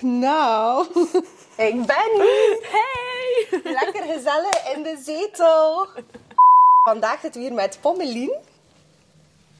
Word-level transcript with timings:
Nou, 0.00 0.86
ik 1.68 1.86
ben 1.86 2.10
hier. 2.14 2.58
Hey! 2.70 3.60
Lekker 3.62 4.02
gezellig 4.02 4.74
in 4.74 4.82
de 4.82 5.00
zetel. 5.04 5.86
Vandaag 6.84 7.20
zitten 7.20 7.40
we 7.40 7.46
hier 7.46 7.56
met 7.56 7.78
Pommelien. 7.80 8.36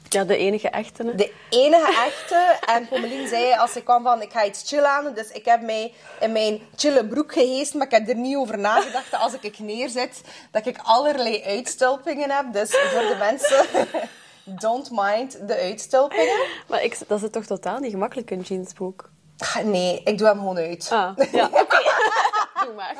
Ja, 0.08 0.24
de 0.24 0.36
enige 0.36 0.68
echte. 0.68 1.02
hè. 1.04 1.14
De 1.14 1.32
enige 1.50 1.92
echte. 2.06 2.58
En 2.66 2.88
Pommelien 2.88 3.28
zei 3.28 3.52
als 3.52 3.76
ik 3.76 3.84
kwam 3.84 4.02
van, 4.02 4.22
ik 4.22 4.32
ga 4.32 4.44
iets 4.44 4.68
chillen 4.68 4.90
aan. 4.90 5.14
Dus 5.14 5.30
ik 5.30 5.44
heb 5.44 5.60
mij 5.62 5.92
in 6.20 6.32
mijn 6.32 6.60
chille 6.76 7.06
broek 7.06 7.32
geheest. 7.32 7.74
Maar 7.74 7.86
ik 7.86 7.92
heb 7.92 8.08
er 8.08 8.14
niet 8.16 8.36
over 8.36 8.58
nagedacht 8.58 9.14
als 9.14 9.32
ik 9.40 9.58
neerzit, 9.58 10.20
dat 10.50 10.66
ik 10.66 10.78
allerlei 10.82 11.42
uitstulpingen 11.44 12.30
heb. 12.30 12.52
Dus 12.52 12.70
voor 12.70 13.00
de 13.00 13.16
mensen, 13.18 13.66
don't 14.64 14.88
mind 14.90 15.48
de 15.48 15.56
uitstulpingen. 15.56 16.40
Maar 16.68 16.82
ik, 16.82 16.98
dat 17.06 17.22
is 17.22 17.30
toch 17.30 17.46
totaal 17.46 17.78
niet 17.78 17.90
gemakkelijk, 17.90 18.30
een 18.30 18.40
jeansbroek? 18.40 19.10
Nee, 19.64 20.00
ik 20.04 20.18
doe 20.18 20.26
hem 20.26 20.38
gewoon 20.38 20.56
uit. 20.56 20.88
Ah, 20.92 21.16
ja, 21.32 21.48
oké. 21.52 21.78
Doe 22.64 22.74
maar. 22.74 22.94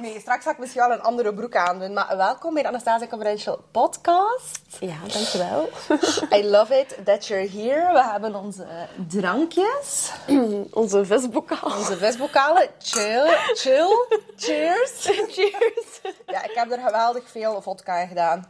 Nee, 0.00 0.20
straks 0.20 0.44
ga 0.44 0.50
ik 0.50 0.58
misschien 0.58 0.80
wel 0.82 0.90
een 0.92 1.02
andere 1.02 1.34
broek 1.34 1.56
aandoen. 1.56 1.92
Maar 1.92 2.16
welkom 2.16 2.54
bij 2.54 2.62
de 2.62 2.68
Anastasia 2.68 3.06
Confidential 3.06 3.60
podcast. 3.70 4.58
Ja, 4.80 4.94
dankjewel. 5.12 5.68
I 6.38 6.44
love 6.48 6.78
it 6.78 6.96
that 7.04 7.26
you're 7.26 7.48
here. 7.50 7.92
We 7.92 8.02
hebben 8.04 8.34
onze 8.34 8.66
drankjes. 9.08 10.10
Onze 10.70 11.04
visbokaal. 11.04 11.76
Onze 11.76 11.96
visbokalen. 11.96 12.68
Chill, 12.78 13.36
chill. 13.54 14.06
Cheers. 14.36 14.92
Cheers. 15.28 16.00
Ja, 16.26 16.42
ik 16.44 16.52
heb 16.54 16.70
er 16.72 16.78
geweldig 16.78 17.22
veel 17.30 17.62
vodka 17.62 17.96
in 17.98 18.08
gedaan. 18.08 18.46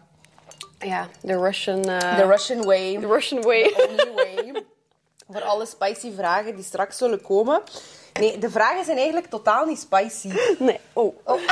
Ja, 0.79 1.07
de 1.21 1.39
Russian... 1.39 1.85
eh, 1.85 2.17
The 2.17 2.27
Russian 2.27 2.65
way. 2.65 2.99
the 3.01 3.07
Russian 3.07 3.43
way. 3.43 3.63
The 3.63 3.89
only 3.89 4.15
way. 4.15 4.65
Voor 5.31 5.43
alle 5.43 5.67
spicy 5.67 6.13
vragen 6.15 6.55
die 6.55 6.65
straks 6.65 6.97
zullen 6.97 7.23
komen. 7.23 7.63
Nee, 8.13 8.39
de 8.39 8.51
vragen 8.51 8.85
zijn 8.85 8.97
eigenlijk 8.97 9.27
totaal 9.27 9.65
niet 9.65 9.79
spicy. 9.79 10.33
Nee. 10.59 10.81
Oh. 10.93 11.17
Oh. 11.25 11.41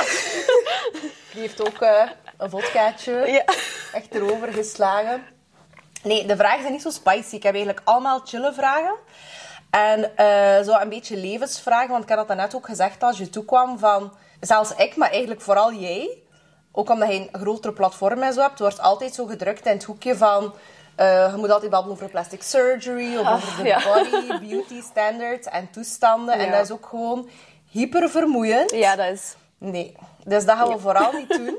Die 1.33 1.41
heeft 1.41 1.67
ook 1.67 1.81
eh, 1.81 2.09
een 2.37 2.49
vodkaatje 2.49 3.11
Ja. 3.11 3.43
echt 3.93 4.15
erover 4.15 4.53
geslagen. 4.53 5.23
Nee, 6.03 6.25
de 6.25 6.35
vragen 6.35 6.59
zijn 6.61 6.71
niet 6.71 6.81
zo 6.81 6.89
spicy. 6.89 7.35
Ik 7.35 7.43
heb 7.43 7.53
eigenlijk 7.55 7.87
allemaal 7.87 8.21
chille 8.25 8.53
vragen. 8.53 8.95
En 9.69 10.17
eh, 10.17 10.63
zo 10.63 10.79
een 10.79 10.89
beetje 10.89 11.17
levensvragen. 11.17 11.89
Want 11.89 12.03
ik 12.03 12.09
had 12.09 12.27
dat 12.27 12.37
net 12.37 12.55
ook 12.55 12.65
gezegd 12.65 13.03
als 13.03 13.17
je 13.17 13.29
toekwam 13.29 13.79
van... 13.79 14.13
Zelfs 14.39 14.75
ik, 14.75 14.95
maar 14.95 15.09
eigenlijk 15.09 15.41
vooral 15.41 15.73
jij. 15.73 16.17
Ook 16.71 16.89
omdat 16.89 17.09
je 17.11 17.27
een 17.31 17.41
grotere 17.41 17.73
platform 17.73 18.21
en 18.21 18.33
zo 18.33 18.41
hebt. 18.41 18.59
wordt 18.59 18.79
altijd 18.79 19.13
zo 19.13 19.25
gedrukt 19.25 19.65
in 19.65 19.71
het 19.71 19.83
hoekje 19.83 20.15
van... 20.15 20.53
eh, 20.95 21.31
je 21.31 21.37
moet 21.37 21.49
altijd 21.51 21.71
babbelen 21.71 21.95
over 21.97 22.09
plastic 22.09 22.41
surgery. 22.43 23.17
Of 23.17 23.27
over 23.27 23.63
de 23.63 24.05
body, 24.11 24.47
beauty 24.47 24.81
standards 24.81 25.47
en 25.47 25.69
toestanden. 25.71 26.35
En 26.37 26.51
dat 26.51 26.61
is 26.63 26.71
ook 26.71 26.85
gewoon 26.85 27.29
hyper 27.69 28.09
vermoeiend. 28.09 28.71
Ja, 28.71 28.95
dat 28.95 29.11
is... 29.11 29.35
Nee, 29.57 29.95
dus 30.25 30.45
dat 30.45 30.57
gaan 30.57 30.67
we 30.67 30.79
vooral 30.79 31.11
niet 31.11 31.29
doen. 31.45 31.57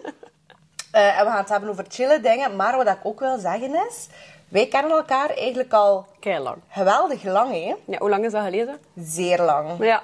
Eh, 0.91 1.19
en 1.19 1.25
we 1.25 1.31
gaan 1.31 1.41
het 1.41 1.49
hebben 1.49 1.71
over 1.71 1.85
chille 1.89 2.21
dingen. 2.21 2.57
Maar 2.57 2.77
wat 2.77 2.89
ik 2.89 2.99
ook 3.03 3.21
wil 3.21 3.39
zeggen 3.39 3.75
is... 3.89 4.07
Wij 4.49 4.67
kennen 4.67 4.91
elkaar 4.91 5.31
eigenlijk 5.31 5.73
al 5.73 6.07
Kei 6.21 6.39
lang. 6.39 6.57
geweldig 6.69 7.23
lang, 7.23 7.51
hè? 7.53 7.75
Ja, 7.87 7.99
hoe 7.99 8.09
lang 8.09 8.25
is 8.25 8.33
dat 8.33 8.45
geleden? 8.45 8.79
Zeer 8.97 9.41
lang. 9.43 9.85
Ja, 9.85 10.03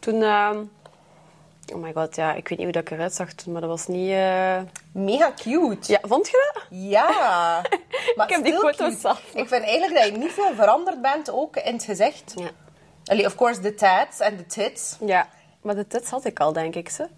toen... 0.00 0.22
ehm, 0.22 0.58
Oh 1.72 1.82
my 1.82 1.92
god, 1.92 2.16
ja, 2.16 2.34
ik 2.34 2.48
weet 2.48 2.58
niet 2.58 2.66
hoe 2.66 2.72
dat 2.76 2.82
ik 2.82 2.90
eruit 2.90 3.14
zag 3.14 3.32
toen, 3.32 3.52
maar 3.52 3.60
dat 3.60 3.70
was 3.70 3.86
niet... 3.86 4.10
eh, 4.10 4.60
Mega 4.92 5.32
cute. 5.36 5.92
Ja, 5.92 5.98
vond 6.02 6.28
je 6.28 6.50
dat? 6.54 6.62
Ja. 6.70 7.06
Maar 8.16 8.28
Ik 8.28 8.34
heb 8.34 8.44
die 8.44 8.52
foto's. 8.58 9.02
Ik 9.34 9.48
vind 9.48 9.62
eigenlijk 9.64 9.94
dat 9.94 10.04
je 10.12 10.18
niet 10.18 10.32
veel 10.32 10.54
veranderd 10.54 11.02
bent, 11.02 11.30
ook 11.30 11.56
in 11.56 11.72
het 11.74 11.84
gezicht. 11.84 12.34
Ja. 12.36 12.50
Allee, 13.04 13.26
of 13.26 13.34
course, 13.34 13.60
de 13.60 13.74
tats 13.74 14.20
en 14.20 14.36
de 14.36 14.46
tits. 14.46 14.96
Ja, 15.04 15.28
maar 15.62 15.74
de 15.74 15.86
tits 15.86 16.10
had 16.10 16.24
ik 16.24 16.40
al, 16.40 16.52
denk 16.52 16.74
ik, 16.74 16.88
ze. 16.88 17.08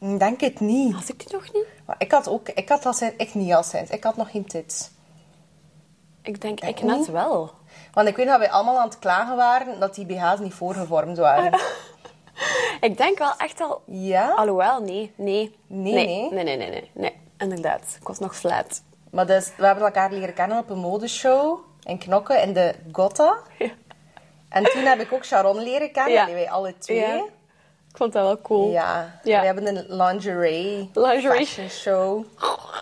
Ik 0.00 0.18
denk 0.18 0.40
het 0.40 0.60
niet. 0.60 0.94
Had 0.94 1.08
ik 1.08 1.18
die 1.18 1.32
nog 1.36 1.52
niet? 1.52 1.66
Maar 1.86 1.96
ik 1.98 2.12
had 2.12 2.28
ook... 2.28 2.48
Ik 2.48 2.68
had 2.68 2.86
al 2.86 2.92
sinds... 2.92 3.14
Ik 3.16 3.34
niet 3.34 3.52
al 3.52 3.62
sinds. 3.62 3.90
Ik 3.90 4.04
had 4.04 4.16
nog 4.16 4.30
geen 4.30 4.46
tits. 4.46 4.90
Ik 6.22 6.40
denk, 6.40 6.60
ik 6.60 6.82
niet? 6.82 6.96
net 6.96 7.06
wel. 7.10 7.50
Want 7.92 8.08
ik 8.08 8.16
weet 8.16 8.26
dat 8.26 8.38
wij 8.38 8.50
allemaal 8.50 8.78
aan 8.78 8.88
het 8.88 8.98
klagen 8.98 9.36
waren 9.36 9.80
dat 9.80 9.94
die 9.94 10.06
BH's 10.06 10.38
niet 10.38 10.54
voorgevormd 10.54 11.16
waren. 11.18 11.58
Ik 12.80 12.96
denk 12.96 13.18
wel 13.18 13.32
echt 13.36 13.60
al... 13.60 13.82
Ja? 13.86 14.30
Alhoewel, 14.30 14.80
nee. 14.80 15.12
Nee. 15.16 15.56
Nee, 15.66 15.92
nee. 15.94 16.06
nee? 16.06 16.30
Nee, 16.32 16.44
nee, 16.44 16.56
nee, 16.56 16.70
nee. 16.70 16.90
nee. 16.92 17.12
Inderdaad. 17.38 17.96
Ik 18.00 18.06
was 18.06 18.18
nog 18.18 18.36
flat. 18.36 18.82
Maar 19.10 19.26
dus, 19.26 19.52
we 19.56 19.66
hebben 19.66 19.84
elkaar 19.84 20.12
leren 20.12 20.34
kennen 20.34 20.58
op 20.58 20.70
een 20.70 20.78
modeshow 20.78 21.58
in 21.82 21.98
Knokke 21.98 22.40
in 22.40 22.52
de 22.52 22.74
Gotta. 22.92 23.36
Ja. 23.58 23.68
En 24.48 24.64
toen 24.64 24.82
heb 24.84 25.00
ik 25.00 25.12
ook 25.12 25.24
Sharon 25.24 25.58
leren 25.62 25.92
kennen, 25.92 26.12
Ja. 26.12 26.26
wij 26.26 26.50
alle 26.50 26.74
twee. 26.78 26.98
Ja. 26.98 27.16
Ik 27.90 27.96
vond 27.96 28.12
dat 28.12 28.22
wel 28.22 28.40
cool. 28.40 28.70
Ja. 28.70 29.20
Ja. 29.22 29.40
We 29.40 29.46
hebben 29.46 29.66
een 29.66 29.84
lingerie, 29.88 30.90
Lingerie. 30.94 31.46
fashion 31.46 31.68
show. 31.68 32.24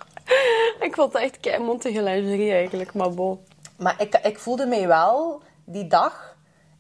Ik 0.81 0.95
vond 0.95 1.13
dat 1.13 1.23
echt 1.23 1.41
kei 1.41 1.59
montige 1.59 2.03
lingerie 2.03 2.53
eigenlijk, 2.53 2.95
maar 2.95 3.11
bo. 3.11 3.43
Maar 3.79 3.95
ik, 3.99 4.19
ik 4.23 4.39
voelde 4.39 4.67
mij 4.67 4.87
wel 4.87 5.43
die 5.65 5.87
dag 5.87 6.34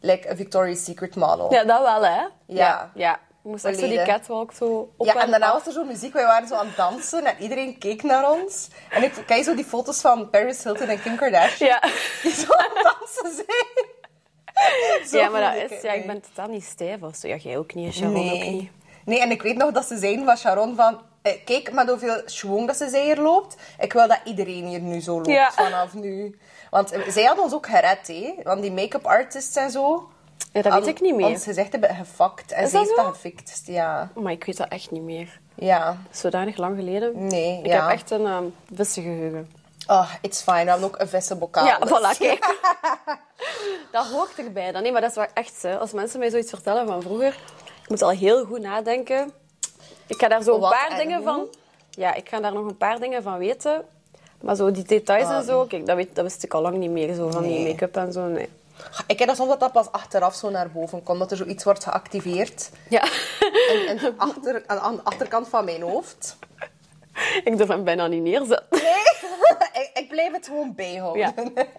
like 0.04 0.36
Victoria's 0.36 0.84
Secret 0.84 1.14
model. 1.16 1.52
Ja, 1.52 1.64
dat 1.64 1.80
wel, 1.80 2.04
hè? 2.04 2.22
Ja. 2.46 2.90
Ja. 2.94 3.18
Moest 3.42 3.64
echt 3.64 3.78
zo 3.78 3.88
die 3.88 4.02
catwalk 4.02 4.52
zo 4.52 4.92
op 4.96 5.06
Ja, 5.06 5.14
en 5.22 5.30
daarna 5.30 5.46
af. 5.46 5.52
was 5.52 5.66
er 5.66 5.72
zo 5.72 5.84
muziek. 5.84 6.12
Wij 6.12 6.24
waren 6.24 6.48
zo 6.48 6.54
aan 6.54 6.66
het 6.66 6.76
dansen 6.76 7.24
en 7.24 7.34
iedereen 7.38 7.78
keek 7.78 8.02
naar 8.02 8.30
ons. 8.30 8.68
En 8.90 9.02
ik 9.02 9.12
kijk 9.26 9.44
zo 9.44 9.54
die 9.54 9.64
foto's 9.64 10.00
van 10.00 10.30
Paris 10.30 10.62
Hilton 10.64 10.88
en 10.88 11.00
Kim 11.00 11.16
Kardashian. 11.16 11.68
Ja. 11.68 11.80
Die 12.22 12.32
zo 12.32 12.52
aan 12.52 12.70
het 12.74 12.96
dansen 12.98 13.34
zijn. 13.34 13.92
Zo 15.08 15.16
ja, 15.18 15.28
maar 15.28 15.54
dat 15.60 15.70
is... 15.70 15.82
Ja, 15.82 15.92
ik 15.92 16.06
ben 16.06 16.20
totaal 16.20 16.48
niet 16.48 16.64
stijf 16.64 17.02
of 17.02 17.16
zo. 17.16 17.28
Ja, 17.28 17.36
jij 17.36 17.58
ook 17.58 17.74
niet, 17.74 17.94
Sharon 17.94 18.16
ook 18.16 18.22
Nee. 18.22 18.50
niet. 18.50 18.70
Nee, 19.04 19.20
en 19.20 19.30
ik 19.30 19.42
weet 19.42 19.56
nog 19.56 19.70
dat 19.72 19.84
ze 19.86 19.98
zeiden 19.98 20.24
van 20.24 20.36
Sharon 20.36 20.76
van... 20.76 21.00
eh, 21.22 21.32
Kijk 21.44 21.72
met 21.72 21.88
hoeveel 21.88 22.22
schwung 22.24 22.66
dat 22.66 22.76
ze 22.76 22.88
zij 22.88 23.04
hier 23.04 23.16
loopt. 23.20 23.56
Ik 23.78 23.92
wil 23.92 24.08
dat 24.08 24.20
iedereen 24.24 24.64
hier 24.66 24.80
nu 24.80 25.00
zo 25.00 25.14
loopt 25.14 25.26
Ja. 25.28 25.50
vanaf 25.52 25.94
nu. 25.94 26.38
Want 26.74 26.92
eh, 26.92 27.08
zij 27.08 27.24
hadden 27.24 27.44
ons 27.44 27.54
ook 27.54 27.66
gered, 27.66 28.06
hè. 28.06 28.34
Want 28.42 28.62
die 28.62 28.72
make-up 28.72 29.06
artists 29.06 29.56
en 29.56 29.70
zo... 29.70 30.08
Ja, 30.52 30.62
dat 30.62 30.72
weet 30.72 30.86
ik 30.86 31.00
niet 31.00 31.14
meer. 31.14 31.26
Ons 31.26 31.44
gezegd 31.44 31.72
hebben 31.72 31.94
gefakt. 31.94 32.52
En 32.52 32.64
Is 32.64 32.70
ze 32.70 32.78
heeft 32.78 32.96
dat 32.96 33.06
gefixt, 33.06 33.66
ja. 33.66 34.10
Maar 34.14 34.32
ik 34.32 34.44
weet 34.44 34.56
dat 34.56 34.68
echt 34.68 34.90
niet 34.90 35.02
meer. 35.02 35.40
Ja. 35.54 35.96
Zodanig 36.10 36.56
lang 36.56 36.76
geleden. 36.76 37.26
Nee, 37.26 37.58
Ik 37.58 37.66
ja. 37.66 37.82
heb 37.82 37.92
echt 37.92 38.10
een 38.10 38.26
um, 38.26 38.54
vissengeheugen. 38.74 39.50
Oh, 39.86 40.12
it's 40.20 40.42
fine. 40.42 40.64
We 40.64 40.70
hebben 40.70 40.86
ook 40.88 40.98
een 40.98 41.08
vissenbokaal. 41.08 41.66
Ja, 41.66 41.78
dus- 41.78 41.90
voilà, 41.90 42.18
kijk. 42.26 42.58
dat 43.92 44.06
hoort 44.06 44.38
erbij 44.38 44.72
dan. 44.72 44.82
Nee, 44.82 44.92
maar 44.92 45.00
dat 45.00 45.10
is 45.10 45.16
wel 45.16 45.26
echt 45.34 45.54
zo. 45.60 45.76
Als 45.76 45.92
mensen 45.92 46.18
mij 46.18 46.30
zoiets 46.30 46.50
vertellen 46.50 46.86
van 46.86 47.02
vroeger, 47.02 47.38
ik 47.82 47.88
moet 47.88 48.02
al 48.02 48.10
heel 48.10 48.44
goed 48.44 48.60
nadenken. 48.60 49.32
Ik 50.06 50.20
ga 50.20 50.28
daar 50.28 50.42
zo 50.42 50.54
een 50.54 50.60
Wat 50.60 50.70
paar 50.70 50.90
en 50.90 50.96
dingen 50.96 51.16
hoe? 51.16 51.26
van... 51.26 51.46
Ja, 51.90 52.14
ik 52.14 52.28
ga 52.28 52.40
daar 52.40 52.52
nog 52.52 52.66
een 52.66 52.76
paar 52.76 53.00
dingen 53.00 53.22
van 53.22 53.38
weten. 53.38 53.84
Maar 54.44 54.56
zo 54.56 54.70
die 54.70 54.84
details 54.84 55.28
en 55.30 55.44
zo, 55.44 55.64
kijk, 55.64 55.86
dat, 55.86 55.96
weet, 55.96 56.14
dat 56.14 56.24
wist 56.24 56.42
ik 56.44 56.54
al 56.54 56.62
lang 56.62 56.76
niet 56.76 56.90
meer. 56.90 57.14
Zo 57.14 57.30
van 57.30 57.42
die 57.42 57.58
Ah. 57.58 57.66
Make-up 57.66 57.96
en 57.96 58.12
zo, 58.12 58.26
nee. 58.26 58.48
Ik 59.06 59.18
heb 59.18 59.28
dat 59.28 59.36
soms 59.36 59.48
dat 59.48 59.60
dat 59.60 59.72
pas 59.72 59.92
achteraf 59.92 60.34
zo 60.34 60.50
naar 60.50 60.70
boven 60.70 61.02
komt. 61.02 61.18
Dat 61.18 61.30
er 61.30 61.36
zoiets 61.36 61.64
wordt 61.64 61.84
geactiveerd. 61.84 62.70
Ja, 62.88 63.02
En, 63.70 63.86
en 63.98 64.14
achter, 64.16 64.62
aan, 64.66 64.78
aan 64.78 64.94
de 64.96 65.04
achterkant 65.04 65.48
van 65.48 65.64
mijn 65.64 65.82
hoofd. 65.82 66.36
ik 67.44 67.56
durf 67.56 67.68
hem 67.68 67.84
bijna 67.84 68.06
niet 68.06 68.22
neerzetten. 68.22 68.66
Nee, 68.70 68.82
ik, 69.82 69.90
ik 69.94 70.08
blijf 70.08 70.32
het 70.32 70.46
gewoon 70.46 70.74
bijhouden. 70.74 71.34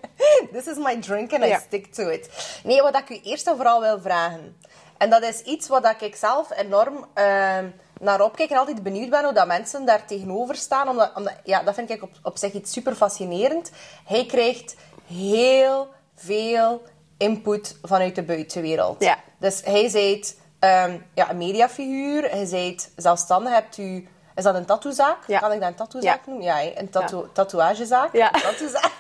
This 0.54 0.68
is 0.68 0.78
my 0.78 1.02
drink 1.02 1.34
and 1.34 1.44
I 1.44 1.48
Ja. 1.48 1.59
stick 1.59 1.94
to 1.94 2.08
it. 2.08 2.30
Nee, 2.64 2.81
wat 2.81 2.98
ik 2.98 3.09
u 3.09 3.20
eerst 3.24 3.48
en 3.48 3.56
vooral 3.56 3.81
wil 3.81 4.00
vragen. 4.02 4.58
En 4.98 5.09
dat 5.09 5.24
is 5.24 5.42
iets 5.42 5.68
wat 5.68 5.96
ik 6.02 6.16
zelf 6.16 6.58
enorm 6.58 7.06
ehm, 7.14 7.66
naar 8.00 8.22
opkijk 8.22 8.50
en 8.50 8.57
altijd 8.57 8.83
benieuwd 8.83 9.09
ben 9.09 9.23
hoe 9.23 9.33
dat 9.33 9.47
mensen 9.47 9.85
daar 9.85 10.06
tegenover 10.06 10.56
staan. 10.56 10.89
Omdat, 10.89 11.11
omdat, 11.16 11.33
ja, 11.44 11.63
dat 11.63 11.75
vind 11.75 11.89
ik 11.89 12.03
op, 12.03 12.11
op 12.23 12.38
zich 12.38 12.53
iets 12.53 12.72
super 12.72 12.95
fascinerend. 12.95 13.72
Hij 14.06 14.25
krijgt 14.25 14.75
heel 15.07 15.88
veel 16.16 16.83
input 17.17 17.78
vanuit 17.81 18.16
de 18.16 18.23
buitenwereld. 18.23 19.03
Ja. 19.03 19.17
Dus 19.39 19.61
hij 19.63 19.88
zijt 19.89 20.39
ehm, 20.59 20.97
ja, 21.13 21.30
een 21.30 21.38
mediafiguur, 21.38 22.30
hij 22.30 22.45
zijt 22.45 22.92
zelfstandig, 22.95 23.53
hebt 23.53 23.77
u... 23.77 24.07
Is 24.36 24.44
dat 24.44 24.56
een 24.56 24.65
tattoozaak? 24.65 25.27
Ja. 25.27 25.39
Kan 25.39 25.51
ik 25.51 25.59
dat 25.59 25.69
een 25.69 25.75
tattoozaak 25.75 26.25
noemen? 26.25 26.44
Ja, 26.45 26.62
een 26.75 26.89
tattoo 26.89 27.30
tatoeagezaak. 27.33 28.13
Ja. 28.13 28.33
Een 28.33 28.41
tattoozaak. 28.41 28.91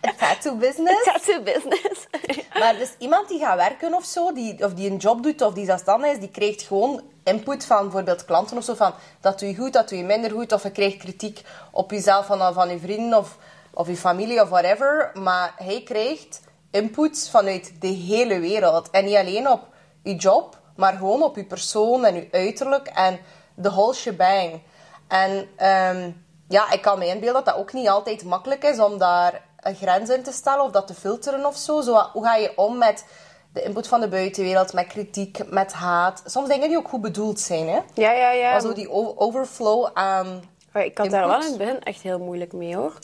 Een 0.00 0.16
tattoo 0.16 0.56
business. 0.56 1.04
Tattoo 1.04 1.42
business. 1.42 2.06
Maar 2.58 2.76
dus 2.76 2.94
iemand 2.98 3.28
die 3.28 3.38
gaat 3.38 3.56
werken 3.56 3.94
of 3.94 4.04
zo, 4.04 4.32
die, 4.32 4.64
of 4.64 4.74
die 4.74 4.90
een 4.90 4.96
job 4.96 5.22
doet 5.22 5.42
of 5.42 5.52
die 5.52 5.64
zelfstandig 5.64 6.10
is, 6.10 6.18
die 6.18 6.30
krijgt 6.30 6.62
gewoon 6.62 7.02
input 7.24 7.64
van 7.64 7.82
bijvoorbeeld 7.82 8.24
klanten 8.24 8.56
of 8.56 8.64
zo, 8.64 8.74
van 8.74 8.94
dat 9.20 9.38
doe 9.38 9.48
je 9.48 9.56
goed, 9.56 9.72
dat 9.72 9.88
doe 9.88 9.98
je 9.98 10.04
minder 10.04 10.30
goed, 10.30 10.52
of 10.52 10.62
je 10.62 10.70
krijgt 10.70 10.96
kritiek 10.96 11.40
op 11.70 11.90
jezelf 11.90 12.26
van, 12.26 12.54
van 12.54 12.68
je 12.68 12.78
vrienden 12.78 13.18
of, 13.18 13.38
of 13.74 13.88
je 13.88 13.96
familie 13.96 14.42
of 14.42 14.48
whatever. 14.48 15.10
Maar 15.14 15.52
hij 15.56 15.82
krijgt 15.82 16.40
input 16.70 17.28
vanuit 17.30 17.72
de 17.80 17.86
hele 17.86 18.40
wereld. 18.40 18.90
En 18.90 19.04
niet 19.04 19.16
alleen 19.16 19.48
op 19.48 19.66
je 20.02 20.14
job, 20.14 20.58
maar 20.76 20.92
gewoon 20.92 21.22
op 21.22 21.36
je 21.36 21.44
persoon 21.44 22.04
en 22.04 22.14
je 22.14 22.28
uiterlijk 22.30 22.86
en 22.86 23.20
de 23.54 23.70
whole 23.70 23.94
shebang. 23.94 24.62
En 25.08 25.48
ehm, 25.56 26.10
ja, 26.48 26.72
ik 26.72 26.82
kan 26.82 26.98
me 26.98 27.06
inbeelden 27.06 27.44
dat 27.44 27.54
dat 27.54 27.56
ook 27.56 27.72
niet 27.72 27.88
altijd 27.88 28.24
makkelijk 28.24 28.64
is 28.64 28.78
om 28.78 28.98
daar 28.98 29.42
een 29.62 29.74
grens 29.74 30.10
in 30.10 30.22
te 30.22 30.32
stellen 30.32 30.64
of 30.64 30.70
dat 30.70 30.86
te 30.86 30.94
filteren 30.94 31.46
of 31.46 31.56
zo. 31.56 31.80
zo 31.80 32.08
hoe 32.12 32.24
ga 32.24 32.34
je 32.36 32.52
om 32.56 32.78
met 32.78 33.04
de 33.52 33.62
input 33.62 33.88
van 33.88 34.00
de 34.00 34.08
buitenwereld, 34.08 34.72
met 34.72 34.86
kritiek, 34.86 35.38
met 35.50 35.72
haat. 35.72 36.22
Soms 36.26 36.48
dingen 36.48 36.68
die 36.68 36.76
ook 36.78 36.88
goed 36.88 37.00
bedoeld 37.00 37.40
zijn, 37.40 37.68
hè. 37.68 37.78
Ja, 37.94 38.12
ja, 38.12 38.30
ja. 38.30 38.50
Maar 38.50 38.60
zo 38.60 38.72
die 38.72 38.90
overflow 39.16 39.88
aan... 39.94 40.42
Maar 40.72 40.84
ik 40.84 40.98
had 40.98 41.10
daar 41.10 41.26
wel 41.28 41.40
in 41.40 41.46
het 41.48 41.58
begin 41.58 41.82
echt 41.82 42.00
heel 42.02 42.18
moeilijk 42.18 42.52
mee 42.52 42.76
hoor. 42.76 42.98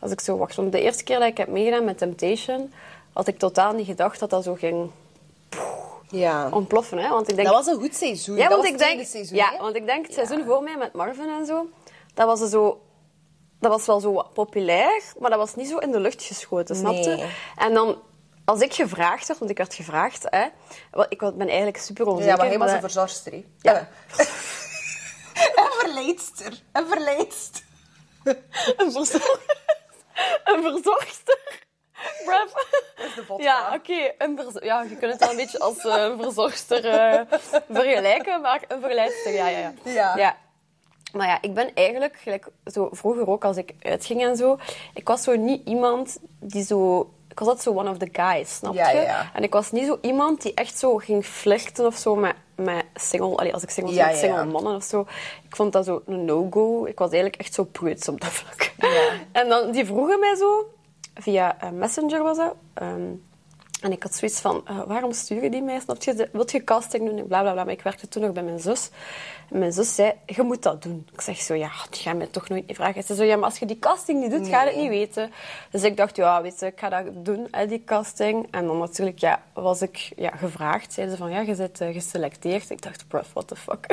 Als 0.00 0.10
ik 0.10 0.20
zo 0.20 0.36
wacht, 0.36 0.54
want 0.56 0.72
de 0.72 0.80
eerste 0.80 1.04
keer 1.04 1.18
dat 1.18 1.28
ik 1.28 1.36
heb 1.36 1.48
meegedaan 1.48 1.84
met 1.84 1.98
Temptation, 1.98 2.72
had 3.12 3.26
ik 3.26 3.38
totaal 3.38 3.72
niet 3.72 3.86
gedacht 3.86 4.18
dat 4.20 4.30
dat 4.30 4.44
zo 4.44 4.54
ging 4.54 4.90
Ja. 6.10 6.48
ontploffen. 6.50 6.98
Hè? 6.98 7.08
Want 7.08 7.28
ik 7.30 7.36
denk, 7.36 7.48
Dat 7.48 7.56
was 7.64 7.74
een 7.74 7.80
goed 7.80 7.94
seizoen. 7.94 8.36
ja, 8.36 8.42
dat 8.42 8.50
want 8.50 8.62
was 8.62 8.70
ik 8.72 8.78
denk, 8.78 9.06
seizoen, 9.06 9.36
ja, 9.36 9.56
want 9.60 9.76
ik 9.76 9.86
denk 9.86 10.04
het 10.06 10.14
seizoen 10.14 10.44
voor 10.44 10.62
mij 10.62 10.76
met 10.76 10.92
Marvin 10.92 11.28
en 11.38 11.46
zo, 11.46 11.66
dat 12.14 12.26
was 12.26 12.40
er 12.40 12.48
zo. 12.48 12.80
Dat 13.62 13.70
was 13.70 13.86
wel 13.86 14.00
zo 14.00 14.22
populair, 14.34 15.02
maar 15.18 15.30
dat 15.30 15.38
was 15.38 15.54
niet 15.54 15.68
zo 15.68 15.78
in 15.78 15.90
de 15.90 16.00
lucht 16.00 16.22
geschoten, 16.22 16.76
snapte? 16.76 17.08
Nee. 17.16 17.30
En 17.56 17.74
dan, 17.74 18.02
als 18.44 18.60
ik 18.60 18.74
gevraagd 18.74 19.26
werd, 19.26 19.38
want 19.38 19.50
ik 19.50 19.56
werd 19.58 19.74
gevraagd, 19.74 20.26
hè, 20.30 20.46
wel, 20.90 21.06
ik 21.08 21.20
was- 21.20 21.34
ben 21.36 21.46
eigenlijk 21.48 21.76
super 21.78 22.06
onzeker. 22.06 22.30
Ja, 22.30 22.36
maar 22.36 22.46
hij 22.46 22.58
was 22.58 22.70
een 22.72 22.80
verzorgster. 22.80 23.32
Ja. 23.58 23.74
Eh. 23.74 23.86
een 25.64 25.70
verleidster. 25.78 26.60
Een 26.72 26.86
verleidster. 26.88 27.62
Een 28.76 28.92
verzorgster. 28.92 29.38
Een 30.44 30.62
verzorgster. 30.62 31.60
Bruv. 32.24 32.52
is 33.06 33.14
de 33.14 33.24
vodka. 33.26 33.42
Ja, 33.44 33.74
oké. 33.74 34.12
een 34.18 34.36
verzo- 34.36 34.64
Ja, 34.64 34.82
je 34.82 34.96
kunt 34.96 35.12
het 35.12 35.20
wel 35.20 35.30
een 35.30 35.36
beetje 35.36 35.58
als 35.58 35.84
een 35.84 36.22
verzorgster 36.22 36.88
eh, 36.88 37.20
vergelijken, 37.70 38.40
maar 38.40 38.62
een 38.68 38.80
verleidster, 38.80 39.32
ja, 39.32 39.46
ja, 39.48 39.72
ja. 39.84 40.16
Ja. 40.16 40.36
Maar 41.12 41.26
ja, 41.26 41.38
ik 41.40 41.54
ben 41.54 41.74
eigenlijk, 41.74 42.16
gelijk 42.16 42.46
zo 42.64 42.88
vroeger 42.92 43.28
ook 43.28 43.44
als 43.44 43.56
ik 43.56 43.74
uitging 43.82 44.22
en 44.22 44.36
zo, 44.36 44.58
ik 44.94 45.08
was 45.08 45.22
zo 45.22 45.36
niet 45.36 45.68
iemand 45.68 46.18
die 46.40 46.64
zo... 46.64 47.10
Ik 47.28 47.38
was 47.38 47.48
altijd 47.48 47.66
zo 47.66 47.74
one 47.80 47.90
of 47.90 47.96
the 47.96 48.08
guys, 48.12 48.54
snap 48.54 48.72
je? 48.72 48.78
ja, 48.78 48.90
ja. 48.90 49.30
En 49.34 49.42
ik 49.42 49.52
was 49.52 49.70
niet 49.70 49.86
zo 49.86 49.98
iemand 50.00 50.42
die 50.42 50.54
echt 50.54 50.78
zo 50.78 50.96
ging 50.96 51.24
flirten 51.24 51.86
of 51.86 51.96
zo 51.96 52.14
met, 52.16 52.34
met 52.54 52.84
single... 52.94 53.36
Allee, 53.36 53.52
als 53.54 53.62
ik 53.62 53.70
single 53.70 53.94
was, 53.94 54.02
Ja, 54.02 54.10
met 54.10 54.18
single 54.18 54.44
mannen 54.44 54.74
of 54.74 54.82
zo. 54.82 55.00
Ik 55.48 55.56
vond 55.56 55.72
dat 55.72 55.84
zo 55.84 56.02
een 56.06 56.24
no-go. 56.24 56.84
Ik 56.84 56.98
was 56.98 57.10
eigenlijk 57.10 57.40
echt 57.42 57.54
zo 57.54 57.64
preuts 57.64 58.08
op 58.08 58.20
dat 58.20 58.30
vlak. 58.30 58.72
Ja. 58.78 59.10
En 59.42 59.48
dan, 59.48 59.70
die 59.70 59.86
vroegen 59.86 60.20
mij 60.20 60.34
zo, 60.34 60.70
via 61.14 61.60
eh, 61.60 61.70
Messenger 61.70 62.22
was 62.22 62.36
dat... 62.36 62.54
ehm, 62.74 63.10
en 63.82 63.92
ik 63.92 64.02
had 64.02 64.14
zoiets 64.14 64.40
van, 64.40 64.62
eh, 64.66 64.82
waarom 64.86 65.12
sturen 65.12 65.50
die 65.50 65.62
mij? 65.62 65.80
Je? 65.98 66.28
Wilt 66.32 66.50
je 66.50 66.64
casting 66.64 67.08
doen? 67.08 67.18
En 67.18 67.26
Bla, 67.26 67.40
bla, 67.40 67.52
bla. 67.52 67.64
Maar 67.64 67.72
ik 67.72 67.82
werkte 67.82 68.08
toen 68.08 68.22
nog 68.22 68.32
bij 68.32 68.42
mijn 68.42 68.60
zus. 68.60 68.90
En 69.50 69.58
mijn 69.58 69.72
zus 69.72 69.94
zei, 69.94 70.12
je 70.26 70.42
moet 70.42 70.62
dat 70.62 70.82
doen. 70.82 71.06
Ik 71.12 71.20
zeg 71.20 71.36
zo, 71.36 71.54
ja, 71.54 71.70
die 71.90 72.00
gaan 72.00 72.16
mij 72.16 72.26
toch 72.26 72.48
nooit 72.48 72.66
niet 72.66 72.76
vragen. 72.76 73.02
Ze 73.02 73.14
zei 73.14 73.18
zo, 73.18 73.24
ja, 73.24 73.36
maar 73.36 73.44
als 73.44 73.58
je 73.58 73.66
die 73.66 73.78
casting 73.78 74.20
niet 74.20 74.30
doet, 74.30 74.48
ga 74.48 74.62
je 74.62 74.70
het 74.70 74.78
niet 74.78 74.88
weten. 74.88 75.30
Dus 75.70 75.82
ik 75.82 75.96
dacht, 75.96 76.16
ja, 76.16 76.42
weet 76.42 76.60
je, 76.60 76.66
ik 76.66 76.78
ga 76.78 76.88
dat 76.88 77.24
doen, 77.24 77.48
hè, 77.50 77.66
die 77.66 77.84
casting. 77.84 78.48
En 78.50 78.66
dan 78.66 78.78
natuurlijk, 78.78 79.18
ja, 79.18 79.42
was 79.52 79.82
ik 79.82 80.12
ja, 80.16 80.30
gevraagd. 80.30 80.92
Zeiden 80.92 81.16
ze 81.16 81.22
van, 81.22 81.32
ja, 81.32 81.40
je 81.40 81.54
bent 81.54 81.80
eh, 81.80 81.92
geselecteerd. 81.92 82.70
Ik 82.70 82.82
dacht, 82.82 83.08
bruv, 83.08 83.32
what 83.32 83.48
the 83.48 83.56
fuck? 83.56 83.86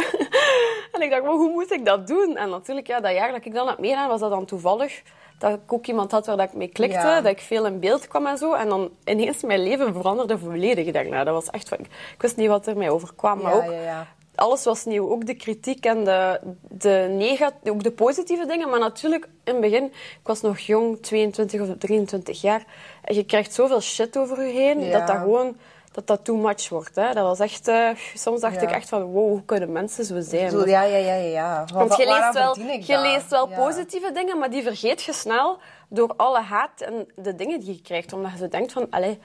en 0.93 1.01
ik 1.01 1.09
dacht, 1.09 1.23
maar 1.23 1.31
hoe 1.31 1.51
moet 1.51 1.71
ik 1.71 1.85
dat 1.85 2.07
doen? 2.07 2.37
En 2.37 2.49
natuurlijk, 2.49 2.87
ja, 2.87 2.99
dat 2.99 3.13
jaar 3.13 3.31
dat 3.31 3.45
ik 3.45 3.53
dan 3.53 3.67
had 3.67 3.79
meegedaan, 3.79 4.07
was 4.07 4.19
dat 4.19 4.29
dan 4.29 4.45
toevallig 4.45 5.01
dat 5.39 5.51
ik 5.53 5.73
ook 5.73 5.85
iemand 5.87 6.11
had 6.11 6.25
waar 6.25 6.37
dat 6.37 6.47
ik 6.47 6.53
mee 6.53 6.67
klikte, 6.67 6.97
Ja. 7.07 7.21
dat 7.21 7.31
ik 7.31 7.39
veel 7.39 7.65
in 7.65 7.79
beeld 7.79 8.07
kwam 8.07 8.25
en 8.27 8.37
zo. 8.37 8.53
En 8.53 8.69
dan 8.69 8.89
ineens 9.05 9.43
mijn 9.43 9.63
leven 9.63 9.93
veranderde 9.93 10.37
volledig. 10.37 10.85
Ik 10.87 10.93
dacht, 10.93 11.09
nou, 11.09 11.25
dat 11.25 11.33
was 11.33 11.49
echt... 11.49 11.69
van- 11.69 11.79
Ik 11.79 12.21
wist 12.21 12.35
niet 12.35 12.47
wat 12.47 12.67
er 12.67 12.77
mij 12.77 12.89
overkwam, 12.89 13.41
maar 13.41 13.55
Ja, 13.55 13.65
ook... 13.65 13.71
ja. 13.83 14.07
Alles 14.35 14.63
was 14.63 14.85
nieuw. 14.85 15.09
Ook 15.11 15.25
de 15.25 15.33
kritiek 15.33 15.85
en 15.85 16.03
de, 16.03 16.39
de, 16.69 17.51
ook 17.69 17.83
de 17.83 17.91
positieve 17.91 18.45
dingen. 18.45 18.69
Maar 18.69 18.79
natuurlijk, 18.79 19.25
in 19.43 19.51
het 19.53 19.61
begin... 19.61 19.83
Ik 19.85 20.19
was 20.23 20.41
nog 20.41 20.59
jong, 20.59 21.01
22 21.01 21.61
of 21.61 21.67
23 21.77 22.41
jaar. 22.41 22.65
En 23.03 23.15
je 23.15 23.23
krijgt 23.25 23.53
zoveel 23.53 23.81
shit 23.81 24.17
over 24.17 24.43
je 24.45 24.51
heen, 24.53 24.91
dat 24.91 25.07
dat 25.07 25.17
gewoon... 25.17 25.57
Dat 25.99 26.07
dat 26.07 26.25
too 26.25 26.35
much 26.37 26.69
wordt. 26.69 26.95
Hè. 26.95 27.13
Dat 27.13 27.23
was 27.25 27.39
echt... 27.39 27.67
eh, 27.67 27.89
soms 28.15 28.41
dacht 28.41 28.55
Ja. 28.55 28.61
ik 28.61 28.71
echt 28.71 28.89
van, 28.89 29.01
wow, 29.03 29.29
hoe 29.29 29.43
kunnen 29.45 29.71
mensen 29.71 30.05
zo 30.05 30.19
zijn? 30.19 30.49
Zo, 30.51 30.67
ja, 30.67 30.81
ja, 30.83 30.97
ja, 30.97 31.13
ja, 31.13 31.13
ja. 31.13 31.65
Wa- 31.73 31.79
Want 31.79 31.97
je 31.97 32.05
leest 32.05 32.33
wel, 32.33 32.59
je 32.59 32.85
dat? 32.87 33.01
leest 33.01 33.29
wel 33.29 33.49
Ja. 33.49 33.55
positieve 33.55 34.11
dingen, 34.11 34.37
maar 34.39 34.49
die 34.49 34.63
vergeet 34.63 35.03
je 35.03 35.13
snel 35.13 35.57
door 35.89 36.13
alle 36.17 36.39
haat 36.41 36.81
en 36.81 37.07
de 37.15 37.35
dingen 37.35 37.59
die 37.59 37.73
je 37.73 37.81
krijgt. 37.81 38.13
Omdat 38.13 38.31
je 38.31 38.37
zo 38.37 38.47
denkt 38.47 38.71
van, 38.71 38.87
allee, 38.89 39.19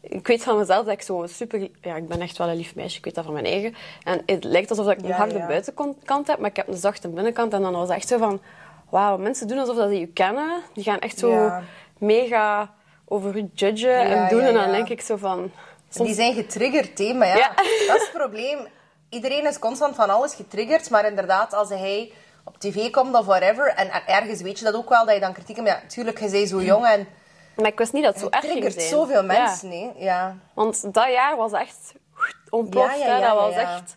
ik 0.00 0.26
weet 0.26 0.42
van 0.42 0.58
mezelf 0.58 0.84
dat 0.84 0.94
ik 0.94 1.02
zo 1.02 1.26
super... 1.26 1.68
Ja, 1.80 1.96
ik 1.96 2.08
ben 2.08 2.20
echt 2.20 2.38
wel 2.38 2.48
een 2.48 2.56
lief 2.56 2.74
meisje, 2.74 2.98
ik 2.98 3.04
weet 3.04 3.14
dat 3.14 3.24
van 3.24 3.32
mijn 3.32 3.44
eigen. 3.46 3.74
En 4.04 4.22
het 4.26 4.44
lijkt 4.44 4.70
alsof 4.70 4.88
ik 4.90 5.00
een 5.00 5.06
Ja, 5.08 5.16
harde 5.16 5.44
buitenkant 5.48 6.26
heb, 6.26 6.38
maar 6.38 6.50
ik 6.50 6.56
heb 6.56 6.68
een 6.68 6.76
zachte 6.76 7.08
binnenkant. 7.08 7.52
En 7.52 7.62
dan 7.62 7.72
was 7.72 7.88
het 7.88 7.96
echt 7.96 8.08
zo 8.08 8.18
van, 8.18 8.40
wauw, 8.88 9.16
mensen 9.16 9.48
doen 9.48 9.58
alsof 9.58 9.76
dat 9.76 9.88
ze 9.88 9.98
je 9.98 10.06
kennen. 10.06 10.62
Die 10.74 10.84
gaan 10.84 10.98
echt 10.98 11.18
zo 11.18 11.50
mega 11.98 12.74
over 13.12 13.36
je 13.36 13.48
judgen 13.54 14.00
en 14.00 14.28
doen. 14.28 14.40
En 14.40 14.54
dan 14.54 14.70
denk 14.70 14.88
ik 14.88 15.00
zo 15.00 15.16
van... 15.16 15.50
Die 15.90 16.14
zijn 16.14 16.34
getriggerd, 16.34 16.98
hè. 16.98 17.12
Maar 17.14 17.26
ja, 17.28 17.36
Ja. 17.36 17.48
dat 17.86 17.96
is 17.96 18.02
het 18.02 18.10
probleem. 18.12 18.58
Iedereen 19.08 19.46
is 19.46 19.58
constant 19.58 19.94
van 19.94 20.10
alles 20.10 20.34
getriggerd. 20.34 20.90
Maar 20.90 21.06
inderdaad, 21.06 21.54
als 21.54 21.68
hij 21.68 22.12
op 22.44 22.58
tv 22.58 22.90
komt 22.90 23.14
of 23.14 23.26
whatever... 23.26 23.66
En 23.66 23.90
ergens 24.06 24.40
weet 24.42 24.58
je 24.58 24.64
dat 24.64 24.74
ook 24.74 24.88
wel, 24.88 25.04
dat 25.04 25.14
je 25.14 25.20
dan 25.20 25.32
kritiek 25.32 25.56
hebt. 25.56 25.68
Maar 25.68 25.80
ja, 25.82 25.88
tuurlijk, 25.88 26.20
je 26.20 26.30
bent 26.30 26.48
zo 26.48 26.62
jong 26.62 26.86
en... 26.86 27.06
Maar 27.56 27.66
ik 27.70 27.78
wist 27.78 27.92
niet 27.92 28.04
dat 28.04 28.12
het 28.14 28.22
zo 28.22 28.28
erg 28.30 28.40
ging 28.44 28.52
triggert 28.60 28.82
zoveel 28.82 29.20
Ja. 29.20 29.22
mensen, 29.22 29.70
hè. 29.70 29.90
Ja. 29.96 30.36
Want 30.54 30.94
dat 30.94 31.08
jaar 31.08 31.36
was 31.36 31.52
echt 31.52 31.92
ontploft. 32.50 32.98
Ja, 32.98 33.06
ja, 33.06 33.20
dat 33.28 33.38
was 33.40 33.54
echt... 33.54 33.96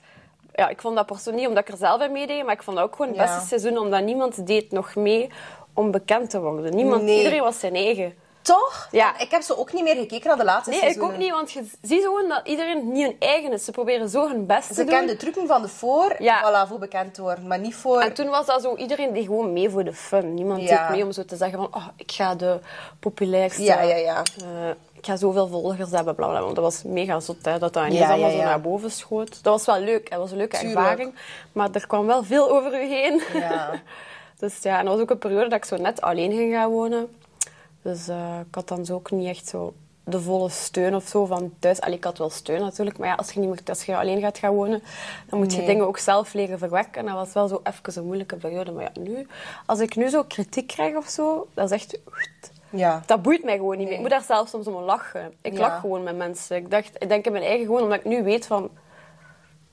Ja, 0.56 0.69
ik 0.69 0.81
vond 0.81 0.96
dat 0.96 1.06
persoonlijk 1.06 1.38
niet 1.38 1.48
omdat 1.48 1.63
ik 1.68 1.74
er 1.74 1.78
zelf 1.80 2.01
in 2.01 2.12
meedeed, 2.12 2.44
maar 2.46 2.54
ik 2.54 2.63
vond 2.63 2.78
dat 2.78 2.86
ook 2.86 2.96
gewoon 2.96 3.18
het 3.18 3.22
beste 3.28 3.48
seizoen, 3.48 3.78
omdat 3.78 4.04
niemand 4.04 4.48
deed 4.48 4.72
nog 4.72 4.96
mee 4.96 5.30
om 5.74 5.92
bekend 5.92 6.30
te 6.30 6.42
worden. 6.42 6.75
Niemand, 6.75 7.01
Nee. 7.04 7.18
Iedereen 7.18 7.42
was 7.42 7.60
zijn 7.60 7.75
eigen. 7.75 8.13
Toch? 8.44 8.88
Ja. 8.92 9.19
Ik 9.19 9.31
heb 9.31 9.42
zo 9.42 9.54
ook 9.54 9.74
niet 9.74 9.84
meer 9.84 9.95
gekeken 9.95 10.28
naar 10.28 10.38
de 10.38 10.44
laatste 10.44 10.69
Nee, 10.69 10.80
ik 10.80 10.84
seizoenen. 10.86 11.13
ook 11.13 11.22
niet, 11.22 11.31
want 11.31 11.51
je 11.51 11.63
ziet 11.81 12.01
gewoon 12.04 12.28
dat 12.30 12.42
iedereen 12.44 12.92
niet 12.92 13.04
hun 13.06 13.16
eigen 13.19 13.51
is. 13.51 13.66
Ze 13.66 13.72
proberen 13.72 14.10
zo 14.10 14.28
hun 14.28 14.45
best 14.45 14.68
te 14.68 14.74
Ze 14.74 14.80
doen. 14.81 14.90
kennen 14.90 15.07
de 15.07 15.18
trucken 15.18 15.48
van 15.48 15.62
de 15.62 15.68
voor, 15.68 16.16
Ja. 16.19 16.66
voilà, 16.66 16.69
voor 16.69 16.80
bekend 16.80 17.13
te 17.13 17.22
worden. 17.22 17.48
Maar 17.48 17.60
niet 17.60 17.75
voor... 17.75 18.00
En 18.01 18.13
toen 18.13 18.30
was 18.30 18.45
dat 18.45 18.62
zo, 18.62 18.75
iedereen 18.75 19.13
deed 19.13 19.25
gewoon 19.25 19.54
mee 19.54 19.69
voor 19.69 19.84
de 19.84 19.94
fun. 19.94 20.34
Niemand 20.34 20.62
Ja. 20.62 20.81
deed 20.88 20.95
mee 20.95 21.06
om 21.06 21.12
zo 21.12 21.25
te 21.25 21.36
zeggen 21.36 21.57
van, 21.57 21.68
oh, 21.72 21.88
ik 21.95 22.12
ga 22.12 22.36
de 22.36 22.60
populairste... 23.00 23.63
Ja, 23.63 23.81
ja, 23.81 23.95
ja. 23.95 24.24
eh, 24.42 24.69
ik 24.94 25.06
ga 25.06 25.16
zoveel 25.16 25.48
volgers 25.48 25.92
hebben, 25.92 26.16
bla, 26.16 26.25
bla, 26.28 26.36
bla. 26.36 26.44
Want 26.44 26.56
dat 26.56 26.63
was 26.63 26.84
mega 26.84 27.19
zot, 27.19 27.46
hè, 27.46 27.60
dat 27.60 27.74
dat 27.74 27.84
ineens 27.86 28.00
Ja, 28.00 28.10
allemaal 28.12 28.30
ja, 28.30 28.38
zo 28.38 28.44
naar 28.44 28.62
boven 28.62 28.92
schoot. 28.92 29.44
Dat 29.44 29.54
was 29.54 29.66
wel 29.66 29.80
leuk, 29.86 30.10
dat 30.10 30.19
was 30.19 30.31
een 30.31 30.38
leuke 30.38 30.57
Tuurlijk. 30.57 30.80
ervaring. 30.80 31.16
Maar 31.51 31.69
er 31.74 31.88
kwam 31.88 32.06
wel 32.06 32.24
veel 32.24 32.50
over 32.51 32.74
u 32.81 32.86
heen. 32.88 33.22
Ja. 33.34 33.69
dus 34.39 34.57
ja, 34.62 34.78
en 34.80 34.86
dat 34.86 34.94
was 34.94 35.04
ook 35.04 35.10
een 35.10 35.18
periode 35.18 35.48
dat 35.50 35.57
ik 35.57 35.66
zo 35.66 35.75
net 35.78 36.01
alleen 36.01 36.31
ging 36.31 36.54
gaan 36.54 36.69
wonen. 36.69 37.16
Dus 37.83 38.07
eh, 38.07 38.39
ik 38.47 38.56
had 38.56 38.68
dan 38.68 38.85
zo 38.85 38.94
ook 38.94 39.12
niet 39.12 39.27
echt 39.27 39.47
zo 39.47 39.74
de 40.06 40.21
volle 40.21 40.50
steun 40.50 40.95
of 40.95 41.07
zo 41.07 41.25
van 41.25 41.53
thuis. 41.59 41.81
Allee, 41.81 41.97
ik 41.97 42.03
had 42.03 42.18
wel 42.18 42.30
steun 42.30 42.59
natuurlijk, 42.62 42.97
maar 42.97 43.07
ja, 43.07 43.15
als 43.15 43.31
je, 43.31 43.39
niet 43.39 43.50
meer, 43.50 43.59
als 43.65 43.83
je 43.83 43.97
alleen 43.97 44.21
gaat 44.21 44.38
gaan 44.38 44.53
wonen, 44.53 44.83
dan 45.30 45.39
moet 45.39 45.51
je 45.51 45.57
Nee. 45.57 45.67
dingen 45.67 45.88
ook 45.88 45.98
zelf 45.98 46.34
leren 46.34 46.58
verwerken. 46.58 47.01
En 47.01 47.05
dat 47.05 47.15
was 47.15 47.34
wel 47.34 47.48
zo 47.48 47.62
even 47.63 47.98
een 48.01 48.05
moeilijke 48.05 48.36
periode. 48.36 48.72
Maar 48.72 48.84
ja, 48.84 49.01
nu, 49.01 49.27
als 49.65 49.79
ik 49.79 49.96
nu 49.96 50.10
zo 50.10 50.24
kritiek 50.24 50.67
krijg 50.67 50.96
of 50.96 51.08
zo, 51.08 51.48
dat 51.53 51.65
is 51.65 51.72
echt... 51.72 52.00
Ja. 52.69 53.03
Dat 53.05 53.22
boeit 53.22 53.43
mij 53.43 53.55
gewoon 53.58 53.77
niet 53.77 53.86
meer. 53.86 53.96
Ik 53.96 54.01
moet 54.01 54.10
daar 54.10 54.22
zelf 54.24 54.48
soms 54.48 54.67
om 54.67 54.74
lachen. 54.75 55.34
Ik 55.41 55.53
Ja. 55.53 55.60
lach 55.60 55.79
gewoon 55.79 56.03
met 56.03 56.17
mensen. 56.17 56.55
Ik, 56.58 56.72
dacht, 56.72 56.96
ik 57.00 57.10
denk 57.10 57.25
in 57.25 57.31
mijn 57.31 57.43
eigen 57.43 57.65
gewoon, 57.65 57.81
omdat 57.81 57.98
ik 58.00 58.05
nu 58.05 58.24
weet 58.24 58.46
van... 58.48 58.62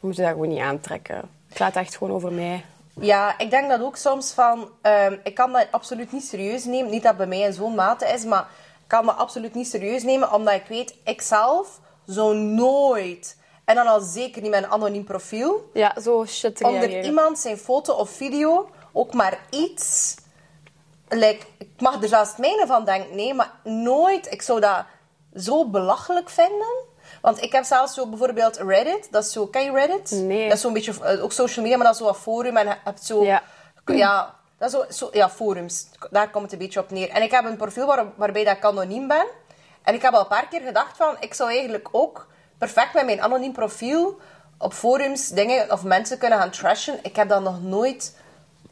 We 0.00 0.06
moeten 0.06 0.25
dat 0.25 0.32
gewoon 0.32 0.49
niet 0.49 0.58
aantrekken. 0.61 1.16
Het 1.49 1.56
gaat 1.56 1.76
echt 1.76 1.96
gewoon 1.96 2.14
over 2.14 2.32
mij. 2.32 2.64
Ja, 3.00 3.38
ik 3.38 3.50
denk 3.50 3.69
dat 3.69 3.80
ook 3.80 3.97
soms 3.97 4.33
van... 4.33 4.71
ehm, 4.83 5.16
ik 5.25 5.35
kan 5.35 5.52
dat 5.52 5.66
absoluut 5.71 6.12
niet 6.12 6.25
serieus 6.25 6.64
nemen. 6.64 6.90
Niet 6.90 7.02
dat 7.02 7.16
bij 7.16 7.26
mij 7.26 7.40
in 7.40 7.52
zo'n 7.52 7.75
mate 7.75 8.07
is, 8.07 8.25
maar 8.25 8.40
ik 8.80 8.87
kan 8.87 9.07
dat 9.07 9.16
absoluut 9.16 9.54
niet 9.54 9.69
serieus 9.69 10.02
nemen, 10.02 10.33
omdat 10.33 10.54
ik 10.54 10.66
weet, 10.69 10.95
ik 11.04 11.23
zelf 11.23 11.80
zou 12.07 12.37
nooit... 12.37 13.38
En 13.64 13.76
dan 13.76 13.87
al 13.87 14.00
zeker 14.00 14.42
niet 14.42 14.50
met 14.50 14.64
een 14.64 14.71
anoniem 14.71 15.04
profiel. 15.04 15.71
Ja, 15.73 16.00
zo 16.00 16.25
shit 16.26 16.62
Onder 16.64 16.80
reageren. 16.80 17.04
iemand 17.04 17.38
zijn 17.38 17.59
foto 17.59 17.92
of 17.95 18.11
video 18.11 18.71
ook 18.92 19.12
maar 19.12 19.38
iets... 19.50 20.16
Like, 21.09 21.47
ik 21.59 21.69
mag 21.78 22.02
er 22.02 22.09
zelfs 22.09 22.28
het 22.28 22.38
mijne 22.38 22.66
van 22.66 22.85
denken, 22.85 23.16
nee, 23.16 23.35
maar 23.35 23.52
nooit... 23.64 24.33
Ik 24.33 24.42
zou 24.42 24.61
dat 24.61 24.85
zo 25.35 25.69
belachelijk 25.69 26.30
vinden. 26.30 26.88
Want 27.20 27.42
ik 27.42 27.52
heb 27.52 27.64
zelfs 27.64 27.94
zo 27.94 28.06
bijvoorbeeld 28.06 28.56
Reddit. 28.56 29.08
Dat 29.10 29.24
is 29.24 29.32
zo... 29.32 29.46
Ken 29.46 29.64
je 29.64 29.70
Reddit? 29.72 30.10
Nee. 30.10 30.44
Dat 30.48 30.56
is 30.56 30.60
zo'n 30.62 30.72
beetje... 30.72 30.94
eh, 31.02 31.22
Ook 31.22 31.32
social 31.32 31.62
media, 31.64 31.78
maar 31.78 31.86
dat 31.86 31.94
is 31.94 32.02
zo 32.02 32.08
een 32.08 32.14
forum. 32.14 32.56
En 32.56 32.66
je 32.66 32.74
hebt 32.84 33.04
zo... 33.04 33.24
Ja. 33.24 33.42
Ja, 33.86 34.34
dat 34.58 34.68
is 34.72 34.78
zo, 34.78 34.84
zo... 34.90 35.08
Ja, 35.12 35.30
forums. 35.30 35.86
Daar 36.10 36.30
komt 36.30 36.44
het 36.44 36.52
een 36.52 36.58
beetje 36.58 36.80
op 36.80 36.90
neer. 36.90 37.08
En 37.10 37.22
ik 37.22 37.30
heb 37.30 37.44
een 37.44 37.56
profiel 37.56 37.86
waar, 37.86 38.04
waarbij 38.16 38.44
dat 38.44 38.56
ik 38.56 38.64
anoniem 38.64 39.08
ben. 39.08 39.26
En 39.82 39.94
ik 39.94 40.02
heb 40.02 40.12
al 40.14 40.20
een 40.20 40.26
paar 40.26 40.48
keer 40.48 40.60
gedacht 40.60 40.96
van... 40.96 41.16
Ik 41.20 41.34
zou 41.34 41.50
eigenlijk 41.50 41.88
ook 41.92 42.26
perfect 42.58 42.94
met 42.94 43.04
mijn 43.04 43.22
anoniem 43.22 43.52
profiel 43.52 44.18
op 44.58 44.72
forums 44.72 45.28
dingen 45.28 45.72
of 45.72 45.82
mensen 45.82 46.18
kunnen 46.18 46.38
gaan 46.38 46.50
trashen. 46.50 46.98
Ik 47.02 47.16
heb 47.16 47.28
dat 47.28 47.42
nog 47.42 47.62
nooit 47.62 48.16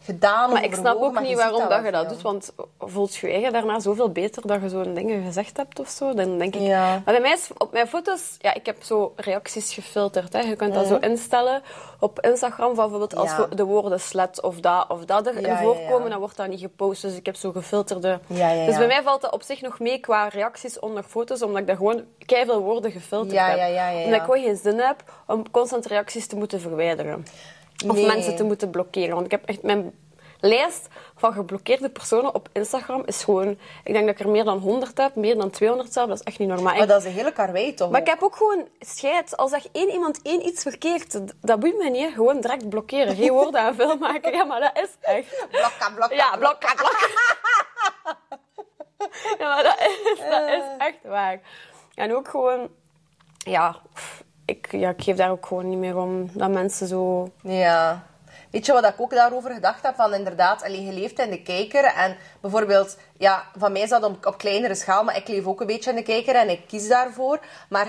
gedaan 0.09 0.53
Maar 0.53 0.65
ik 0.65 0.75
snap 0.75 1.03
ook 1.03 1.13
maar 1.13 1.23
niet 1.23 1.37
waarom 1.37 1.69
dat 1.69 1.85
je 1.85 1.91
dat 1.91 2.09
doet. 2.09 2.23
Want 2.23 2.53
voelt 2.79 3.15
je 3.15 3.29
eigen 3.29 3.53
daarna 3.53 3.81
zoveel 3.81 4.11
beter 4.11 4.47
dat 4.47 4.63
je 4.63 4.69
zo'n 4.69 4.95
dingen 4.95 5.25
gezegd 5.25 5.57
hebt 5.57 5.81
of 5.81 5.89
zo? 5.89 6.15
Dan 6.15 6.39
denk 6.39 6.55
ik... 6.55 6.61
Ja. 6.61 6.87
Maar 6.89 7.15
bij 7.15 7.21
mij 7.21 7.33
is 7.33 7.49
op 7.59 7.73
mijn 7.73 7.89
foto's... 7.89 8.37
Ja, 8.39 8.55
ik 8.55 8.67
heb 8.67 8.83
zo 8.83 9.13
reacties 9.17 9.75
gefilterd. 9.75 10.33
Hè. 10.33 10.41
Je 10.41 10.57
kunt 10.57 10.75
dat 10.75 10.87
zo 10.87 10.97
instellen 10.97 11.63
op 12.01 12.21
Instagram. 12.21 12.75
Van 12.75 12.89
bijvoorbeeld 12.89 13.17
als 13.17 13.31
Ja. 13.31 13.47
de 13.55 13.65
woorden 13.65 14.01
slet 14.01 14.43
of 14.43 14.61
dat 14.61 14.89
of 14.89 15.05
dat 15.05 15.27
erin 15.27 15.43
Ja, 15.43 15.61
voorkomen, 15.61 16.11
dan 16.11 16.19
wordt 16.19 16.37
dat 16.37 16.49
niet 16.49 16.61
gepost. 16.61 17.03
Dus 17.03 17.17
ik 17.17 17.27
heb 17.27 17.37
zo 17.37 17.53
gefilterde... 17.53 18.21
Dus 18.67 18.77
bij 18.77 18.87
mij 18.87 19.03
valt 19.03 19.21
dat 19.21 19.33
op 19.33 19.43
zich 19.43 19.61
nog 19.61 19.79
mee 19.79 19.99
qua 19.99 20.29
reacties 20.29 20.79
onder 20.79 21.03
foto's, 21.03 21.43
omdat 21.43 21.61
ik 21.61 21.67
daar 21.67 21.77
gewoon 21.77 22.05
veel 22.27 22.61
woorden 22.61 22.91
gefilterd 22.91 23.41
heb. 23.41 23.59
Omdat 24.05 24.19
ik 24.19 24.25
gewoon 24.25 24.43
geen 24.43 24.57
zin 24.57 24.79
heb 24.79 24.97
om 25.27 25.51
constant 25.51 25.87
reacties 25.87 26.27
te 26.27 26.37
moeten 26.37 26.61
verwijderen. 26.61 27.27
Of 27.87 27.93
Nee. 27.97 28.07
mensen 28.07 28.37
te 28.37 28.45
moeten 28.45 28.71
blokkeren. 28.71 29.15
Want 29.15 29.25
ik 29.25 29.31
heb 29.31 29.45
echt 29.45 29.63
mijn 29.63 29.95
lijst 30.41 30.89
van 31.17 31.33
geblokkeerde 31.33 31.91
personen 31.91 32.35
op 32.35 32.49
Instagram 32.53 33.03
is 33.07 33.25
gewoon... 33.25 33.49
Ik 33.85 33.93
denk 33.93 34.07
dat 34.07 34.15
ik 34.15 34.21
er 34.21 34.29
meer 34.29 34.45
dan 34.45 34.59
100 34.59 34.99
heb, 34.99 35.15
meer 35.15 35.37
dan 35.37 35.51
200 35.51 35.93
zelf. 35.93 36.09
Dat 36.09 36.19
is 36.19 36.25
echt 36.25 36.39
niet 36.39 36.49
normaal. 36.49 36.77
Maar 36.77 36.87
dat 36.87 37.01
is 37.01 37.07
een 37.07 37.13
hele 37.17 37.33
karwei 37.33 37.75
toch? 37.75 37.91
Maar 37.91 38.01
ik 38.01 38.07
heb 38.07 38.23
ook 38.23 38.37
gewoon 38.37 38.69
scheid. 38.81 39.37
Als 39.37 39.53
er 39.53 39.63
één 39.73 39.91
iemand 39.91 40.21
één 40.23 40.47
iets 40.47 40.63
verkeerd, 40.63 41.21
dat 41.41 41.61
boeit 41.61 41.79
mij 41.79 41.89
niet. 41.89 42.13
Gewoon 42.15 42.41
direct 42.41 42.69
blokkeren. 42.69 43.17
Geen 43.17 43.31
woorden 43.33 43.61
aan 43.61 43.75
veel 43.75 43.97
maken. 43.97 44.33
Ja, 44.33 44.45
maar 44.45 44.61
dat 44.61 44.79
is 44.85 44.91
echt... 45.01 45.47
Blokka, 45.51 45.91
blokka, 45.95 46.15
Ja, 46.15 46.37
blokka, 46.37 46.75
blokka. 46.75 47.07
ja, 49.39 49.55
maar 49.55 49.63
dat 49.63 49.79
is, 49.79 50.19
dat 50.31 50.49
is 50.49 50.63
echt 50.79 50.99
waar. 51.03 51.41
En 51.95 52.15
ook 52.17 52.29
gewoon... 52.29 52.69
Ja, 53.39 53.77
ik, 54.49 54.73
ja, 54.73 54.91
ik 54.91 55.03
geef 55.03 55.17
daar 55.17 55.31
ook 55.31 55.47
gewoon 55.47 55.69
niet 55.69 55.79
meer 55.79 55.97
om. 55.97 56.31
Dat 56.33 56.51
mensen 56.51 56.87
zo... 56.87 57.31
Ja. 57.43 58.07
Weet 58.51 58.67
je 58.67 58.73
wat 58.73 58.85
ik 58.85 59.01
ook 59.01 59.11
daarover 59.11 59.51
gedacht 59.51 59.83
heb? 59.83 59.95
Van 59.95 60.15
inderdaad, 60.15 60.63
alleen 60.63 60.85
je 60.85 60.93
leeft 60.93 61.19
in 61.19 61.31
de 61.31 61.43
kijker. 61.43 61.85
En 61.85 62.17
bijvoorbeeld, 62.41 62.97
ja, 63.19 63.45
van 63.59 63.73
mij 63.73 63.81
is 63.81 63.89
dat 63.89 64.05
op, 64.05 64.35
kleinere 64.39 64.75
schaal, 64.75 65.05
maar 65.05 65.17
ik 65.17 65.29
leef 65.29 65.47
ook 65.47 65.61
een 65.61 65.67
beetje 65.67 65.91
in 65.91 65.97
de 65.97 66.03
kijker 66.03 66.35
en 66.35 66.49
ik 66.49 66.67
kies 66.67 66.89
daarvoor. 66.89 67.41
Maar 67.69 67.87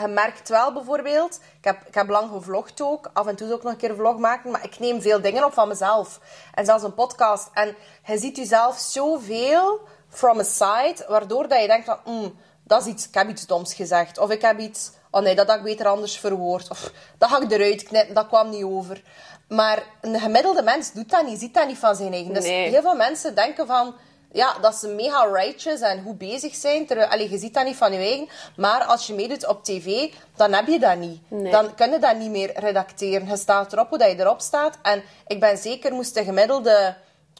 je, 0.00 0.08
merkt 0.08 0.48
wel 0.48 0.72
bijvoorbeeld, 0.72 1.40
ik 1.58 1.64
heb, 1.64 1.86
ik 1.86 1.94
heb 1.94 2.08
lang 2.08 2.30
gevlogd 2.30 2.80
ook, 2.82 3.10
af 3.12 3.26
en 3.26 3.36
toe 3.36 3.52
ook 3.52 3.62
nog 3.62 3.72
een 3.72 3.78
keer 3.78 3.94
vlog 3.94 4.18
maken, 4.18 4.50
maar 4.50 4.64
ik 4.64 4.78
neem 4.78 5.00
veel 5.00 5.20
dingen 5.20 5.44
op 5.44 5.52
van 5.52 5.68
mezelf. 5.68 6.20
En 6.54 6.64
zelfs 6.64 6.82
een 6.82 6.94
podcast. 6.94 7.50
En 7.52 7.74
je 8.06 8.18
ziet 8.18 8.36
jezelf 8.36 8.78
zoveel 8.78 9.80
from 10.08 10.38
a 10.38 10.42
side, 10.42 11.04
waardoor 11.08 11.48
dat 11.48 11.60
je 11.60 11.66
denkt 11.66 11.84
van, 11.84 11.98
mm, 12.04 12.34
dat 12.64 12.80
is 12.80 12.86
iets, 12.86 13.08
ik 13.08 13.14
heb 13.14 13.28
iets 13.28 13.46
doms 13.46 13.74
gezegd. 13.74 14.18
Of 14.18 14.30
ik 14.30 14.42
heb 14.42 14.58
iets, 14.58 14.92
oh 15.12 15.22
nee, 15.22 15.34
dat 15.34 15.46
had 15.48 15.56
ik 15.56 15.62
beter 15.62 15.86
anders 15.86 16.18
verwoord. 16.18 16.70
Of 16.70 16.90
dat 17.18 17.28
ga 17.30 17.40
ik 17.40 17.50
eruit 17.50 17.82
knippen, 17.82 18.14
dat 18.14 18.26
kwam 18.28 18.50
niet 18.50 18.64
over. 18.64 19.02
Maar 19.48 19.82
een 20.00 20.20
gemiddelde 20.20 20.62
mens 20.62 20.92
doet 20.92 21.10
dat 21.10 21.26
niet, 21.26 21.38
ziet 21.38 21.54
dat 21.54 21.66
niet 21.66 21.78
van 21.78 21.96
zijn 21.96 22.12
eigen. 22.12 22.34
Dus 22.34 22.44
Nee. 22.44 22.68
heel 22.68 22.82
veel 22.82 22.94
mensen 22.96 23.34
denken 23.34 23.66
van, 23.66 23.94
ja, 24.32 24.54
dat 24.60 24.74
ze 24.74 24.88
mega 24.88 25.24
righteous 25.32 25.80
en 25.80 26.02
goed 26.02 26.18
bezig 26.18 26.54
zijn. 26.54 26.86
Terwijl, 26.86 27.08
allee, 27.08 27.30
je 27.30 27.38
ziet 27.38 27.54
dat 27.54 27.64
niet 27.64 27.76
van 27.76 27.92
je 27.92 27.98
eigen. 27.98 28.28
Maar 28.56 28.84
als 28.84 29.06
je 29.06 29.14
meedoet 29.14 29.46
op 29.46 29.64
tv, 29.64 30.12
dan 30.36 30.52
heb 30.52 30.66
je 30.66 30.78
dat 30.78 30.96
niet. 30.96 31.20
Nee. 31.28 31.52
Dan 31.52 31.74
kun 31.74 31.90
je 31.90 31.98
dat 31.98 32.16
niet 32.16 32.30
meer 32.30 32.52
redacteren. 32.60 33.28
Je 33.28 33.36
staat 33.36 33.72
erop 33.72 33.88
hoe 33.88 33.98
dat 33.98 34.10
je 34.10 34.20
erop 34.20 34.40
staat. 34.40 34.78
En 34.82 35.02
ik 35.26 35.40
ben 35.40 35.58
zeker, 35.58 35.92
moest 35.92 36.14
de 36.14 36.24
gemiddelde 36.24 36.94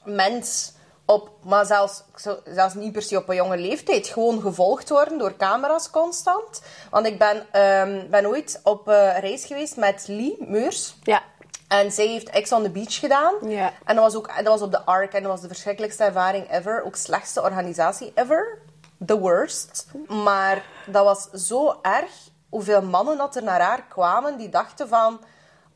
mens 0.04 0.72
op, 1.04 1.30
maar 1.42 1.66
zelfs, 1.66 2.02
zelfs 2.44 2.74
niet 2.74 2.92
per 2.92 3.02
se 3.02 3.16
op 3.16 3.28
een 3.28 3.36
jonge 3.36 3.56
leeftijd, 3.56 4.06
gewoon 4.06 4.40
gevolgd 4.40 4.88
worden 4.88 5.18
door 5.18 5.36
camera's 5.36 5.90
constant. 5.90 6.62
Want 6.90 7.06
ik 7.06 7.18
ben, 7.18 7.46
ehm, 7.52 8.10
ben 8.10 8.26
ooit 8.26 8.60
op 8.62 8.88
eh, 8.88 9.18
reis 9.18 9.44
geweest 9.44 9.76
met 9.76 10.04
Lee 10.06 10.36
Meurs. 10.40 10.96
Ja. 11.02 11.22
En 11.68 11.92
zij 11.92 12.06
heeft 12.06 12.28
Ex 12.28 12.52
on 12.52 12.62
the 12.62 12.70
Beach 12.70 12.98
gedaan. 12.98 13.34
Ja. 13.48 13.72
En 13.84 13.94
dat 13.94 14.04
was 14.04 14.14
ook 14.14 14.36
dat 14.36 14.44
was 14.44 14.62
op 14.62 14.70
de 14.70 14.84
Ark. 14.84 15.12
En 15.12 15.22
dat 15.22 15.30
was 15.30 15.40
de 15.40 15.46
verschrikkelijkste 15.46 16.04
ervaring 16.04 16.50
ever. 16.50 16.82
Ook 16.84 16.96
slechtste 16.96 17.42
organisatie 17.42 18.12
ever. 18.14 18.58
The 19.06 19.18
worst. 19.18 19.86
Maar 20.08 20.64
dat 20.86 21.04
was 21.04 21.46
zo 21.46 21.78
erg 21.82 22.10
hoeveel 22.48 22.82
mannen 22.82 23.18
dat 23.18 23.36
er 23.36 23.42
naar 23.42 23.60
haar 23.60 23.84
kwamen 23.88 24.36
die 24.36 24.48
dachten 24.48 24.88
van... 24.88 25.20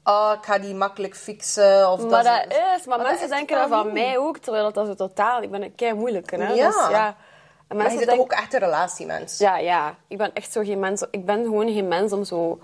Oh, 0.08 0.32
ik 0.38 0.44
ga 0.44 0.58
die 0.58 0.74
makkelijk 0.74 1.16
fixen. 1.16 1.90
Of 1.90 2.00
Maar 2.06 2.24
dat 2.24 2.44
is- 2.48 2.56
is, 2.80 2.86
maar, 2.86 2.98
dat 2.98 3.06
mensen 3.06 3.24
is 3.24 3.30
denken 3.32 3.56
dat 3.58 3.68
van 3.68 3.92
mij 3.92 4.18
ook, 4.18 4.38
terwijl 4.38 4.72
dat 4.72 4.86
zo 4.86 4.94
totaal... 4.94 5.42
Ik 5.42 5.50
ben 5.50 5.62
een 5.62 5.74
kei 5.74 5.92
moeilijke, 5.94 6.36
hè. 6.36 6.52
Ja. 6.52 6.66
Dus, 6.66 6.88
ja. 6.90 7.06
En 7.68 7.76
Maar 7.76 7.86
je 7.86 7.92
mensen 7.92 8.06
bent 8.06 8.18
ook 8.20 8.32
echt 8.32 8.54
een 8.54 8.60
relatiemens? 8.60 9.38
Ja, 9.38 9.56
ja. 9.58 9.94
Ik 10.08 10.18
ben 10.18 10.30
echt 10.34 10.52
zo 10.52 10.62
geen 10.62 10.78
mens... 10.78 11.04
Ik 11.10 11.24
ben 11.24 11.44
gewoon 11.44 11.72
geen 11.72 11.88
mens 11.88 12.12
om 12.12 12.24
zo... 12.24 12.58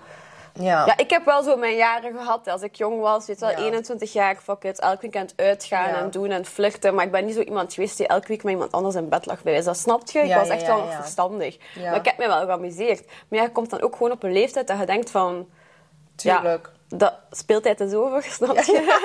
Ja. 0.59 0.85
Ja, 0.85 0.97
ik 0.97 1.09
heb 1.09 1.25
wel 1.25 1.43
zo 1.43 1.55
mijn 1.57 1.75
jaren 1.75 2.13
gehad. 2.17 2.47
Als 2.47 2.61
ik 2.61 2.75
jong 2.75 2.99
was, 3.01 3.25
weet 3.25 3.39
je 3.39 3.45
wel, 3.45 3.55
Ja. 3.57 3.63
21 3.63 4.13
jaar, 4.13 4.35
fuck 4.35 4.63
it. 4.63 4.79
Elk 4.79 5.01
weekend 5.01 5.33
uitgaan 5.35 5.89
Ja. 5.89 5.95
en 5.95 6.11
doen 6.11 6.29
en 6.29 6.45
flirten. 6.45 6.95
Maar 6.95 7.05
ik 7.05 7.11
ben 7.11 7.25
niet 7.25 7.35
zo 7.35 7.41
iemand 7.41 7.73
geweest 7.73 7.97
die 7.97 8.07
elke 8.07 8.27
week 8.27 8.43
met 8.43 8.51
iemand 8.53 8.71
anders 8.71 8.95
in 8.95 9.09
bed 9.09 9.25
lag 9.25 9.41
bij 9.43 9.51
wijze. 9.51 9.67
Dat 9.67 9.77
snapt 9.77 10.11
je? 10.11 10.19
Ik 10.19 10.25
Ja, 10.27 10.39
was 10.39 10.49
echt 10.49 10.67
wel 10.67 10.85
verstandig. 10.91 11.57
Ja. 11.75 11.89
Maar 11.89 11.99
ik 11.99 12.05
heb 12.05 12.17
me 12.17 12.27
wel 12.27 12.45
geamuseerd. 12.45 13.05
Maar 13.27 13.39
ja, 13.39 13.45
je 13.45 13.51
komt 13.51 13.69
dan 13.69 13.81
ook 13.81 13.95
gewoon 13.95 14.11
op 14.11 14.23
een 14.23 14.31
leeftijd 14.33 14.67
dat 14.67 14.79
je 14.79 14.85
denkt 14.85 15.11
van... 15.11 15.47
Tuurlijk. 16.15 16.69
Ja, 16.93 16.97
dat 16.97 17.13
speeltijd 17.31 17.79
is 17.79 17.93
over, 17.93 18.23
snap 18.23 18.57
je? 18.57 19.01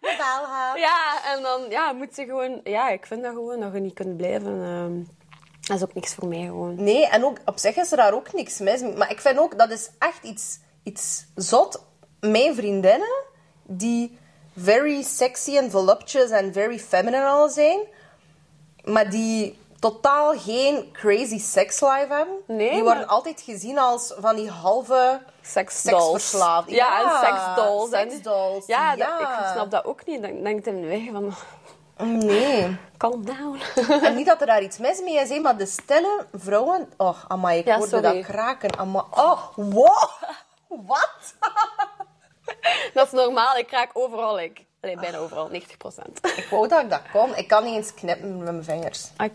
Belhaat. 0.00 0.78
Ja, 0.78 1.34
en 1.34 1.42
dan 1.42 1.70
ja, 1.70 1.92
moet 1.92 2.16
je 2.16 2.24
gewoon... 2.24 2.60
Ja, 2.64 2.88
ik 2.88 3.06
vind 3.06 3.22
dat 3.22 3.32
gewoon, 3.32 3.60
dat 3.60 3.72
je 3.72 3.80
niet 3.80 3.94
kunt 3.94 4.16
blijven. 4.16 4.62
ehm, 4.62 5.02
dat 5.60 5.76
is 5.76 5.82
ook 5.82 5.94
niks 5.94 6.14
voor 6.14 6.28
mij 6.28 6.44
gewoon. 6.44 6.82
Nee, 6.82 7.06
en 7.06 7.24
ook 7.24 7.38
op 7.44 7.58
zich 7.58 7.76
is 7.76 7.90
er 7.90 7.96
daar 7.96 8.14
ook 8.14 8.32
niks 8.32 8.58
mis 8.58 8.80
mee. 8.80 8.96
Maar 8.96 9.10
ik 9.10 9.20
vind 9.20 9.38
ook, 9.38 9.58
dat 9.58 9.70
is 9.70 9.90
echt 9.98 10.24
iets, 10.24 10.58
iets 10.82 11.26
zot. 11.34 11.84
Mijn 12.20 12.54
vriendinnen, 12.54 13.24
die 13.62 14.18
very 14.56 15.02
sexy 15.02 15.56
en 15.56 15.70
voluptuous 15.70 16.30
en 16.30 16.52
very 16.52 16.78
feminine 16.78 17.26
al 17.26 17.48
zijn, 17.48 17.80
maar 18.84 19.10
die 19.10 19.58
totaal 19.78 20.38
geen 20.38 20.90
crazy 20.92 21.38
sex 21.38 21.80
life 21.80 22.06
hebben. 22.08 22.36
Nee, 22.46 22.68
die 22.70 22.82
maar- 22.82 22.84
worden 22.84 23.08
altijd 23.08 23.40
gezien 23.40 23.78
als 23.78 24.14
van 24.18 24.36
die 24.36 24.50
halve 24.50 25.20
Seksdolls. 25.42 26.02
seksverslaafd. 26.22 26.70
Ja, 26.70 27.00
en 27.02 27.26
seksdolls. 27.26 27.90
En-. 27.90 28.62
Ja, 28.66 28.90
dat- 28.96 28.98
ja. 29.20 29.40
ik 29.46 29.52
snap 29.52 29.70
dat 29.70 29.84
ook 29.84 30.06
niet. 30.06 30.22
Dan 30.22 30.42
denk 30.42 30.58
ik 30.58 30.66
in 30.66 30.80
de 30.80 30.86
weg 30.86 31.00
van... 31.12 31.34
Nee. 32.18 32.76
Calm 32.96 33.24
down. 33.24 33.58
En 34.06 34.14
niet 34.16 34.26
dat 34.26 34.40
er 34.40 34.46
daar 34.46 34.62
iets 34.62 34.78
mis 34.78 35.00
mee 35.00 35.14
is, 35.14 35.28
hè, 35.28 35.38
maar 35.40 35.56
de 35.56 35.66
stille 35.66 36.26
vrouwen... 36.34 36.92
Oh, 36.96 37.16
amai, 37.28 37.58
ik 37.58 37.66
Ja, 37.66 37.76
hoorde 37.76 37.88
sorry. 37.96 38.14
dat 38.14 38.24
kraken. 38.24 38.78
Amai. 38.78 39.04
Oh, 39.10 39.42
wow. 39.56 40.08
Wat? 40.86 41.34
dat 42.94 43.06
is 43.06 43.12
normaal. 43.12 43.56
Ik 43.56 43.70
raak 43.70 43.90
overal. 43.92 44.40
Ik. 44.40 44.64
Allee, 44.80 44.96
bijna 44.96 45.18
overal. 45.18 45.48
90 45.48 45.76
procent. 45.76 46.18
Ik 46.36 46.46
wou 46.50 46.68
dat 46.68 46.80
ik 46.82 46.90
dat 46.90 47.00
kon. 47.12 47.36
Ik 47.36 47.48
kan 47.48 47.64
niet 47.64 47.74
eens 47.74 47.94
knippen 47.94 48.36
met 48.36 48.44
mijn 48.52 48.64
vingers. 48.64 49.08
I 49.22 49.32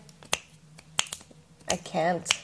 can't. 1.90 2.42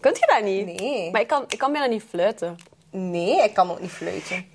Kunt 0.00 0.18
je 0.18 0.26
dat 0.26 0.42
niet? 0.42 0.66
Nee. 0.80 1.10
Maar 1.10 1.20
ik 1.20 1.26
kan, 1.28 1.44
ik 1.48 1.58
kan 1.58 1.72
bijna 1.72 1.86
niet 1.86 2.02
fluiten. 2.02 2.56
Nee, 2.90 3.42
ik 3.42 3.54
kan 3.54 3.70
ook 3.70 3.80
niet 3.80 3.90
fluiten. 3.90 4.48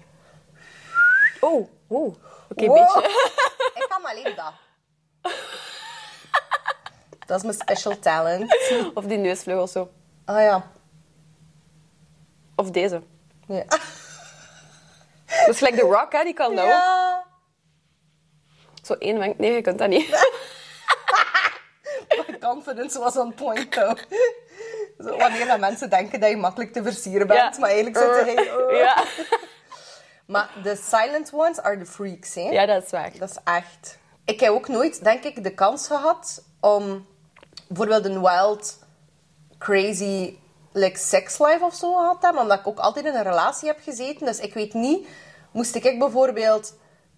Oh, 1.39 1.67
oh. 1.87 2.15
Oké, 2.49 2.65
Wow. 2.65 2.75
beetje. 2.93 3.09
Ik 3.81 3.85
kan 3.89 4.05
alleen 4.05 4.35
dat. 4.35 4.53
Dat 7.27 7.37
is 7.37 7.43
mijn 7.43 7.55
special 7.55 7.99
talent. 7.99 8.55
Of 8.93 9.05
die 9.05 9.17
neusvleugel 9.17 9.67
zo. 9.67 9.91
Ah 10.25 10.41
ja. 10.41 10.71
Of 12.55 12.71
deze. 12.71 13.01
Ja. 13.47 13.63
Dat 15.45 15.47
is 15.49 15.57
gelijk 15.57 15.75
de 15.75 15.81
Rock, 15.81 16.11
hè. 16.11 16.23
Die 16.23 16.33
kan 16.33 16.55
dat 16.55 16.63
ook. 16.65 16.69
ja. 16.71 17.23
Zo 18.83 18.93
één 18.93 19.17
wenk. 19.19 19.37
Nee, 19.37 19.51
je 19.51 19.61
kunt 19.61 19.77
dat 19.77 19.89
niet. 19.89 20.27
Confidence 22.41 22.99
was 22.99 23.17
on 23.17 23.33
point, 23.33 23.71
though. 23.71 23.97
Zo, 25.05 25.17
wanneer 25.17 25.47
dat 25.47 25.59
mensen 25.59 25.89
denken 25.89 26.19
dat 26.19 26.29
je 26.29 26.37
makkelijk 26.37 26.73
te 26.73 26.83
versieren 26.83 27.27
bent, 27.27 27.59
maar 27.59 27.69
eigenlijk 27.69 27.97
zit 27.97 28.07
er 28.07 28.25
geen... 28.25 28.75
Ja. 28.77 29.03
Maar 30.25 30.49
de 30.63 30.75
silent 30.75 31.33
ones 31.33 31.61
are 31.61 31.77
the 31.77 31.85
freaks, 31.85 32.35
hè? 32.35 32.41
ja, 32.41 32.65
dat 32.65 32.83
is 32.83 32.91
waar. 32.91 33.11
Dat 33.17 33.29
is 33.29 33.37
echt. 33.43 33.97
Ik 34.25 34.39
heb 34.39 34.49
ook 34.49 34.67
nooit, 34.67 35.03
denk 35.03 35.23
ik, 35.23 35.43
de 35.43 35.53
kans 35.53 35.87
gehad 35.87 36.43
om 36.59 37.05
bijvoorbeeld 37.67 38.05
een 38.05 38.21
wild, 38.21 38.79
crazy 39.57 40.37
like, 40.71 40.99
sex 40.99 41.39
life 41.39 41.59
of 41.61 41.75
zo 41.75 41.93
gehad 41.93 42.19
te 42.19 42.25
hebben, 42.25 42.41
omdat 42.41 42.59
ik 42.59 42.67
ook 42.67 42.79
altijd 42.79 43.05
in 43.05 43.15
een 43.15 43.23
relatie 43.23 43.67
heb 43.67 43.79
gezeten. 43.81 44.25
Dus 44.25 44.39
ik 44.39 44.53
weet 44.53 44.73
niet, 44.73 45.07
moest 45.51 45.75
ik 45.75 45.99
bijvoorbeeld 45.99 46.73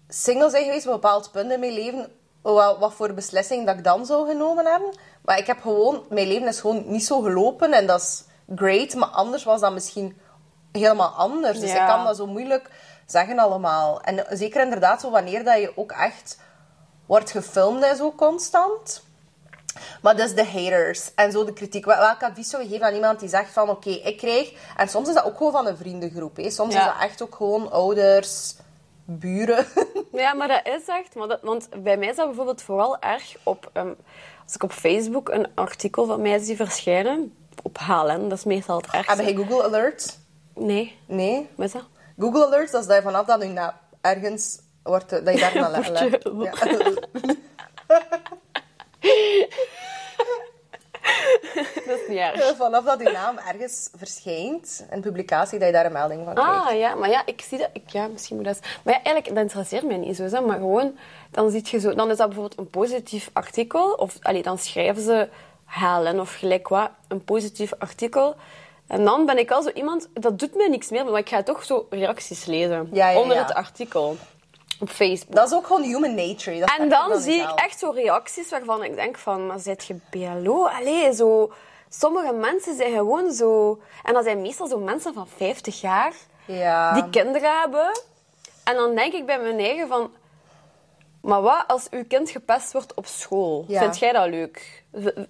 single 0.08 0.50
zijn 0.50 0.64
geweest 0.64 0.86
op 0.86 0.92
een 0.92 1.00
bepaald 1.00 1.30
punt 1.32 1.52
in 1.52 1.60
mijn 1.60 1.72
leven, 1.72 2.12
wat, 2.42 2.78
wat 2.78 2.94
voor 2.94 3.14
beslissing 3.14 3.66
dat 3.66 3.76
ik 3.76 3.84
dan 3.84 4.06
zou 4.06 4.28
genomen 4.28 4.66
hebben. 4.66 4.94
Maar 5.24 5.38
ik 5.38 5.46
heb 5.46 5.60
gewoon, 5.60 6.04
mijn 6.08 6.26
leven 6.26 6.48
is 6.48 6.60
gewoon 6.60 6.82
niet 6.86 7.04
zo 7.04 7.20
gelopen 7.20 7.72
en 7.72 7.86
dat 7.86 8.00
is 8.00 8.24
great, 8.56 8.94
maar 8.94 9.08
anders 9.08 9.44
was 9.44 9.60
dat 9.60 9.72
misschien 9.72 10.20
helemaal 10.72 11.08
anders. 11.08 11.60
Dus 11.60 11.72
Ja. 11.72 11.80
ik 11.82 11.88
kan 11.88 12.04
dat 12.04 12.16
zo 12.16 12.26
moeilijk 12.26 12.70
zeggen 13.06 13.38
allemaal. 13.38 14.00
En 14.00 14.26
zeker 14.30 14.62
inderdaad 14.62 15.00
zo 15.00 15.10
wanneer 15.10 15.44
dat 15.44 15.58
je 15.60 15.72
ook 15.76 15.92
echt 15.92 16.38
wordt 17.06 17.30
gefilmd 17.30 17.82
en 17.82 17.96
zo 17.96 18.12
constant. 18.12 19.02
Maar 20.02 20.16
dus 20.16 20.34
de 20.34 20.44
haters 20.46 21.14
en 21.14 21.32
zo 21.32 21.44
de 21.44 21.52
kritiek. 21.52 21.84
Wel- 21.84 21.98
Welk 21.98 22.22
advies 22.22 22.48
zou 22.50 22.62
je 22.62 22.68
geven 22.68 22.86
aan 22.86 22.94
iemand 22.94 23.20
die 23.20 23.28
zegt 23.28 23.52
van 23.52 23.68
oké, 23.70 23.90
ik 23.90 24.16
krijg... 24.18 24.52
En 24.76 24.88
soms 24.88 25.08
is 25.08 25.14
dat 25.14 25.24
ook 25.24 25.36
gewoon 25.36 25.52
van 25.52 25.66
een 25.66 25.76
vriendengroep. 25.76 26.36
Hè. 26.36 26.50
Soms 26.50 26.74
Ja. 26.74 26.80
is 26.80 26.86
dat 26.86 27.02
echt 27.02 27.22
ook 27.22 27.34
gewoon 27.34 27.70
ouders, 27.72 28.54
buren. 29.04 29.66
Ja, 30.12 30.32
maar 30.34 30.48
dat 30.48 30.60
is 30.66 30.86
echt... 30.86 31.14
Maar 31.14 31.28
dat, 31.28 31.40
want 31.42 31.68
bij 31.82 31.96
mij 31.96 32.08
is 32.08 32.16
dat 32.16 32.26
bijvoorbeeld 32.26 32.62
vooral 32.62 32.98
erg 33.00 33.36
op... 33.42 33.70
ehm, 33.72 33.92
als 34.44 34.54
ik 34.54 34.62
op 34.62 34.72
Facebook 34.72 35.28
een 35.28 35.46
artikel 35.54 36.06
van 36.06 36.22
mij 36.22 36.38
zie 36.38 36.56
verschijnen... 36.56 37.34
Op 37.62 37.78
HLN, 37.78 38.28
dat 38.28 38.38
is 38.38 38.44
meestal 38.44 38.76
het 38.76 38.86
ergste. 38.90 39.22
Heb 39.22 39.36
je 39.36 39.36
Google 39.44 39.62
Alerts? 39.64 40.18
Nee, 40.54 40.98
Nee. 41.06 41.48
wat 41.54 41.66
is 41.66 41.72
dat? 41.72 41.84
Google 42.18 42.46
Alerts, 42.46 42.72
dat 42.72 42.80
is 42.80 42.86
dat 42.86 42.96
je 42.96 43.02
vanaf 43.02 43.26
dat 43.26 43.42
je 43.42 43.48
nou 43.48 43.72
ergens 44.00 44.58
wordt, 44.82 45.12
eh, 45.12 45.24
dat 45.24 45.34
je 45.34 45.40
daar 45.40 45.54
naar. 45.70 46.10
Ja. 46.42 46.52
Dat 51.86 51.98
is 52.00 52.08
niet 52.08 52.18
erg. 52.18 52.56
vanaf 52.56 52.84
dat 52.84 53.00
je 53.00 53.10
naam 53.10 53.38
ergens 53.38 53.88
verschijnt, 53.96 54.86
een 54.90 55.00
publicatie, 55.00 55.58
dat 55.58 55.68
je 55.68 55.74
daar 55.74 55.86
een 55.86 55.92
melding 55.92 56.24
van 56.24 56.34
krijgt. 56.34 56.66
Ah, 56.66 56.78
ja, 56.78 56.94
maar 56.94 57.10
ja, 57.10 57.22
ik 57.26 57.40
zie 57.40 57.58
dat... 57.58 57.68
Ik, 57.72 57.88
ja, 57.88 58.06
misschien 58.06 58.36
moet 58.36 58.44
dat... 58.44 58.58
Maar 58.60 58.94
ja, 58.94 59.02
eigenlijk, 59.02 59.34
dat 59.34 59.44
interesseert 59.44 59.84
mij 59.84 59.96
niet 59.96 60.16
zo, 60.16 60.22
hè, 60.22 60.40
maar 60.40 60.58
gewoon... 60.58 60.98
Dan, 61.30 61.50
ziet 61.50 61.68
je 61.68 61.80
zo, 61.80 61.94
dan 61.94 62.10
is 62.10 62.16
dat 62.16 62.26
bijvoorbeeld 62.26 62.58
een 62.58 62.70
positief 62.70 63.30
artikel, 63.32 63.92
of 63.92 64.16
allee, 64.20 64.42
dan 64.42 64.58
schrijven 64.58 65.02
ze 65.02 65.28
HLN 65.64 66.20
of 66.20 66.34
gelijk 66.34 66.68
wat, 66.68 66.90
een 67.08 67.24
positief 67.24 67.72
artikel. 67.78 68.34
En 68.86 69.04
dan 69.04 69.26
ben 69.26 69.38
ik 69.38 69.50
al 69.50 69.62
zo 69.62 69.70
iemand... 69.70 70.08
Dat 70.12 70.38
doet 70.38 70.54
mij 70.54 70.68
niks 70.68 70.90
meer, 70.90 71.04
maar 71.04 71.20
ik 71.20 71.28
ga 71.28 71.42
toch 71.42 71.64
zo 71.64 71.86
reacties 71.90 72.44
lezen 72.44 72.88
Ja, 72.92 73.08
ja, 73.08 73.20
onder 73.20 73.36
ja. 73.36 73.42
het 73.42 73.54
artikel 73.54 74.16
op 74.80 74.88
Facebook. 74.88 75.34
Dat 75.34 75.46
is 75.46 75.54
ook 75.54 75.66
gewoon 75.66 75.82
human 75.82 76.14
nature. 76.14 76.58
Dat 76.58 76.78
En 76.78 76.88
dan 76.88 77.20
zie 77.20 77.40
ik 77.40 77.50
echt 77.54 77.78
zo 77.78 77.90
reacties 77.90 78.50
waarvan 78.50 78.84
ik 78.84 78.94
denk 78.94 79.18
van, 79.18 79.46
maar 79.46 79.58
zit 79.58 79.84
je 79.84 79.96
BLO? 80.10 80.66
Allee, 80.66 81.14
zo... 81.14 81.52
Sommige 81.88 82.32
mensen 82.32 82.76
zijn 82.76 82.92
gewoon 82.92 83.32
zo... 83.32 83.80
En 84.02 84.14
dat 84.14 84.24
zijn 84.24 84.42
meestal 84.42 84.66
zo 84.66 84.78
mensen 84.78 85.14
van 85.14 85.26
50 85.36 85.80
jaar 85.80 86.12
Ja. 86.44 86.92
die 86.92 87.10
kinderen 87.10 87.60
hebben. 87.60 88.00
En 88.64 88.74
dan 88.74 88.94
denk 88.94 89.12
ik 89.12 89.26
bij 89.26 89.40
mijn 89.40 89.58
eigen 89.58 89.88
van... 89.88 90.10
Maar 91.20 91.42
wat 91.42 91.64
als 91.66 91.86
uw 91.90 92.04
kind 92.08 92.30
gepest 92.30 92.72
wordt 92.72 92.94
op 92.94 93.06
school? 93.06 93.64
Ja. 93.68 93.80
Vind 93.80 93.98
jij 93.98 94.12
dat 94.12 94.28
leuk? 94.28 94.84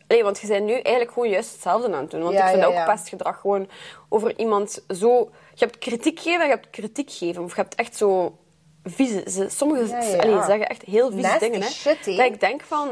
Allee, 0.08 0.22
want 0.24 0.40
je 0.40 0.46
bent 0.46 0.64
nu 0.64 0.72
eigenlijk 0.72 1.12
gewoon 1.12 1.28
juist 1.28 1.52
hetzelfde 1.52 1.86
aan 1.86 2.00
het 2.00 2.10
doen. 2.10 2.22
Want 2.22 2.34
Ja, 2.34 2.44
ik 2.44 2.50
vind 2.50 2.72
ja, 2.72 2.80
ook 2.80 2.86
pestgedrag 2.86 3.40
gewoon 3.40 3.68
over 4.08 4.38
iemand 4.38 4.84
zo... 4.88 5.30
Je 5.54 5.64
hebt 5.64 5.78
kritiek 5.78 6.20
geven 6.20 6.40
en 6.40 6.46
je 6.46 6.54
hebt 6.54 6.70
kritiek 6.70 7.10
geven. 7.10 7.42
Of 7.42 7.54
je 7.54 7.60
hebt 7.60 7.74
echt 7.74 7.96
zo... 7.96 8.36
Vieze... 8.84 9.22
ze- 9.30 9.48
Sommigen 9.50 9.88
Ja, 9.88 10.02
ja, 10.02 10.18
allee, 10.18 10.34
ja. 10.34 10.44
zeggen 10.46 10.66
echt 10.68 10.82
heel 10.82 11.10
vieze 11.10 11.22
Nasty 11.26 11.38
dingen. 11.38 11.62
Hè. 11.62 11.68
shit, 11.68 12.04
dat 12.04 12.18
ik 12.26 12.40
denk 12.40 12.62
van... 12.62 12.88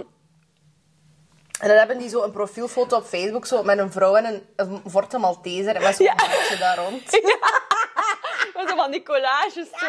En 1.61 1.69
dan 1.69 1.77
hebben 1.77 1.99
die 1.99 2.09
zo 2.09 2.23
een 2.23 2.31
profielfoto 2.33 2.97
op 2.97 3.05
Facebook 3.05 3.47
zo, 3.47 3.63
met 3.63 3.79
een 3.79 3.93
vrouw 3.93 4.15
en 4.15 4.25
een, 4.25 4.43
een 4.57 4.83
Forte 4.91 5.19
Malteser 5.19 5.77
en 5.77 5.83
met 5.83 5.97
zo'n 5.97 6.07
Ja. 6.07 6.15
daar 6.59 6.77
rond. 6.79 7.03
Zo 8.69 8.77
van 8.77 8.91
die 8.91 9.03
collages 9.03 9.55
zo. 9.55 9.87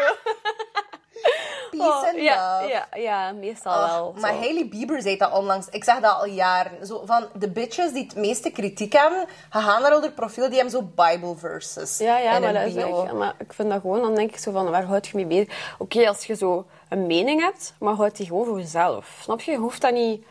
Peace 1.72 2.08
and 2.08 2.16
Oh, 2.16 2.22
ja, 2.22 2.60
love. 2.62 2.72
ja, 2.74 2.88
ja, 2.98 3.32
meestal 3.32 3.72
Ach, 3.74 3.96
wel. 3.96 4.14
maar 4.20 4.34
zo. 4.34 4.40
Hailey 4.40 4.68
Bieber 4.68 5.02
zei 5.02 5.18
dat 5.18 5.32
onlangs. 5.32 5.68
Ik 5.70 5.84
zeg 5.84 6.00
dat 6.00 6.16
al 6.16 6.26
jaren. 6.26 6.86
Zo 6.86 7.02
van 7.06 7.28
de 7.34 7.50
bitches 7.50 7.92
die 7.92 8.04
het 8.04 8.16
meeste 8.16 8.50
kritiek 8.52 8.94
hebben, 8.94 9.26
gaan 9.50 9.82
naar 9.82 9.92
hun 9.92 10.14
profiel, 10.14 10.46
die 10.50 10.54
hebben 10.60 10.72
zo 10.72 10.82
Bible 10.96 11.36
verses 11.36 11.98
Ja, 11.98 12.18
ja, 12.18 12.40
maar, 12.40 12.54
dat 12.54 12.66
is 12.66 12.74
bio. 12.74 13.04
echt, 13.04 13.14
maar 13.14 13.34
ik 13.40 13.54
vind 13.54 13.70
dat 13.70 13.82
gewoon, 13.82 14.02
dan 14.02 14.16
denk 14.16 14.30
ik 14.30 14.38
zo 14.38 14.52
van, 14.52 14.70
waar 14.70 14.84
houd 14.84 15.08
je 15.08 15.16
mee 15.16 15.26
bezig? 15.26 15.76
Oké, 15.78 16.08
als 16.08 16.26
je 16.26 16.36
zo 16.36 16.66
een 16.90 17.08
mening 17.08 17.42
hebt, 17.42 17.74
maar 17.80 17.94
houd 17.94 18.16
die 18.18 18.26
gewoon 18.28 18.46
voor 18.46 18.60
jezelf. 18.60 19.18
Snap 19.22 19.42
je? 19.42 19.52
Je 19.52 19.58
hoeft 19.58 19.82
dat 19.82 19.92
niet... 19.94 20.26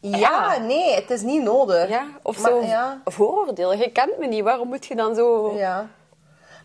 Ja, 0.00 0.18
Ja. 0.18 0.56
nee, 0.58 0.94
het 0.94 1.10
is 1.10 1.22
niet 1.22 1.42
nodig. 1.42 1.88
Ja, 1.88 2.06
of 2.22 2.40
Maar- 2.40 2.50
zo 2.50 2.60
Ja, 2.62 3.00
vooroordelen. 3.04 3.78
Je 3.78 3.90
kent 3.90 4.18
me 4.18 4.26
niet, 4.26 4.42
waarom 4.44 4.68
moet 4.68 4.86
je 4.86 4.94
dan 4.94 5.14
zo... 5.14 5.52
ja. 5.56 5.88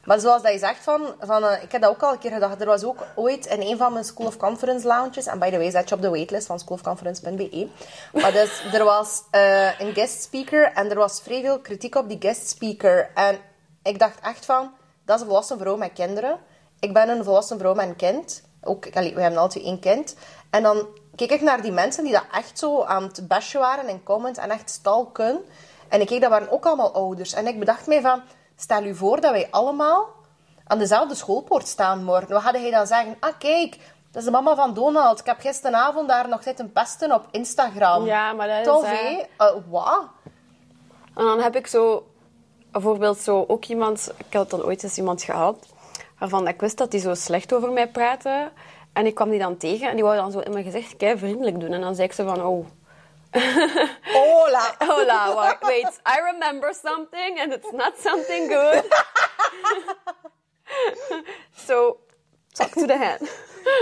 Maar 0.06 0.20
zoals 0.20 0.42
dat 0.42 0.52
je 0.52 0.60
zegt, 0.60 0.84
van, 0.84 1.16
van, 1.20 1.44
eh, 1.44 1.64
ik 1.64 1.72
heb 1.72 1.82
dat 1.82 1.90
ook 1.90 2.04
al 2.04 2.12
een 2.12 2.20
keer 2.20 2.32
gedacht. 2.32 2.62
Er 2.62 2.68
was 2.68 2.84
ook 2.84 3.06
ooit 3.16 3.46
in 3.46 3.62
een 3.62 3.78
van 3.78 3.94
mijn 3.94 4.06
School 4.06 4.28
of 4.28 4.38
Conference 4.38 4.88
lounges, 4.88 5.26
en 5.26 5.40
by 5.40 5.50
the 5.50 5.58
way, 5.58 5.72
zet 5.72 5.90
je 5.90 5.96
op 5.96 6.02
de 6.02 6.10
waitlist 6.10 6.48
van 6.48 6.60
schoolofconference.be. 6.60 7.68
Maar 8.14 8.32
dus, 8.32 8.64
er 8.74 8.84
was 8.84 9.24
eh, 9.32 9.80
een 9.80 9.94
guest 9.94 10.22
speaker 10.22 10.72
en 10.72 10.90
er 10.90 10.98
was 10.98 11.22
vrij 11.22 11.42
veel 11.42 11.60
kritiek 11.60 11.96
op 11.96 12.10
die 12.10 12.18
guest 12.20 12.50
speaker. 12.50 13.10
En 13.14 13.38
ik 13.84 14.00
dacht 14.00 14.20
echt 14.20 14.46
van, 14.46 14.72
dat 15.06 15.16
is 15.16 15.22
een 15.22 15.28
volwassen 15.28 15.58
vrouw 15.58 15.78
met 15.78 15.94
kinderen. 15.94 16.40
Ik 16.80 16.94
ben 16.94 17.10
een 17.10 17.24
volwassen 17.24 17.60
vrouw 17.60 17.74
met 17.74 17.88
een 17.88 17.96
kind. 17.96 18.44
Ook, 18.62 18.86
we 18.94 19.22
hebben 19.22 19.38
altijd 19.38 19.66
één 19.66 19.80
kind. 19.80 20.16
En 20.50 20.64
dan 20.64 20.88
keek 21.16 21.32
ik 21.32 21.42
naar 21.42 21.62
die 21.62 21.72
mensen 21.72 22.04
die 22.04 22.14
dat 22.14 22.26
echt 22.32 22.60
zo 22.60 22.84
aan 22.84 23.04
het 23.04 23.28
bashen 23.28 23.60
waren 23.60 23.90
in 23.90 24.04
comments 24.04 24.40
en 24.40 24.50
echt 24.50 24.70
stalken. 24.70 25.40
En 25.88 26.02
ik 26.02 26.08
keek, 26.08 26.22
dat 26.22 26.30
waren 26.30 26.52
ook 26.52 26.66
allemaal 26.66 26.94
ouders. 26.94 27.34
En 27.34 27.48
ik 27.48 27.60
bedacht 27.60 27.88
mij 27.88 28.02
van, 28.02 28.22
stel 28.56 28.84
u 28.84 28.96
voor 28.96 29.22
dat 29.22 29.32
wij 29.32 29.48
allemaal 29.52 30.08
aan 30.68 30.78
dezelfde 30.78 31.16
schoolpoort 31.16 31.68
staan 31.68 32.04
morgen. 32.04 32.34
Wat 32.34 32.44
hadden 32.44 32.62
hij 32.62 32.72
dan 32.72 32.88
zeggen? 32.88 33.16
Ah, 33.20 33.34
kijk, 33.38 33.78
dat 34.12 34.22
is 34.22 34.24
de 34.24 34.32
mama 34.32 34.56
van 34.56 34.74
Donald. 34.74 35.20
Ik 35.20 35.26
heb 35.26 35.40
gisteravond 35.40 36.08
daar 36.08 36.30
nog 36.30 36.44
zitten 36.44 36.72
pesten 36.72 37.12
op 37.12 37.28
Instagram. 37.32 38.06
Ja, 38.06 38.34
maar 38.34 38.48
dat 38.48 38.58
is... 38.58 38.66
Tof, 38.66 38.84
eh? 38.84 39.20
Eh, 39.38 39.56
wat? 39.70 40.08
En 41.16 41.26
dan 41.26 41.40
heb 41.40 41.56
ik 41.56 41.68
zo, 41.68 42.08
bijvoorbeeld 42.72 43.18
zo 43.18 43.46
ook 43.48 43.66
iemand, 43.66 44.12
ik 44.18 44.34
had 44.34 44.50
dan 44.50 44.64
ooit 44.64 44.84
eens 44.84 44.98
iemand 44.98 45.24
gehad, 45.24 45.66
waarvan 46.20 46.48
ik 46.48 46.60
wist 46.60 46.78
dat 46.78 46.92
die 46.92 47.00
zo 47.00 47.14
slecht 47.14 47.54
over 47.54 47.72
mij 47.72 47.90
praatte. 47.90 48.52
En 48.94 49.06
ik 49.06 49.16
kwam 49.16 49.30
die 49.30 49.40
dan 49.40 49.58
tegen 49.58 49.90
en 49.90 49.96
die 49.96 50.04
wou 50.04 50.16
dan 50.16 50.32
zo 50.32 50.40
in 50.40 50.52
mijn 50.52 50.64
gezicht 50.64 50.98
kei 50.98 51.18
vriendelijk 51.18 51.60
doen. 51.60 51.72
En 51.72 51.82
dan 51.82 51.96
zei 51.96 52.08
ik 52.08 52.14
zo 52.14 52.26
van, 52.26 52.44
oh, 52.44 52.66
Hola. 54.16 54.76
hola, 54.80 55.36
wa- 55.36 55.58
wait, 55.64 55.88
I 56.06 56.20
remember 56.32 56.74
something 56.74 57.38
and 57.40 57.52
it's 57.52 57.72
not 57.74 57.98
something 57.98 58.48
good. 58.48 58.84
so, 61.68 61.98
talk 62.54 62.72
to 62.72 62.88
the 62.88 62.98
hand. 62.98 63.28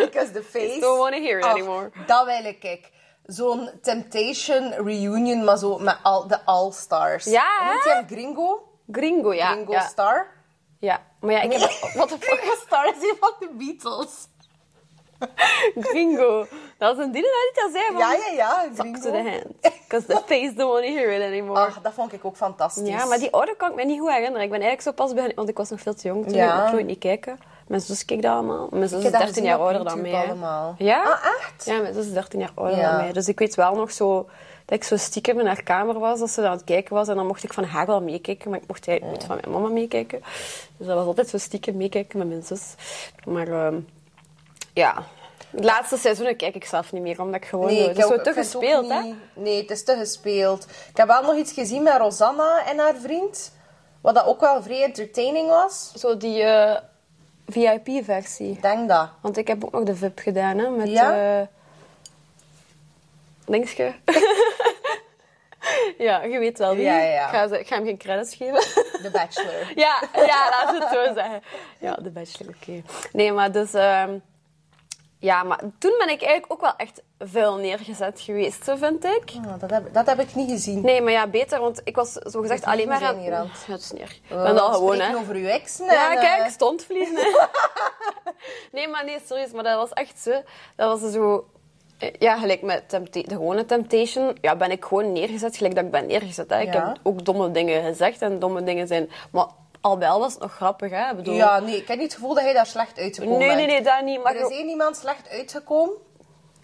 Because 0.01 0.31
the 0.31 0.41
face... 0.53 0.81
don't 0.81 0.99
wanna 0.99 1.19
hear 1.19 1.39
it 1.39 1.45
anymore. 1.45 1.91
Dat 2.07 2.25
wil 2.25 2.45
ik. 2.45 2.91
Zo'n 3.25 3.69
Temptation 3.81 4.73
reunion, 4.73 5.43
maar 5.43 5.57
zo 5.57 5.77
met 5.77 5.97
al, 6.03 6.27
de 6.27 6.45
All-Stars. 6.45 7.25
Ja, 7.25 7.71
noemt 7.71 7.83
hij 7.83 7.93
hem? 7.93 8.07
Gringo? 8.07 8.67
Gringo, 8.91 9.33
ja. 9.33 9.51
Gringo 9.51 9.71
ja. 9.71 9.87
Star? 9.87 10.27
Ja, 10.79 11.01
maar 11.19 11.31
ja, 11.31 11.41
ik 11.41 11.51
heb... 11.51 11.61
What 11.93 12.07
the 12.09 12.17
fuck? 12.19 12.23
Gringo 12.23 12.55
Star 12.65 12.85
is 12.85 13.09
een 13.09 13.15
van 13.19 13.33
de 13.39 13.49
Beatles. 13.57 14.27
Gringo. 15.89 16.47
Dat 16.83 16.95
was 16.95 17.05
een 17.05 17.11
ding 17.11 17.25
dat 17.25 17.33
ik 17.33 17.53
dat 17.55 17.71
zei 17.71 17.85
van... 17.91 17.97
Ja, 17.97 18.11
ja, 18.13 18.33
ja. 18.35 18.73
Gringo. 18.75 18.99
to 19.01 19.11
the 19.11 19.29
hand. 19.29 19.45
Because 19.61 20.05
the 20.07 20.21
face 20.25 20.53
don't 20.55 20.71
want 20.71 20.85
to 20.85 20.91
hear 20.91 21.11
it 21.11 21.21
anymore. 21.21 21.59
Ach, 21.59 21.81
dat 21.81 21.93
vond 21.93 22.13
ik 22.13 22.25
ook 22.25 22.35
fantastisch. 22.35 22.87
Ja, 22.87 23.05
maar 23.05 23.17
die 23.19 23.31
oude 23.31 23.55
kan 23.55 23.69
ik 23.69 23.75
me 23.75 23.83
niet 23.85 23.99
goed 23.99 24.09
herinneren. 24.09 24.41
Ik 24.41 24.49
ben 24.49 24.61
eigenlijk 24.61 24.81
zo 24.81 24.91
pas 25.03 25.11
begonnen, 25.13 25.35
want 25.35 25.49
ik 25.49 25.57
was 25.57 25.69
nog 25.69 25.81
veel 25.81 25.93
te 25.93 26.07
jong 26.07 26.25
toen. 26.25 26.33
Ja. 26.35 26.53
Ik 26.53 26.59
mocht 26.59 26.71
nooit 26.71 26.85
niet 26.85 26.99
kijken. 26.99 27.39
Mijn 27.67 27.81
zus 27.81 28.05
keek 28.05 28.21
dat 28.21 28.31
allemaal. 28.31 28.67
Mijn 28.71 28.89
zus 28.89 28.97
is 28.97 29.03
heb 29.03 29.11
dat 29.11 29.21
13 29.21 29.27
gezien 29.27 29.43
jaar 29.43 29.59
ouder 29.59 29.83
dan 29.83 30.01
mij. 30.01 30.13
allemaal. 30.13 30.75
Ja? 30.77 31.03
Ah, 31.03 31.25
echt? 31.39 31.65
Ja, 31.65 31.79
mijn 31.81 31.93
zus 31.93 32.05
is 32.05 32.13
13 32.13 32.39
jaar 32.39 32.51
ouder 32.55 32.77
Ja. 32.77 32.91
dan 32.91 33.01
mij. 33.01 33.11
Dus 33.13 33.27
ik 33.27 33.39
weet 33.39 33.55
wel 33.55 33.75
nog 33.75 33.91
zo 33.91 34.29
dat 34.65 34.77
ik 34.77 34.83
zo 34.83 34.97
stiekem 34.97 35.39
in 35.39 35.45
haar 35.45 35.63
kamer 35.63 35.99
was 35.99 36.21
als 36.21 36.33
ze 36.33 36.45
aan 36.45 36.51
het 36.51 36.63
kijken 36.63 36.93
was. 36.95 37.07
En 37.07 37.15
dan 37.15 37.27
mocht 37.27 37.43
ik 37.43 37.53
van 37.53 37.63
haar 37.63 37.85
wel 37.85 38.01
meekijken, 38.01 38.49
maar 38.49 38.59
ik 38.59 38.67
mocht 38.67 38.87
eigenlijk 38.87 39.17
niet 39.19 39.27
van 39.27 39.37
mijn 39.41 39.51
mama 39.51 39.73
meekijken. 39.73 40.21
Dus 40.77 40.87
dat 40.87 40.95
was 40.97 41.05
altijd 41.05 41.29
zo 41.29 41.37
stiekem 41.37 41.77
meekijken 41.77 42.17
met 42.17 42.27
mijn 42.27 42.43
zus. 42.43 42.75
Maar 43.25 43.47
ehm, 43.47 43.79
ja, 44.73 45.03
het 45.55 45.63
laatste 45.63 45.97
seizoen 45.97 46.35
kijk 46.35 46.55
ik 46.55 46.65
zelf 46.65 46.91
niet 46.91 47.01
meer, 47.01 47.21
omdat 47.21 47.35
ik 47.41 47.45
gewoon... 47.47 47.65
Nee, 47.65 47.87
het 47.87 47.97
is 47.97 48.07
zo 48.07 48.21
te 48.21 48.33
gespeeld, 48.33 48.89
hè? 48.89 49.13
Nee, 49.33 49.61
het 49.61 49.71
is 49.71 49.83
te 49.83 49.95
gespeeld. 49.95 50.63
Ik 50.89 50.97
heb 50.97 51.07
wel 51.07 51.21
nog 51.21 51.35
iets 51.35 51.51
gezien 51.53 51.83
met 51.83 51.97
Rosanna 51.97 52.65
en 52.65 52.77
haar 52.77 52.95
vriend. 52.95 53.51
Wat 54.01 54.15
dat 54.15 54.25
ook 54.25 54.39
wel 54.39 54.63
vrij 54.63 54.83
entertaining 54.83 55.47
was. 55.49 55.91
Zo 55.95 56.17
die 56.17 56.43
eh, 56.43 56.77
VIP-versie. 57.47 58.59
Denk 58.61 58.89
dat. 58.89 59.09
Want 59.21 59.37
ik 59.37 59.47
heb 59.47 59.63
ook 59.63 59.71
nog 59.71 59.83
de 59.83 59.95
VIP 59.95 60.19
gedaan, 60.19 60.57
hè, 60.57 60.69
met... 60.69 60.87
Ja? 60.89 61.39
eh 61.39 61.47
Linkske. 63.45 63.93
ja, 65.97 66.21
je 66.23 66.39
weet 66.39 66.57
wel 66.57 66.75
wie. 66.75 66.83
Ja, 66.83 66.97
ja, 66.97 67.03
ja. 67.13 67.23
Ik, 67.25 67.33
ga, 67.33 67.47
ze- 67.47 67.59
ik 67.59 67.67
ga 67.67 67.75
hem 67.75 67.85
geen 67.85 67.97
credits 67.97 68.35
geven. 68.35 68.59
The 69.01 69.09
Bachelor. 69.11 69.71
ja, 69.85 70.01
ja, 70.15 70.49
laten 70.49 70.79
we 70.79 70.85
het 70.85 70.93
zo 70.93 71.13
zeggen. 71.13 71.41
Ja, 71.79 71.95
de 71.95 72.09
bachelor, 72.09 72.55
oké. 72.61 72.81
Nee, 73.11 73.31
maar 73.31 73.51
dus... 73.51 73.73
ehm, 73.73 74.17
ja, 75.23 75.43
maar 75.43 75.59
toen 75.77 75.93
ben 75.97 76.09
ik 76.09 76.21
eigenlijk 76.21 76.51
ook 76.53 76.61
wel 76.61 76.75
echt 76.77 77.01
veel 77.19 77.55
neergezet 77.55 78.21
geweest, 78.21 78.63
zo 78.63 78.75
vind 78.75 79.03
ik. 79.05 79.23
Ah, 79.45 79.59
dat, 79.59 79.69
heb, 79.69 79.93
dat 79.93 80.05
heb 80.05 80.19
ik 80.19 80.35
niet 80.35 80.49
gezien. 80.51 80.81
Nee, 80.81 81.01
maar 81.01 81.11
ja, 81.11 81.27
beter, 81.27 81.59
want 81.59 81.81
ik 81.83 81.95
was 81.95 82.11
zo 82.13 82.41
gezegd 82.41 82.63
alleen 82.65 82.87
maar... 82.87 83.03
aan- 83.03 83.21
Ja, 83.23 83.45
het 83.67 83.79
is 83.81 83.91
neer. 83.91 84.09
Ik 84.09 84.21
We 84.29 84.35
ben 84.35 84.59
al 84.61 84.73
gewoon, 84.73 84.99
hè. 84.99 85.15
over 85.15 85.35
uw 85.35 85.45
exen. 85.47 85.85
Ja, 85.85 86.15
kijk, 86.15 86.41
eh, 86.45 86.49
stontvliegen. 86.51 87.15
hè. 87.15 87.45
nee, 88.77 88.87
maar 88.87 89.05
nee, 89.05 89.17
serieus. 89.25 89.51
Maar 89.51 89.63
dat 89.63 89.77
was 89.77 89.89
echt 89.89 90.19
zo... 90.19 90.31
Dat 90.75 91.01
was 91.01 91.11
zo... 91.11 91.45
Ja, 92.19 92.37
gelijk 92.37 92.61
met 92.61 92.89
de 92.89 93.23
gewone 93.27 93.65
Temptation, 93.65 94.37
ja, 94.41 94.55
ben 94.55 94.71
ik 94.71 94.85
gewoon 94.85 95.11
neergezet 95.11 95.57
gelijk 95.57 95.75
dat 95.75 95.83
ik 95.83 95.91
ben 95.91 96.05
neergezet. 96.05 96.49
Hè. 96.49 96.59
Ik 96.59 96.73
Ja. 96.73 96.87
heb 96.87 96.97
ook 97.03 97.25
domme 97.25 97.51
dingen 97.51 97.83
gezegd 97.83 98.21
en 98.21 98.39
domme 98.39 98.63
dingen 98.63 98.87
zijn... 98.87 99.09
Maar 99.31 99.47
al 99.83 99.97
bij 99.97 100.07
al 100.09 100.19
was 100.19 100.31
het 100.33 100.41
nog 100.41 100.53
grappig, 100.55 100.91
hè. 100.91 101.09
Ik 101.09 101.15
bedoel... 101.15 101.33
Ja, 101.35 101.59
nee, 101.59 101.77
ik 101.77 101.87
heb 101.87 101.97
niet 101.97 102.05
het 102.05 102.15
gevoel 102.15 102.33
dat 102.33 102.43
hij 102.43 102.53
daar 102.53 102.65
slecht 102.65 102.97
uitgekomen 102.99 103.37
nee, 103.37 103.47
nee, 103.47 103.55
bent. 103.55 103.67
nee, 103.67 103.81
dat 103.81 104.03
niet. 104.03 104.23
Maar 104.23 104.35
Er 104.35 104.41
is 104.51 104.57
één 104.57 104.67
iemand 104.69 104.95
slecht 104.97 105.29
uitgekomen. 105.29 105.95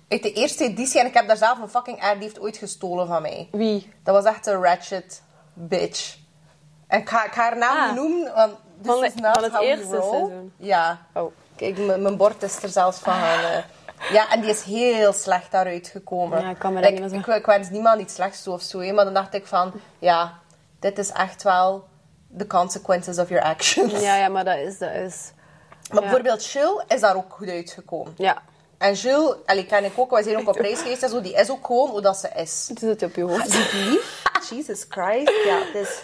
Uit 0.08 0.24
de 0.24 0.34
eerste 0.34 0.64
editie. 0.64 1.00
En 1.00 1.06
ik 1.06 1.14
heb 1.14 1.28
daar 1.28 1.38
zelf 1.38 1.60
een 1.60 1.70
fucking 1.70 2.02
air. 2.02 2.14
Die 2.14 2.24
heeft 2.24 2.40
ooit 2.40 2.58
gestolen 2.58 3.08
van 3.08 3.22
mij. 3.22 3.48
Wie? 3.52 3.94
Dat 4.04 4.16
was 4.24 4.34
echt 4.34 4.48
een 4.48 4.64
ratchet 4.64 5.22
bitch. 5.54 6.18
En 6.88 7.00
ik 7.00 7.10
ga, 7.10 7.26
ik 7.26 7.32
ga 7.32 7.42
haar 7.42 7.58
naam 7.58 7.90
Ah. 7.90 7.96
noemen. 7.96 8.34
Want 8.36 8.56
this 8.82 9.12
Van 9.22 9.32
de- 9.42 9.50
het 9.52 9.62
eerste 9.62 9.86
seizoen. 9.88 10.54
Ja. 10.58 10.98
Oh. 11.14 11.32
Kijk, 11.56 11.78
mijn 11.78 12.18
bord 12.18 12.44
is 12.44 12.64
er 12.64 12.70
zelfs 12.70 12.98
van 13.00 13.14
gaan... 13.14 13.44
eh. 13.52 13.64
Ja, 14.12 14.32
en 14.32 14.42
die 14.42 14.50
is 14.50 14.62
heel 14.64 15.14
slecht 15.14 15.52
daaruit 15.52 15.88
gekomen. 15.88 16.42
Ja, 16.42 16.50
ik 16.50 16.60
kan 16.60 16.74
me 16.74 16.82
dat 16.82 16.92
ik, 16.92 17.00
niet 17.00 17.10
meer 17.12 17.20
ik, 17.20 17.26
zo- 17.26 17.32
ik 17.32 17.46
wens 17.46 17.70
niemand 17.70 18.02
iets 18.02 18.14
slechts 18.14 18.44
toe 18.44 18.54
of 18.54 18.62
zo, 18.62 18.80
hè, 18.80 18.92
maar 18.92 19.04
dan 19.06 19.14
dacht 19.14 19.34
ik 19.34 19.48
van... 19.48 19.72
Ja, 20.00 20.34
dit 20.80 20.98
is 20.98 21.12
echt 21.12 21.44
wel 21.44 21.88
the 22.38 22.48
consequences 22.48 23.18
of 23.18 23.30
your 23.30 23.44
actions. 23.44 23.92
Ja, 24.02 24.16
ja, 24.16 24.28
maar 24.28 24.46
dat 24.46 24.58
is... 24.58 24.78
Dat 24.78 24.92
is 24.94 25.32
Maar 25.90 25.96
Ja. 25.96 26.00
bijvoorbeeld 26.02 26.44
Chill 26.48 26.84
is 26.88 27.00
daar 27.00 27.16
ook 27.16 27.34
goed 27.34 27.50
uitgekomen. 27.50 28.14
ja, 28.18 28.42
En 28.78 28.94
Jules, 28.94 29.36
allee, 29.46 29.66
ken 29.66 29.86
ik 29.86 29.92
ook, 29.96 30.12
wij 30.12 30.24
zijn 30.24 30.38
ook 30.38 30.48
op 30.48 30.56
reis 30.56 30.80
geweest 30.80 31.04
en 31.04 31.10
zo, 31.10 31.22
die 31.22 31.34
is 31.34 31.50
ook 31.50 31.66
gewoon 31.66 31.90
hoe 31.90 32.02
dat 32.02 32.18
ze 32.18 32.30
is. 32.36 32.66
het 32.70 32.80
zit 32.80 33.04
op 33.04 33.16
je 33.16 33.24
hoofd. 33.24 33.74
Lief? 33.74 34.22
Jesus 34.50 34.86
Christ, 34.90 35.44
ja, 35.46 35.58
het 35.58 35.76
is, 35.88 36.02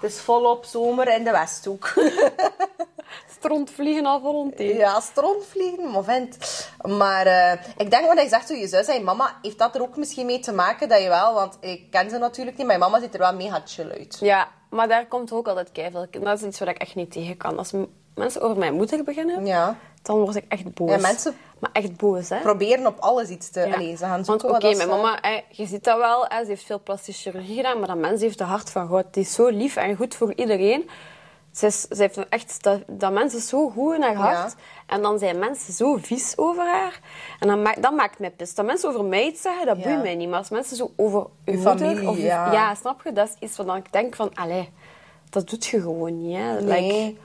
het 0.00 0.10
is 0.12 0.20
volop 0.20 0.64
zomer 0.64 1.08
in 1.14 1.24
de 1.24 1.30
Westhoek. 1.30 1.92
Strontvliegen 3.38 4.06
al 4.06 4.20
vol 4.20 4.52
thee. 4.56 4.76
Ja, 4.76 5.00
strontvliegen, 5.00 5.84
moment. 5.86 6.36
Maar 6.82 7.26
eh, 7.26 7.52
ik 7.76 7.90
denk 7.90 8.06
wat 8.06 8.16
hij 8.16 8.28
zegt 8.28 8.46
toen 8.46 8.58
je 8.58 8.68
zus 8.68 8.86
zei, 8.86 9.02
mama, 9.02 9.36
heeft 9.42 9.58
dat 9.58 9.74
er 9.74 9.82
ook 9.82 9.96
misschien 9.96 10.26
mee 10.26 10.38
te 10.40 10.52
maken 10.52 10.88
dat 10.88 11.02
je 11.02 11.08
wel, 11.08 11.34
want 11.34 11.56
ik 11.60 11.90
ken 11.90 12.10
ze 12.10 12.18
natuurlijk 12.18 12.56
niet, 12.56 12.66
maar 12.66 12.78
mama 12.78 13.00
ziet 13.00 13.12
er 13.14 13.18
wel 13.20 13.34
mega 13.34 13.62
chill 13.64 13.90
uit. 13.90 14.18
Ja, 14.20 14.48
maar 14.70 14.88
daar 14.88 15.06
komt 15.06 15.32
ook 15.32 15.48
altijd 15.48 15.72
keiveel. 15.72 16.06
Dat 16.20 16.40
is 16.40 16.46
iets 16.46 16.58
wat 16.58 16.68
ik 16.68 16.76
echt 16.78 16.94
niet 16.94 17.12
tegen 17.12 17.36
kan. 17.36 17.58
Als 17.58 17.72
mensen 18.14 18.40
over 18.40 18.56
mijn 18.58 18.74
moeder 18.74 19.04
beginnen, 19.04 19.46
Ja. 19.46 19.76
dan 20.02 20.18
word 20.18 20.36
ik 20.36 20.44
echt 20.48 20.74
boos. 20.74 20.90
Ja, 20.90 20.98
mensen- 20.98 21.36
Maar 21.58 21.70
echt 21.72 21.96
boos, 21.96 22.28
hè? 22.28 22.40
Proberen 22.40 22.86
op 22.86 22.98
alles 22.98 23.28
iets 23.28 23.50
te... 23.50 23.60
Ja. 23.60 23.96
Ze 23.96 24.04
gaan 24.04 24.24
Want 24.24 24.44
oké, 24.44 24.74
mijn 24.74 24.88
mama, 24.88 25.18
hè, 25.20 25.40
je 25.50 25.66
ziet 25.66 25.84
dat 25.84 25.98
wel, 25.98 26.24
hè, 26.28 26.40
ze 26.42 26.46
heeft 26.48 26.64
veel 26.64 26.80
plastische 26.80 27.30
chirurgie 27.30 27.56
gedaan, 27.56 27.78
maar 27.78 27.88
dat 27.88 27.96
mens 27.96 28.20
heeft 28.20 28.40
een 28.40 28.46
hart 28.46 28.70
van 28.70 28.88
goud. 28.88 29.04
Die 29.14 29.22
is 29.22 29.32
zo 29.34 29.48
lief 29.48 29.76
en 29.76 29.96
goed 29.96 30.14
voor 30.14 30.32
iedereen. 30.34 30.90
Ze, 31.52 31.66
is, 31.66 31.80
ze 31.80 31.96
heeft 32.02 32.28
echt, 32.28 32.62
dat, 32.62 32.80
dat 32.86 33.12
mens 33.12 33.34
is 33.34 33.48
zo 33.48 33.70
goed 33.70 33.94
in 33.94 34.02
haar 34.02 34.14
hart. 34.14 34.54
En 34.86 35.02
dan 35.02 35.18
zijn 35.18 35.38
mensen 35.38 35.72
zo 35.72 35.96
vies 36.02 36.32
over 36.36 36.64
haar. 36.66 37.00
En 37.40 37.48
dan 37.48 37.62
maakt, 37.62 37.82
dat 37.82 37.92
maakt 37.92 38.18
mij 38.18 38.30
pist. 38.30 38.56
Dat 38.56 38.66
mensen 38.66 38.88
over 38.88 39.04
mij 39.04 39.26
iets 39.26 39.42
zeggen, 39.42 39.66
dat 39.66 39.76
Ja. 39.76 39.82
boeit 39.82 40.02
mij 40.02 40.14
niet. 40.14 40.28
Maar 40.28 40.38
als 40.38 40.48
mensen 40.48 40.76
zo 40.76 40.90
over 40.96 41.20
uw 41.20 41.28
Uw 41.44 41.54
moeder... 41.54 41.78
familie, 41.78 42.08
of 42.08 42.16
ja. 42.18 42.52
ja, 42.52 42.74
snap 42.74 43.00
je? 43.04 43.12
Dat 43.12 43.28
is 43.28 43.34
iets 43.48 43.56
wat 43.56 43.66
dan 43.66 43.76
ik 43.76 43.92
denk 43.92 44.14
van, 44.14 44.34
allee, 44.34 44.72
dat 45.30 45.48
doet 45.48 45.66
je 45.66 45.80
gewoon 45.80 46.22
niet. 46.26 46.36
Hè. 46.36 46.60
Nee. 46.60 46.92
Like, 47.04 47.20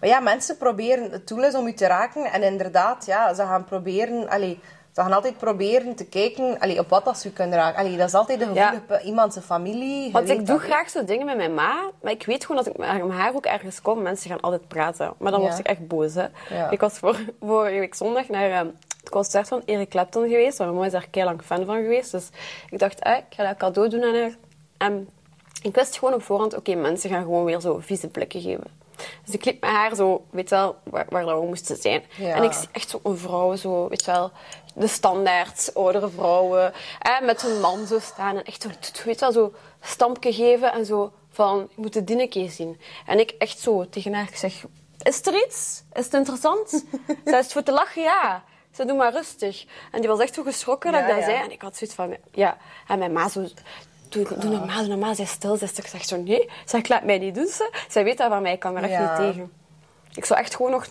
Maar 0.00 0.08
ja, 0.08 0.20
mensen 0.20 0.56
proberen... 0.56 1.10
Het 1.10 1.28
doel 1.28 1.44
is 1.44 1.54
om 1.54 1.66
u 1.66 1.72
te 1.72 1.86
raken. 1.86 2.24
En 2.24 2.42
inderdaad, 2.42 3.06
ja, 3.06 3.34
ze 3.34 3.42
gaan 3.42 3.64
proberen... 3.64 4.28
Allee, 4.28 4.60
ze 4.98 5.04
gaan 5.04 5.12
altijd 5.12 5.38
proberen 5.38 5.94
te 5.94 6.04
kijken 6.04 6.58
allee, 6.58 6.78
op 6.78 6.88
wat 6.88 7.04
dat 7.04 7.18
ze 7.18 7.32
kunnen 7.32 7.58
raken. 7.58 7.78
Allee, 7.78 7.96
dat 7.96 8.08
is 8.08 8.14
altijd 8.14 8.38
de 8.38 8.50
Ja. 8.52 8.68
gevoelige... 8.68 9.04
Iemand 9.04 9.32
zijn 9.32 9.44
familie. 9.44 10.12
Want 10.12 10.28
ik 10.28 10.46
doe 10.46 10.58
graag 10.58 10.90
zo 10.90 11.04
dingen 11.04 11.26
met 11.26 11.36
mijn 11.36 11.54
ma, 11.54 11.90
maar 12.02 12.12
ik 12.12 12.26
weet 12.26 12.44
gewoon 12.46 12.64
dat 12.64 12.74
ik 12.74 12.78
met 12.78 12.88
haar 13.10 13.34
ook 13.34 13.46
ergens 13.46 13.80
kom. 13.82 14.02
Mensen 14.02 14.30
gaan 14.30 14.40
altijd 14.40 14.68
praten, 14.68 15.12
maar 15.18 15.30
dan 15.32 15.40
Ja. 15.40 15.46
word 15.46 15.58
ik 15.58 15.66
echt 15.66 15.86
boos. 15.86 16.14
Hè. 16.14 16.26
Ja. 16.50 16.70
Ik 16.70 16.80
was 16.80 16.98
voor, 16.98 17.16
vorige 17.40 17.78
week 17.78 17.94
zondag 17.94 18.28
naar 18.28 18.50
ehm, 18.50 18.66
het 19.00 19.10
concert 19.10 19.48
van 19.48 19.62
Eric 19.64 19.88
Clapton 19.88 20.28
geweest. 20.28 20.58
Mijn 20.58 20.70
mama 20.74 20.86
is 20.86 20.92
daar 20.92 21.08
lang 21.24 21.42
fan 21.42 21.64
van 21.64 21.76
geweest. 21.76 22.10
Dus 22.10 22.28
ik 22.70 22.78
dacht, 22.78 23.00
eh, 23.00 23.16
ik 23.16 23.24
ga 23.34 23.44
dat 23.44 23.56
cadeau 23.56 23.88
doen 23.88 24.04
aan 24.04 24.14
haar. 24.14 24.36
En 24.78 25.08
ik 25.62 25.74
wist 25.74 25.98
gewoon 25.98 26.14
op 26.14 26.22
voorhand, 26.22 26.56
oké, 26.56 26.74
mensen 26.74 27.10
gaan 27.10 27.22
gewoon 27.22 27.44
weer 27.44 27.60
zo 27.60 27.78
vieze 27.80 28.08
blikken 28.08 28.40
geven. 28.40 28.76
Dus 29.24 29.34
ik 29.34 29.44
liep 29.44 29.60
met 29.60 29.70
haar 29.70 29.94
zo, 29.94 30.24
weet 30.30 30.50
wel, 30.50 30.76
waar, 30.82 31.06
waar 31.10 31.40
we 31.40 31.46
moesten 31.46 31.76
zijn. 31.76 32.02
Ja. 32.16 32.34
En 32.34 32.42
ik 32.42 32.52
zie 32.52 32.68
echt 32.72 32.88
zo'n 33.02 33.16
vrouw, 33.16 33.56
zo, 33.56 33.88
weet 33.88 34.04
wel, 34.04 34.30
de 34.78 34.86
standaard 34.86 35.70
oudere 35.74 36.08
vrouwen, 36.08 36.72
eh, 37.00 37.20
met 37.20 37.42
een 37.42 37.60
man 37.60 37.86
zo 37.86 37.98
staan. 37.98 38.36
En 38.36 38.44
echt 38.44 38.62
zo, 38.62 38.68
weet 39.04 39.20
wel, 39.20 39.32
zo 39.32 39.52
stampje 39.80 40.32
geven 40.32 40.72
en 40.72 40.86
zo 40.86 41.12
van, 41.30 41.68
je 41.74 41.80
moet 41.80 41.92
de 41.92 42.04
dingetjes 42.04 42.56
zien. 42.56 42.80
En 43.06 43.18
ik 43.18 43.30
echt 43.38 43.58
zo 43.58 43.88
tegen 43.88 44.14
haar, 44.14 44.28
ik 44.28 44.36
zeg, 44.36 44.64
is 45.02 45.26
er 45.26 45.44
iets? 45.46 45.82
Is 45.92 46.04
het 46.04 46.14
interessant? 46.14 46.84
Zij 47.24 47.38
is 47.38 47.52
voor 47.52 47.62
te 47.62 47.72
lachen, 47.72 48.02
ja. 48.02 48.44
Ze 48.74 48.84
doe 48.84 48.96
maar 48.96 49.12
rustig. 49.12 49.64
En 49.92 50.00
die 50.00 50.08
was 50.08 50.20
echt 50.20 50.34
zo 50.34 50.42
geschrokken 50.42 50.92
dat 50.92 51.00
ik 51.00 51.06
dat 51.08 51.18
ja. 51.18 51.24
zei. 51.24 51.36
En 51.36 51.50
ik 51.50 51.62
had 51.62 51.76
zoiets 51.76 51.96
van, 51.96 52.16
ja. 52.32 52.56
En 52.88 52.98
mijn 52.98 53.12
ma 53.12 53.28
zo, 53.28 53.46
doe, 54.08 54.38
doe 54.38 54.50
normaal, 54.50 54.78
doe 54.78 54.88
normaal. 54.88 55.14
Zij 55.14 55.24
stil. 55.24 55.56
Zij 55.56 55.68
zegt 55.68 56.08
zo, 56.08 56.16
nee. 56.16 56.42
Ik 56.42 56.50
zeg, 56.64 56.88
laat 56.88 57.04
mij 57.04 57.18
niet 57.18 57.34
doen. 57.34 57.46
Ze. 57.46 57.70
Zij 57.88 58.04
weet 58.04 58.18
dat 58.18 58.28
van 58.28 58.42
mij. 58.42 58.52
Ik 58.52 58.60
kan 58.60 58.76
er 58.76 58.82
echt 58.82 58.92
Ja. 58.92 59.18
niet 59.20 59.32
tegen. 59.32 59.52
Ik 60.14 60.24
zou 60.24 60.40
echt 60.40 60.56
gewoon 60.56 60.70
nog... 60.70 60.86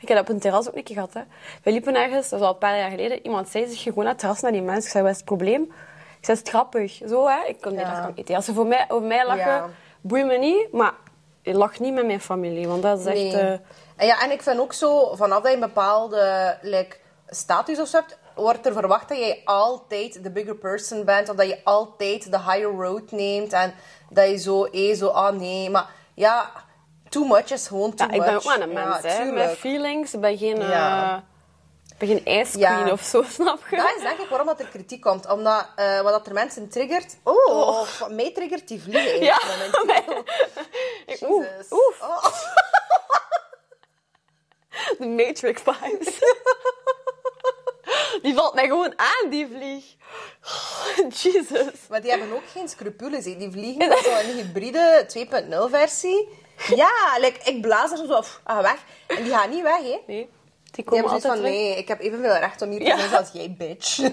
Ik 0.00 0.08
heb 0.08 0.16
dat 0.16 0.28
op 0.28 0.34
een 0.34 0.40
terras 0.40 0.68
ook 0.68 0.76
een 0.76 0.82
keer 0.84 0.94
gehad. 0.94 1.14
Hè. 1.14 1.20
We 1.62 1.70
liepen 1.70 1.94
ergens, 1.94 2.28
dat 2.28 2.38
was 2.38 2.48
al 2.48 2.54
een 2.54 2.60
paar 2.60 2.76
jaar 2.78 2.90
geleden. 2.90 3.24
Iemand 3.24 3.48
zei 3.48 3.66
zich 3.68 3.82
gewoon 3.82 4.02
naar 4.04 4.12
het 4.12 4.18
terras 4.18 4.40
naar 4.40 4.52
die 4.52 4.62
mensen. 4.62 4.84
Ik 4.84 4.90
zei, 4.90 5.02
wat 5.02 5.12
is 5.12 5.18
het 5.18 5.26
probleem? 5.26 5.62
Ik 6.18 6.24
zei, 6.24 6.36
is 6.36 6.38
het 6.38 6.48
grappig? 6.48 7.00
Zo, 7.08 7.26
hè. 7.28 7.44
Ik 7.46 7.60
kon 7.60 7.70
die 7.72 7.80
Ja. 7.80 8.12
eten. 8.14 8.34
Als 8.34 8.44
ze 8.44 8.54
voor 8.54 8.66
mij, 8.66 8.84
over 8.88 9.06
mij 9.06 9.26
lachen, 9.26 9.44
Ja. 9.46 9.68
boeit 10.00 10.26
me 10.26 10.38
niet. 10.38 10.72
Maar 10.72 10.92
je 11.42 11.54
lacht 11.54 11.80
niet 11.80 11.94
met 11.94 12.06
mijn 12.06 12.20
familie. 12.20 12.68
Want 12.68 12.82
dat 12.82 12.98
is 12.98 13.04
echt... 13.06 13.34
Eh, 13.34 13.50
En, 13.96 14.06
ja, 14.06 14.22
en 14.22 14.30
ik 14.30 14.42
vind 14.42 14.58
ook 14.60 14.72
zo, 14.72 15.14
vanaf 15.14 15.38
dat 15.42 15.48
je 15.48 15.54
een 15.54 15.60
bepaalde 15.60 16.56
like, 16.62 16.96
status 17.28 17.80
of 17.80 17.88
zo 17.88 17.98
hebt, 17.98 18.18
wordt 18.34 18.66
er 18.66 18.72
verwacht 18.72 19.08
dat 19.08 19.18
jij 19.18 19.40
altijd 19.44 20.22
de 20.22 20.30
bigger 20.30 20.54
person 20.56 21.04
bent. 21.04 21.28
Of 21.28 21.36
dat 21.36 21.46
je 21.48 21.60
altijd 21.64 22.30
de 22.30 22.38
higher 22.38 22.72
road 22.74 23.10
neemt. 23.10 23.52
En 23.52 23.74
dat 24.10 24.28
je 24.28 24.36
zo, 24.36 24.64
eh, 24.64 24.94
zo, 24.94 25.06
ah 25.08 25.36
nee. 25.36 25.70
Maar 25.70 25.86
ja, 26.14 26.50
too 27.08 27.24
much 27.24 27.50
is 27.50 27.66
gewoon 27.66 27.94
too 27.94 28.06
ja, 28.06 28.12
ik 28.12 28.18
much. 28.20 28.26
ben 28.28 28.36
ook 28.36 28.44
maar 28.44 28.60
een 28.60 28.72
mens, 28.72 29.02
Ja, 29.02 29.08
hè. 29.08 29.24
Met 29.24 29.56
feelings. 29.58 30.14
Ik 30.14 30.20
ben 30.20 30.38
geen... 30.38 30.60
Ja. 30.60 31.24
ik 31.88 31.98
ben 31.98 32.08
geen 32.08 32.38
ice 32.40 32.50
queen 32.58 32.86
Ja. 32.86 32.90
of 32.92 33.02
zo, 33.02 33.22
snap 33.38 33.58
je? 33.70 33.76
Dat 33.76 33.92
is 33.96 34.02
denk 34.02 34.18
ik 34.18 34.28
waarom 34.28 34.46
dat 34.46 34.60
er 34.60 34.66
kritiek 34.66 35.00
komt. 35.00 35.28
Omdat 35.30 35.66
eh, 35.76 36.00
wat 36.00 36.12
dat 36.12 36.26
er 36.26 36.32
mensen 36.32 36.68
triggert... 36.68 37.16
Oh, 37.22 37.80
of 37.80 38.08
mij 38.10 38.32
triggert 38.32 38.68
die 38.68 38.82
vliegen 38.82 39.20
Ja, 39.22 39.40
momenteel. 39.48 40.24
Ik- 41.14 41.22
Oeh, 41.30 41.46
Oh. 41.68 42.24
de 44.98 45.06
Matrix 45.06 45.62
vibes. 45.64 46.18
Die 48.22 48.34
valt 48.34 48.54
mij 48.54 48.66
gewoon 48.66 48.92
aan, 48.96 49.30
die 49.30 49.46
vlieg. 49.46 49.84
Jesus. 51.22 51.72
Maar 51.88 52.00
die 52.00 52.10
hebben 52.10 52.32
ook 52.32 52.48
geen 52.52 52.68
scrupules. 52.68 53.24
hè. 53.24 53.36
Die 53.36 53.50
vliegen 53.50 53.88
met 53.88 53.98
zo'n 53.98 54.34
hybride 54.34 55.06
2.0 55.66 55.70
versie. 55.70 56.28
Ja, 56.74 56.90
like, 57.20 57.50
ik 57.50 57.60
blaas 57.60 57.90
er 57.90 57.96
zo 57.96 58.12
af, 58.12 58.40
ah, 58.44 58.60
weg. 58.60 58.76
En 59.06 59.22
die 59.24 59.32
gaan 59.32 59.50
niet 59.50 59.62
weg, 59.62 59.78
hè. 59.78 59.82
Nee, 59.82 60.02
die 60.06 60.28
Die 60.70 60.84
komen 60.84 61.08
zoiets 61.08 61.24
altijd 61.26 61.42
van, 61.42 61.42
terug. 61.42 61.50
nee, 61.66 61.76
ik 61.76 61.88
heb 61.88 62.00
evenveel 62.00 62.36
recht 62.36 62.62
om 62.62 62.70
hier 62.70 62.78
te 62.78 62.84
Ja. 62.86 62.98
zijn 62.98 63.14
als 63.16 63.30
jij, 63.32 63.54
bitch. 63.58 63.98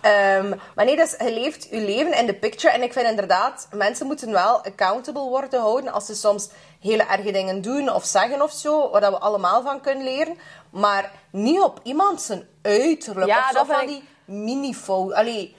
Ehm, 0.00 0.48
maar 0.74 0.84
nee, 0.84 0.96
dus 0.96 1.14
je 1.18 1.32
leeft 1.32 1.68
je 1.70 1.76
leven 1.80 2.12
in 2.18 2.26
de 2.26 2.34
picture. 2.34 2.72
En 2.72 2.82
ik 2.82 2.92
vind 2.92 3.08
inderdaad, 3.08 3.68
mensen 3.74 4.06
moeten 4.06 4.32
wel 4.32 4.64
accountable 4.64 5.22
worden 5.28 5.60
houden 5.60 5.92
als 5.92 6.06
ze 6.06 6.14
soms 6.14 6.48
hele 6.80 7.02
erge 7.02 7.30
dingen 7.32 7.60
doen 7.62 7.88
of 7.94 8.04
zeggen 8.04 8.42
of 8.42 8.52
zo, 8.52 8.90
waar 8.90 9.00
dat 9.00 9.10
we 9.12 9.18
allemaal 9.18 9.62
van 9.62 9.80
kunnen 9.80 10.04
leren. 10.04 10.38
Maar 10.70 11.12
niet 11.30 11.60
op 11.60 11.80
iemand 11.82 12.22
zijn 12.22 12.48
uiterlijk 12.62 13.26
Ja, 13.26 13.38
of 13.50 13.56
zo 13.56 13.64
van 13.64 13.86
die 13.86 14.04
mini-fout. 14.24 15.12
Allee, 15.12 15.56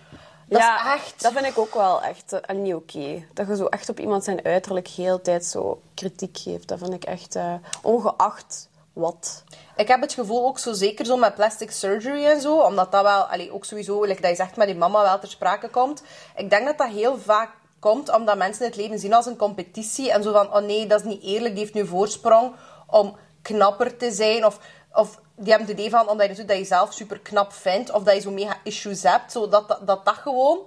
dat 0.54 0.62
ja, 0.62 0.96
is 0.96 1.02
echt... 1.02 1.22
dat 1.22 1.32
vind 1.32 1.46
ik 1.46 1.58
ook 1.58 1.74
wel 1.74 2.02
echt 2.02 2.34
eh, 2.34 2.56
niet 2.56 2.74
oké. 2.74 3.26
Dat 3.34 3.48
je 3.48 3.56
zo 3.56 3.66
echt 3.66 3.90
op 3.90 4.00
iemand 4.00 4.24
zijn 4.24 4.46
uiterlijk 4.46 4.88
heel 4.88 5.22
tijd 5.22 5.46
zo 5.46 5.82
kritiek 5.94 6.38
geeft. 6.38 6.68
Dat 6.68 6.80
vind 6.80 6.94
ik 6.94 7.04
echt 7.04 7.36
eh, 7.36 7.54
ongeacht 7.82 8.70
wat. 8.94 9.44
Ik 9.76 9.88
heb 9.88 10.02
het 10.02 10.14
gevoel 10.14 10.46
ook 10.46 10.60
zo 10.60 10.74
zeker 10.74 11.06
zo 11.06 11.18
met 11.18 11.36
plastic 11.36 11.72
surgery 11.72 12.26
en 12.26 12.42
zo, 12.42 12.60
omdat 12.60 12.92
dat 12.92 13.04
wel, 13.04 13.22
allee, 13.22 13.54
ook 13.54 13.66
sowieso, 13.66 14.04
like 14.04 14.22
dat 14.22 14.30
je 14.30 14.36
zegt, 14.36 14.56
met 14.56 14.68
die 14.68 14.76
mama 14.76 15.02
wel 15.02 15.20
ter 15.20 15.30
sprake 15.30 15.70
komt. 15.70 16.04
Ik 16.36 16.50
denk 16.50 16.66
dat 16.66 16.78
dat 16.78 16.88
heel 16.88 17.18
vaak 17.18 17.50
komt 17.80 18.16
omdat 18.16 18.38
mensen 18.38 18.66
het 18.66 18.76
leven 18.76 19.00
zien 19.00 19.14
als 19.14 19.26
een 19.26 19.36
competitie 19.36 20.12
en 20.12 20.24
zo 20.24 20.32
van, 20.32 20.56
oh 20.56 20.62
nee, 20.62 20.88
dat 20.88 21.00
is 21.00 21.06
niet 21.06 21.24
eerlijk, 21.24 21.54
die 21.54 21.64
heeft 21.64 21.74
nu 21.74 21.88
voorsprong 21.88 22.56
om 22.88 23.16
knapper 23.42 23.98
te 23.98 24.12
zijn 24.12 24.46
of, 24.46 24.60
of 24.94 25.20
die 25.36 25.50
hebben 25.50 25.68
het 25.68 25.78
idee 25.78 25.90
van, 25.90 26.10
omdat 26.10 26.28
je, 26.28 26.36
doet 26.36 26.48
dat 26.48 26.58
je 26.58 26.64
zelf 26.64 26.94
super 26.94 27.20
knap 27.20 27.54
vindt 27.54 27.92
of 27.92 28.04
dat 28.04 28.16
je 28.16 28.22
zo 28.22 28.32
mega 28.32 28.58
issues 28.64 29.04
hebt, 29.04 29.32
zo 29.32 29.48
dat, 29.48 29.68
dat, 29.68 29.88
dat 29.88 30.06
dat 30.06 30.16
gewoon 30.16 30.60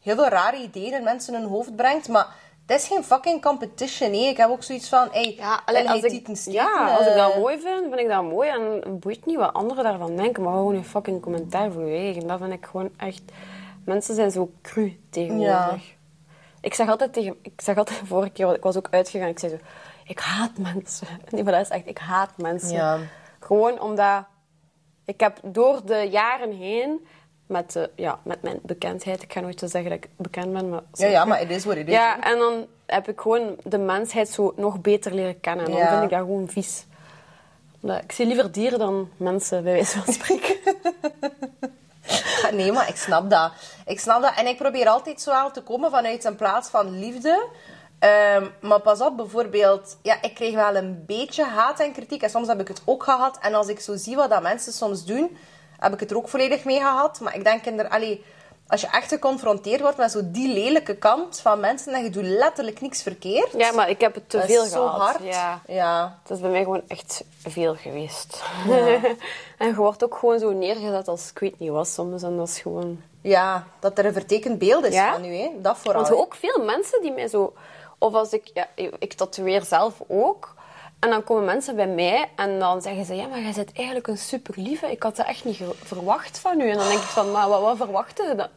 heel 0.00 0.14
veel 0.14 0.28
rare 0.28 0.56
ideeën 0.56 0.92
in 0.92 1.02
mensen 1.02 1.34
hun 1.34 1.48
hoofd 1.48 1.76
brengt, 1.76 2.08
maar 2.08 2.26
het 2.68 2.80
is 2.80 2.86
geen 2.86 3.04
fucking 3.04 3.42
competition, 3.42 4.10
nee. 4.10 4.28
Ik 4.28 4.36
heb 4.36 4.48
ook 4.48 4.62
zoiets 4.62 4.88
van, 4.88 5.08
hey, 5.10 5.34
Ja, 5.36 5.62
jij 5.66 5.86
als 5.86 6.02
ik, 6.02 6.26
steken, 6.32 6.52
ja, 6.52 6.96
als 6.96 7.06
ik 7.06 7.14
dat 7.14 7.32
eh, 7.32 7.38
mooi 7.38 7.58
vind, 7.58 7.80
vind 7.88 8.00
ik 8.00 8.08
dat 8.08 8.22
mooi. 8.22 8.48
En 8.48 8.98
boeit 8.98 9.26
niet 9.26 9.36
wat 9.36 9.52
anderen 9.52 9.84
daarvan 9.84 10.16
denken, 10.16 10.42
maar 10.42 10.52
gewoon 10.52 10.74
een 10.74 10.84
fucking 10.84 11.20
commentaar 11.20 11.72
voor 11.72 11.88
je 11.88 11.96
eigen. 11.96 12.26
Dat 12.26 12.38
vind 12.38 12.52
ik 12.52 12.66
gewoon 12.66 12.90
echt... 12.96 13.22
Mensen 13.84 14.14
zijn 14.14 14.30
zo 14.30 14.50
cru 14.62 15.00
tegenwoordig. 15.10 15.86
Ja. 15.88 15.94
Ik 16.60 16.74
zeg 16.74 16.88
altijd 16.88 17.12
tegen... 17.12 17.36
Ik 17.42 17.60
zeg 17.60 17.76
altijd, 17.76 18.00
vorige 18.04 18.30
keer, 18.30 18.54
ik 18.54 18.62
was 18.62 18.76
ook 18.76 18.88
uitgegaan, 18.90 19.28
ik 19.28 19.38
zei 19.38 19.52
zo... 19.52 19.58
Ik 20.04 20.18
haat 20.18 20.58
mensen. 20.58 21.06
Nee, 21.30 21.44
maar 21.44 21.52
dat 21.52 21.62
is 21.62 21.68
echt... 21.68 21.86
Ik 21.86 21.98
haat 21.98 22.30
mensen. 22.36 22.72
Ja. 22.76 22.98
Gewoon 23.40 23.80
omdat... 23.80 24.24
Ik 25.04 25.20
heb 25.20 25.38
door 25.42 25.80
de 25.84 26.08
jaren 26.10 26.52
heen... 26.52 27.06
Met, 27.46 27.72
de, 27.72 27.90
ja, 27.94 28.18
met 28.22 28.42
mijn 28.42 28.58
bekendheid. 28.62 29.22
Ik 29.22 29.32
ga 29.32 29.40
nooit 29.40 29.58
zo 29.58 29.66
zeggen 29.66 29.90
dat 29.90 29.98
ik 30.04 30.08
bekend 30.16 30.52
ben, 30.52 30.68
maar... 30.68 30.80
Ja, 30.92 31.06
ja, 31.06 31.24
maar 31.24 31.38
het 31.38 31.50
is 31.50 31.64
wat 31.64 31.76
het 31.76 31.86
is. 31.86 31.92
Ja, 31.92 32.20
en 32.20 32.38
dan 32.38 32.66
heb 32.86 33.08
ik 33.08 33.20
gewoon 33.20 33.56
de 33.64 33.78
mensheid 33.78 34.28
zo 34.28 34.52
nog 34.56 34.80
beter 34.80 35.14
leren 35.14 35.40
kennen. 35.40 35.64
En 35.64 35.70
dan 35.70 35.80
Ja. 35.80 35.90
vind 35.90 36.02
ik 36.02 36.10
dat 36.10 36.18
gewoon 36.18 36.48
vies. 36.48 36.86
Omdat 37.80 38.02
Ik 38.02 38.12
zie 38.12 38.26
liever 38.26 38.52
dieren 38.52 38.78
dan 38.78 39.10
mensen, 39.16 39.62
bij 39.64 39.72
wijze 39.72 40.02
van 40.02 40.12
spreken. 40.14 40.56
Ja, 42.42 42.50
Nee, 42.58 42.72
maar 42.72 42.88
ik 42.88 42.96
snap 42.96 43.30
dat. 43.30 43.52
Ik 43.86 44.00
snap 44.00 44.22
dat. 44.22 44.32
En 44.36 44.46
ik 44.46 44.56
probeer 44.56 44.88
altijd 44.88 45.20
zo 45.20 45.30
wel 45.30 45.50
te 45.50 45.62
komen 45.62 45.90
vanuit 45.90 46.24
een 46.24 46.36
plaats 46.36 46.68
van 46.68 46.98
liefde. 46.98 47.46
Ehm, 47.98 48.46
maar 48.60 48.80
pas 48.80 49.00
op, 49.00 49.16
bijvoorbeeld, 49.16 49.96
ja, 50.02 50.22
ik 50.22 50.34
kreeg 50.34 50.54
wel 50.54 50.76
een 50.76 51.04
beetje 51.06 51.44
haat 51.44 51.80
en 51.80 51.92
kritiek. 51.92 52.22
En 52.22 52.30
soms 52.30 52.48
heb 52.48 52.60
ik 52.60 52.68
het 52.68 52.82
ook 52.84 53.02
gehad. 53.02 53.38
En 53.40 53.54
als 53.54 53.68
ik 53.68 53.80
zo 53.80 53.96
zie 53.96 54.16
wat 54.16 54.30
dat 54.30 54.42
mensen 54.42 54.72
soms 54.72 55.04
doen, 55.04 55.36
heb 55.78 55.92
ik 55.92 56.00
het 56.00 56.10
er 56.10 56.16
ook 56.16 56.28
volledig 56.28 56.64
mee 56.64 56.78
gehad. 56.78 57.20
Maar 57.20 57.34
ik 57.36 57.44
denk 57.44 57.64
in 57.64 57.78
er, 57.78 57.88
allee, 57.88 58.24
als 58.68 58.80
je 58.80 58.86
echt 58.86 59.08
geconfronteerd 59.08 59.80
wordt 59.80 59.96
met 59.96 60.10
zo 60.10 60.20
die 60.24 60.52
lelijke 60.52 60.96
kant 60.96 61.40
van 61.40 61.60
mensen 61.60 61.94
en 61.94 62.02
je 62.02 62.10
doet 62.10 62.24
letterlijk 62.24 62.80
niks 62.80 63.02
verkeerd. 63.02 63.52
Ja, 63.56 63.72
maar 63.72 63.88
ik 63.88 64.00
heb 64.00 64.14
het 64.14 64.30
te 64.30 64.36
dat 64.36 64.46
veel 64.46 64.64
is 64.64 64.70
zo 64.70 64.86
gehad. 64.86 65.00
hard. 65.00 65.24
Ja. 65.24 65.60
ja. 65.66 66.18
Het 66.22 66.30
is 66.30 66.40
bij 66.40 66.50
mij 66.50 66.62
gewoon 66.62 66.82
echt 66.88 67.24
veel 67.42 67.74
geweest. 67.74 68.42
en 69.58 69.66
je 69.66 69.74
wordt 69.74 70.04
ook 70.04 70.16
gewoon 70.16 70.38
zo 70.38 70.52
neergezet 70.52 71.08
als 71.08 71.30
ik 71.30 71.38
weet 71.38 71.58
niet 71.58 71.70
wat 71.70 71.88
soms. 71.88 72.22
En 72.22 72.36
dat 72.36 72.48
is 72.48 72.58
gewoon... 72.58 73.00
Ja, 73.22 73.66
dat 73.80 73.98
er 73.98 74.06
een 74.06 74.12
vertekend 74.12 74.58
beeld 74.58 74.84
is 74.84 74.94
Ja? 74.94 75.12
van 75.12 75.24
u, 75.24 75.34
hè. 75.34 75.50
Dat 75.56 75.78
vooral. 75.78 76.02
Want 76.02 76.14
ook 76.14 76.34
veel 76.34 76.64
mensen 76.64 77.02
die 77.02 77.12
mij 77.12 77.28
zo... 77.28 77.52
Of 77.98 78.14
als 78.14 78.32
ik... 78.32 78.50
Ja, 78.54 78.68
ik 78.98 79.12
tatoeëer 79.12 79.64
zelf 79.64 80.02
ook. 80.08 80.56
En 81.00 81.10
dan 81.10 81.24
komen 81.24 81.44
mensen 81.44 81.76
bij 81.76 81.86
mij 81.86 82.30
en 82.36 82.58
dan 82.58 82.82
zeggen 82.82 83.04
ze... 83.04 83.14
Ja, 83.14 83.26
maar 83.26 83.40
jij 83.40 83.52
bent 83.52 83.72
eigenlijk 83.72 84.06
een 84.06 84.18
super 84.18 84.54
lieve. 84.56 84.90
Ik 84.90 85.02
had 85.02 85.16
dat 85.16 85.26
echt 85.26 85.44
niet 85.44 85.60
verwacht 85.82 86.38
van 86.38 86.60
u. 86.60 86.70
En 86.70 86.76
dan 86.76 86.88
denk 86.88 87.00
ik 87.00 87.04
van... 87.04 87.30
Maar 87.30 87.48
wat, 87.48 87.60
wat 87.60 87.76
verwacht 87.76 88.16
je 88.16 88.34
dan? 88.36 88.48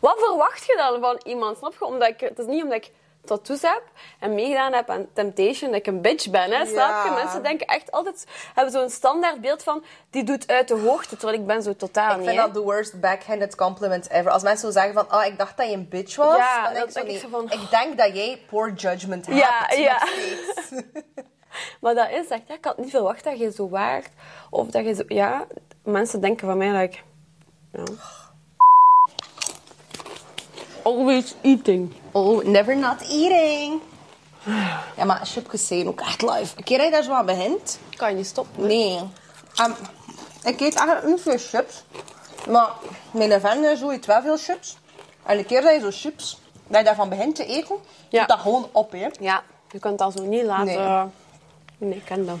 Wat 0.00 0.18
verwacht 0.18 0.66
je 0.66 0.74
dan 0.76 1.00
van 1.00 1.20
iemand? 1.24 1.56
Snap 1.58 1.74
je? 1.78 1.84
Omdat 1.84 2.08
ik, 2.08 2.20
het 2.20 2.38
is 2.38 2.46
niet 2.46 2.62
omdat 2.62 2.76
ik 2.76 2.90
tattoos 3.28 3.62
heb 3.62 3.82
en 4.18 4.34
meegedaan 4.34 4.72
heb 4.72 4.90
aan 4.90 5.06
Temptation 5.12 5.70
dat 5.70 5.80
ik 5.80 5.86
een 5.86 6.00
bitch 6.00 6.30
ben. 6.30 6.50
Hè? 6.50 6.66
Snap 6.66 7.04
je? 7.04 7.10
Ja. 7.10 7.14
Mensen 7.14 7.42
denken 7.42 7.66
echt 7.66 7.90
altijd... 7.90 8.26
Hebben 8.54 8.72
zo'n 8.72 8.90
standaard 8.90 9.40
beeld 9.40 9.62
van... 9.62 9.84
Die 10.10 10.24
doet 10.24 10.48
uit 10.48 10.68
de 10.68 10.74
hoogte. 10.74 11.16
Terwijl 11.16 11.38
ik 11.38 11.46
ben 11.46 11.62
zo 11.62 11.76
totaal 11.76 12.10
Ik 12.10 12.16
niet. 12.16 12.26
vind 12.26 12.38
hè. 12.40 12.44
dat 12.46 12.54
de 12.54 12.60
worst 12.60 13.00
backhanded 13.00 13.54
compliment 13.54 14.10
ever. 14.10 14.30
Als 14.30 14.42
mensen 14.42 14.72
zo 14.72 14.78
zeggen 14.80 14.94
van, 14.94 15.18
oh, 15.18 15.24
ik 15.26 15.38
dacht 15.38 15.56
dat 15.56 15.66
je 15.68 15.72
een 15.74 15.88
bitch 15.88 16.16
was. 16.16 16.36
Ja, 16.36 16.64
dan 16.64 16.72
denk 16.72 16.86
ik 16.86 16.92
zo, 16.92 17.26
ik 17.26 17.30
van- 17.30 17.50
ik 17.50 17.70
denk 17.70 17.98
dat 17.98 18.14
jij 18.16 18.42
poor 18.48 18.72
judgment 18.72 19.26
hebt. 19.26 19.38
Ja, 19.38 19.70
ja. 19.76 20.02
Maar 21.80 21.94
dat 21.94 22.10
is 22.10 22.28
echt, 22.28 22.42
ja, 22.46 22.54
ik 22.54 22.64
had 22.64 22.78
niet 22.78 22.90
verwacht 22.90 23.24
dat 23.24 23.38
je 23.38 23.52
zo 23.52 23.68
waard. 23.68 24.08
Of 24.50 24.68
dat 24.68 24.84
je 24.84 24.94
zo, 24.94 25.02
ja, 25.06 25.46
mensen 25.84 26.20
denken 26.20 26.46
van 26.46 26.56
mij 26.58 26.72
dat 26.72 26.82
ik, 26.82 27.02
ja. 27.72 27.82
Always 30.88 31.34
eating. 31.42 31.92
Oh, 32.12 32.44
never 32.44 32.76
not 32.76 33.00
eating. 33.00 33.80
Ja, 34.96 35.04
maar 35.04 35.20
chipjes 35.26 35.66
zijn 35.66 35.88
ook 35.88 36.00
echt 36.00 36.22
live. 36.22 36.56
Een 36.56 36.64
keer 36.64 36.76
dat 36.78 36.86
je 36.86 36.92
daar 36.92 37.02
zo 37.02 37.12
aan 37.12 37.26
begint... 37.26 37.78
Kan 37.96 38.10
je 38.10 38.16
niet 38.16 38.26
stoppen. 38.26 38.66
Nee. 38.66 39.00
Ehm, 39.54 39.70
ik 40.44 40.60
eet 40.60 40.74
eigenlijk 40.74 41.06
niet 41.06 41.20
veel 41.20 41.38
chips. 41.38 41.84
Maar 42.48 42.68
mijn 43.10 43.40
vriend 43.40 43.64
is 43.64 43.78
zo 43.78 43.90
eet 43.90 44.06
wel 44.06 44.22
veel 44.22 44.36
chips. 44.36 44.76
En 45.26 45.38
een 45.38 45.46
keer 45.46 45.62
dat 45.62 45.74
je 45.74 45.80
zo 45.80 45.88
chips, 45.90 46.40
dat 46.66 46.78
je 46.78 46.84
daarvan 46.84 47.08
begint 47.08 47.34
te 47.36 47.44
eten, 47.44 47.76
Ja. 48.08 48.26
dat 48.26 48.38
gewoon 48.38 48.68
op, 48.72 48.92
hè. 48.92 49.08
Ja, 49.20 49.42
je 49.70 49.78
kunt 49.78 49.98
dat 49.98 50.12
zo 50.16 50.22
niet 50.22 50.42
laten. 50.44 50.64
Nee. 50.66 51.06
Nee, 51.78 51.98
ik 51.98 52.04
ken 52.04 52.26
dat. 52.26 52.36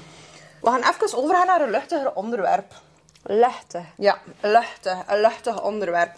We 0.62 0.70
gaan 0.70 0.80
even 0.94 1.18
overgaan 1.18 1.46
naar 1.46 1.60
een 1.60 1.70
luchtiger 1.70 2.12
onderwerp. 2.14 2.72
Luchtig. 3.22 3.84
Ja, 3.96 4.18
luchtig, 4.40 4.96
een 5.06 5.20
luchtig 5.20 5.62
onderwerp. 5.62 6.10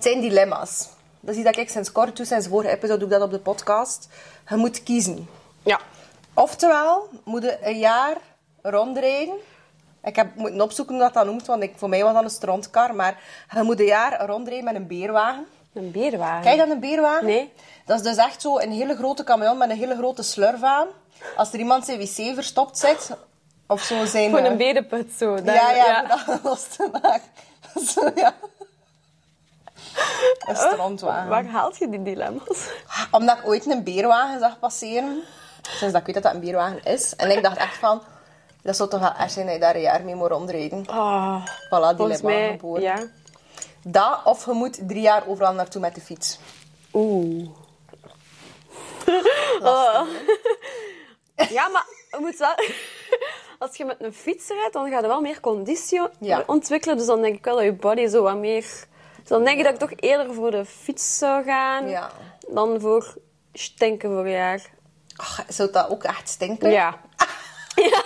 Het 0.00 0.08
zijn 0.08 0.20
dilemma's. 0.20 0.88
Dat 1.20 1.30
is 1.30 1.36
iets 1.36 1.44
dat 1.44 1.56
ik 1.56 1.68
sinds 1.68 1.92
kort 1.92 2.16
doe, 2.16 2.26
sinds 2.26 2.46
vorige 2.46 2.70
episode 2.70 2.98
doe 2.98 3.08
ik 3.08 3.14
dat 3.14 3.22
op 3.22 3.30
de 3.30 3.38
podcast. 3.38 4.08
Je 4.48 4.56
moet 4.56 4.82
kiezen. 4.82 5.28
Ja. 5.62 5.80
Oftewel, 6.34 7.08
moet 7.24 7.42
je 7.42 7.58
een 7.62 7.78
jaar 7.78 8.16
rondrijden. 8.62 9.34
Ik 10.04 10.16
heb 10.16 10.34
moeten 10.34 10.60
opzoeken 10.60 10.94
hoe 10.94 11.04
dat 11.04 11.14
dat 11.14 11.24
noemt, 11.24 11.46
want 11.46 11.62
ik, 11.62 11.72
voor 11.76 11.88
mij 11.88 12.02
was 12.02 12.14
dat 12.14 12.22
een 12.22 12.30
strontkar. 12.30 12.94
Maar 12.94 13.20
je 13.54 13.62
moet 13.62 13.80
een 13.80 13.86
jaar 13.86 14.26
rondrijden 14.26 14.64
met 14.64 14.74
een 14.74 14.86
beerwagen. 14.86 15.46
Een 15.72 15.90
beerwagen. 15.90 16.42
Kijk 16.42 16.58
dan 16.58 16.70
een 16.70 16.80
beerwagen? 16.80 17.26
Nee. 17.26 17.52
Dat 17.84 17.96
is 17.96 18.04
dus 18.04 18.16
echt 18.16 18.42
zo 18.42 18.58
een 18.58 18.72
hele 18.72 18.96
grote 18.96 19.24
camion 19.24 19.58
met 19.58 19.70
een 19.70 19.76
hele 19.76 19.96
grote 19.96 20.22
slurf 20.22 20.62
aan. 20.62 20.86
Als 21.36 21.52
er 21.52 21.58
iemand 21.58 21.84
zijn 21.84 21.98
wc 21.98 22.34
verstopt 22.34 22.78
zit, 22.78 23.10
of 23.66 23.82
zo 23.82 24.04
zijn... 24.04 24.30
Voor 24.30 24.38
eh, 24.38 24.50
een 24.50 24.56
berenput 24.56 25.12
zo. 25.18 25.36
ja, 25.44 25.70
ja, 25.70 26.02
om 26.02 26.08
dat 26.08 26.40
los 26.50 26.68
te 26.76 26.88
maken. 26.92 27.30
Zo, 27.86 28.10
ja. 28.14 28.34
Een 30.46 30.56
strandwagen. 30.56 31.28
Waar 31.28 31.46
haalt 31.46 31.76
je 31.78 31.88
die 31.88 32.02
dilemma's? 32.02 32.68
Omdat 33.10 33.38
ik 33.38 33.46
ooit 33.46 33.66
een 33.66 33.84
beerwagen 33.84 34.38
zag 34.40 34.58
passeren. 34.58 35.22
Sinds 35.62 35.92
dat 35.92 36.00
ik 36.00 36.06
weet 36.06 36.14
dat 36.14 36.22
dat 36.24 36.34
een 36.34 36.40
beerwagen 36.40 36.84
is. 36.84 37.16
En 37.16 37.30
ik 37.30 37.42
dacht 37.42 37.56
echt 37.56 37.76
van... 37.76 38.02
Dat 38.62 38.76
zou 38.76 38.88
toch 38.88 39.00
wel 39.00 39.12
echt 39.18 39.32
zijn 39.32 39.46
dat 39.46 39.54
je 39.54 39.60
daar 39.60 39.74
een 39.74 39.80
jaar 39.80 40.02
mee 40.04 40.14
moet 40.14 40.30
rondrijden. 40.30 40.84
Oh, 40.90 41.46
Voilà, 41.46 41.96
dilemma 41.96 42.28
mij, 42.28 42.50
geboren. 42.50 42.82
ja. 42.82 42.98
Dat, 43.84 44.20
of 44.24 44.44
je 44.44 44.52
moet 44.52 44.88
drie 44.88 45.00
jaar 45.00 45.22
overal 45.26 45.52
naartoe 45.52 45.80
met 45.80 45.94
de 45.94 46.00
fiets. 46.00 46.38
Oeh. 46.92 47.48
Oh. 49.62 50.00
Ja, 51.50 51.68
maar 51.68 51.86
je 52.10 52.16
moet 52.20 52.36
wel... 52.36 52.54
Als 53.58 53.76
je 53.76 53.84
met 53.84 53.96
een 53.98 54.12
fiets 54.14 54.48
rijdt, 54.48 54.72
dan 54.72 54.90
ga 54.90 55.00
je 55.00 55.06
wel 55.06 55.20
meer 55.20 55.40
conditie 55.40 56.00
Ja. 56.18 56.42
ontwikkelen. 56.46 56.96
Dus 56.96 57.06
dan 57.06 57.22
denk 57.22 57.34
ik 57.36 57.44
wel 57.44 57.54
dat 57.56 57.64
je 57.64 57.72
body 57.72 58.06
zo 58.06 58.22
wat 58.22 58.36
meer... 58.36 58.64
Dan 59.30 59.44
denk 59.44 59.58
ik 59.58 59.64
dat 59.64 59.72
ik 59.72 59.78
toch 59.78 59.92
eerder 59.96 60.34
voor 60.34 60.50
de 60.50 60.64
fiets 60.64 61.18
zou 61.18 61.44
gaan 61.44 61.88
Ja. 61.88 62.10
dan 62.48 62.80
voor 62.80 63.14
stinken 63.52 64.10
voor 64.10 64.24
een 64.24 64.30
jaar. 64.30 64.70
Ach, 65.16 65.42
zou 65.48 65.70
dat 65.72 65.90
ook 65.90 66.02
echt 66.04 66.28
stinken? 66.28 66.70
Ja. 66.70 66.94
Ja. 67.74 68.02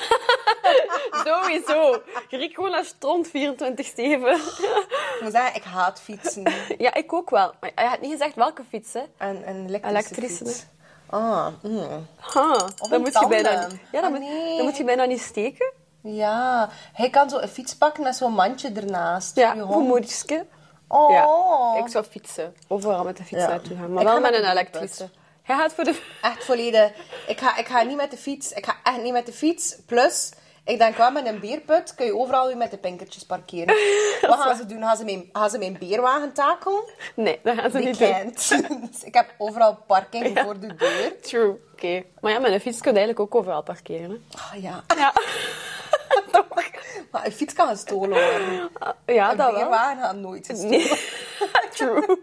Sowieso. 1.25 2.03
Je 2.29 2.37
riekt 2.37 2.55
gewoon 2.55 2.71
naar 2.71 2.85
stront 2.85 3.29
24-7. 3.29 3.31
Ik 3.33 5.19
moet 5.21 5.33
zeggen, 5.33 5.55
ik 5.55 5.63
haat 5.63 6.01
fietsen. 6.01 6.53
Ja, 6.79 6.95
ik 6.95 7.13
ook 7.13 7.31
wel. 7.31 7.53
Maar 7.61 7.71
je 7.75 7.81
had 7.89 8.01
niet 8.01 8.11
gezegd 8.11 8.35
welke 8.35 8.63
fiets, 8.69 8.93
hè? 8.93 9.03
En 9.19 9.49
een 9.49 9.67
elektrische, 9.67 9.89
Elektrische, 9.89 10.45
fiets. 10.45 10.67
Ah, 11.07 11.47
mm. 11.63 12.07
Of 12.25 12.33
dan 12.75 12.93
een 12.93 13.01
moet 13.01 13.19
je 13.21 13.27
bijna... 13.29 13.51
Ja, 13.93 14.01
dan, 14.01 14.05
Ah, 14.05 14.11
moet, 14.21 14.57
dan 14.57 14.65
moet 14.65 14.77
je 14.77 14.85
bijna 14.85 15.05
niet 15.05 15.21
steken. 15.21 15.73
Ja. 16.03 16.69
Hij 16.93 17.11
kan 17.11 17.31
zo 17.31 17.39
een 17.39 17.49
fiets 17.49 17.77
pakken 17.77 18.03
met 18.03 18.17
zo'n 18.17 18.33
mandje 18.33 18.73
ernaast. 18.73 19.37
Ja, 19.37 19.49
voor 19.49 19.57
je 19.57 19.63
hoe 19.63 19.75
hond. 19.75 19.89
moedje. 19.89 20.47
Oh. 20.95 21.11
Ja, 21.11 21.85
ik 21.85 21.91
zou 21.91 22.05
fietsen. 22.05 22.55
Overal 22.69 23.05
met 23.05 23.17
de 23.17 23.25
fiets 23.25 23.43
naartoe 23.47 23.77
gaan. 23.77 23.93
Maar 23.93 24.03
Ik 24.03 24.09
wel 24.09 24.21
met 24.21 24.31
met 24.31 24.41
een 24.41 24.51
elektrische. 24.51 25.09
Jij 25.47 25.57
gaat 25.57 25.73
voor 25.73 25.85
de... 25.85 26.01
Echt 26.23 26.45
volledig. 26.45 26.93
Ik 27.27 27.41
ga, 27.41 27.57
ik 27.57 27.67
ga 27.67 27.83
niet 27.83 27.97
met 27.97 28.11
de 28.11 28.17
fiets. 28.17 28.53
Ik 28.53 28.65
ga 28.65 28.77
echt 28.83 29.03
niet 29.03 29.13
met 29.13 29.27
de 29.27 29.33
fiets. 29.33 29.77
Plus, 29.87 30.33
ik 30.65 30.79
denk 30.79 30.97
wel 30.97 31.11
met 31.11 31.27
een 31.27 31.41
beerput 31.41 31.95
kun 31.95 32.07
je 32.07 32.17
overal 32.17 32.47
weer 32.47 32.57
met 32.57 32.71
de 32.71 32.77
pinkertjes 32.77 33.25
parkeren. 33.27 33.75
Wat 34.31 34.41
gaan 34.41 34.57
ze 34.57 34.67
doen? 34.67 34.83
Gaan 34.83 34.97
ze 34.97 35.05
mijn, 35.05 35.29
gaan 35.33 35.51
ze 35.51 35.59
mijn 35.59 35.77
beerwagen 35.79 36.33
takelen? 36.33 36.85
Nee, 37.15 37.41
dat 37.43 37.59
gaan 37.59 37.71
ze 37.71 37.79
niet 37.79 37.99
doen. 37.99 38.33
dus 38.91 39.05
ik 39.05 39.15
heb 39.15 39.35
overal 39.39 39.79
parking 39.87 40.39
voor 40.39 40.61
de 40.61 40.75
deur. 40.75 41.21
True. 41.21 41.61
Oké. 41.73 42.03
Maar 42.21 42.33
ja, 42.33 42.39
met 42.39 42.53
een 42.53 42.61
fiets 42.61 42.81
kun 42.81 42.93
je 42.93 42.99
eigenlijk 42.99 43.21
ook 43.21 43.41
overal 43.41 43.63
parkeren. 43.63 44.25
Ah 44.37 44.63
ja. 44.63 44.85
Ja. 44.97 45.13
Maar 47.11 47.27
een 47.27 47.33
fiets 47.33 47.55
kan 47.55 47.69
gestolen 47.69 48.09
worden. 48.09 48.71
Ja, 49.07 49.31
Een 49.31 49.37
dat 49.37 49.53
wel. 49.53 49.73
gaat 49.73 50.17
nooit 50.17 50.47
gestolen. 50.47 50.71
Nee. 50.79 51.01
True. 51.75 52.19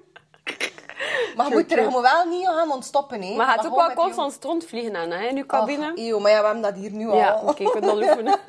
Maar 1.36 1.48
je 1.48 1.54
moet 1.54 1.72
er 1.78 1.90
moet 1.90 2.02
wel 2.02 2.26
niet 2.26 2.46
gaan 2.48 2.72
ontstoppen. 2.72 3.22
Hè. 3.22 3.36
Maar 3.36 3.48
gaat 3.48 3.66
ook 3.66 3.76
wel 3.76 3.90
je- 3.90 3.96
constant 3.96 4.34
stront 4.34 4.66
aan, 4.96 5.12
hè, 5.12 5.28
in 5.28 5.36
je 5.36 5.44
Ach, 5.48 5.60
cabine. 5.60 5.92
eeuw, 5.96 6.20
maar 6.20 6.32
ja, 6.32 6.40
we 6.40 6.46
hebben 6.46 6.64
dat 6.64 6.76
hier 6.76 6.92
nu 6.92 7.12
ja, 7.12 7.30
al. 7.30 7.48
oké, 7.48 7.64
ik 7.64 7.72
kan 7.72 7.82
dat 7.82 7.96
oefenen. 7.96 8.40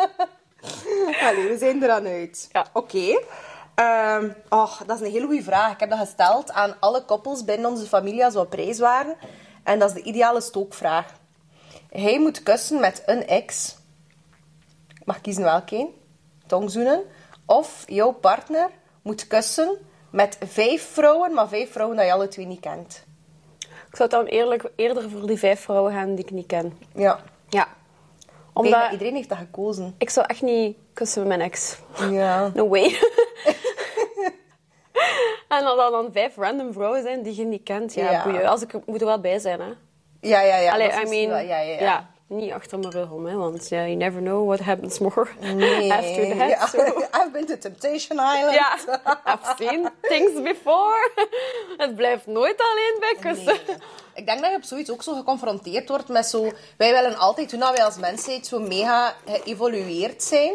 Allee, 1.29 1.49
we 1.49 1.57
zijn 1.59 1.83
er 1.83 1.91
aan 1.91 2.07
uit. 2.07 2.49
Ja. 2.53 2.67
Oké. 2.73 3.21
Ehm, 3.75 4.29
oh, 4.49 4.81
dat 4.87 5.01
is 5.01 5.07
een 5.07 5.13
hele 5.13 5.27
goede 5.27 5.43
vraag. 5.43 5.73
Ik 5.73 5.81
heb 5.81 5.91
dat 5.91 5.99
gesteld 5.99 6.53
aan 6.53 6.75
alle 6.81 7.05
koppels 7.05 7.45
binnen 7.45 7.71
onze 7.71 7.87
familie 7.87 8.25
als 8.25 8.35
we 8.35 8.41
op 8.41 8.53
reis 8.53 8.79
waren. 8.79 9.17
En 9.65 9.79
dat 9.79 9.89
is 9.89 9.95
de 9.95 10.03
ideale 10.03 10.41
stookvraag. 10.41 11.07
Hij 11.91 12.19
moet 12.19 12.43
kussen 12.43 12.81
met 12.81 13.03
een 13.07 13.27
ex. 13.27 13.77
Mag 15.05 15.21
kiezen 15.21 15.43
welke. 15.43 15.89
Tongzoenen. 16.47 17.03
Of 17.47 17.85
jouw 17.87 18.13
partner 18.13 18.69
moet 19.03 19.27
kussen 19.27 19.77
met 20.11 20.39
vijf 20.47 20.91
vrouwen, 20.93 21.35
maar 21.35 21.49
vijf 21.49 21.73
vrouwen 21.73 21.97
dat 21.97 22.07
je 22.07 22.13
alle 22.13 22.29
twee 22.29 22.47
niet 22.47 22.61
kent. 22.61 23.05
Ik 23.89 23.97
zou 23.99 24.09
dan 24.09 24.25
eerlijk, 24.25 24.71
eerder 24.77 25.11
voor 25.11 25.27
die 25.27 25.39
vijf 25.39 25.61
vrouwen 25.61 25.93
gaan 25.93 26.15
die 26.15 26.25
ik 26.25 26.31
niet 26.31 26.47
ken. 26.47 26.79
Ja. 26.95 27.21
Ja. 27.49 27.69
Omdat 28.53 28.93
iedereen 28.93 29.15
heeft 29.15 29.29
dat 29.29 29.39
gekozen. 29.39 29.95
ik 29.99 30.11
zou 30.11 30.27
echt 30.29 30.43
niet 30.43 30.77
kussen 30.93 31.21
met 31.27 31.37
mijn 31.37 31.51
ex. 31.51 31.77
Ja. 32.11 32.49
No 32.55 32.69
way. 32.69 32.85
en 35.49 35.65
als 35.65 35.77
dat 35.77 35.93
dan 35.93 36.09
vijf 36.13 36.37
random 36.37 36.73
vrouwen 36.73 37.03
zijn 37.03 37.23
die 37.23 37.37
je 37.37 37.45
niet 37.45 37.63
kent, 37.63 37.95
ja, 37.95 38.11
Ja. 38.11 38.23
boeien. 38.25 38.47
Als 38.47 38.63
ik 38.63 38.87
moet 38.87 39.01
er 39.01 39.07
wel 39.07 39.21
bij 39.21 39.39
zijn, 39.39 39.61
hè. 39.61 39.73
Ja, 40.21 40.41
ja, 40.41 40.57
ja. 40.57 40.73
Allee, 40.73 40.89
I 40.91 41.09
mean, 41.09 41.29
wel- 41.31 41.39
ja, 41.47 41.59
ja, 41.61 41.81
ja. 41.81 42.11
Niet 42.33 42.53
achter 42.53 42.79
mijn 42.79 42.93
rug 42.93 43.11
om, 43.11 43.27
hè, 43.27 43.37
want 43.37 43.69
ja, 43.69 43.77
you 43.83 43.95
never 43.95 44.21
know 44.21 44.47
what 44.47 44.61
happens 44.61 44.99
more 44.99 45.27
Nee. 45.41 45.93
after 45.93 46.37
that. 46.37 46.49
Ja. 46.49 46.67
so. 46.67 46.79
I've 47.19 47.31
been 47.33 47.47
to 47.47 47.59
Temptation 47.59 48.19
Island. 48.19 48.55
Ja, 48.55 48.79
I've 49.25 49.55
seen 49.59 49.89
things 50.01 50.43
before. 50.43 51.11
Het 51.77 51.97
blijft 51.97 52.27
nooit 52.27 52.61
alleen 52.61 52.97
bij 53.01 53.33
kussen. 53.33 53.61
Ik 54.15 54.27
denk 54.27 54.41
dat 54.41 54.51
je 54.51 54.57
op 54.57 54.63
zoiets 54.63 54.91
ook 54.91 55.03
zo 55.03 55.15
geconfronteerd 55.15 55.89
wordt 55.89 56.09
met 56.09 56.27
zo... 56.27 56.53
Wij 56.77 56.93
willen 56.93 57.17
altijd, 57.17 57.49
toen 57.49 57.61
wij 57.61 57.85
als 57.85 57.97
mensheid 57.99 58.47
zo 58.47 58.61
mega 58.61 59.15
geëvolueerd 59.27 60.23
zijn... 60.23 60.53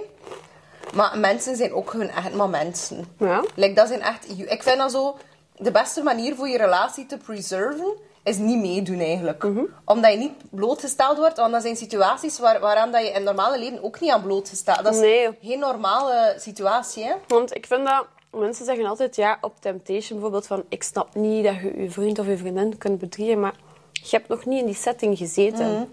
Maar 0.94 1.18
mensen 1.18 1.56
zijn 1.56 1.74
ook 1.74 1.90
gewoon 1.90 2.10
echt 2.10 2.34
maar 2.34 2.50
mensen. 2.50 3.16
Ja. 3.20 3.44
Like, 3.56 3.74
dat 3.74 3.88
zijn 3.88 4.02
echt... 4.02 4.30
Ik 4.52 4.64
vind 4.64 4.78
dat 4.78 4.92
zo... 4.92 5.18
De 5.56 5.72
beste 5.72 6.04
manier 6.04 6.36
voor 6.36 6.48
je 6.48 6.58
relatie 6.58 7.06
te 7.06 7.18
preserven... 7.18 7.94
is 8.28 8.38
niet 8.38 8.58
meedoen 8.60 9.00
eigenlijk. 9.00 9.44
Mhm. 9.44 9.64
Omdat 9.86 10.12
je 10.12 10.18
niet 10.18 10.34
blootgesteld 10.50 11.18
wordt, 11.18 11.38
want 11.38 11.52
dat 11.52 11.62
zijn 11.62 11.76
situaties 11.76 12.40
waar, 12.40 12.60
waaraan 12.60 12.92
dat 12.92 13.02
je 13.02 13.08
in 13.08 13.14
het 13.14 13.24
normale 13.24 13.60
leven 13.60 13.84
ook 13.84 14.00
niet 14.00 14.12
aan 14.12 14.22
blootgesteld 14.22 14.84
Dat 14.84 14.94
is 14.94 15.00
Nee. 15.00 15.30
geen 15.42 15.60
normale 15.60 16.36
situatie, 16.38 17.04
hè? 17.04 17.14
Want 17.28 17.56
ik 17.56 17.66
vind 17.66 17.86
dat... 17.88 18.06
Mensen 18.32 18.66
zeggen 18.66 18.86
altijd, 18.86 19.16
ja, 19.16 19.38
op 19.42 19.54
Temptation 19.60 20.20
bijvoorbeeld, 20.20 20.48
van 20.48 20.64
ik 20.70 20.84
snap 20.84 21.16
niet 21.16 21.44
dat 21.44 21.56
je 21.56 21.82
je 21.82 21.90
vriend 21.92 22.20
of 22.20 22.28
je 22.28 22.38
vriendin 22.38 22.78
kunt 22.78 23.00
bedriegen, 23.00 23.40
maar 23.40 23.54
je 23.92 24.16
hebt 24.16 24.28
nog 24.28 24.46
niet 24.46 24.60
in 24.60 24.66
die 24.66 24.76
setting 24.76 25.18
gezeten. 25.18 25.72
Mhm. 25.72 25.84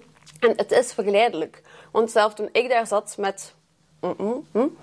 En 0.40 0.53
het 0.57 0.73
is 0.73 0.92
verleidelijk. 0.92 1.62
Want 1.92 2.11
zelfs 2.11 2.35
toen 2.35 2.49
ik 2.53 2.68
daar 2.68 2.87
zat 2.87 3.14
met... 3.18 3.55
mm, 4.01 4.14
mm, 4.18 4.47
mm, 4.53 4.77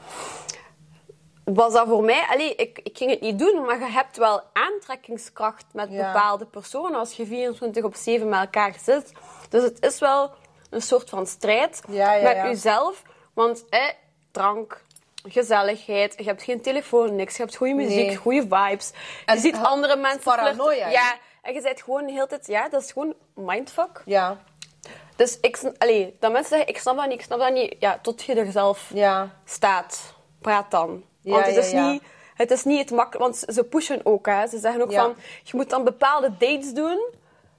was 1.54 1.74
dat 1.74 1.88
voor 1.88 2.04
mij... 2.04 2.26
Allee, 2.30 2.56
ik, 2.56 2.80
ik 2.84 2.98
ging 2.98 3.10
het 3.12 3.22
niet 3.22 3.40
doen, 3.40 3.66
maar 3.66 3.80
je 3.80 3.86
hebt 3.92 4.18
wel 4.18 4.42
aantrekkingskracht 4.54 5.66
met 5.74 5.92
Ja. 5.92 6.12
bepaalde 6.12 6.46
personen 6.46 7.00
als 7.00 7.14
je 7.14 7.26
24 7.26 7.84
op 7.84 7.96
7 7.96 8.30
met 8.30 8.40
elkaar 8.40 8.76
zit. 8.84 9.12
Dus 9.50 9.64
het 9.64 9.86
is 9.86 10.00
wel 10.00 10.32
een 10.70 10.82
soort 10.82 11.10
van 11.10 11.28
strijd 11.28 11.82
Ja, 11.90 12.14
ja, 12.14 12.24
met 12.34 12.44
jezelf. 12.44 13.02
Want 13.34 13.66
eh, 13.70 13.88
drank, 14.32 14.82
gezelligheid, 15.24 16.14
je 16.18 16.24
hebt 16.24 16.44
geen 16.44 16.62
telefoon, 16.62 17.16
niks. 17.16 17.36
Je 17.38 17.44
hebt 17.44 17.56
goede 17.56 17.74
muziek, 17.74 18.06
Nee. 18.08 18.16
goede 18.16 18.42
vibes. 18.42 18.92
En 19.26 19.36
je 19.36 19.42
ziet 19.42 19.56
ha- 19.58 19.64
andere 19.64 19.96
mensen 19.96 20.22
paranoia? 20.24 20.88
Ja, 20.90 21.16
en 21.42 21.54
je 21.54 21.62
bent 21.62 21.82
gewoon 21.82 22.06
de 22.06 22.12
hele 22.12 22.28
tijd... 22.28 22.48
Ja, 22.48 22.70
dat 22.70 22.82
is 22.84 22.92
gewoon 22.92 23.14
mindfuck. 23.36 24.02
Ja. 24.06 24.38
Dus 25.16 25.38
ik... 25.40 25.60
Allee, 25.78 26.16
dat 26.20 26.32
mensen 26.32 26.50
zeggen, 26.50 26.68
ik 26.68 26.78
snap 26.78 26.96
dat 26.98 27.06
niet, 27.08 27.20
ik 27.20 27.22
snap 27.26 27.40
dat 27.40 27.54
niet. 27.54 27.76
Ja, 27.80 28.00
tot 28.02 28.24
je 28.24 28.36
er 28.36 28.52
zelf 28.52 28.92
staat. 29.46 30.14
Praat 30.42 30.72
dan. 30.72 31.04
Ja, 31.22 31.32
Want 31.32 31.46
het 31.46 31.56
is 31.56 31.72
ja. 31.72 31.92
niet... 31.92 32.02
Het 32.36 32.52
is 32.52 32.64
niet 32.64 32.80
het 32.80 32.92
makkelijk, 32.92 33.24
want 33.24 33.56
ze 33.56 33.64
pushen 33.64 34.00
ook. 34.04 34.26
Hè. 34.26 34.48
Ze 34.48 34.60
zeggen 34.60 34.82
ook 34.82 34.94
van, 34.94 35.16
je 35.44 35.52
moet 35.56 35.70
dan 35.70 35.84
bepaalde 35.84 36.32
dates 36.38 36.74
doen. 36.74 37.00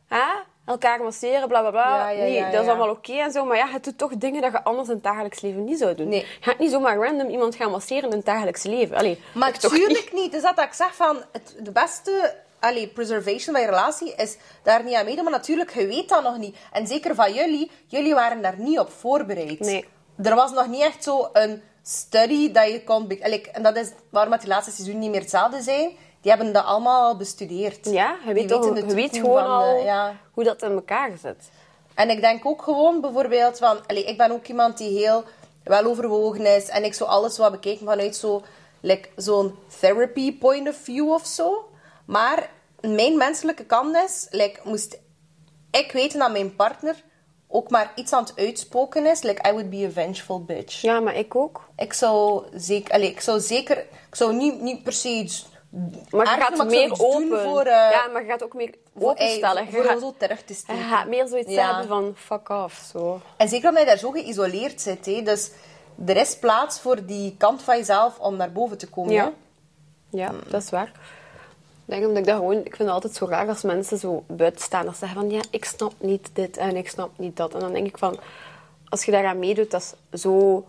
Hè? 0.08 0.24
Elkaar 0.64 1.02
masseren, 1.02 1.48
bla 1.48 1.60
bla 1.60 1.70
bla. 1.70 1.96
Ja, 1.96 2.08
ja, 2.08 2.22
nee, 2.22 2.32
ja, 2.32 2.50
dat 2.50 2.62
is 2.62 2.68
allemaal 2.68 2.90
oké 2.90 3.12
en 3.12 3.32
zo. 3.32 3.44
Maar 3.44 3.56
ja, 3.56 3.68
je 3.72 3.80
doet 3.80 3.98
toch 3.98 4.16
dingen 4.16 4.42
dat 4.42 4.52
je 4.52 4.64
anders 4.64 4.88
in 4.88 4.94
het 4.94 5.02
dagelijks 5.02 5.40
leven 5.40 5.64
niet 5.64 5.78
zou 5.78 5.94
doen. 5.94 6.08
Nee. 6.08 6.20
Je 6.20 6.26
gaat 6.40 6.58
niet 6.58 6.70
zomaar 6.70 6.96
random 6.96 7.28
iemand 7.28 7.54
gaan 7.54 7.70
masseren 7.70 8.10
in 8.10 8.16
het 8.16 8.24
dagelijks 8.24 8.62
leven. 8.62 8.96
Allee, 8.96 9.20
Maar 9.34 9.58
toch 9.58 9.72
niet. 9.72 10.10
niet. 10.12 10.32
Dus 10.32 10.42
dat 10.42 10.58
ik 10.58 10.72
zeg 10.72 10.94
van, 10.94 11.22
het, 11.32 11.56
de 11.58 11.72
beste 11.72 12.34
allee, 12.60 12.88
preservation 12.88 13.54
van 13.54 13.60
je 13.60 13.70
relatie 13.70 14.14
is 14.14 14.36
daar 14.62 14.84
niet 14.84 14.94
aan 14.94 15.04
meedoen. 15.04 15.24
Maar 15.24 15.32
natuurlijk, 15.32 15.74
je 15.74 15.86
weet 15.86 16.08
dat 16.08 16.22
nog 16.22 16.38
niet. 16.38 16.56
En 16.72 16.86
zeker 16.86 17.14
van 17.14 17.32
jullie, 17.32 17.70
jullie 17.86 18.14
waren 18.14 18.42
daar 18.42 18.58
niet 18.58 18.78
op 18.78 18.90
voorbereid. 18.90 19.60
Nee. 19.60 19.88
Er 20.22 20.34
was 20.34 20.52
nog 20.52 20.66
niet 20.66 20.82
echt 20.82 21.04
zo 21.04 21.28
een 21.32 21.62
study 21.82 22.52
dat 22.52 22.70
je 22.70 22.84
kon... 22.84 23.18
allee, 23.22 23.50
en 23.50 23.62
dat 23.62 23.76
is 23.76 23.90
waarom 24.10 24.38
die 24.38 24.48
laatste 24.48 24.72
seizoen 24.72 24.98
niet 24.98 25.10
meer 25.10 25.20
hetzelfde 25.20 25.62
zijn. 25.62 25.90
Die 26.20 26.30
hebben 26.30 26.52
dat 26.52 26.64
allemaal 26.64 27.02
al 27.02 27.16
bestudeerd. 27.16 27.90
Ja, 27.90 28.16
je 28.26 28.32
weet, 28.32 28.48
je 28.48 28.94
weet 28.94 29.16
gewoon 29.16 29.42
van 29.42 29.50
al 29.50 29.76
ja. 29.76 30.16
hoe 30.32 30.44
dat 30.44 30.62
in 30.62 30.70
elkaar 30.70 31.10
zit. 31.20 31.50
En 31.94 32.10
ik 32.10 32.20
denk 32.20 32.46
ook 32.46 32.62
gewoon 32.62 33.00
bijvoorbeeld 33.00 33.58
van... 33.58 33.86
Allee, 33.86 34.04
ik 34.04 34.16
ben 34.16 34.30
ook 34.30 34.46
iemand 34.46 34.78
die 34.78 34.98
heel 34.98 35.24
wel 35.64 35.84
overwogen 35.84 36.56
is. 36.56 36.68
En 36.68 36.84
ik 36.84 36.94
zo 36.94 37.04
alles 37.04 37.38
wat 37.38 37.50
bekeken 37.50 37.86
vanuit 37.86 38.16
zo, 38.16 38.42
like, 38.80 39.08
zo'n 39.16 39.54
therapy 39.80 40.38
point 40.38 40.68
of 40.68 40.76
view 40.76 41.12
of 41.12 41.26
zo. 41.26 41.68
Maar 42.04 42.50
mijn 42.80 43.16
menselijke 43.16 43.64
kant 43.64 43.96
is... 43.96 44.26
Like, 44.30 44.60
moest 44.64 44.98
ik 45.70 45.92
weten 45.92 46.18
dat 46.18 46.32
mijn 46.32 46.56
partner 46.56 47.02
ook 47.52 47.70
maar 47.70 47.92
iets 47.94 48.12
aan 48.12 48.22
het 48.24 48.32
uitspoken 48.36 49.06
is... 49.06 49.22
Like, 49.22 49.48
I 49.48 49.52
would 49.52 49.70
be 49.70 49.84
a 49.86 49.90
vengeful 49.90 50.44
bitch. 50.44 50.80
Ja, 50.80 51.00
maar 51.00 51.14
ik 51.16 51.34
ook. 51.36 51.68
Ik 51.76 51.92
zou 51.92 52.44
zeker... 52.54 52.94
Allee, 52.94 53.10
ik 53.10 53.20
zou 53.20 53.40
zeker... 53.40 53.78
Ik 53.78 54.14
zou 54.14 54.34
niet, 54.34 54.60
niet 54.60 54.82
per 54.82 54.92
se 54.92 55.08
iets... 55.08 55.50
Maar 56.10 56.36
je 56.36 56.42
gaat 56.42 56.66
meer 56.68 56.92
open. 56.98 57.42
Voor, 57.42 57.60
eh, 57.60 57.90
ja, 57.90 58.06
maar 58.12 58.22
je 58.22 58.28
gaat 58.28 58.42
ook 58.44 58.54
meer 58.54 58.74
voor, 58.98 59.10
openstellen. 59.10 59.62
eh, 59.62 59.70
Je 59.70 59.76
voor 59.76 59.84
gaat, 59.84 60.00
zo 60.00 60.14
terug 60.18 60.38
te 60.42 60.52
je 60.52 60.58
steken. 60.58 60.82
gaat 60.82 61.06
meer 61.08 61.26
zoiets 61.28 61.52
Ja. 61.52 61.66
hebben 61.66 61.86
van 61.88 62.12
fuck 62.16 62.48
off. 62.48 62.88
Zo. 62.92 63.20
En 63.36 63.48
zeker 63.48 63.68
omdat 63.68 63.82
je 63.82 63.88
daar 63.88 63.98
zo 63.98 64.10
geïsoleerd 64.10 64.80
zit. 64.80 65.06
Hè. 65.06 65.22
Dus 65.22 65.50
er 66.06 66.16
is 66.16 66.38
plaats 66.38 66.80
voor 66.80 67.06
die 67.06 67.34
kant 67.38 67.62
van 67.62 67.76
jezelf 67.76 68.18
om 68.18 68.36
naar 68.36 68.52
boven 68.52 68.78
te 68.78 68.88
komen. 68.88 69.12
Ja. 69.12 69.32
Ja, 70.10 70.32
dat 70.48 70.62
is 70.62 70.70
waar. 70.70 70.92
Ik 71.92 71.98
denk 71.98 72.08
omdat 72.10 72.22
ik 72.22 72.28
dat 72.28 72.38
gewoon... 72.38 72.56
Ik 72.58 72.76
vind 72.76 72.78
het 72.78 72.88
altijd 72.88 73.14
zo 73.14 73.26
raar 73.26 73.48
als 73.48 73.62
mensen 73.62 73.98
zo 73.98 74.24
buitenstaanders 74.28 74.98
zeggen 74.98 75.18
van... 75.20 75.30
Ja, 75.30 75.40
ik 75.50 75.64
snap 75.64 75.92
niet 75.98 76.30
dit 76.32 76.56
en 76.56 76.76
ik 76.76 76.88
snap 76.88 77.18
niet 77.18 77.36
dat. 77.36 77.54
En 77.54 77.60
dan 77.60 77.72
denk 77.72 77.86
ik 77.86 77.98
van... 77.98 78.18
Als 78.88 79.04
je 79.04 79.10
daaraan 79.10 79.38
meedoet, 79.38 79.70
dat 79.70 79.96
is 80.10 80.20
zo... 80.20 80.64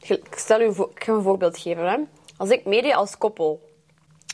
Ik 0.00 0.34
stel 0.36 0.60
u 0.60 0.64
een, 0.64 0.74
vo- 0.74 0.90
ik 0.94 1.04
ga 1.04 1.12
een 1.12 1.22
voorbeeld 1.22 1.58
geven. 1.58 1.90
Hè. 1.90 1.96
Als 2.36 2.48
ik 2.50 2.64
meedeed 2.64 2.94
als 2.94 3.18
koppel... 3.18 3.60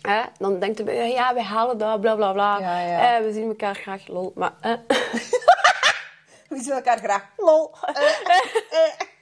Hè, 0.03 0.23
dan 0.38 0.59
denkt 0.59 0.79
je, 0.79 0.85
ja, 0.92 1.35
wij 1.35 1.42
halen 1.42 1.79
dat, 1.79 2.01
bla 2.01 2.14
bla 2.14 2.33
bla. 2.33 2.59
Ja, 2.59 2.81
ja. 2.81 3.16
Eh, 3.18 3.25
we 3.25 3.33
zien 3.33 3.49
elkaar 3.49 3.75
graag, 3.75 4.07
lol. 4.09 4.33
Maar 4.35 4.53
eh, 4.61 4.73
We 6.49 6.61
zien 6.62 6.73
elkaar 6.73 6.99
graag. 6.99 7.25
Lol. 7.37 7.70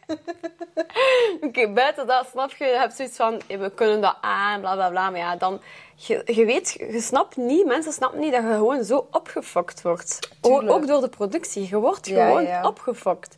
Oké, 1.47 1.69
buiten 1.73 2.07
dat 2.07 2.27
snap 2.31 2.51
je, 2.51 2.65
je 2.65 2.77
hebt 2.77 2.95
zoiets 2.97 3.17
van, 3.17 3.41
we 3.49 3.71
kunnen 3.75 4.01
dat 4.01 4.17
aan, 4.21 4.61
bla 4.61 4.75
bla 4.75 4.91
bla. 4.91 5.11
Maar 5.11 5.21
ja, 5.21 5.37
dan, 5.37 5.61
je, 5.95 6.23
je 6.25 6.45
weet, 6.45 6.73
je 6.73 7.01
snapt 7.01 7.37
niet, 7.37 7.67
mensen 7.67 7.93
snappen 7.93 8.21
niet 8.21 8.33
dat 8.33 8.43
je 8.43 8.49
gewoon 8.49 8.85
zo 8.85 9.07
opgefokt 9.11 9.83
wordt. 9.83 10.19
O- 10.41 10.67
ook 10.69 10.87
door 10.87 11.01
de 11.01 11.09
productie, 11.09 11.69
je 11.69 11.77
wordt 11.77 12.07
Ja, 12.07 12.27
gewoon 12.27 12.43
ja. 12.43 12.67
opgefokt. 12.67 13.37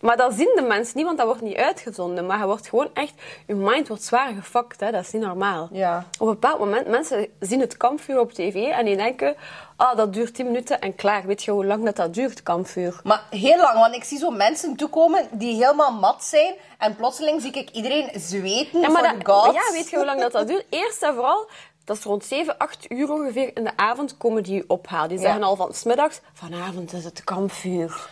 Maar 0.00 0.16
dat 0.16 0.32
zien 0.34 0.52
de 0.54 0.62
mensen 0.62 0.96
niet, 0.96 1.04
want 1.06 1.18
dat 1.18 1.26
wordt 1.26 1.42
niet 1.42 1.56
uitgezonden. 1.56 2.26
Maar 2.26 2.38
je 2.38 2.44
wordt 2.46 2.68
gewoon 2.68 2.88
echt, 2.94 3.12
je 3.46 3.54
mind 3.54 3.88
wordt 3.88 4.02
zwaar 4.02 4.32
gefokt, 4.34 4.80
hè. 4.80 4.90
dat 4.90 5.02
is 5.02 5.12
niet 5.12 5.22
normaal. 5.22 5.68
Ja. 5.72 6.06
Op 6.18 6.26
een 6.26 6.32
bepaald 6.32 6.58
moment, 6.58 6.86
mensen 6.88 7.26
zien 7.40 7.60
het 7.60 7.76
kampvuur 7.76 8.20
op 8.20 8.32
tv 8.32 8.54
en 8.70 8.84
die 8.84 8.96
denken, 8.96 9.36
ah, 9.76 9.96
dat 9.96 10.12
duurt 10.12 10.34
10 10.34 10.46
minuten 10.46 10.80
en 10.80 10.94
klaar. 10.94 11.26
Weet 11.26 11.42
je 11.44 11.50
hoe 11.50 11.64
lang 11.64 11.84
dat, 11.84 11.96
dat 11.96 12.14
duurt, 12.14 12.42
kampvuur? 12.42 13.00
Maar 13.04 13.22
heel 13.30 13.56
lang, 13.56 13.78
want 13.78 13.94
ik 13.94 14.04
zie 14.04 14.18
zo 14.18 14.30
mensen 14.30 14.76
toekomen 14.76 15.28
die 15.32 15.54
helemaal 15.54 15.92
mat 15.92 16.24
zijn. 16.24 16.54
En 16.78 16.96
plotseling 16.96 17.40
zie 17.42 17.52
ik 17.52 17.70
iedereen 17.70 18.10
zweten 18.14 18.80
Ja, 18.80 18.88
maar 18.88 19.16
dat, 19.24 19.54
ja, 19.54 19.72
weet 19.72 19.90
je 19.90 19.96
hoe 19.96 20.04
lang 20.04 20.20
dat, 20.20 20.32
dat 20.32 20.46
duurt? 20.46 20.64
Eerst 20.70 21.02
en 21.02 21.14
vooral, 21.14 21.48
dat 21.84 21.96
is 21.96 22.02
rond 22.04 22.24
7, 22.24 22.58
8 22.58 22.90
uur 22.90 23.12
ongeveer 23.12 23.50
in 23.54 23.64
de 23.64 23.76
avond 23.76 24.16
komen 24.16 24.42
die 24.42 24.64
ophalen. 24.66 25.08
Die 25.08 25.18
zeggen 25.18 25.40
Ja. 25.40 25.46
al 25.46 25.56
van 25.56 25.74
's 25.74 25.82
middags, 25.82 26.20
vanavond 26.32 26.92
is 26.92 27.04
het 27.04 27.24
kampvuur. 27.24 28.08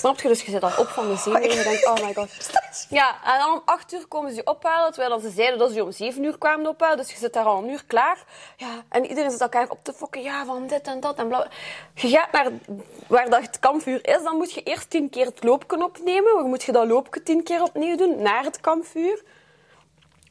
Snap 0.00 0.20
je? 0.20 0.28
Dus 0.28 0.42
je 0.42 0.50
zit 0.50 0.62
al 0.62 0.72
op 0.78 0.88
van 0.88 1.08
de 1.08 1.16
zenuwen 1.16 1.50
en 1.50 1.56
je 1.56 1.62
denkt, 1.62 1.86
oh 1.86 2.06
my 2.06 2.14
god. 2.14 2.28
Ja, 2.88 3.16
en 3.24 3.38
dan 3.38 3.52
om 3.52 3.62
8 3.64 3.92
uur 3.92 4.06
komen 4.06 4.30
ze 4.30 4.36
je 4.36 4.46
ophalen, 4.46 4.92
terwijl 4.92 5.20
ze 5.20 5.30
zeiden 5.30 5.58
dat 5.58 5.68
ze 5.68 5.74
je 5.74 5.84
om 5.84 5.92
7 5.92 6.24
uur 6.24 6.38
kwamen 6.38 6.66
ophalen. 6.66 6.96
Dus 6.96 7.10
je 7.10 7.18
zit 7.18 7.32
daar 7.32 7.44
al 7.44 7.62
een 7.62 7.70
uur 7.70 7.84
klaar. 7.86 8.24
Ja, 8.56 8.84
en 8.88 9.06
iedereen 9.06 9.30
zit 9.30 9.40
elkaar 9.40 9.70
op 9.70 9.78
te 9.82 9.92
fokken, 9.92 10.22
ja, 10.22 10.44
van 10.44 10.66
dit 10.66 10.86
en 10.86 11.00
dat 11.00 11.18
en 11.18 11.28
bla. 11.28 11.46
Je 11.94 12.08
gaat 12.08 12.32
naar 12.32 12.50
waar 13.06 13.30
dat 13.30 13.42
het 13.42 13.58
kampvuur 13.58 14.06
is, 14.06 14.22
dan 14.22 14.36
moet 14.36 14.52
je 14.52 14.62
eerst 14.62 14.90
10 14.90 15.10
keer 15.10 15.26
het 15.26 15.44
loopje 15.44 15.84
opnemen. 15.84 16.34
Dan 16.34 16.48
moet 16.48 16.62
je 16.62 16.72
dat 16.72 16.86
loopje 16.86 17.22
10 17.22 17.42
keer 17.42 17.62
opnieuw 17.62 17.96
doen, 17.96 18.22
naar 18.22 18.44
het 18.44 18.60
kampvuur 18.60 19.22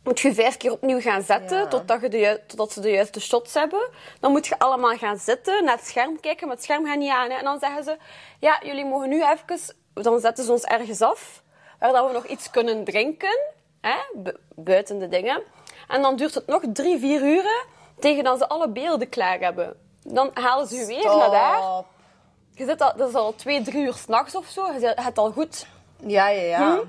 moet 0.10 0.20
je 0.20 0.34
vijf 0.34 0.58
keer 0.58 0.72
opnieuw 0.72 1.00
gaan 1.02 1.22
zetten 1.22 1.58
Ja. 1.58 1.68
totdat, 1.68 2.02
je 2.02 2.10
de, 2.10 2.42
totdat 2.48 2.72
ze 2.72 2.80
de 2.82 2.90
juiste 2.92 3.20
shots 3.22 3.54
hebben. 3.54 3.90
Dan 4.20 4.32
moet 4.32 4.48
je 4.48 4.60
allemaal 4.60 4.98
gaan 4.98 5.18
zitten, 5.18 5.64
naar 5.64 5.76
het 5.76 5.86
scherm 5.88 6.20
kijken, 6.20 6.48
maar 6.48 6.56
het 6.56 6.66
scherm 6.66 6.86
gaat 6.86 6.98
niet 6.98 7.10
aan. 7.12 7.30
Hè. 7.30 7.36
En 7.38 7.44
dan 7.44 7.60
zeggen 7.60 7.84
ze, 7.84 7.98
ja, 8.40 8.60
jullie 8.64 8.86
mogen 8.86 9.10
nu 9.10 9.24
even... 9.24 9.60
Dan 9.94 10.20
zetten 10.20 10.44
ze 10.46 10.52
ons 10.52 10.64
ergens 10.64 11.02
af, 11.02 11.44
waar 11.80 11.92
dat 11.92 12.08
we 12.08 12.14
nog 12.14 12.26
iets 12.26 12.50
kunnen 12.50 12.84
drinken, 12.84 13.40
hè, 13.82 13.96
bu- 14.14 14.38
buiten 14.56 15.00
de 15.00 15.08
dingen. 15.08 15.42
En 15.88 16.02
dan 16.02 16.16
duurt 16.16 16.34
het 16.34 16.48
nog 16.48 16.62
drie, 16.74 17.00
vier 17.00 17.22
uren, 17.22 17.66
tegen 18.00 18.24
dat 18.24 18.38
ze 18.38 18.48
alle 18.48 18.70
beelden 18.70 19.10
klaar 19.10 19.40
hebben. 19.40 19.76
Dan 20.04 20.30
halen 20.34 20.68
ze 20.68 20.76
je 20.76 20.86
weer 20.86 21.06
naar 21.06 21.32
daar. 21.32 21.84
Je 22.54 22.66
zit 22.66 22.82
al, 22.82 22.94
dat 22.98 23.10
is 23.10 23.16
al 23.16 23.36
twee, 23.36 23.62
drie 23.62 23.84
uur 23.84 23.94
s'nachts 23.94 24.36
of 24.36 24.46
zo. 24.48 24.72
Je 24.72 24.92
hebt 24.96 25.18
al 25.18 25.32
goed 25.32 25.66
Ja, 26.06 26.28
ja, 26.30 26.42
ja. 26.42 26.76
Hm? 26.76 26.80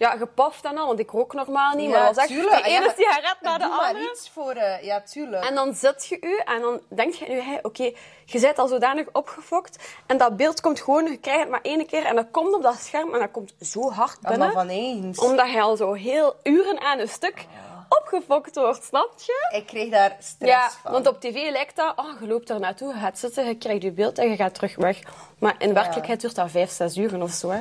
Ja, 0.00 0.16
gepaft 0.16 0.64
en 0.64 0.78
al, 0.78 0.86
want 0.86 0.98
ik 0.98 1.10
rook 1.10 1.32
normaal 1.34 1.74
niet. 1.76 1.90
Ja, 1.90 1.96
maar 1.98 2.06
was 2.06 2.16
echt 2.16 2.28
tuurlijk. 2.28 2.64
de 2.64 2.70
Ja, 2.70 2.76
ene 2.76 2.86
maar- 2.86 2.94
sigaret 2.96 3.36
naar 3.40 3.58
de 3.58 3.64
Doe 3.64 3.76
maar 3.76 3.86
andere. 3.88 4.10
iets 4.10 4.30
voor... 4.30 4.50
eh, 4.52 4.82
ja, 4.84 5.00
tuurlijk. 5.00 5.44
En 5.44 5.54
dan 5.54 5.74
zit 5.74 6.06
je 6.06 6.16
u 6.20 6.38
en 6.44 6.60
dan 6.60 6.80
denk 6.88 7.14
je 7.14 7.24
nu, 7.28 7.40
hey, 7.40 7.58
oké, 7.62 7.82
je 8.24 8.40
bent 8.40 8.58
al 8.58 8.68
zodanig 8.68 9.06
opgefokt. 9.12 9.92
En 10.06 10.16
dat 10.18 10.36
beeld 10.36 10.60
komt 10.60 10.80
gewoon, 10.80 11.04
je 11.10 11.16
krijgt 11.16 11.40
het 11.40 11.50
maar 11.50 11.60
één 11.62 11.86
keer. 11.86 12.04
En 12.04 12.14
dat 12.16 12.26
komt 12.30 12.54
op 12.54 12.62
dat 12.62 12.74
scherm 12.80 13.14
en 13.14 13.20
dat 13.20 13.30
komt 13.30 13.54
zo 13.60 13.90
hard 13.90 14.20
binnen. 14.20 14.52
van 14.52 14.68
eens. 14.68 15.18
Omdat 15.18 15.50
je 15.50 15.60
al 15.60 15.76
zo 15.76 15.92
heel 15.92 16.34
uren 16.42 16.80
aan 16.80 16.98
een 16.98 17.08
stuk 17.08 17.46
opgefokt 17.88 18.54
wordt, 18.56 18.84
snap 18.84 19.10
je? 19.16 19.56
Ik 19.56 19.66
kreeg 19.66 19.90
daar 19.90 20.16
stress 20.20 20.52
Ja, 20.52 20.70
van. 20.82 20.92
want 20.92 21.06
op 21.06 21.20
tv 21.20 21.50
lijkt 21.50 21.76
dat, 21.76 21.92
oh, 21.96 22.20
je 22.20 22.26
loopt 22.26 22.50
er 22.50 22.60
naartoe, 22.60 22.94
je 22.94 23.00
gaat 23.00 23.18
zitten, 23.18 23.46
je 23.46 23.54
krijgt 23.54 23.82
je 23.82 23.90
beeld 23.92 24.18
en 24.18 24.30
je 24.30 24.36
gaat 24.36 24.54
terug 24.54 24.76
weg. 24.76 24.98
Maar 25.38 25.54
in 25.58 25.74
werkelijkheid 25.74 26.20
duurt 26.20 26.34
dat 26.34 26.50
vijf, 26.50 26.70
zes 26.70 26.96
uur 26.96 27.22
of 27.22 27.30
zo. 27.30 27.50
Hè. 27.50 27.60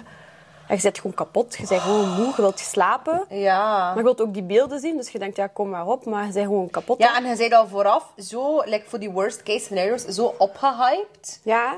En 0.69 0.75
je 0.75 0.81
bent 0.81 0.95
gewoon 0.97 1.13
kapot, 1.13 1.55
je 1.57 1.67
bent 1.67 1.81
gewoon 1.81 2.09
moe, 2.09 2.25
je 2.25 2.33
wilt 2.41 2.59
slapen. 2.59 3.25
Ja. 3.29 3.87
Maar 3.87 3.97
je 3.97 4.03
wilt 4.03 4.21
ook 4.21 4.33
die 4.33 4.43
beelden 4.43 4.79
zien, 4.79 4.97
dus 4.97 5.09
je 5.09 5.19
denkt, 5.19 5.35
ja, 5.35 5.47
kom 5.47 5.69
maar 5.69 5.87
op. 5.87 6.05
Maar 6.05 6.25
je 6.25 6.33
bent 6.33 6.45
gewoon 6.45 6.69
kapot. 6.69 6.97
Ja, 6.99 7.15
en 7.17 7.25
je 7.25 7.35
zei 7.35 7.53
al 7.53 7.67
vooraf 7.67 8.11
zo, 8.17 8.61
like 8.65 8.89
voor 8.89 8.99
die 8.99 9.09
worst 9.11 9.43
case 9.43 9.59
scenarios, 9.59 10.05
zo 10.05 10.35
opgehyped. 10.37 11.39
Ja, 11.43 11.71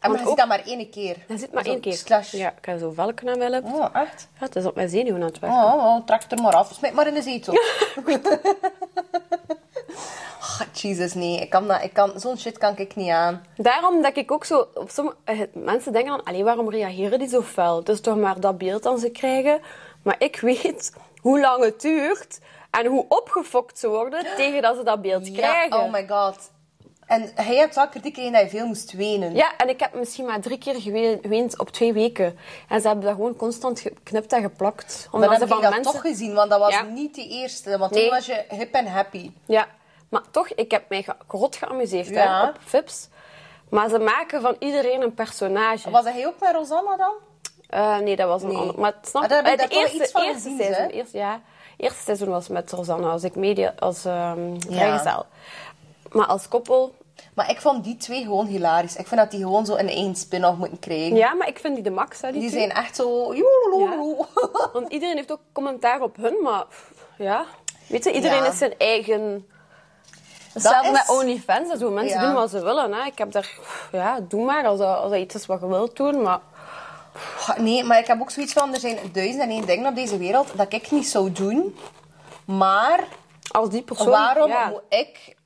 En 0.00 0.10
maar 0.10 0.18
je 0.18 0.18
ook- 0.24 0.28
ziet 0.28 0.36
dat 0.38 0.48
maar 0.48 0.62
één 0.66 0.90
keer. 0.90 1.16
dat 1.28 1.38
zit 1.40 1.52
maar 1.52 1.64
Zo 1.64 1.70
één 1.70 1.80
keer. 1.80 1.92
Slash. 1.92 2.32
Ja, 2.32 2.48
ik 2.58 2.64
heb 2.64 2.78
zo'n 2.78 2.94
velken 2.94 3.28
aan 3.28 3.38
mijn. 3.38 3.64
Oh, 3.64 3.84
echt? 3.92 4.28
Ja, 4.38 4.46
het 4.46 4.56
is 4.56 4.64
op 4.66 4.74
mijn 4.74 4.88
zenuwen 4.88 5.20
aan 5.20 5.26
het 5.26 5.38
werken. 5.38 5.58
Oh, 5.58 5.74
oh, 5.74 6.04
trek 6.06 6.22
er 6.28 6.42
maar 6.42 6.54
af. 6.54 6.72
Smijt 6.72 6.94
maar 6.94 7.06
in 7.06 7.14
de 7.14 7.22
zetel. 7.22 7.54
Jesus, 10.72 11.14
nee. 11.14 11.40
Ik 11.40 11.50
kan 11.50 11.68
dat, 11.68 11.82
ik 11.82 11.92
kan, 11.92 12.12
zo'n 12.16 12.38
shit 12.38 12.58
kan 12.58 12.76
ik 12.76 12.94
niet 12.96 13.10
aan. 13.10 13.46
Daarom 13.56 14.02
dat 14.02 14.16
ik 14.16 14.30
ook 14.32 14.44
zo... 14.44 14.66
Op 14.74 14.90
sommige, 14.90 15.16
eh, 15.24 15.40
mensen 15.52 15.92
denken 15.92 16.22
dan, 16.24 16.42
waarom 16.44 16.70
reageren 16.70 17.18
die 17.18 17.28
zo 17.28 17.42
fel? 17.42 17.76
Het 17.76 17.88
is 17.88 18.00
toch 18.00 18.16
maar 18.16 18.40
dat 18.40 18.58
beeld 18.58 18.82
dat 18.82 19.00
ze 19.00 19.10
krijgen. 19.10 19.60
Maar 20.02 20.16
ik 20.18 20.40
weet 20.40 20.92
hoe 21.20 21.40
lang 21.40 21.64
het 21.64 21.80
duurt 21.80 22.38
en 22.70 22.86
hoe 22.86 23.04
opgefokt 23.08 23.78
ze 23.78 23.88
worden 23.88 24.26
tegen 24.36 24.62
dat 24.62 24.76
ze 24.76 24.82
dat 24.82 25.02
beeld 25.02 25.32
krijgen. 25.32 25.78
Oh 25.80 25.92
my 25.92 26.08
god. 26.08 26.50
En 27.06 27.30
hij 27.34 27.56
hebt 27.56 27.74
wel 27.74 27.88
kritiek 27.88 28.14
gekregen 28.14 28.32
dat 28.32 28.42
je 28.50 28.56
veel 28.56 28.66
moest 28.66 28.92
wenen. 28.92 29.34
Ja, 29.34 29.56
en 29.56 29.68
ik 29.68 29.80
heb 29.80 29.94
misschien 29.94 30.26
maar 30.26 30.40
drie 30.40 30.58
keer 30.58 30.74
gewe- 30.80 31.18
geweend 31.22 31.58
op 31.58 31.70
twee 31.70 31.92
weken. 31.92 32.38
En 32.68 32.80
ze 32.80 32.86
hebben 32.86 33.04
dat 33.04 33.14
gewoon 33.14 33.36
constant 33.36 33.80
geknipt 33.80 34.32
en 34.32 34.42
geplakt. 34.42 35.08
Maar 35.12 35.20
dan 35.20 35.34
ze 35.34 35.38
heb 35.44 35.48
je 35.62 35.70
dat 35.70 35.82
toch 35.82 36.00
gezien, 36.00 36.34
want 36.34 36.50
dat 36.50 36.58
was 36.58 36.72
Ja. 36.74 36.82
niet 36.82 37.14
de 37.14 37.28
eerste. 37.28 37.78
Want 37.78 37.90
Nee. 37.92 38.00
toen 38.02 38.10
was 38.10 38.26
je 38.26 38.44
hip 38.48 38.74
en 38.74 38.86
happy. 38.86 39.30
Ja, 39.46 39.68
maar 40.12 40.22
toch, 40.30 40.48
ik 40.48 40.70
heb 40.70 40.88
mij 40.88 41.02
ge- 41.02 41.14
rot 41.28 41.56
geamuseerd 41.56 42.08
Ja. 42.08 42.42
hè, 42.42 42.48
op 42.48 42.56
Vips. 42.64 43.08
Maar 43.70 43.88
ze 43.88 43.98
maken 43.98 44.40
van 44.40 44.56
iedereen 44.58 45.02
een 45.02 45.14
personage. 45.14 45.90
Was 45.90 46.04
hij 46.04 46.26
ook 46.26 46.34
met 46.40 46.54
Rosanna 46.54 46.96
dan? 46.96 47.14
Eh, 47.68 47.98
nee, 47.98 48.16
dat 48.16 48.28
was 48.28 48.42
een 48.42 48.48
Nee. 48.48 48.56
ander. 48.56 48.80
Maar 48.80 48.92
het 49.00 49.08
snap 49.08 49.22
Ah, 49.22 49.30
heb 49.30 49.46
ik 49.46 49.60
eh, 49.60 49.68
de 49.68 49.74
eerste, 49.74 49.96
iets 50.02 50.10
van 50.10 50.22
eerste 50.22 50.40
gezien, 50.50 50.56
seizoen. 50.62 50.86
Eerste, 50.88 51.18
ja, 51.18 51.40
eerste 51.76 52.02
seizoen 52.02 52.28
was 52.28 52.48
met 52.48 52.72
Rosanna 52.72 53.10
als 53.10 53.24
ik 53.24 53.34
media 53.34 53.74
als 53.78 54.04
ehm 54.04 54.56
Ja. 54.68 55.24
Maar 56.10 56.26
als 56.26 56.48
koppel, 56.48 56.94
Maar 57.34 57.50
ik 57.50 57.60
vond 57.60 57.84
die 57.84 57.96
twee 57.96 58.22
gewoon 58.22 58.46
hilarisch. 58.46 58.96
Ik 58.96 59.06
vind 59.06 59.20
dat 59.20 59.30
die 59.30 59.40
gewoon 59.40 59.66
zo 59.66 59.74
een 59.76 59.88
één 59.88 60.14
spin-off 60.16 60.56
moeten 60.58 60.78
krijgen. 60.78 61.16
ja, 61.16 61.34
maar 61.34 61.48
ik 61.48 61.58
vind 61.58 61.74
die 61.74 61.84
de 61.84 61.90
max. 61.90 62.20
Hè, 62.20 62.32
die 62.32 62.40
Die 62.40 62.50
zijn 62.50 62.70
echt 62.70 62.96
zo... 62.96 63.34
joeloeloe. 63.34 64.26
Want 64.72 64.92
iedereen 64.92 65.16
heeft 65.16 65.32
ook 65.32 65.40
commentaar 65.52 66.00
op 66.00 66.16
hun, 66.16 66.36
maar 66.42 66.64
ja. 67.18 67.44
Weet 67.88 68.04
je, 68.04 68.12
iedereen 68.12 68.42
Ja. 68.42 68.46
is 68.50 68.58
zijn 68.58 68.74
eigen. 68.78 69.48
Hetzelfde 70.52 70.86
is- 70.86 70.92
met 70.92 71.08
OnlyFans 71.08 71.70
en 71.70 71.78
zo. 71.78 71.90
Mensen 71.90 72.20
Ja. 72.20 72.26
doen 72.26 72.34
wat 72.34 72.50
ze 72.50 72.62
willen. 72.62 72.92
Hè. 72.92 73.04
Ik 73.06 73.18
heb 73.18 73.32
daar, 73.32 73.50
ja, 73.92 74.20
doe 74.20 74.44
maar 74.44 74.66
als 74.66 74.78
dat, 74.78 74.96
als 74.96 75.10
dat 75.10 75.20
iets 75.20 75.34
is 75.34 75.46
wat 75.46 75.60
je 75.60 75.66
wilt 75.66 75.96
doen. 75.96 76.22
Maar 76.22 76.40
Nee, 77.56 77.84
maar 77.84 77.98
ik 77.98 78.06
heb 78.06 78.20
ook 78.20 78.30
zoiets 78.30 78.52
van... 78.52 78.74
Er 78.74 78.80
zijn 78.80 78.98
duizend 79.12 79.42
en 79.42 79.50
één 79.50 79.66
dingen 79.66 79.86
op 79.86 79.94
deze 79.94 80.18
wereld 80.18 80.56
dat 80.56 80.72
ik 80.72 80.90
niet 80.90 81.06
zou 81.08 81.32
doen. 81.32 81.78
Maar 82.44 83.04
als 83.50 83.68
die 83.70 83.82
persoon. 83.82 84.08
waarom 84.08 84.48
ja. 84.48 84.68
moet 84.68 84.82
ik 84.88 85.36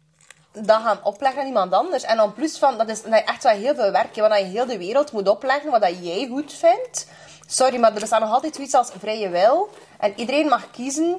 dat 0.53 0.81
gaan 0.83 1.01
opleggen 1.03 1.41
aan 1.41 1.47
iemand 1.47 1.73
anders? 1.73 2.03
En 2.03 2.17
dan 2.17 2.33
plus 2.35 2.59
van... 2.59 2.79
Dat 2.79 2.89
is, 2.89 3.03
dat 3.03 3.23
echt 3.25 3.43
wel 3.43 3.53
heel 3.53 3.75
veel 3.75 3.91
werk. 3.91 4.15
dat 4.15 4.39
je 4.39 4.45
heel 4.45 4.67
de 4.67 4.79
wereld 4.79 5.13
moet 5.13 5.29
opleggen 5.29 5.71
wat 5.71 5.83
dat 5.83 6.05
jij 6.05 6.27
goed 6.31 6.53
vindt. 6.53 7.07
Sorry, 7.47 7.79
maar 7.79 7.95
er 7.95 8.01
bestaat 8.01 8.21
nog 8.21 8.33
altijd 8.33 8.55
zoiets 8.55 8.75
als 8.75 8.91
vrije 8.99 9.29
wil. 9.29 9.69
En 9.99 10.13
iedereen 10.17 10.49
mag 10.49 10.71
kiezen 10.71 11.17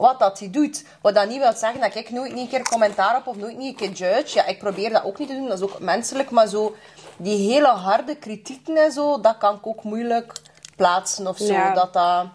wat 0.00 0.18
dat 0.18 0.38
hij 0.38 0.50
doet. 0.50 0.84
Wat 1.00 1.14
dat 1.14 1.28
niet 1.28 1.38
wil 1.38 1.52
zeggen 1.52 1.80
dat 1.80 1.94
ik 1.94 2.10
nooit 2.10 2.34
niet 2.34 2.42
een 2.42 2.48
keer 2.48 2.68
commentaar 2.68 3.14
heb 3.14 3.26
of 3.26 3.36
nooit 3.36 3.56
niet 3.56 3.68
een 3.68 3.94
keer 3.94 4.06
judge. 4.06 4.38
Ja, 4.38 4.46
ik 4.46 4.58
probeer 4.58 4.90
dat 4.90 5.04
ook 5.04 5.18
niet 5.18 5.28
te 5.28 5.34
doen. 5.34 5.48
Dat 5.48 5.58
is 5.58 5.64
ook 5.64 5.78
menselijk. 5.78 6.30
Maar 6.30 6.46
zo, 6.46 6.76
die 7.16 7.52
hele 7.52 7.66
harde 7.66 8.16
kritieken 8.16 8.76
en 8.76 8.92
zo, 8.92 9.20
dat 9.20 9.38
kan 9.38 9.54
ik 9.54 9.66
ook 9.66 9.82
moeilijk 9.82 10.32
plaatsen 10.76 11.26
of 11.26 11.36
zo. 11.36 11.52
Ja. 11.52 11.74
Dat 11.74 11.92
dat 11.92 12.26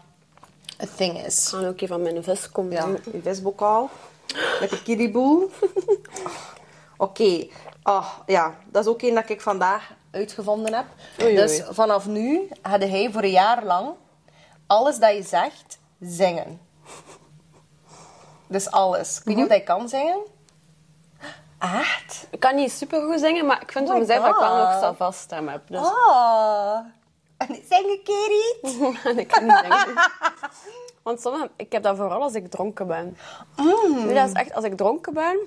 een 0.78 0.89
thing 0.95 1.26
is. 1.26 1.53
Ik 1.53 1.59
ga 1.59 1.68
ook 1.68 1.82
even 1.82 1.88
van 1.88 2.01
mijn 2.01 2.24
vis 2.24 2.51
komen. 2.51 2.72
Ja, 2.72 2.86
een 2.86 3.22
visbokaal. 3.24 3.89
Lekker 4.59 4.82
kiriboel. 4.84 5.49
Oké. 6.97 7.47
Ah, 7.84 8.07
ja, 8.26 8.55
dat 8.72 8.84
is 8.84 8.91
ook 8.91 9.01
een 9.01 9.13
dat 9.16 9.30
ik 9.30 9.41
vandaag 9.41 9.91
uitgevonden 10.11 10.74
heb. 10.74 10.86
Oei, 11.22 11.28
oei. 11.28 11.36
Dus 11.36 11.61
vanaf 11.70 12.05
nu 12.05 12.49
had 12.61 12.82
hij 12.82 13.09
voor 13.11 13.24
een 13.24 13.30
jaar 13.30 13.63
lang 13.63 13.89
alles 14.68 14.99
dat 14.99 15.16
je 15.16 15.24
zegt 15.24 15.78
zingen. 15.99 16.59
Dus 18.48 18.72
alles. 18.72 19.18
Ik 19.18 19.24
weet 19.24 19.36
niet 19.36 19.46
of 19.46 19.50
hij 19.52 19.62
kan 19.62 19.89
zingen. 19.89 20.20
Echt? 21.60 22.28
Ik 22.30 22.39
kan 22.39 22.56
niet 22.56 22.72
super 22.72 23.02
goed 23.02 23.20
zingen, 23.20 23.46
maar 23.46 23.62
ik 23.62 23.72
vind 23.72 23.89
Oh 23.89 23.98
mezelf 23.98 24.26
dat 24.26 24.36
ik 24.36 24.41
wel 24.41 24.58
nog 24.58 24.80
zelf 24.80 24.98
vast 24.98 25.20
stem 25.20 25.48
heb. 25.48 25.62
Dus 25.68 25.80
Ah. 25.80 26.78
En 27.38 27.48
zing 27.70 27.86
een 27.86 28.02
keer 28.04 28.30
iets. 28.32 28.78
en 29.10 29.20
ik 29.20 29.28
kan 29.28 29.46
niet 29.46 29.58
zingen. 29.62 30.12
Want 31.04 31.22
sommige, 31.22 31.50
ik 31.56 31.72
heb 31.72 31.84
dat 31.84 31.98
vooral 31.98 32.22
als 32.22 32.34
ik 32.34 32.50
dronken 32.50 32.88
ben. 32.88 33.18
Mm. 33.56 34.06
Nu, 34.06 34.14
dat 34.14 34.28
is 34.28 34.34
echt 34.34 34.54
als 34.54 34.66
ik 34.66 34.78
dronken 34.78 35.14
ben 35.14 35.38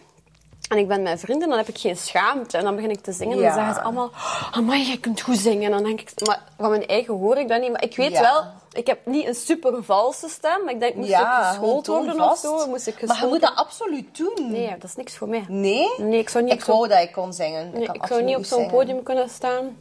en 0.69 0.79
ik 0.79 0.89
ben 0.89 1.03
met 1.03 1.21
vrienden, 1.21 1.49
dan 1.49 1.59
heb 1.59 1.69
ik 1.69 1.79
geen 1.79 1.97
schaamte. 1.97 2.57
En 2.57 2.65
dan 2.65 2.75
begin 2.75 2.91
ik 2.91 3.01
te 3.01 3.13
zingen 3.13 3.37
en 3.37 3.43
dan 3.43 3.53
zeggen 3.53 3.75
ze 3.75 3.81
allemaal... 3.81 4.11
Amai, 4.51 4.87
jij 4.87 4.99
kunt 4.99 5.21
goed 5.21 5.39
zingen. 5.39 5.65
En 5.65 5.71
dan 5.71 5.83
denk 5.83 6.01
ik... 6.01 6.27
Maar 6.27 6.43
van 6.59 6.71
mijn 6.71 6.87
eigen 6.87 7.15
hoor 7.15 7.37
ik 7.37 7.49
dat 7.49 7.61
niet. 7.61 7.71
Maar 7.71 7.83
ik 7.83 7.97
weet 7.97 8.19
wel... 8.19 8.45
Ik 8.73 8.87
heb 8.87 9.07
niet 9.07 9.27
een 9.27 9.35
super 9.35 9.85
valse 9.85 10.29
stem. 10.29 10.65
Maar 10.65 10.75
ik 10.75 10.81
denk, 10.81 10.95
moest 10.95 11.11
ik 11.11 11.17
geschoold 11.17 11.87
worden 11.87 12.21
of 12.21 12.39
zo? 12.39 12.67
Moest 12.67 12.87
ik 12.87 13.07
Maar 13.07 13.21
je 13.21 13.27
moet 13.27 13.41
dat 13.41 13.55
absoluut 13.55 14.17
doen. 14.17 14.51
Nee, 14.51 14.71
dat 14.71 14.85
is 14.85 14.97
niks 14.97 15.17
voor 15.17 15.29
mij. 15.29 15.45
Nee? 15.49 15.89
Nee, 15.97 16.19
ik 16.19 16.29
zou 16.29 16.45
niet 16.45 16.53
Ik 16.53 16.65
wou 16.65 16.89
dat 16.89 17.01
ik 17.03 17.13
kon 17.13 17.33
zingen. 17.33 17.73
Kan 17.73 17.95
ik 17.95 18.07
zou 18.07 18.23
niet 18.23 18.37
op 18.37 18.45
zo'n 18.45 18.71
podium 18.71 19.03
kunnen 19.03 19.29
staan. 19.29 19.77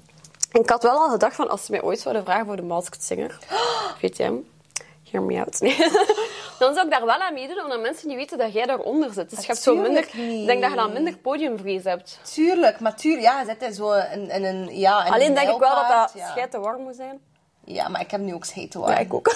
Ik 0.52 0.70
had 0.70 0.84
wel 0.84 0.98
al 0.98 1.10
gedacht 1.10 1.36
van, 1.36 1.50
als 1.50 1.66
ze 1.66 1.72
mij 1.72 1.82
ooit 1.82 2.00
zouden 2.00 2.24
vragen 2.24 2.46
voor 2.46 2.56
de 2.56 2.62
Masked 2.62 3.04
Singer, 3.04 3.38
weet 4.02 4.18
je 4.18 4.24
hem? 4.24 4.48
Hear 5.12 5.24
me. 5.24 5.46
Nee. 5.60 5.78
dan 6.60 6.74
zou 6.74 6.86
ik 6.86 6.92
daar 6.92 7.06
wel 7.06 7.20
aan 7.22 7.34
meedoen, 7.34 7.64
omdat 7.64 7.80
mensen 7.82 8.08
niet 8.08 8.18
weten 8.18 8.38
dat 8.38 8.54
jij 8.54 8.66
daaronder 8.66 9.14
zit. 9.14 9.30
Dus 9.30 9.40
je 9.40 9.46
hebt 9.46 9.62
zo 9.62 9.76
minder... 9.76 10.04
Ik 10.04 10.46
denk 10.46 10.62
dat 10.62 10.70
je 10.70 10.76
dan 10.76 10.94
minder 10.94 11.18
podiumvrees 11.18 11.84
hebt. 11.84 12.20
Tuurlijk, 12.34 12.80
maar 12.80 12.96
tuurlijk, 12.96 13.24
ja, 13.24 13.40
je 13.40 13.46
zit 13.46 13.62
in 13.62 13.74
zo 13.74 13.92
in, 13.92 14.30
in 14.30 14.44
een, 14.44 14.78
ja, 14.80 15.06
in 15.06 15.12
Alleen 15.12 15.28
een 15.28 15.36
denk 15.36 15.50
ik 15.50 15.60
wel 15.60 15.76
dat 15.76 15.88
dat 15.90 16.12
ja. 16.16 16.30
schijt 16.30 16.52
te 16.52 16.60
warm 16.60 16.82
moet 16.82 16.96
zijn. 16.96 17.20
Ja, 17.64 17.88
maar 17.88 18.02
ik 18.02 18.12
heb 18.12 18.22
nu 18.22 18.34
ook 18.34 18.46
scheten 18.46 18.80
hoor. 18.80 18.90
Ja, 18.90 18.98
ik 18.98 19.14
ook. 19.14 19.32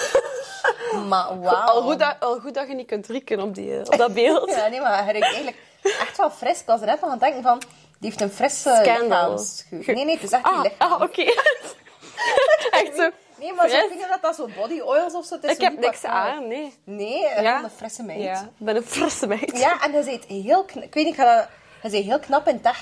Maar 1.08 1.40
wauw. 1.40 1.66
Al, 1.66 1.82
goed 1.82 1.98
dat, 1.98 2.16
al 2.20 2.38
goed 2.38 2.54
dat 2.54 2.68
je 2.68 2.74
niet 2.74 2.86
kunt 2.86 3.06
rieken 3.06 3.40
op, 3.40 3.54
die, 3.54 3.78
op 3.78 3.96
dat 3.96 4.14
beeld. 4.14 4.50
Ja, 4.50 4.68
nee, 4.68 4.80
maar 4.80 5.04
hij 5.04 5.20
eigenlijk 5.20 5.56
echt 5.82 6.16
wel 6.16 6.30
fris. 6.30 6.60
Ik 6.60 6.66
was 6.66 6.80
er 6.80 6.86
net 6.86 7.02
aan 7.02 7.10
het 7.10 7.20
denken 7.20 7.42
van, 7.42 7.58
die 7.98 8.10
heeft 8.10 8.20
een 8.20 8.30
frisse 8.30 8.80
lichaamsgeur. 8.84 9.94
Nee, 9.94 10.04
nee, 10.04 10.14
het 10.14 10.22
is 10.22 10.30
echt 10.30 10.44
Ah, 10.44 10.62
lichaam. 10.62 10.92
ah 10.92 11.00
oké. 11.00 11.22
Echt 12.80 12.96
zo. 12.96 13.10
Nee, 13.42 13.52
maar 13.52 13.68
zo, 13.68 13.88
niet 13.90 14.06
dat 14.08 14.22
dat 14.22 14.34
zo 14.34 14.48
body 14.56 14.80
oils 14.80 15.14
of 15.14 15.24
zo 15.24 15.34
het 15.34 15.44
is. 15.44 15.50
Ik 15.50 15.56
zo 15.56 15.64
heb 15.64 15.78
niks 15.78 16.04
aan, 16.04 16.48
nee. 16.48 16.74
Nee, 16.84 17.26
gewoon 17.34 17.64
een 17.64 17.70
frisse 17.70 18.02
meid. 18.02 18.20
Ja, 18.20 18.40
ik 18.40 18.48
ben 18.56 18.76
een 18.76 18.82
frisse 18.82 19.26
meid. 19.26 19.58
Ja, 19.58 19.82
en 19.84 19.92
hij 19.92 20.02
zei 20.02 20.20
heel 20.28 20.64
knap. 20.64 20.84
Ik 20.84 20.94
weet 20.94 21.04
niet, 21.04 21.14
ik 21.14 21.20
ga 21.20 21.48
dat... 21.82 21.92
Heel 21.92 22.18
knap 22.18 22.48
in 22.48 22.60
dank 22.62 22.76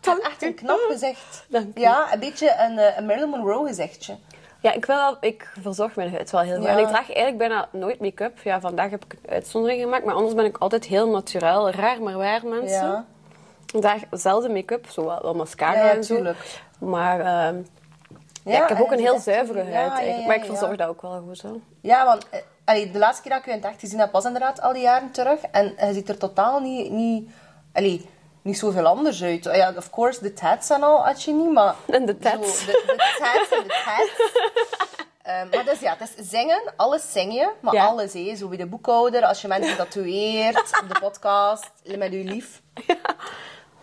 heeft 0.00 0.20
echt 0.22 0.42
een 0.42 0.54
knap 0.54 0.78
gezicht. 0.88 1.46
Ja, 1.74 2.12
een 2.12 2.18
beetje 2.18 2.54
een, 2.58 2.78
eh, 2.78 2.96
een 2.96 3.06
Marilyn 3.06 3.28
Monroe 3.28 3.66
gezichtje. 3.66 4.16
Ja, 4.60 4.72
ik, 4.72 4.84
wel, 4.84 5.16
ik 5.20 5.52
verzorg 5.60 5.96
mijn 5.96 6.10
huid 6.10 6.30
wel 6.30 6.40
heel 6.40 6.56
goed. 6.56 6.64
Ja. 6.64 6.70
En 6.70 6.78
ik 6.78 6.86
draag 6.86 7.06
eigenlijk 7.06 7.38
bijna 7.38 7.68
nooit 7.72 8.00
make-up. 8.00 8.38
Ja, 8.42 8.60
vandaag 8.60 8.90
heb 8.90 9.04
ik 9.04 9.12
een 9.12 9.30
uitzondering 9.30 9.80
gemaakt. 9.80 10.04
Maar 10.04 10.14
anders 10.14 10.34
ben 10.34 10.44
ik 10.44 10.56
altijd 10.56 10.84
heel 10.84 11.08
natuurlijk. 11.08 11.74
Raar, 11.74 12.02
maar 12.02 12.16
waar, 12.16 12.46
mensen. 12.46 12.86
Ja. 12.86 13.04
Ik 13.72 13.80
draag 13.80 14.02
zelden 14.10 14.52
make-up. 14.52 14.86
Zo 14.88 15.04
wel, 15.04 15.22
wel 15.22 15.34
mascara 15.34 15.72
Ja, 15.72 15.84
ja, 15.84 15.90
en 15.90 16.04
zo. 16.04 16.14
tuurlijk. 16.14 16.38
Maar 16.78 17.20
ehm, 17.20 17.62
ja, 18.48 18.62
ik 18.62 18.68
heb 18.68 18.80
ook 18.80 18.92
een 18.92 18.98
heel 18.98 19.18
zuivere 19.18 19.72
huid. 19.72 20.06
ja, 20.20 20.26
maar 20.26 20.36
ik 20.36 20.44
verzorg 20.44 20.76
dat 20.76 20.88
ook 20.88 21.02
wel 21.02 21.22
goed. 21.26 21.42
Hè. 21.42 21.48
Ja, 21.80 22.04
want 22.04 22.28
eh, 22.30 22.40
allee, 22.64 22.90
de 22.90 22.98
laatste 22.98 23.22
keer 23.22 23.30
dat 23.30 23.40
ik 23.40 23.46
u 23.46 23.50
in 23.50 23.56
het 23.56 23.66
echt 23.66 23.80
gezien 23.80 23.98
heb, 23.98 24.12
was 24.12 24.24
inderdaad 24.24 24.60
al 24.60 24.72
die 24.72 24.82
jaren 24.82 25.10
terug. 25.10 25.40
En 25.50 25.72
hij 25.76 25.92
ziet 25.92 26.08
er 26.08 26.18
totaal 26.18 26.60
niet, 26.60 26.90
niet, 26.90 27.30
allee, 27.72 28.08
niet 28.42 28.58
zoveel 28.58 28.86
anders 28.86 29.22
uit. 29.22 29.44
Ja, 29.44 29.72
of 29.76 29.90
course, 29.90 30.22
de 30.22 30.32
tats 30.32 30.70
en 30.70 30.82
al 30.82 31.04
had 31.04 31.22
je 31.22 31.32
niet, 31.32 31.52
maar... 31.52 31.74
En 31.86 32.06
de 32.06 32.16
zo, 32.22 32.28
tats. 32.28 32.64
de, 32.66 32.82
de 32.86 33.16
tats 33.18 33.50
en 33.60 33.62
de 33.68 33.82
tats. 33.84 34.16
Ehm, 35.22 35.48
maar 35.50 35.64
dus 35.64 35.80
ja, 35.80 35.96
het 35.98 36.08
is 36.16 36.28
zingen. 36.30 36.72
Alles 36.76 37.12
zing 37.12 37.32
je. 37.32 37.50
Maar 37.60 37.74
Ja. 37.74 37.86
alles, 37.86 38.12
hè. 38.12 38.36
Zo 38.36 38.48
bij 38.48 38.56
de 38.56 38.66
boekhouder, 38.66 39.24
als 39.24 39.40
je 39.40 39.48
mensen 39.48 39.76
tatoeëert, 39.76 40.80
op 40.82 40.88
de 40.94 41.00
podcast, 41.00 41.70
met 41.98 42.12
je 42.12 42.24
lief. 42.24 42.62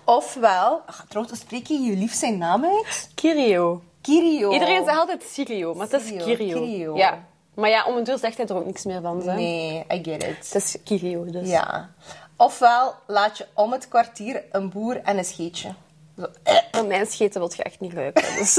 Ofwel... 0.05 0.82
Ach, 0.86 1.05
trouwens, 1.09 1.39
spreek 1.39 1.68
je 1.68 1.80
je 1.80 1.95
lief 1.97 2.13
zijn 2.13 2.38
naam 2.38 2.66
uit? 2.66 3.09
Kirio. 3.16 3.82
Kirio. 4.06 4.51
Iedereen 4.51 4.86
zegt 4.86 4.97
altijd 4.97 5.24
Sirio, 5.24 5.74
maar 5.74 5.88
het 5.89 6.01
is 6.01 6.10
Kirio. 6.24 6.62
Kirio. 6.62 6.95
Ja. 6.97 7.24
Maar 7.53 7.70
ja, 7.70 7.86
om 7.86 7.97
een 7.97 8.03
duur 8.03 8.18
zegt 8.18 8.38
hij 8.38 8.45
er 8.47 8.56
ook 8.56 8.66
niks 8.66 8.84
meer 8.86 9.01
van. 9.01 9.22
Hè. 9.28 9.36
Nee, 9.36 9.86
I 9.93 10.03
get 10.03 10.24
it. 10.24 10.53
Het 10.53 10.56
is 10.56 10.78
Kirio, 10.84 11.26
dus. 11.26 11.49
Ja. 11.49 11.89
Ofwel 12.38 12.93
laat 13.08 13.38
je 13.38 13.45
om 13.53 13.72
het 13.72 13.88
kwartier 13.88 14.43
een 14.51 14.70
boer 14.70 15.01
en 15.03 15.18
een 15.18 15.26
scheetje. 15.26 15.74
Zo, 16.18 16.26
eh. 16.43 16.56
Maar 16.72 16.86
mijn 16.86 17.06
scheten 17.06 17.39
wil 17.39 17.51
je 17.56 17.64
echt 17.64 17.80
niet 17.80 17.93
ruiken. 17.93 18.36
Dus. 18.38 18.58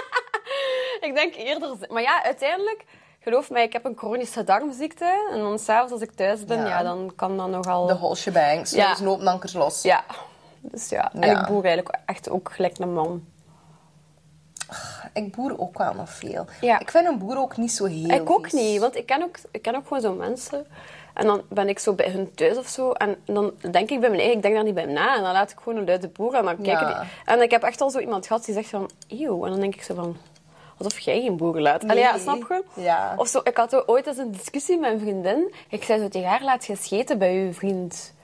ik 1.06 1.12
denk 1.14 1.34
eerder... 1.34 1.76
Maar 1.88 2.02
ja, 2.02 2.24
uiteindelijk... 2.24 2.84
Geloof 3.20 3.50
mij, 3.50 3.62
ik 3.64 3.72
heb 3.72 3.84
een 3.84 3.96
chronische 3.96 4.44
darmziekte. 4.44 5.28
En 5.32 5.38
dan 5.38 5.58
s'avonds 5.58 5.92
als 5.92 6.02
ik 6.02 6.12
thuis 6.12 6.44
ben, 6.44 6.58
Ja. 6.58 6.66
ja. 6.66 6.82
dan 6.82 7.12
kan 7.16 7.36
dat 7.36 7.48
nogal... 7.48 7.86
De 7.86 7.94
whole 7.94 8.14
shebang. 8.16 8.68
Zo 8.68 8.76
Ja. 8.76 8.88
ja. 8.88 8.94
knopenankers 8.94 9.52
los. 9.52 9.82
Ja. 9.82 10.04
Dus 10.60 10.88
ja. 10.88 11.12
En 11.12 11.28
Ja. 11.28 11.40
ik 11.40 11.46
boer 11.46 11.64
eigenlijk 11.64 11.98
echt 12.06 12.30
ook 12.30 12.50
gelijk 12.52 12.78
een 12.78 12.92
man. 12.94 13.24
Ik 15.12 15.34
boer 15.36 15.58
ook 15.60 15.78
wel 15.78 15.94
nog 15.94 16.10
veel. 16.10 16.46
Ja. 16.60 16.78
Ik 16.78 16.90
vind 16.90 17.06
een 17.06 17.18
boer 17.18 17.38
ook 17.38 17.56
niet 17.56 17.72
zo 17.72 17.84
heel 17.84 18.08
ik 18.10 18.30
ook 18.30 18.42
vies. 18.48 18.52
niet, 18.52 18.80
want 18.80 18.96
ik 18.96 19.06
ken 19.06 19.22
ook, 19.22 19.36
ik 19.50 19.62
ken 19.62 19.74
ook 19.76 19.82
gewoon 19.86 20.02
zo 20.02 20.12
mensen. 20.12 20.66
En 21.14 21.26
dan 21.26 21.42
ben 21.48 21.68
ik 21.68 21.78
zo 21.78 21.92
bij 21.92 22.10
hun 22.10 22.34
thuis 22.34 22.56
of 22.56 22.66
zo. 22.66 22.92
En 22.92 23.16
dan 23.24 23.52
denk 23.70 23.90
ik 23.90 24.00
bij 24.00 24.08
mijn 24.08 24.20
eigen, 24.20 24.36
ik 24.36 24.42
denk 24.42 24.54
daar 24.54 24.64
niet 24.64 24.74
bij 24.74 24.84
na. 24.86 25.16
En 25.16 25.22
dan 25.22 25.32
laat 25.32 25.50
ik 25.50 25.58
gewoon 25.62 25.78
een 25.78 25.84
luide 25.86 26.08
boer 26.08 26.34
en 26.34 26.44
dan 26.44 26.56
kijken 26.62 26.88
Ja. 26.88 27.00
die. 27.00 27.08
En 27.24 27.42
ik 27.42 27.50
heb 27.50 27.62
echt 27.62 27.80
al 27.80 27.90
zo 27.90 27.98
iemand 27.98 28.26
gehad 28.26 28.44
die 28.44 28.54
zegt 28.54 28.68
van, 28.68 28.90
eeuw. 29.08 29.44
En 29.44 29.50
dan 29.50 29.60
denk 29.60 29.74
ik 29.74 29.82
zo 29.82 29.94
van, 29.94 30.16
alsof 30.78 30.98
jij 30.98 31.20
geen 31.20 31.36
boeren 31.36 31.62
laat. 31.62 31.82
Allee, 31.82 31.98
ja, 32.02 32.10
Nee. 32.12 32.20
snap 32.20 32.38
je? 32.48 32.64
Ja. 32.74 33.14
Of 33.16 33.28
zo, 33.28 33.40
ik 33.44 33.56
had 33.56 33.88
ooit 33.88 34.06
eens 34.06 34.16
een 34.18 34.32
discussie 34.32 34.78
met 34.78 34.92
een 34.92 35.00
vriendin. 35.00 35.54
Ik 35.68 35.84
zei 35.84 36.00
zo 36.00 36.08
tegen 36.08 36.28
haar, 36.28 36.42
laat 36.44 36.66
je 36.66 36.76
scheten 36.76 37.18
bij 37.18 37.34
je 37.34 37.52
vriend. 37.52 38.14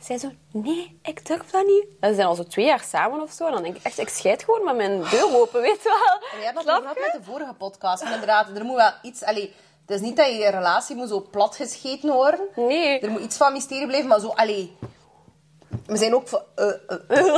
Zij 0.00 0.18
zo, 0.18 0.30
nee, 0.52 0.98
ik 1.02 1.26
durf 1.26 1.50
dat 1.50 1.66
niet. 1.66 1.86
En 2.00 2.08
ze 2.08 2.14
zijn 2.14 2.26
al 2.26 2.34
zo 2.34 2.42
twee 2.44 2.64
jaar 2.64 2.80
samen 2.84 3.20
of 3.20 3.30
zo. 3.32 3.46
En 3.46 3.52
dan 3.52 3.62
denk 3.62 3.76
ik 3.76 3.82
echt, 3.82 3.98
ik 3.98 4.08
scheid 4.08 4.44
gewoon 4.44 4.64
met 4.64 4.76
mijn 4.76 5.02
deur 5.10 5.36
open, 5.36 5.60
weet 5.60 5.82
je 5.82 5.88
wel. 6.04 6.30
En 6.32 6.38
jij 6.38 6.52
hebt 6.54 6.66
dat 6.66 6.84
met 6.84 7.12
de 7.12 7.22
vorige 7.22 7.54
podcast. 7.54 8.02
Maar 8.02 8.12
inderdaad, 8.12 8.48
er 8.48 8.64
moet 8.64 8.76
wel 8.76 8.92
iets... 9.02 9.22
Allee, 9.22 9.54
het 9.86 9.90
is 9.96 10.00
niet 10.00 10.16
dat 10.16 10.26
je 10.26 10.48
relatie 10.50 10.96
moet 10.96 11.08
zo 11.08 11.20
plat 11.30 11.56
gescheten 11.56 12.12
worden. 12.12 12.48
Nee. 12.56 13.00
Er 13.00 13.10
moet 13.10 13.20
iets 13.20 13.36
van 13.36 13.52
mysterie 13.52 13.86
blijven, 13.86 14.08
maar 14.08 14.20
zo... 14.20 14.28
Allee, 14.28 14.76
we 15.86 15.96
zijn 15.96 16.14
ook... 16.14 16.44
eh, 16.54 16.68
eh, 16.68 17.08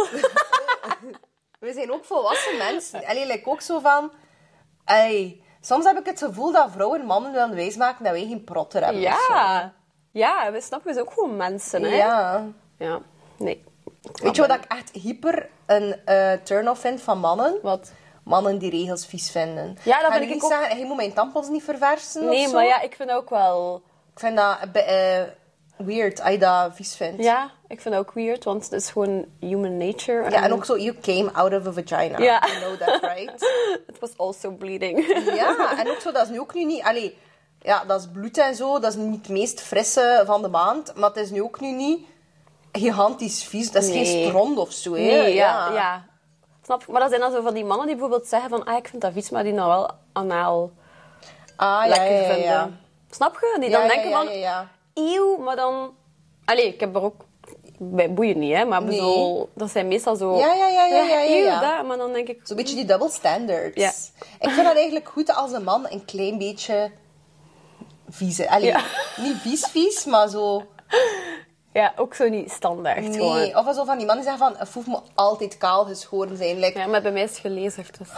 we 1.61 1.73
zijn 1.73 1.93
ook 1.93 2.05
volwassen 2.05 2.57
mensen. 2.57 3.05
Allee, 3.05 3.27
like 3.27 3.51
ook 3.51 3.61
zo 3.61 3.79
van... 3.79 4.13
Allee, 4.85 5.45
soms 5.61 5.85
heb 5.85 5.99
ik 5.99 6.07
het 6.07 6.19
gevoel 6.19 6.53
dat 6.53 6.71
vrouwen 6.71 7.05
mannen 7.05 7.33
willen 7.33 7.55
wijsmaken 7.55 8.05
dat 8.05 8.13
wij 8.13 8.27
geen 8.27 8.45
protter 8.45 8.85
hebben. 8.85 9.01
Ja. 9.01 9.75
Ja, 10.11 10.53
we 10.53 10.61
snappen, 10.61 10.95
zijn 10.95 11.07
ook 11.07 11.13
gewoon 11.13 11.37
mensen, 11.37 11.83
hè. 11.83 11.97
Ja. 11.97 12.47
Ja. 12.79 13.01
Nee. 13.37 13.65
Weet 14.13 14.37
je 14.37 14.47
wat 14.47 14.57
ik 14.57 14.65
echt 14.69 14.91
hyper 14.91 15.49
een 15.67 15.97
eh, 16.05 16.33
turn-off 16.33 16.81
vind 16.81 17.01
van 17.03 17.19
mannen? 17.19 17.59
Wat? 17.63 17.93
Mannen 18.25 18.59
die 18.59 18.71
regels 18.71 19.07
vies 19.07 19.31
vinden. 19.31 19.77
Ja, 19.83 20.01
dat 20.01 20.13
vind 20.13 20.25
ik 20.25 20.35
niet 20.35 20.43
ook- 20.43 20.51
zeggen, 20.51 20.79
je 20.79 20.85
moet 20.85 20.97
mijn 20.97 21.13
tampons 21.13 21.49
niet 21.49 21.63
verversen 21.63 22.25
Nee, 22.25 22.49
maar 22.49 22.65
ja, 22.65 22.81
ik 22.81 22.95
vind 22.95 23.11
ook 23.11 23.31
wel... 23.31 23.83
Ik 24.13 24.19
vind 24.19 24.37
dat 24.37 24.59
eh, 24.73 25.23
weird 25.77 26.21
als 26.21 26.31
je 26.31 26.39
dat 26.39 26.75
vies 26.75 26.97
vindt. 26.97 27.23
Ja, 27.23 27.51
ik 27.69 27.81
vind 27.81 27.95
dat 27.95 28.05
ook 28.07 28.13
weird, 28.13 28.45
want 28.45 28.65
het 28.65 28.73
is 28.73 28.91
gewoon 28.91 29.25
human 29.41 29.77
nature. 29.77 30.31
Ja, 30.31 30.43
en 30.43 30.53
ook 30.53 30.65
zo, 30.65 30.79
you 30.79 30.97
came 31.03 31.31
out 31.33 31.55
of 31.55 31.67
a 31.67 31.73
vagina. 31.73 32.19
Ja. 32.19 32.43
You 32.47 32.59
know 32.61 32.89
that, 32.89 33.03
right? 33.03 33.43
It 33.91 33.99
was 34.01 34.11
also 34.17 34.51
bleeding. 34.51 35.07
ja, 35.35 35.79
en 35.79 35.91
ook 35.91 36.01
zo, 36.01 36.13
dat 36.13 36.23
is 36.23 36.29
nu 36.29 36.41
ook 36.41 36.55
nu 36.55 36.65
niet... 36.65 36.83
Allee, 36.83 37.19
ja, 37.63 37.85
dat 37.85 38.01
is 38.01 38.07
bloed 38.13 38.39
en 38.39 38.55
zo, 38.55 38.79
dat 38.79 38.93
is 38.93 38.99
niet 38.99 39.19
het 39.19 39.29
meest 39.29 39.61
frisse 39.61 40.23
van 40.27 40.43
de 40.43 40.49
maand, 40.49 40.93
maar 40.97 41.09
het 41.09 41.19
is 41.19 41.31
nu 41.31 41.43
ook 41.43 41.61
nu 41.61 41.71
niet 41.73 42.07
gigantisch 42.73 43.45
vies. 43.45 43.71
Dat 43.73 43.83
is 43.83 43.89
geen 43.91 44.03
Nee. 44.03 44.27
stront 44.27 44.59
of 44.59 44.73
zo, 44.73 44.93
hè? 44.93 44.99
Nee, 45.01 45.35
ja, 45.35 45.73
ja. 45.73 46.05
Snap? 46.65 46.87
Maar 46.87 47.01
dat 47.01 47.09
zijn 47.09 47.21
dan 47.21 47.33
zo 47.33 47.43
van 47.43 47.55
die 47.55 47.65
mannen 47.65 47.87
die 47.87 47.97
bijvoorbeeld 47.97 48.29
zeggen 48.29 48.51
van... 48.51 48.65
Ah, 48.65 48.77
ik 48.77 48.89
vind 48.89 49.03
dat 49.03 49.13
vies, 49.13 49.31
maar 49.31 49.43
die 49.43 49.55
dan 49.55 49.67
wel 49.69 49.91
anaal 50.13 50.71
Ah, 51.57 51.81
ja, 51.83 51.87
lekker 51.89 52.13
ja, 52.13 52.21
ja, 52.21 52.27
vinden. 52.27 52.43
ja. 52.51 52.71
Snap 53.11 53.35
je? 53.41 53.57
Die 53.61 53.69
Ja, 53.71 53.77
dan 53.79 53.87
ja, 53.87 53.93
denken 53.93 54.11
ja, 54.11 54.17
van... 54.17 54.27
ja, 54.33 54.39
ja. 54.39 54.69
Eeuw, 54.95 55.37
maar 55.37 55.57
dan... 55.57 55.95
Allee, 56.45 56.67
ik 56.67 56.81
heb 56.81 56.95
er 56.95 57.03
ook... 57.03 57.15
Bij 57.79 58.13
boeien 58.15 58.39
niet, 58.39 58.55
hè. 58.57 58.65
Maar 58.65 58.83
Nee. 58.83 58.91
bedoel, 58.91 59.49
dat 59.55 59.71
zijn 59.71 59.89
meestal 59.89 60.17
zo... 60.17 60.37
Ja, 60.37 60.53
ja, 60.55 60.67
ja, 60.67 60.85
ja, 60.87 60.97
ja, 60.97 61.03
ja, 61.05 61.25
eeuw, 61.37 61.45
ja. 61.45 61.61
dat, 61.77 61.87
maar 61.87 61.97
dan 61.97 62.13
denk 62.13 62.29
ik... 62.29 62.41
Zo'n 62.45 62.57
beetje 62.57 62.75
die 62.75 62.85
double 62.85 63.11
standards. 63.11 63.77
Ja. 63.77 63.91
Ik 64.41 64.51
vind 64.51 64.67
dat 64.67 64.77
eigenlijk 64.77 65.09
goed 65.09 65.35
als 65.35 65.53
een 65.53 65.65
man 65.65 65.87
een 65.91 66.05
klein 66.05 66.39
beetje 66.39 66.91
Allee, 68.49 68.67
Ja. 68.67 68.81
niet 69.17 69.37
vies 69.37 69.67
vies, 69.67 70.05
maar 70.05 70.29
zo... 70.29 70.67
Ja, 71.73 71.93
ook 71.97 72.15
zo 72.15 72.29
niet 72.29 72.51
standaard 72.51 73.05
gewoon. 73.17 73.37
Nee, 73.37 73.57
of 73.57 73.75
zo 73.75 73.85
van 73.85 73.97
die 73.99 74.07
mannen 74.07 74.25
die 74.25 74.35
zeggen 74.35 74.39
van, 74.39 74.55
het 74.59 74.73
hoeft 74.75 74.87
me 74.87 74.99
altijd 75.15 75.57
kaal 75.59 75.85
geschoren 75.85 76.37
zijn. 76.37 76.59
Like, 76.59 76.79
Ja, 76.79 76.87
maar 76.87 77.03
bij 77.03 77.13
mij 77.13 77.23
is 77.23 77.31
het 77.31 77.39
gelezerd, 77.39 77.99
dus... 77.99 78.09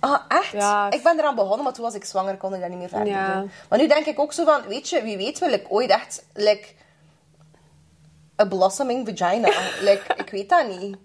Ah, 0.00 0.20
echt? 0.28 0.52
Ja. 0.52 0.90
Ik 0.90 1.02
ben 1.02 1.18
eraan 1.18 1.34
begonnen, 1.34 1.62
maar 1.64 1.72
toen 1.72 1.84
was 1.84 1.94
ik 1.94 2.04
zwanger, 2.04 2.36
kon 2.36 2.54
ik 2.54 2.60
dat 2.60 2.68
niet 2.68 2.78
meer 2.78 2.88
verder 2.88 3.06
Ja. 3.08 3.34
doen. 3.40 3.50
Maar 3.68 3.78
nu 3.78 3.88
denk 3.88 4.06
ik 4.06 4.18
ook 4.18 4.32
zo 4.32 4.44
van, 4.44 4.62
weet 4.68 4.88
je, 4.88 5.02
wie 5.02 5.16
weet 5.16 5.38
wil 5.38 5.52
ik 5.52 5.66
ooit 5.68 5.90
echt, 5.90 6.24
like, 6.34 6.68
a 8.42 8.44
blossoming 8.44 9.08
vagina. 9.08 9.48
like, 9.80 10.02
ik 10.16 10.30
weet 10.30 10.48
dat 10.48 10.66
niet. 10.78 10.96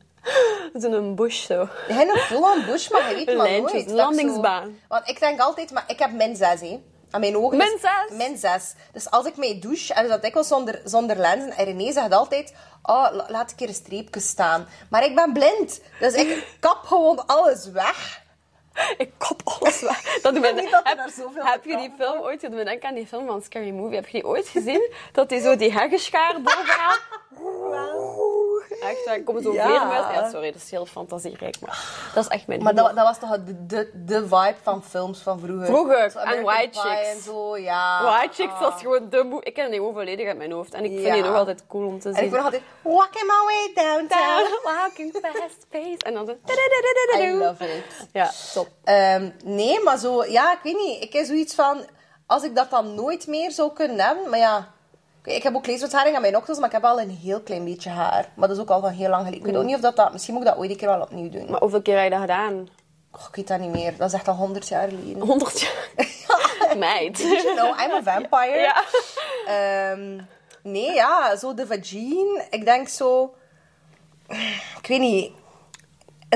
Zo'n 0.82 1.16
bush 1.16 1.46
zo. 1.46 1.68
Geen 1.88 2.18
full-on 2.18 2.66
bush, 2.66 2.90
maar 2.90 3.10
je 3.10 3.16
weet 3.16 3.38
maar 3.38 3.52
nooit. 3.52 3.62
Dat 3.72 3.74
ik 3.82 3.90
landingsbaan. 3.90 4.64
Zo, 4.66 4.72
want 4.88 5.10
ik 5.10 5.20
denk 5.20 5.40
altijd, 5.40 5.72
maar 5.72 5.84
ik 5.88 6.00
heb 6.00 6.12
min 6.12 6.36
6, 6.36 6.60
hè. 6.62 6.84
Aan 7.16 7.22
mijn 7.22 7.38
ogen. 7.38 7.58
Min 7.58 7.74
is- 7.76 7.82
zes? 7.82 8.18
Min 8.18 8.38
6. 8.38 8.74
Dus 8.94 9.10
als 9.12 9.26
ik 9.26 9.38
mij 9.38 9.60
douche, 9.60 9.94
en 9.94 10.08
dat 10.08 10.22
dikwijls 10.22 10.48
zonder, 10.48 10.82
zonder 10.84 11.18
lenzen, 11.18 11.52
en 11.52 11.66
René 11.66 11.92
zegt 11.92 12.12
altijd, 12.14 12.54
oh, 12.84 13.08
la- 13.12 13.26
laat 13.28 13.52
ik 13.52 13.60
hier 13.60 13.68
een 13.68 13.74
streepje 13.74 14.20
staan. 14.20 14.68
Maar 14.90 15.04
ik 15.06 15.16
ben 15.16 15.34
blind. 15.34 15.82
Dus 16.00 16.14
ik 16.14 16.48
kap 16.60 16.84
gewoon 16.86 17.26
alles 17.26 17.66
weg. 17.72 18.22
Ik 18.98 19.12
kop 19.18 19.42
alles 19.46 19.82
weg. 19.82 20.20
Dat 20.22 20.34
doet 20.34 20.42
me 20.42 20.54
Niet 20.62 20.72
dat 20.72 20.88
heb, 20.88 20.98
daar 20.98 21.10
zoveel 21.10 21.46
heb 21.46 21.66
je 21.66 21.78
die 21.78 21.92
film 21.98 22.22
ooit... 22.22 22.50
Me 22.50 22.64
denken 22.64 22.90
aan 22.90 22.96
die 22.96 23.08
film 23.08 23.26
van 23.26 23.42
Scary 23.42 23.70
Movie. 23.72 23.96
Heb 23.96 24.06
je 24.08 24.12
die 24.12 24.26
ooit 24.28 24.48
gezien? 24.48 24.92
Dat 25.12 25.30
hij 25.30 25.40
zo 25.40 25.56
die 25.56 25.72
heggenschaar 25.72 26.42
bovenaan... 26.42 26.98
Echt, 28.82 29.06
waar 29.06 29.22
komen 29.22 29.42
zo 29.44 29.54
Ja. 29.54 29.66
vleermuizen. 29.68 30.14
Ja, 30.14 30.30
sorry, 30.30 30.52
dat 30.52 30.62
is 30.62 30.72
heel 30.72 30.86
fantasierijk, 30.86 31.60
maar 31.60 32.10
dat 32.14 32.24
is 32.24 32.30
echt 32.30 32.48
mijn 32.48 32.64
Maar 32.64 32.76
dat, 32.76 32.96
dat 32.96 33.08
was 33.08 33.20
toch 33.20 33.44
de, 33.44 33.66
de, 33.66 33.92
de 34.06 34.22
vibe 34.22 34.56
van 34.64 34.84
films 34.84 35.20
van 35.20 35.40
vroeger. 35.40 35.66
Vroeger, 35.66 36.16
en 36.16 36.44
White 36.44 36.80
Chicks. 36.80 37.08
En 37.08 37.22
zo, 37.22 37.58
ja. 37.58 38.04
White 38.04 38.34
Chicks 38.34 38.54
Ah. 38.54 38.60
was 38.60 38.82
gewoon 38.82 39.10
de 39.10 39.24
moe. 39.24 39.44
Ik 39.44 39.54
ken 39.54 39.70
die 39.70 39.80
gewoon 39.80 39.94
volledig 39.94 40.28
uit 40.28 40.38
mijn 40.38 40.52
hoofd. 40.52 40.74
En 40.74 40.84
ik 40.84 41.00
vind 41.00 41.14
die 41.14 41.24
nog 41.24 41.36
altijd 41.36 41.64
cool 41.68 41.88
om 41.88 42.00
te 42.00 42.10
zien. 42.10 42.18
En 42.18 42.26
ik 42.26 42.32
nog 42.32 42.44
altijd 42.44 42.62
walking 42.82 43.24
my 43.26 43.44
way 43.46 43.86
downtown. 43.86 44.60
Walking 44.64 45.12
fast 45.22 45.66
pace. 45.70 45.98
En 46.06 46.14
dan 46.14 46.26
zo... 46.26 46.32
I 47.20 47.32
love 47.34 47.64
it. 47.78 48.08
Ja, 48.14 48.32
top. 48.54 48.68
Ehm, 48.84 49.30
nee, 49.44 49.84
maar 49.84 49.98
zo, 49.98 50.26
ja, 50.26 50.52
ik 50.54 50.60
weet 50.64 50.78
niet. 50.78 51.04
Ik 51.04 51.14
heb 51.14 51.26
zoiets 51.26 51.56
van, 51.56 51.86
als 52.26 52.44
ik 52.44 52.56
dat 52.56 52.70
dan 52.70 52.96
nooit 52.96 53.28
meer 53.28 53.52
zou 53.52 53.74
kunnen 53.74 54.00
hebben, 54.00 54.30
maar 54.30 54.40
ja. 54.40 54.74
Ik 55.26 55.44
heb 55.44 55.56
ook 55.56 55.68
leeswetharing 55.68 56.16
aan 56.16 56.22
mijn 56.22 56.38
oksels, 56.38 56.58
maar 56.58 56.68
ik 56.68 56.74
heb 56.74 56.84
al 56.84 57.02
een 57.02 57.10
heel 57.10 57.42
klein 57.42 57.66
beetje 57.66 57.90
haar. 57.90 58.30
Maar 58.36 58.48
dat 58.48 58.58
is 58.58 58.64
ook 58.64 58.70
al 58.70 58.82
van 58.82 58.92
heel 58.92 59.10
lang 59.10 59.24
geleden. 59.24 59.40
Ik 59.40 59.46
weet 59.46 59.56
ook 59.56 59.66
niet 59.68 59.76
of 59.76 59.82
dat, 59.82 59.96
dat... 59.96 60.12
Misschien 60.12 60.34
moet 60.34 60.44
ik 60.44 60.50
dat 60.50 60.58
ooit 60.58 60.70
een 60.70 60.78
keer 60.78 60.88
wel 60.88 61.02
opnieuw 61.02 61.30
doen. 61.30 61.52
Maar 61.52 61.60
hoeveel 61.60 61.82
keer 61.82 61.96
heb 61.96 62.04
je 62.04 62.10
dat 62.10 62.20
gedaan? 62.20 62.68
Oh, 63.12 63.22
ik 63.30 63.36
weet 63.36 63.48
dat 63.48 63.60
niet 63.60 63.72
meer. 63.72 63.98
Dat 63.98 64.08
is 64.08 64.14
echt 64.14 64.28
al 64.28 64.36
honderd 64.36 64.68
jaar 64.68 64.90
geleden. 64.90 65.22
100 65.22 65.60
jaar. 65.60 66.78
Meid. 66.78 67.18
You 67.18 67.56
know, 67.56 67.80
I'm 67.80 67.92
a 67.92 68.04
vampire. 68.04 68.60
Ja. 68.60 68.84
Ehm, 69.48 70.22
nee, 70.64 70.94
ja, 70.94 71.36
zo 71.36 71.54
de 71.54 71.68
vagine. 71.68 72.46
Ik 72.50 72.66
denk 72.66 72.88
zo... 72.88 73.36
Ik 74.82 74.88
weet 74.88 75.00
niet. 75.00 75.32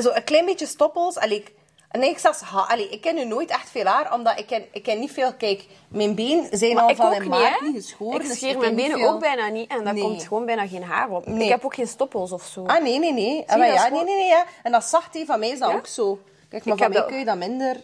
Zo 0.02 0.12
een 0.14 0.24
klein 0.24 0.46
beetje 0.46 0.66
stoppels. 0.66 1.18
Allee, 1.18 1.38
ik, 1.38 1.52
en 1.90 2.04
ik 2.04 2.18
zelfs 2.20 2.42
Allee, 2.68 2.90
ik 2.90 3.02
ken 3.02 3.16
nu 3.16 3.26
nooit 3.26 3.50
echt 3.50 3.70
veel 3.70 3.86
haar, 3.86 4.14
omdat 4.14 4.40
ik 4.40 4.48
ken, 4.48 4.66
ik 4.72 4.84
ken 4.84 5.00
niet 5.00 5.12
veel... 5.12 5.34
Kijk, 5.34 5.66
mijn 5.88 6.16
been 6.16 6.48
zijn 6.52 6.74
Maar 6.76 6.84
al 6.84 6.96
van 6.96 7.14
in 7.14 7.22
niet, 7.22 7.30
maart 7.30 7.60
hè? 7.60 7.66
niet 7.66 7.76
geschoren. 7.76 8.22
Ik 8.22 8.28
dus 8.28 8.38
scheer 8.38 8.58
mijn 8.58 8.76
benen 8.76 8.98
veel. 8.98 9.10
ook 9.10 9.20
bijna 9.20 9.48
niet 9.48 9.72
en 9.72 9.84
daar 9.84 9.94
Nee. 9.94 10.04
komt 10.04 10.24
gewoon 10.24 10.46
bijna 10.46 10.68
geen 10.68 10.84
haar 10.84 11.10
op. 11.10 11.26
Nee. 11.28 11.44
Ik 11.44 11.50
heb 11.50 11.66
ook 11.66 11.76
geen 11.76 11.88
stoppels 11.88 12.32
of 12.32 12.44
zo. 12.44 12.66
Ah, 12.66 12.82
nee, 12.84 13.00
nee, 13.00 13.14
nee. 13.14 13.44
Ah, 13.48 13.58
ja, 13.74 13.88
nee, 13.90 14.04
nee, 14.04 14.16
nee. 14.16 14.28
Ja. 14.28 14.46
En 14.64 14.72
dat 14.72 14.84
zacht, 14.84 15.14
hè, 15.14 15.26
van 15.26 15.40
mij 15.40 15.50
is 15.50 15.60
dat 15.60 15.70
Ja? 15.70 15.76
ook 15.76 15.88
zo. 15.88 16.20
Kijk, 16.50 16.66
maar 16.66 16.74
Ik 16.74 16.80
van 16.82 16.90
mij 16.92 17.00
dat- 17.00 17.10
kun 17.10 17.18
je 17.20 17.26
dat 17.26 17.38
minder... 17.38 17.76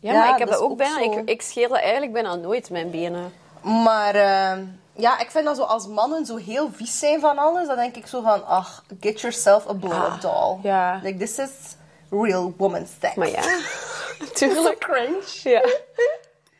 Ja, 0.00 0.12
maar 0.12 0.32
ik 0.32 0.38
heb 0.38 0.48
dat 0.48 0.60
ook 0.60 0.76
bijna... 0.76 0.98
zo. 0.98 1.10
Ik, 1.18 1.28
ik 1.28 1.42
scheer 1.42 1.68
dat 1.68 1.78
eigenlijk 1.78 2.12
bijna 2.12 2.34
nooit, 2.34 2.70
mijn 2.70 2.90
benen. 2.90 3.32
Maar 3.62 4.14
eh, 4.14 4.58
ja, 4.96 5.18
ik 5.18 5.30
vind 5.30 5.44
dat 5.44 5.56
zo 5.56 5.62
als 5.62 5.86
mannen 5.86 6.26
zo 6.26 6.36
heel 6.36 6.68
vies 6.72 6.98
zijn 6.98 7.20
van 7.20 7.38
alles, 7.38 7.66
dan 7.66 7.76
denk 7.76 7.96
ik 7.96 8.06
zo 8.06 8.20
van, 8.22 8.46
ach, 8.46 8.84
get 9.00 9.20
yourself 9.20 9.68
a 9.68 9.72
blow-up 9.72 10.20
doll. 10.20 10.32
Ah, 10.32 10.62
ja. 10.62 11.00
Like, 11.02 11.18
this 11.18 11.38
is 11.38 11.50
real 12.12 12.54
woman 12.56 12.86
sex. 13.00 13.14
Maar 13.14 13.30
ja, 13.30 13.42
natuurlijk. 14.26 14.78
cringe. 14.78 15.22
Ja. 15.42 15.62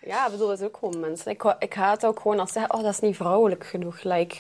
Ja, 0.07 0.25
ik 0.27 0.31
bedoel, 0.33 0.49
dat 0.49 0.61
is 0.61 0.67
ook 0.67 0.77
gewoon 0.77 1.01
mensen. 1.01 1.31
Ik, 1.31 1.55
ik 1.59 1.75
haat 1.75 2.07
ook 2.07 2.21
gewoon 2.21 2.39
als 2.41 2.53
ze 2.53 2.59
zeggen, 2.59 2.75
oh, 2.79 2.83
dat 2.83 2.93
is 2.93 3.01
niet 3.01 3.17
vrouwelijk 3.17 3.65
genoeg. 3.67 4.03
Like, 4.03 4.37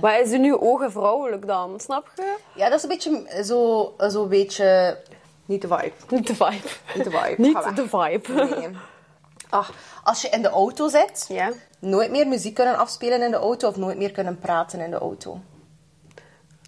Waar 0.00 0.20
is 0.20 0.30
in 0.30 0.44
uw 0.44 0.60
ogen 0.60 0.92
vrouwelijk 0.92 1.46
dan? 1.46 1.80
Snap 1.80 2.10
je? 2.16 2.34
Ja, 2.54 2.68
dat 2.68 2.76
is 2.78 2.82
een 2.82 2.88
beetje 2.88 3.42
zo, 3.44 3.94
zo 4.10 4.26
beetje... 4.26 4.98
Niet 5.44 5.62
de 5.62 5.68
vibe. 5.68 5.92
Niet 6.08 6.26
de 6.26 6.34
vibe. 6.34 6.68
Niet 6.94 7.04
de 7.04 7.10
vibe. 7.10 7.34
Niet 7.42 7.76
de 7.76 7.88
vibe. 7.88 8.44
Nee. 8.56 8.68
Ach, 9.50 9.72
als 10.04 10.22
je 10.22 10.28
in 10.28 10.42
de 10.42 10.48
auto 10.48 10.88
zit, 10.88 11.24
Ja. 11.28 11.50
nooit 11.78 12.10
meer 12.10 12.28
muziek 12.28 12.54
kunnen 12.54 12.76
afspelen 12.76 13.22
in 13.22 13.30
de 13.30 13.36
auto 13.36 13.68
of 13.68 13.76
nooit 13.76 13.98
meer 13.98 14.10
kunnen 14.12 14.38
praten 14.38 14.80
in 14.80 14.90
de 14.90 14.98
auto. 14.98 15.40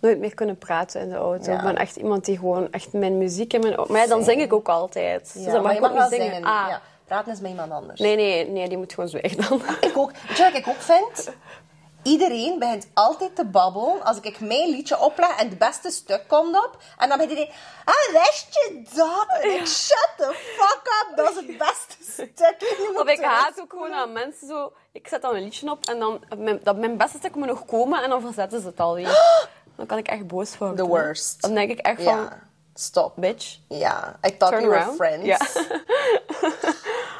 Nooit 0.00 0.18
meer 0.18 0.34
kunnen 0.34 0.58
praten 0.58 1.00
in 1.00 1.08
de 1.08 1.14
auto. 1.14 1.50
Ja. 1.50 1.56
Ik 1.56 1.64
ben 1.64 1.76
echt 1.76 1.96
iemand 1.96 2.24
die 2.24 2.38
gewoon 2.38 2.72
echt 2.72 2.92
mijn 2.92 3.18
muziek 3.18 3.52
in 3.52 3.60
mijn... 3.60 3.74
Maar 3.88 4.00
ja, 4.00 4.06
dan 4.06 4.24
zing 4.24 4.40
ik 4.40 4.52
ook 4.52 4.68
altijd. 4.68 5.32
Dus 5.34 5.44
Ja, 5.44 5.52
dan 5.52 5.62
mag 5.62 5.72
ik 5.72 5.84
ook 5.84 5.92
niet 5.92 6.08
zingen. 6.08 6.34
zingen. 6.34 6.44
Ah. 6.44 6.66
Ja, 6.68 6.80
praten 7.04 7.32
is 7.32 7.40
met 7.40 7.50
iemand 7.50 7.72
anders. 7.72 8.00
Nee, 8.00 8.16
nee, 8.16 8.48
nee, 8.48 8.68
die 8.68 8.78
moet 8.78 8.92
gewoon 8.94 9.08
zwijgen 9.08 9.48
dan. 9.48 9.62
Ik 9.80 9.98
ook. 9.98 10.10
Weet 10.28 10.36
je 10.36 10.42
wat 10.42 10.54
ik 10.54 10.68
ook 10.68 10.80
vind? 10.80 11.32
Iedereen 12.04 12.58
begint 12.58 12.86
altijd 12.94 13.36
te 13.36 13.44
babbelen 13.44 14.02
als 14.04 14.20
ik 14.20 14.40
mijn 14.40 14.70
liedje 14.70 14.98
opleg 15.00 15.36
en 15.38 15.48
het 15.48 15.58
beste 15.58 15.90
stuk 15.90 16.24
komt 16.28 16.56
op. 16.56 16.76
En 16.98 17.08
dan 17.08 17.18
begint 17.18 17.38
iedereen, 17.38 17.52
ah, 17.84 18.22
wist 18.22 18.46
je 18.50 18.82
dat? 18.94 19.44
Ik, 19.44 19.66
shut 19.66 20.10
the 20.16 20.32
fuck 20.34 20.80
up, 20.84 21.16
dat 21.16 21.30
is 21.30 21.36
het 21.36 21.58
beste 21.58 21.96
stuk. 22.12 22.96
Of 22.96 23.08
ik 23.08 23.20
haat 23.20 23.60
ook 23.60 23.70
gewoon 23.70 23.92
aan 23.92 24.12
mensen 24.12 24.48
zo... 24.48 24.72
Ik 24.92 25.08
zet 25.08 25.22
dan 25.22 25.34
een 25.34 25.42
liedje 25.42 25.70
op 25.70 25.86
en 25.86 25.98
dan... 25.98 26.24
Mijn, 26.36 26.60
dat 26.62 26.76
mijn 26.76 26.96
beste 26.96 27.18
stuk 27.18 27.34
moet 27.34 27.46
nog 27.46 27.64
komen 27.64 28.02
en 28.02 28.10
dan 28.10 28.20
verzetten 28.20 28.60
ze 28.60 28.66
het 28.66 28.80
alweer. 28.80 29.08
Dan 29.76 29.86
kan 29.86 29.98
ik 29.98 30.06
echt 30.06 30.26
boos 30.26 30.58
worden. 30.58 30.76
The 30.76 30.86
worst. 30.86 31.40
Dan 31.42 31.54
denk 31.54 31.70
ik 31.70 31.78
echt 31.78 32.02
van... 32.02 32.28
Stop. 32.76 33.12
Bitch, 33.16 33.58
Ja, 33.68 34.16
I 34.26 34.36
thought 34.36 34.48
turn 34.58 34.62
we 34.62 34.68
were 34.68 34.80
around. 34.80 34.96
friends. 34.96 35.24
Ja. 35.26 35.38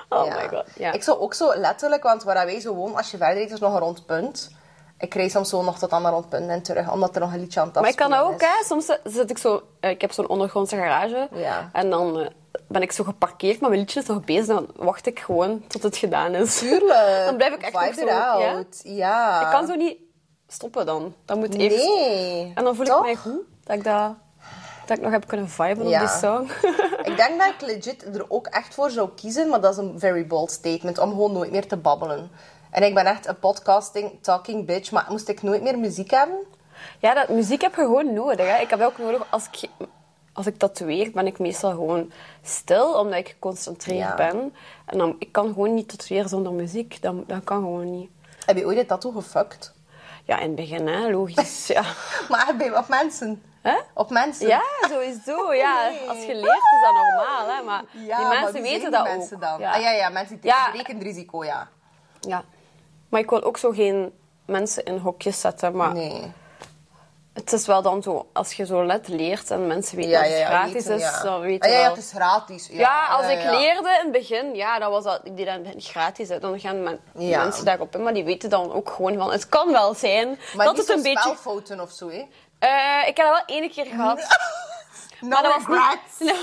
oh 0.19 0.35
my 0.35 0.49
god. 0.49 0.65
Ja. 0.77 0.93
Ik 0.93 1.03
zou 1.03 1.19
ook 1.19 1.35
zo 1.35 1.55
letterlijk, 1.57 2.03
want 2.03 2.23
waar 2.23 2.47
wij 2.47 2.61
zo 2.61 2.75
wonen, 2.75 2.97
als 2.97 3.11
je 3.11 3.17
verder 3.17 3.37
rijdt, 3.37 3.53
is 3.53 3.61
nog 3.61 3.73
een 3.75 3.81
rond 3.81 4.07
punt. 4.07 4.51
Ik 4.99 5.15
reis 5.15 5.33
soms 5.33 5.49
zo 5.49 5.63
nog 5.63 5.79
tot 5.79 5.93
aan 5.93 6.05
een 6.05 6.11
rond 6.13 6.29
punt 6.29 6.49
en 6.49 6.63
terug, 6.63 6.93
omdat 6.93 7.15
er 7.15 7.21
nog 7.21 7.33
een 7.33 7.41
liedje 7.41 7.61
aan 7.61 7.67
het 7.67 7.75
Maar 7.75 7.89
ik 7.89 7.97
kan 7.97 8.11
dat 8.11 8.21
ook, 8.25 8.41
hè. 8.41 8.65
Soms 8.65 8.87
zit 9.05 9.31
ik 9.31 9.39
zo... 9.39 9.63
eh, 9.81 9.91
Ik 9.91 10.01
heb 10.01 10.13
zo'n 10.13 10.29
ondergrondse 10.29 10.77
garage. 10.77 11.29
Ja. 11.33 11.71
En 11.73 11.91
dan 11.91 12.21
eh, 12.21 12.27
ben 12.69 12.83
ik 12.83 12.93
zo 12.93 13.05
geparkeerd, 13.05 13.61
maar 13.61 13.69
mijn 13.71 13.83
liedje 13.83 14.01
is 14.01 14.07
nog 14.07 14.25
bezig. 14.25 14.47
Dan 14.47 14.71
wacht 14.77 15.07
ik 15.07 15.19
gewoon 15.19 15.67
tot 15.67 15.83
het 15.83 15.97
gedaan 15.97 16.35
is. 16.35 16.59
Tuurlijk. 16.59 17.23
Dan 17.27 17.37
blijf 17.37 17.55
ik 17.55 17.63
echt 17.63 17.79
Vibe 17.79 18.05
nog 18.11 18.71
zo... 18.71 18.91
Ja. 18.93 19.41
Ik 19.43 19.51
kan 19.51 19.67
zo 19.67 19.75
niet 19.75 19.97
stoppen 20.49 20.87
dan. 20.87 21.15
Dat 21.25 21.37
moet 21.37 21.55
even... 21.55 21.77
Nee. 21.77 22.53
En 22.55 22.65
dan 22.65 22.75
voel 22.75 22.85
Toch? 22.87 22.97
ik 22.97 23.03
mij 23.03 23.17
goed 23.17 23.41
dat 23.65 23.77
ik, 23.77 23.85
dat, 23.85 24.15
dat 24.87 24.97
ik 24.97 25.03
nog 25.03 25.13
heb 25.13 25.27
kunnen 25.27 25.49
viben 25.49 25.89
Ja. 25.89 26.03
op 26.03 26.09
die 26.09 26.17
song. 26.19 26.51
Ik 27.11 27.17
denk 27.17 27.39
dat 27.39 27.49
ik 27.49 27.61
legit 27.61 28.03
er 28.17 28.25
ook 28.31 28.47
echt 28.47 28.75
voor 28.75 28.91
zou 28.91 29.09
kiezen, 29.17 29.49
maar 29.49 29.61
dat 29.61 29.73
is 29.73 29.79
een 29.79 29.99
very 29.99 30.27
bold 30.27 30.51
statement, 30.51 30.99
om 30.99 31.11
gewoon 31.11 31.33
nooit 31.33 31.51
meer 31.51 31.67
te 31.69 31.77
babbelen. 31.77 32.31
En 32.71 32.83
ik 32.83 32.95
ben 32.95 33.07
echt 33.07 33.27
een 33.27 33.39
podcasting, 33.39 34.13
talking 34.21 34.67
bitch, 34.67 34.91
maar 34.91 35.07
moest 35.09 35.29
ik 35.29 35.43
nooit 35.43 35.63
meer 35.63 35.79
muziek 35.79 36.11
hebben? 36.11 36.37
ja, 36.99 37.15
dat, 37.15 37.29
muziek 37.29 37.61
heb 37.61 37.75
je 37.75 37.81
gewoon 37.81 38.13
nodig. 38.13 38.47
Hè. 38.49 38.61
Ik 38.63 38.71
heb 38.71 38.81
ook 38.81 38.99
nodig 38.99 39.27
als 39.31 39.49
ik, 39.53 39.69
als 40.33 40.47
ik 40.47 40.59
tatoeëer, 40.59 41.11
ben 41.11 41.27
ik 41.27 41.39
meestal 41.39 41.71
gewoon 41.71 42.13
stil, 42.43 42.93
omdat 42.99 43.19
ik 43.19 43.29
geconcentreerd 43.29 43.99
Ja. 43.99 44.15
ben. 44.15 44.55
En 44.87 44.99
dan, 44.99 45.17
ik 45.19 45.33
kan 45.33 45.47
gewoon 45.49 45.75
niet 45.75 45.89
tatoeëren 45.89 46.29
zonder 46.29 46.53
muziek. 46.53 47.03
Dat, 47.03 47.29
dat 47.29 47.45
kan 47.45 47.57
gewoon 47.63 47.91
niet. 47.99 48.11
Heb 48.47 48.57
je 48.57 48.65
ooit 48.67 48.79
een 48.79 48.87
tattoo 48.87 49.11
gefuckt? 49.11 49.73
Ja, 50.25 50.39
in 50.39 50.47
het 50.47 50.55
begin, 50.55 50.87
hè, 50.87 51.11
logisch. 51.11 51.67
Ja. 51.67 51.83
Maar 52.29 52.55
op 52.77 52.89
mensen? 52.89 53.43
Hè? 53.63 53.77
Op 53.95 54.11
mensen? 54.11 54.47
Ja, 54.47 54.63
sowieso. 54.89 55.53
Ja. 55.53 55.89
Nee. 55.91 56.09
Als 56.09 56.19
je 56.25 56.35
leert 56.35 56.45
is 56.47 56.81
dat 56.83 56.93
normaal. 56.93 57.57
Hè? 57.57 57.63
Maar 57.63 57.83
Ja, 57.91 58.17
die 58.19 58.41
mensen 58.41 58.63
weten 58.63 58.91
dat 58.91 59.09
ook. 59.09 59.41
dan? 59.41 59.59
Ja. 59.61 59.73
Ah, 59.73 59.81
ja, 59.81 59.91
ja, 59.91 60.09
mensen 60.09 60.41
die 60.41 60.51
Ja. 60.51 60.71
risico, 60.99 61.45
ja. 61.45 61.69
Ja. 62.21 62.45
Maar 63.09 63.21
ik 63.21 63.31
wil 63.31 63.43
ook 63.43 63.57
zo 63.57 63.71
geen 63.71 64.13
mensen 64.47 64.85
in 64.85 64.99
hokjes 64.99 65.41
zetten. 65.41 65.77
Maar 65.77 65.93
Nee. 65.93 66.33
Het 67.35 67.53
is 67.53 67.67
wel 67.67 67.83
dan 67.83 68.03
zo, 68.03 68.27
als 68.33 68.53
je 68.53 68.67
zo 68.67 68.83
net 68.83 69.09
leert 69.09 69.51
en 69.51 69.67
mensen 69.67 69.97
weten 69.97 70.11
Ja, 70.11 70.21
dat 70.21 70.29
het 70.31 70.39
ja, 70.39 70.47
gratis 70.47 70.73
weten, 70.73 70.95
is, 70.95 71.01
ja. 71.03 71.23
dan 71.23 71.41
weet 71.41 71.65
je 71.65 71.71
Ah, 71.71 71.77
ja, 71.81 71.89
het 71.89 71.99
is 71.99 72.11
gratis. 72.15 72.69
Ja, 72.71 72.79
Ja, 72.79 73.07
als 73.07 73.27
ik 73.27 73.43
leerde 73.45 73.89
in 73.89 73.99
het 74.03 74.13
begin, 74.13 74.55
ja, 74.55 74.79
dat 74.79 74.91
was 74.91 75.05
dat, 75.05 75.21
ik 75.25 75.37
deed 75.37 75.47
dat 75.47 75.55
in 75.55 75.65
het 75.65 75.75
begin 75.75 75.91
gratis. 75.91 76.29
Hè. 76.29 76.39
Dan 76.39 76.61
gaan 76.61 76.83
men- 76.83 77.01
mensen 77.13 77.65
daarop 77.65 77.95
in, 77.95 78.03
maar 78.03 78.15
die 78.15 78.25
weten 78.25 78.51
dan 78.51 78.73
ook 78.73 78.91
gewoon 78.91 79.17
van, 79.19 79.33
het 79.33 79.49
kan 79.49 79.73
wel 79.73 79.95
zijn 79.95 80.39
Maar 80.57 80.67
dat 80.67 80.77
het 80.77 80.89
een 80.89 81.03
beetje... 81.03 81.19
spelfouten 81.21 81.81
of 81.81 81.91
zo, 81.91 82.09
hè? 82.11 82.25
Eh, 82.59 83.09
ik 83.09 83.17
heb 83.17 83.27
dat 83.27 83.43
wel 83.47 83.57
één 83.57 83.71
keer 83.71 83.87
gehad. 83.87 84.19
No 85.29 85.37
regrets. 85.43 86.19
niet... 86.19 86.35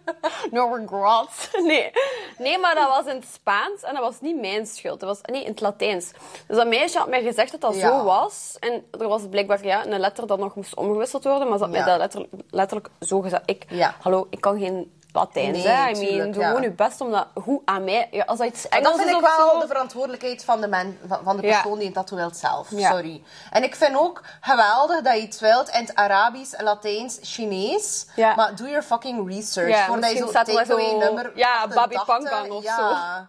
No 0.50 0.74
regrets. 0.74 1.48
Nee. 1.62 1.90
nee, 2.38 2.58
maar 2.58 2.74
dat 2.74 2.88
was 2.88 3.06
in 3.06 3.14
het 3.20 3.28
Spaans 3.32 3.82
en 3.82 3.94
dat 3.94 4.02
was 4.02 4.20
niet 4.20 4.40
mijn 4.40 4.66
schuld. 4.66 5.00
Dat 5.00 5.08
was 5.08 5.20
nee, 5.22 5.42
in 5.44 5.50
het 5.50 5.60
Latijns. 5.60 6.10
Dus 6.46 6.56
dat 6.56 6.66
meisje 6.66 6.98
had 6.98 7.08
mij 7.08 7.22
gezegd 7.22 7.50
dat 7.50 7.60
dat 7.60 7.74
Ja. 7.76 7.80
zo 7.88 8.04
was. 8.04 8.56
En 8.60 8.86
er 9.00 9.08
was 9.08 9.22
blijkbaar 9.30 9.64
ja, 9.64 9.86
een 9.86 10.00
letter 10.00 10.26
dat 10.26 10.38
nog 10.38 10.54
moest 10.54 10.74
omgewisseld 10.76 11.24
worden. 11.24 11.48
Maar 11.48 11.58
ze 11.58 11.64
had 11.64 11.72
Ja. 11.74 11.78
mij 11.80 11.88
dat 11.90 11.98
letterlijk, 11.98 12.32
letterlijk 12.50 12.88
zo 13.00 13.20
gezegd. 13.20 13.42
Ik, 13.46 13.64
Ja. 13.68 13.94
hallo, 14.00 14.26
ik 14.30 14.40
kan 14.40 14.58
geen 14.58 14.95
Latijns. 15.16 15.64
Nee, 15.64 15.66
hè. 15.66 15.88
I 15.88 15.92
mean, 15.92 16.06
tuurlijk, 16.06 16.32
doe 16.32 16.42
ja. 16.42 16.48
gewoon 16.48 16.62
je 16.62 16.70
best 16.70 17.00
om 17.00 17.10
dat 17.10 17.26
goed 17.34 17.62
aan 17.64 17.84
mij... 17.84 18.08
Ja, 18.10 18.24
als 18.24 18.38
dat 18.38 18.46
iets 18.46 18.68
Engels 18.68 18.88
dat 18.88 18.96
vind 18.96 19.10
is 19.10 19.16
ik 19.16 19.36
wel 19.36 19.50
zo... 19.50 19.60
de 19.60 19.66
verantwoordelijkheid 19.66 20.44
van 20.44 20.60
de, 20.60 20.68
man, 20.68 20.96
van, 21.22 21.36
de 21.36 21.46
Ja. 21.46 21.60
persoon 21.60 21.78
die 21.78 21.92
tattoo 21.92 22.16
wilt 22.18 22.36
zelf. 22.36 22.68
Sorry. 22.76 23.22
En 23.50 23.62
ik 23.62 23.74
vind 23.74 23.96
ook 23.98 24.22
geweldig 24.40 25.00
dat 25.02 25.14
je 25.14 25.20
iets 25.20 25.40
wilt 25.40 25.68
in 25.68 25.80
het 25.80 25.94
Arabisch, 25.94 26.60
Latijns, 26.60 27.18
Chinees. 27.22 28.06
Ja. 28.16 28.34
Maar 28.34 28.54
doe 28.56 28.66
your 28.68 28.82
fucking 28.82 29.28
research. 29.28 29.76
Voordat 29.86 29.94
je 29.94 30.00
misschien 30.00 30.22
zo 30.22 30.28
staat 30.28 30.48
er 30.48 30.54
wel 30.54 30.64
takeaway 30.64 30.90
zo- 30.90 30.98
nummer... 30.98 31.32
ja, 31.34 31.66
Babi 31.68 31.94
88, 31.96 32.06
Pangang 32.30 32.50
of 32.52 32.62
ja. 32.62 33.28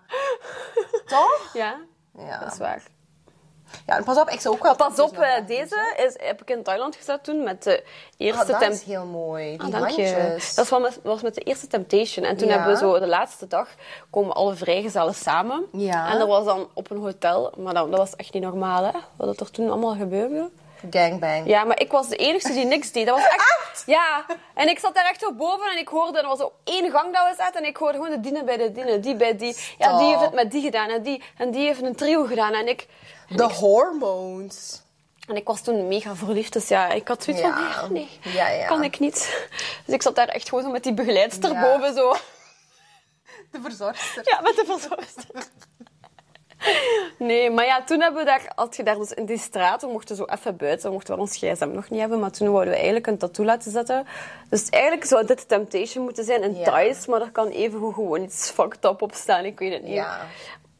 Toch? 1.06 1.50
Ja, 1.54 1.76
Ja. 2.18 2.40
dat 2.40 2.52
is 2.52 2.58
waar. 2.58 2.82
Ja, 3.86 3.98
en 3.98 4.04
pas 4.04 4.18
op, 4.18 4.30
ik 4.30 4.40
zou 4.40 4.56
ook 4.56 4.64
wel... 4.64 4.76
Pas 4.76 5.00
op, 5.00 5.18
eh, 5.18 5.48
deze 5.48 5.94
is, 6.08 6.28
heb 6.28 6.42
ik 6.42 6.50
in 6.50 6.64
Thailand 6.64 6.96
gezet 6.96 7.24
toen 7.24 7.44
met 7.44 7.64
de 7.64 7.78
Ah, 7.84 7.86
eerste 8.18 8.46
dat 8.52 8.60
temp- 8.60 8.74
is 8.74 8.84
heel 8.84 9.06
mooi. 9.06 9.58
Die 9.58 9.62
Ah, 9.74 9.80
dank 9.80 9.90
je. 9.90 10.14
handjes. 10.14 10.56
Dat 10.56 10.70
was 10.70 10.82
met, 10.82 11.00
was 11.04 11.22
met 11.22 11.36
de 11.36 11.42
eerste 11.42 11.68
Temptation. 11.68 12.26
En 12.26 12.38
toen 12.38 12.48
Ja. 12.48 12.54
hebben 12.54 12.74
we 12.74 12.80
zo 12.80 13.00
de 13.00 13.08
laatste 13.08 13.48
dag 13.48 13.68
komen 14.10 14.34
alle 14.36 14.56
vrijgezellen 14.56 15.14
samen. 15.16 15.66
Ja. 15.72 16.12
En 16.12 16.20
dat 16.20 16.28
was 16.28 16.46
dan 16.46 16.68
op 16.74 16.92
een 16.92 16.98
hotel. 17.02 17.54
Maar 17.58 17.74
dat, 17.74 17.90
dat 17.90 18.00
was 18.00 18.16
echt 18.16 18.34
niet 18.34 18.44
normaal, 18.44 18.84
hè? 18.84 18.92
Wat 19.16 19.40
er 19.40 19.52
toen 19.52 19.70
allemaal 19.70 19.96
gebeurde. 19.96 20.50
Gangbang. 20.90 21.48
Ja, 21.48 21.64
maar 21.64 21.80
ik 21.80 21.92
was 21.92 22.08
de 22.08 22.16
enige 22.16 22.54
die 22.54 22.66
niks 22.66 22.92
deed. 22.92 23.06
Dat 23.06 23.16
was 23.16 23.28
echt... 23.28 23.84
Ja. 23.86 24.26
En 24.54 24.70
ik 24.70 24.80
zat 24.80 24.96
daar 24.96 25.10
echt 25.10 25.20
zo 25.20 25.34
boven 25.34 25.72
en 25.72 25.78
ik 25.78 25.88
hoorde... 25.88 26.20
Er 26.20 26.28
was 26.28 26.40
zo 26.40 26.52
één 26.64 26.92
gang 26.92 27.14
dat 27.14 27.28
we 27.30 27.34
zaten 27.38 27.62
en 27.62 27.68
ik 27.68 27.78
hoorde 27.78 27.98
gewoon 27.98 28.12
de 28.12 28.20
dienen 28.20 28.46
bij 28.46 28.58
de 28.58 28.72
dienen. 28.72 29.02
Die 29.02 29.16
bij 29.16 29.38
die. 29.38 29.58
Ja, 29.78 29.98
die 29.98 30.08
heeft 30.08 30.22
het 30.22 30.34
met 30.34 30.52
die 30.52 30.62
gedaan 30.62 30.90
en 30.90 31.02
die. 31.04 31.24
En 31.38 31.52
die 31.52 31.66
heeft 31.66 31.82
een 31.82 31.96
trio 31.96 32.26
gedaan. 32.26 32.54
En 32.54 32.68
ik... 32.68 32.88
De 33.28 33.44
hormones. 33.44 34.82
En 35.28 35.36
ik 35.36 35.48
was 35.48 35.62
toen 35.62 35.88
mega 35.88 36.16
verliefd, 36.16 36.54
dus 36.54 36.68
ja, 36.68 36.90
ik 36.90 37.08
had 37.08 37.24
zoiets 37.24 37.44
Ja. 37.44 37.72
van, 37.72 37.94
nee, 37.94 38.10
nee, 38.24 38.34
Ja, 38.34 38.48
ja. 38.50 38.66
kan 38.66 38.84
ik 38.84 39.00
niet. 39.00 39.48
Dus 39.86 39.96
ik 39.96 40.02
zat 40.02 40.16
daar 40.16 40.28
echt 40.28 40.50
gewoon 40.50 40.64
zo 40.64 40.70
met 40.70 40.84
die 40.84 40.94
begeleidster 40.94 41.60
boven, 41.62 41.94
zo. 41.94 42.16
De 43.52 43.60
verzorgster. 43.62 44.22
Ja, 44.26 44.42
met 44.42 44.56
de 44.56 44.64
verzorgster. 44.66 45.46
Nee, 47.20 47.50
maar 47.52 47.66
ja, 47.66 47.84
toen 47.84 48.02
hebben 48.02 48.20
we 48.20 48.26
daar, 48.26 48.52
als 48.56 48.76
je 48.76 48.84
daar 48.84 48.98
dus 48.98 49.12
in 49.12 49.26
die 49.26 49.38
straat, 49.38 49.82
we 49.82 49.88
mochten 49.88 50.16
zo 50.16 50.26
even 50.26 50.58
buiten, 50.58 50.88
we 50.88 50.94
mochten 50.94 51.16
wel 51.16 51.24
ons 51.24 51.38
gsm 51.38 51.70
nog 51.72 51.90
niet 51.90 52.00
hebben, 52.00 52.20
maar 52.20 52.32
toen 52.32 52.48
wouden 52.52 52.70
we 52.70 52.76
eigenlijk 52.76 53.08
een 53.08 53.18
tattoo 53.18 53.46
laten 53.46 53.72
zetten. 53.72 54.08
Dus 54.50 54.70
eigenlijk 54.70 55.06
zou 55.06 55.26
dit 55.26 55.48
Temptation 55.48 56.04
moeten 56.04 56.24
zijn 56.24 56.44
in 56.44 56.56
Ja. 56.56 56.64
Thais, 56.64 57.06
maar 57.06 57.22
er 57.22 57.32
kan 57.32 57.48
evengoed 57.48 57.94
gewoon 57.94 58.22
iets 58.22 58.50
fucked 58.50 58.86
up 58.86 59.02
op 59.02 59.14
staan, 59.14 59.46
ik 59.46 59.60
weet 59.60 59.74
het 59.74 59.84
niet. 59.84 59.94
Ja. 59.94 60.20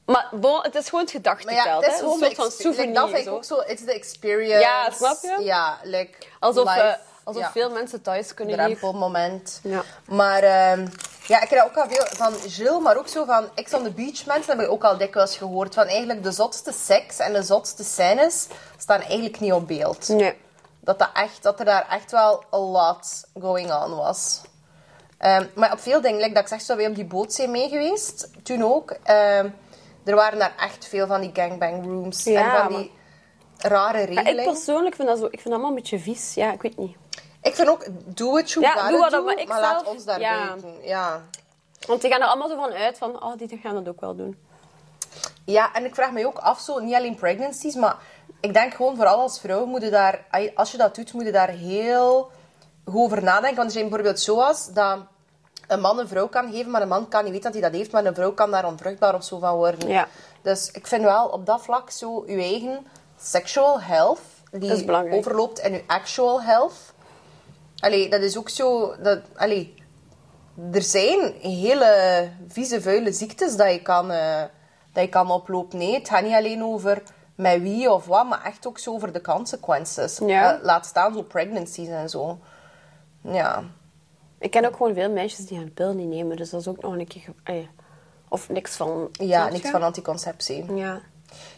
Maar 0.06 0.30
bon, 0.32 0.60
het 0.62 0.76
is 0.76 0.90
gewoon 0.90 1.04
het 1.04 1.12
ja, 1.12 1.18
gedachtenveld, 1.18 1.86
het 1.86 1.94
is 1.94 2.00
hè. 2.00 2.04
gewoon 2.06 2.24
een 2.24 2.26
soort 2.26 2.36
van 2.36 2.52
souvenir. 2.52 2.88
like, 2.88 3.00
dat 3.00 3.10
vind 3.10 3.20
ik 3.20 3.28
zo. 3.28 3.36
ook 3.36 3.44
zo. 3.44 3.60
It's 3.60 3.84
the 3.86 3.94
experience. 3.94 4.60
Ja, 4.60 4.90
snap 4.92 5.18
je? 5.22 5.44
Ja, 5.44 5.78
like 5.84 6.18
Alsof, 6.40 6.76
eh, 6.76 6.94
alsof 7.24 7.42
ja, 7.42 7.52
veel 7.52 7.70
mensen 7.70 8.02
thuis 8.02 8.34
kunnen 8.34 8.56
hier. 8.56 8.64
drempelmoment. 8.64 9.60
Ja. 9.64 9.84
Maar 10.08 10.44
ehm, 10.44 10.88
ja, 11.28 11.42
ik 11.42 11.50
heb 11.50 11.60
dat 11.60 11.68
ook 11.70 11.78
al 11.78 11.90
veel 11.90 12.06
van 12.10 12.34
Jill, 12.50 12.80
maar 12.80 12.98
ook 12.98 13.08
zo 13.08 13.26
van 13.26 13.46
Ex 13.56 13.74
on 13.74 13.84
the 13.84 13.92
Beach 13.92 14.26
mensen 14.26 14.58
heb 14.58 14.66
ik 14.66 14.72
ook 14.72 14.84
al 14.84 14.98
dikwijls 14.98 15.38
gehoord. 15.38 15.74
Van 15.74 15.86
eigenlijk 15.86 16.24
de 16.24 16.32
zotste 16.32 16.72
seks 16.74 17.20
en 17.20 17.34
de 17.34 17.44
zotste 17.44 17.84
scènes 17.84 18.48
staan 18.78 19.02
eigenlijk 19.02 19.40
niet 19.40 19.54
op 19.54 19.68
beeld. 19.68 20.08
Nee. 20.08 20.34
Dat, 20.80 21.00
dat, 21.00 21.10
echt, 21.14 21.44
dat 21.44 21.60
er 21.60 21.66
daar 21.66 21.88
echt 21.90 22.12
wel 22.12 22.44
a 22.54 22.58
lot 22.58 23.26
going 23.42 23.74
on 23.74 23.96
was. 23.96 24.42
Ehm, 25.18 25.46
maar 25.56 25.72
op 25.72 25.80
veel 25.80 26.02
dingen, 26.02 26.20
like 26.22 26.34
dat 26.34 26.44
ik 26.44 26.50
zeg, 26.50 26.62
zo 26.62 26.76
wij 26.76 26.88
op 26.88 26.96
die 26.96 27.06
boot 27.06 27.34
zijn 27.34 27.52
mee 27.52 27.70
geweest. 27.70 28.30
Toen 28.44 28.64
ook. 28.64 28.96
Ehm, 29.04 29.50
er 30.06 30.16
waren 30.16 30.40
daar 30.40 30.54
echt 30.60 30.88
veel 30.88 31.08
van 31.08 31.22
die 31.22 31.30
gangbang 31.34 31.86
rooms. 31.86 32.24
Ja, 32.24 32.64
en 32.64 32.70
van 32.72 32.80
die 32.82 32.92
rare 33.58 33.98
Ja, 33.98 34.06
regelingen. 34.06 34.40
ik 34.40 34.46
persoonlijk 34.46 34.96
vind 34.96 35.08
dat 35.08 35.18
zo, 35.18 35.26
ik 35.26 35.32
vind 35.32 35.44
dat 35.44 35.54
allemaal 35.54 35.70
een 35.70 35.76
beetje 35.76 36.00
vies. 36.00 36.34
Ja, 36.34 36.54
ik 36.54 36.62
weet 36.62 36.78
niet. 36.78 36.96
Ik 37.48 37.56
vind 37.56 37.70
ook, 37.70 37.86
doe 38.06 38.38
het 38.38 38.52
je 38.52 38.60
Ja, 38.60 38.72
gotta 38.72 38.90
doe 38.90 39.00
wat 39.00 39.12
do, 39.12 39.24
maar 39.24 39.40
ik 39.40 39.48
maar 39.48 39.62
laat 39.62 39.86
ons 39.86 40.06
daar 40.06 40.20
ja. 40.20 40.48
buiten. 40.48 40.74
Ja. 40.82 41.22
Want 41.88 42.02
die 42.02 42.12
gaan 42.12 42.22
er 42.22 42.28
allemaal 42.28 42.50
zo 42.50 42.56
van 42.56 42.72
uit 42.72 42.98
van, 42.98 43.24
oh, 43.24 43.38
die 43.38 43.60
gaan 43.64 43.76
dat 43.76 43.88
ook 43.88 44.02
wel 44.02 44.16
doen. 44.16 44.38
ja, 45.46 45.74
en 45.74 45.86
ik 45.86 45.96
vraag 45.96 46.12
me 46.12 46.26
ook 46.26 46.38
af, 46.38 46.60
zo, 46.60 46.80
niet 46.80 46.96
alleen 46.96 47.16
pregnancies, 47.16 47.76
maar 47.76 47.98
ik 48.40 48.54
denk 48.54 48.74
gewoon 48.74 48.96
vooral 48.96 49.20
als 49.20 49.40
vrouw 49.40 49.66
moet 49.66 49.82
je 49.82 49.90
daar, 49.90 50.26
als 50.56 50.72
je 50.72 50.78
dat 50.78 50.96
doet, 50.96 51.14
moet 51.14 51.26
je 51.26 51.32
daar 51.32 51.50
heel 51.50 52.32
goed 52.86 53.02
over 53.02 53.24
nadenken. 53.24 53.56
Want 53.56 53.68
er 53.68 53.74
zijn 53.74 53.90
bijvoorbeeld 53.90 54.20
zoals 54.20 54.68
dat 54.74 55.00
een 55.68 55.80
man 55.80 56.00
een 56.00 56.08
vrouw 56.08 56.28
kan 56.28 56.52
geven, 56.52 56.72
maar 56.72 56.82
een 56.82 56.88
man 56.88 57.08
kan 57.08 57.24
niet 57.24 57.34
weten 57.34 57.52
dat 57.52 57.62
hij 57.62 57.70
dat 57.70 57.80
heeft, 57.80 57.92
maar 57.92 58.06
een 58.06 58.16
vrouw 58.16 58.32
kan 58.32 58.52
daar 58.52 58.66
onvruchtbaar 58.66 59.16
of 59.16 59.24
zo 59.24 59.40
van 59.40 59.56
worden. 59.56 59.90
Ja. 59.90 60.08
Dus 60.42 60.72
ik 60.72 60.88
vind 60.88 61.04
wel 61.04 61.28
op 61.28 61.46
dat 61.46 61.62
vlak 61.62 61.90
zo 61.90 62.24
je 62.28 62.42
eigen 62.42 62.88
sexual 63.20 63.82
health, 63.82 64.20
die 64.52 65.12
overloopt 65.12 65.60
in 65.60 65.74
je 65.74 65.84
actual 65.88 66.42
health. 66.42 66.74
Allee, 67.80 68.10
dat 68.10 68.22
is 68.22 68.38
ook 68.38 68.50
zo... 68.50 68.96
Dat, 69.02 69.20
allee, 69.36 69.74
er 70.72 70.82
zijn 70.82 71.34
hele 71.42 72.30
vieze, 72.48 72.82
vuile 72.82 73.12
ziektes 73.12 73.56
dat 73.56 73.72
je 73.72 73.82
kan, 73.82 74.12
eh, 74.12 74.44
dat 74.94 75.04
je 75.04 75.10
kan 75.10 75.32
oplopen. 75.32 75.78
Nee, 75.78 75.94
het 75.94 76.10
gaat 76.10 76.24
niet 76.24 76.34
alleen 76.34 76.64
over 76.64 77.04
met 77.36 77.62
wie 77.62 77.92
of 77.92 78.06
wat, 78.06 78.28
maar 78.28 78.44
echt 78.44 78.68
ook 78.68 78.80
zo 78.80 78.94
over 78.94 79.12
de 79.12 79.22
consequences. 79.22 80.18
Ja. 80.26 80.56
Eh, 80.56 80.64
laat 80.64 80.86
staan 80.86 81.14
zo 81.14 81.22
pregnancies 81.22 81.88
en 81.88 82.10
zo. 82.10 82.40
Ja. 83.22 83.64
Ik 84.40 84.52
ken 84.52 84.66
ook 84.66 84.76
gewoon 84.76 84.94
veel 84.94 85.12
meisjes 85.12 85.46
die 85.46 85.58
hun 85.58 85.74
pil 85.74 85.94
niet 85.94 86.08
nemen, 86.08 86.38
dus 86.38 86.50
dat 86.50 86.62
is 86.62 86.68
ook 86.68 86.82
nog 86.82 86.94
een 86.94 87.08
keer... 87.08 87.34
Of 88.30 88.50
niks 88.50 88.76
van... 88.76 89.10
Ja, 89.12 89.50
niks 89.50 89.70
van 89.70 89.84
anticonceptie. 89.84 90.74
Ja. 90.74 91.02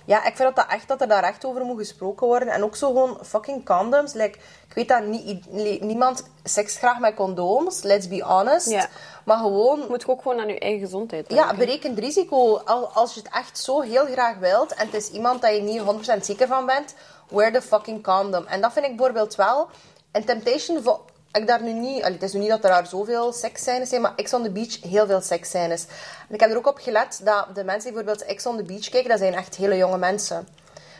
Ja, 0.05 0.17
ik 0.25 0.35
vind 0.35 0.55
dat, 0.55 0.55
dat 0.55 0.75
echt 0.75 0.87
dat 0.87 1.01
er 1.01 1.07
daar 1.07 1.23
echt 1.23 1.45
over 1.45 1.61
moet 1.65 1.77
gesproken 1.77 2.27
worden. 2.27 2.47
En 2.47 2.63
ook 2.63 2.75
zo 2.75 2.87
gewoon 2.87 3.17
fucking 3.25 3.65
condoms. 3.65 4.13
Like, 4.13 4.37
ik 4.67 4.73
weet 4.75 4.87
dat 4.87 5.03
niet, 5.05 5.51
niemand 5.81 6.23
seks 6.43 6.77
graag 6.77 6.99
met 6.99 7.15
condooms, 7.15 7.81
let's 7.83 8.07
be 8.07 8.23
honest. 8.23 8.69
Ja. 8.69 8.87
Maar 9.25 9.37
gewoon 9.37 9.79
Je 9.79 9.85
moet 9.89 10.07
ook 10.07 10.21
gewoon 10.21 10.39
aan 10.39 10.47
je 10.47 10.59
eigen 10.59 10.79
gezondheid 10.79 11.29
denken. 11.29 11.47
Ja, 11.47 11.53
berekend 11.53 11.99
risico. 11.99 12.57
Al- 12.57 12.87
Als 12.93 13.13
je 13.13 13.19
het 13.19 13.33
echt 13.33 13.59
zo 13.59 13.81
heel 13.81 14.05
graag 14.05 14.37
wilt 14.37 14.73
en 14.73 14.85
het 14.85 14.95
is 14.95 15.09
iemand 15.09 15.41
dat 15.41 15.55
je 15.55 15.61
niet 15.61 15.81
100% 15.81 16.25
zeker 16.25 16.47
van 16.47 16.65
bent, 16.65 16.95
wear 17.29 17.51
the 17.51 17.61
fucking 17.61 18.03
condom. 18.03 18.45
En 18.45 18.61
dat 18.61 18.73
vind 18.73 18.85
ik 18.85 18.95
bijvoorbeeld 18.95 19.35
wel. 19.35 19.67
In 20.11 20.25
Temptation, 20.25 20.83
ik 21.31 21.47
daar 21.47 21.63
nu 21.63 21.73
niet, 21.73 22.03
allee, 22.03 22.13
het 22.13 22.23
is 22.23 22.33
nu 22.33 22.39
niet 22.39 22.49
dat 22.49 22.63
er 22.63 22.69
daar 22.69 22.87
zoveel 22.87 23.33
seksscènes 23.33 23.89
zijn, 23.89 24.01
maar 24.01 24.15
Ex 24.15 24.33
on 24.33 24.43
the 24.43 24.51
Beach, 24.51 24.81
heel 24.81 25.05
veel 25.05 25.21
seksscènes. 25.21 25.85
En 26.27 26.33
ik 26.33 26.39
heb 26.39 26.51
er 26.51 26.57
ook 26.57 26.67
op 26.67 26.77
gelet 26.77 27.21
dat 27.23 27.47
de 27.55 27.63
mensen 27.63 27.93
die 27.93 28.03
bijvoorbeeld 28.03 28.29
Ex 28.29 28.45
on 28.45 28.57
the 28.57 28.63
Beach 28.63 28.89
kijken, 28.89 29.09
dat 29.09 29.19
zijn 29.19 29.33
echt 29.33 29.55
hele 29.55 29.77
jonge 29.77 29.97
mensen. 29.97 30.47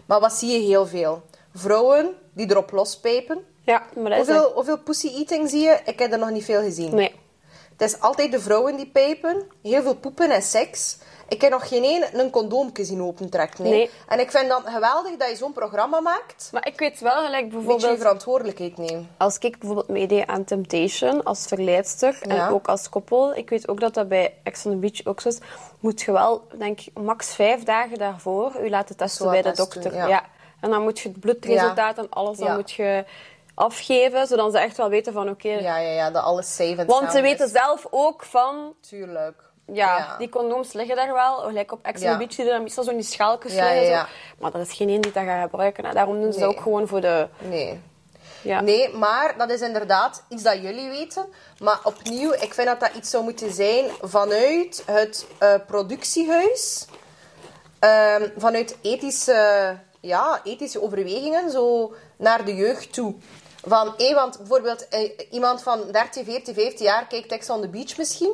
Maar 0.06 0.20
wat 0.20 0.34
zie 0.34 0.52
je 0.52 0.68
heel 0.68 0.88
veel? 0.88 1.22
Vrouwen 1.54 2.16
die 2.34 2.50
erop 2.50 2.72
lospijpen. 2.72 3.46
Ja, 3.62 3.84
maar 3.96 4.10
dat 4.10 4.20
is... 4.20 4.28
Hoeveel, 4.28 4.52
hoeveel 4.54 4.78
pussy 4.78 5.08
eating 5.08 5.50
zie 5.50 5.62
je? 5.62 5.80
Ik 5.86 6.00
heb 6.00 6.12
er 6.12 6.20
nog 6.20 6.30
niet 6.30 6.46
veel 6.46 6.62
gezien. 6.62 6.96
Nee. 6.96 7.16
Het 7.78 7.92
is 7.92 8.00
altijd 8.00 8.32
de 8.32 8.40
vrouwen 8.40 8.78
die 8.78 8.88
pijpen. 8.88 9.44
Heel 9.62 9.82
veel 9.82 9.96
poepen 9.96 10.32
en 10.32 10.42
seks. 10.42 10.98
Ik 11.30 11.42
heb 11.42 11.52
nog 11.52 11.68
geen 11.68 11.84
één 11.84 12.20
een 12.20 12.30
condoomke 12.30 12.84
zien 12.84 13.02
opentrekken. 13.02 13.64
Nee. 13.64 13.72
Nee. 13.74 13.90
En 14.08 14.20
ik 14.20 14.32
vind 14.32 14.50
dat 14.50 14.62
geweldig 14.66 15.18
dat 15.18 15.30
je 15.30 15.36
zo'n 15.36 15.52
programma 15.54 16.00
maakt. 16.00 16.50
Maar 16.54 16.68
ik 16.68 16.80
weet 16.80 17.00
wel 17.00 17.24
gelijk 17.24 17.44
Een 17.44 17.50
beetje 17.50 17.58
je 17.60 17.66
bijvoorbeeld... 17.66 17.98
verantwoordelijkheid 18.00 18.78
nemen. 18.78 19.10
Als 19.18 19.38
ik 19.38 19.58
bijvoorbeeld 19.60 19.88
meedeed 19.88 20.28
aan 20.28 20.44
Temptation 20.44 21.24
als 21.24 21.46
verleidster 21.46 22.18
Ja. 22.22 22.48
en 22.48 22.54
ook 22.54 22.68
als 22.68 22.90
koppel, 22.90 23.36
ik 23.36 23.50
weet 23.50 23.68
ook 23.68 23.80
dat 23.80 23.94
dat 23.94 24.08
bij 24.08 24.34
Ex 24.44 24.66
on 24.66 24.72
the 24.72 24.78
Beach 24.78 25.06
ook 25.06 25.22
zo 25.22 25.28
is, 25.30 25.38
moet 25.80 26.02
je 26.02 26.12
wel, 26.12 26.48
denk 26.58 26.80
ik, 26.82 26.98
max 27.00 27.36
vijf 27.36 27.64
dagen 27.64 27.98
daarvoor 27.98 28.64
je 28.64 28.70
laten 28.70 28.96
testen 28.98 29.26
Zo 29.26 29.32
bij 29.32 29.42
de 29.42 29.52
dokter. 29.52 29.94
ja. 29.94 30.08
Ja. 30.08 30.24
En 30.62 30.70
dan 30.70 30.82
moet 30.82 31.00
je 31.00 31.10
het 31.10 31.20
bloedresultaat 31.20 31.98
en 31.98 32.10
alles 32.10 32.38
dan 32.38 32.56
moet 32.56 32.72
je 32.72 33.06
afgeven, 33.54 34.28
zodat 34.28 34.52
ze 34.52 34.60
echt 34.60 34.78
wel 34.78 34.90
weten 34.90 35.14
van 35.14 35.30
oké. 35.30 35.50
Ja, 35.50 35.78
ja, 35.78 35.92
ja, 35.92 36.12
dat 36.12 36.24
alles 36.24 36.56
safe 36.56 36.76
en 36.76 36.88
Want 36.88 37.12
ze 37.12 37.22
weten 37.22 37.46
is. 37.46 37.52
zelf 37.52 37.88
ook 37.90 38.24
van, 38.24 38.74
Tuurlijk. 38.90 39.44
Ja, 39.74 40.16
die 40.18 40.30
condooms 40.30 40.74
liggen 40.74 40.96
daar 40.96 41.14
wel. 41.14 41.36
Gelijk 41.38 41.72
op 41.72 41.80
Ex 41.86 42.02
on 42.02 42.08
Ja. 42.08 42.18
Beach 42.18 42.36
je 42.36 42.44
dan 42.46 42.64
meestal 42.64 42.84
zo 42.84 42.90
in 42.90 42.98
die 42.98 43.06
schaaltjes 43.06 43.54
Ja, 43.54 43.74
liggen. 43.74 43.98
zo. 44.00 44.06
Maar 44.40 44.52
dat 44.52 44.62
is 44.68 44.74
geen 44.74 44.90
één 44.90 45.02
die 45.02 45.12
dat 45.12 45.24
gaat 45.24 45.42
gebruiken. 45.42 45.94
Daarom 45.94 46.22
doen 46.22 46.34
ze 46.34 46.40
dat 46.40 46.50
ook 46.50 46.62
gewoon 46.62 46.88
voor 46.88 47.02
de... 47.02 47.28
Nee. 47.38 47.80
Ja. 48.42 48.62
Nee, 48.62 48.90
maar 48.94 49.38
dat 49.38 49.50
is 49.50 49.62
inderdaad 49.62 50.24
iets 50.30 50.44
dat 50.44 50.62
jullie 50.62 50.90
weten. 50.90 51.26
Maar 51.60 51.80
opnieuw, 51.84 52.34
ik 52.34 52.54
vind 52.54 52.68
dat 52.68 52.80
dat 52.80 52.94
iets 52.96 53.10
zou 53.10 53.24
moeten 53.24 53.52
zijn 53.52 53.86
vanuit 54.02 54.84
het 54.86 55.26
eh, 55.38 55.54
productiehuis. 55.68 56.86
Ehm, 57.80 58.30
vanuit 58.38 58.78
ethische, 58.82 59.78
ja, 60.00 60.42
ethische 60.44 60.82
overwegingen, 60.82 61.52
zo 61.52 61.94
naar 62.18 62.46
de 62.46 62.56
jeugd 62.56 62.94
toe. 62.94 63.16
Van, 63.66 63.94
hé, 63.98 64.14
want 64.14 64.38
bijvoorbeeld 64.38 64.88
eh, 64.88 65.12
iemand 65.32 65.64
van 65.64 65.92
13, 65.92 66.26
14, 66.26 66.54
15 66.54 66.86
jaar 66.86 67.08
kijkt 67.08 67.32
Ex 67.32 67.50
on 67.50 67.62
the 67.62 67.68
Beach 67.70 67.98
misschien. 67.98 68.34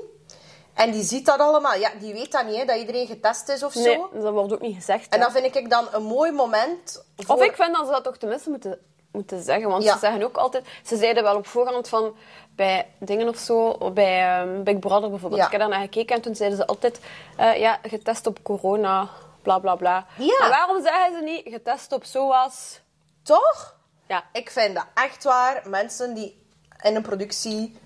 En 0.76 0.92
die 0.92 1.04
ziet 1.04 1.26
dat 1.26 1.40
allemaal. 1.40 1.76
Ja, 1.76 1.92
die 2.00 2.14
weet 2.14 2.32
dat 2.32 2.46
niet, 2.46 2.56
hè, 2.56 2.66
dat 2.66 2.78
iedereen 2.78 3.08
getest 3.08 3.50
is 3.50 3.64
of 3.64 3.74
zo. 3.74 3.82
Nee, 3.82 4.22
dat 4.22 4.34
wordt 4.34 4.54
ook 4.54 4.62
niet 4.62 4.76
gezegd. 4.76 5.10
En 5.10 5.20
hè. 5.20 5.26
dat 5.26 5.34
vind 5.42 5.56
ik 5.56 5.70
dan 5.70 5.88
een 5.92 6.04
mooi 6.04 6.32
moment 6.32 7.06
voor... 7.18 7.36
Of 7.36 7.44
ik 7.44 7.56
vind 7.56 7.76
dat 7.76 7.86
ze 7.86 7.92
dat 7.92 8.04
toch 8.04 8.18
tenminste 8.18 8.50
moeten, 8.50 8.80
moeten 9.12 9.44
zeggen. 9.44 9.70
Want 9.70 9.84
Ja. 9.84 9.94
ze 9.94 10.00
zeggen 10.00 10.24
ook 10.24 10.38
altijd... 10.38 10.66
Ze 10.86 10.98
zeiden 10.98 11.24
wel 11.24 11.36
op 11.36 11.48
voorhand 11.48 11.88
van... 11.90 12.16
Bij 12.56 12.88
dingen 13.00 13.28
of 13.28 13.38
zo, 13.38 13.78
bij 13.92 14.40
ehm, 14.40 14.64
Big 14.64 14.80
Brother 14.80 15.10
bijvoorbeeld. 15.10 15.42
Ja. 15.42 15.46
Ik 15.46 15.52
heb 15.52 15.62
daar 15.62 15.70
naar 15.70 15.82
gekeken 15.82 16.16
en 16.16 16.22
toen 16.22 16.36
zeiden 16.36 16.58
ze 16.58 16.66
altijd... 16.68 17.00
eh, 17.38 17.60
ja, 17.60 17.80
getest 17.84 18.28
op 18.28 18.40
corona, 18.44 19.10
bla 19.42 19.60
bla 19.60 19.76
bla. 19.76 20.06
Ja. 20.18 20.36
Maar 20.40 20.50
waarom 20.50 20.82
zeggen 20.82 21.14
ze 21.18 21.24
niet 21.24 21.42
getest 21.54 21.92
op 21.92 22.04
SOAS? 22.06 22.80
Toch? 23.24 23.76
Ja. 24.08 24.24
Ik 24.32 24.50
vind 24.50 24.76
dat 24.76 24.86
echt 24.94 25.24
waar. 25.24 25.62
Mensen 25.70 26.14
die 26.14 26.44
in 26.82 26.96
een 26.96 27.02
productie 27.02 27.78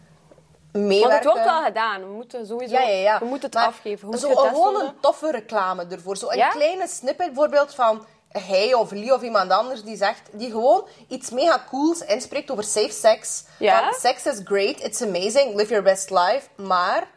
meewerken. 0.71 0.99
Want 1.09 1.13
het 1.13 1.23
wordt 1.23 1.43
wel 1.43 1.63
gedaan. 1.63 2.01
We 2.01 2.13
moeten 2.13 2.45
sowieso... 2.45 2.73
Ja, 2.73 2.81
ja, 2.81 2.95
ja. 2.95 3.19
We 3.19 3.25
moeten 3.25 3.45
het 3.49 3.57
Maar 3.57 3.67
afgeven. 3.67 4.09
We 4.09 4.17
Zo 4.17 4.35
gewoon 4.35 4.53
worden. 4.53 4.87
een 4.87 4.99
toffe 4.99 5.31
reclame 5.31 5.85
ervoor. 5.89 6.17
Zo 6.17 6.29
een 6.29 6.49
kleine 6.49 6.87
snippet 6.87 7.25
bijvoorbeeld 7.25 7.75
van 7.75 8.05
hij 8.29 8.73
of 8.73 8.91
Lee 8.91 9.13
of 9.13 9.21
iemand 9.21 9.51
anders 9.51 9.83
die 9.83 9.97
zegt, 9.97 10.29
die 10.31 10.51
gewoon 10.51 10.87
iets 11.07 11.29
mega 11.29 11.63
cools 11.69 12.05
inspreekt 12.05 12.51
over 12.51 12.63
safe 12.63 12.91
sex. 12.91 13.43
Ja? 13.59 13.83
Van, 13.83 13.93
sex 13.99 14.25
is 14.25 14.41
great, 14.43 14.79
it's 14.83 15.01
amazing, 15.01 15.55
live 15.55 15.67
your 15.69 15.83
best 15.83 16.09
life. 16.09 16.41
Maar 16.55 17.07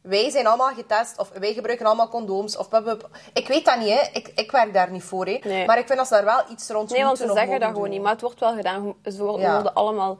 wij 0.00 0.30
zijn 0.30 0.46
allemaal 0.46 0.74
getest 0.74 1.18
of 1.18 1.30
wij 1.38 1.52
gebruiken 1.52 1.86
allemaal 1.86 2.08
condooms. 2.08 2.56
Of. 2.56 2.68
Ik 3.32 3.48
weet 3.48 3.64
dat 3.64 3.78
niet, 3.78 3.88
hè. 3.88 4.08
Ik, 4.12 4.32
ik 4.34 4.50
werk 4.50 4.72
daar 4.74 4.90
niet 4.90 5.02
voor. 5.02 5.26
Hè. 5.26 5.38
Nee. 5.42 5.66
Maar 5.66 5.78
ik 5.78 5.86
vind 5.86 5.98
dat 5.98 6.08
ze 6.08 6.14
daar 6.14 6.24
wel 6.24 6.42
iets 6.50 6.68
rond 6.68 6.90
Nee, 6.90 6.98
want 7.04 7.08
moeten 7.18 7.26
ze 7.26 7.32
nog 7.32 7.42
zeggen 7.42 7.60
dat 7.60 7.70
gewoon 7.70 7.88
niet. 7.90 8.02
Maar 8.02 8.12
het 8.12 8.20
wordt 8.20 8.40
wel 8.40 8.54
gedaan. 8.54 8.94
Ze 9.04 9.22
worden, 9.22 9.40
Ja. 9.40 9.52
worden 9.54 9.74
allemaal... 9.74 10.18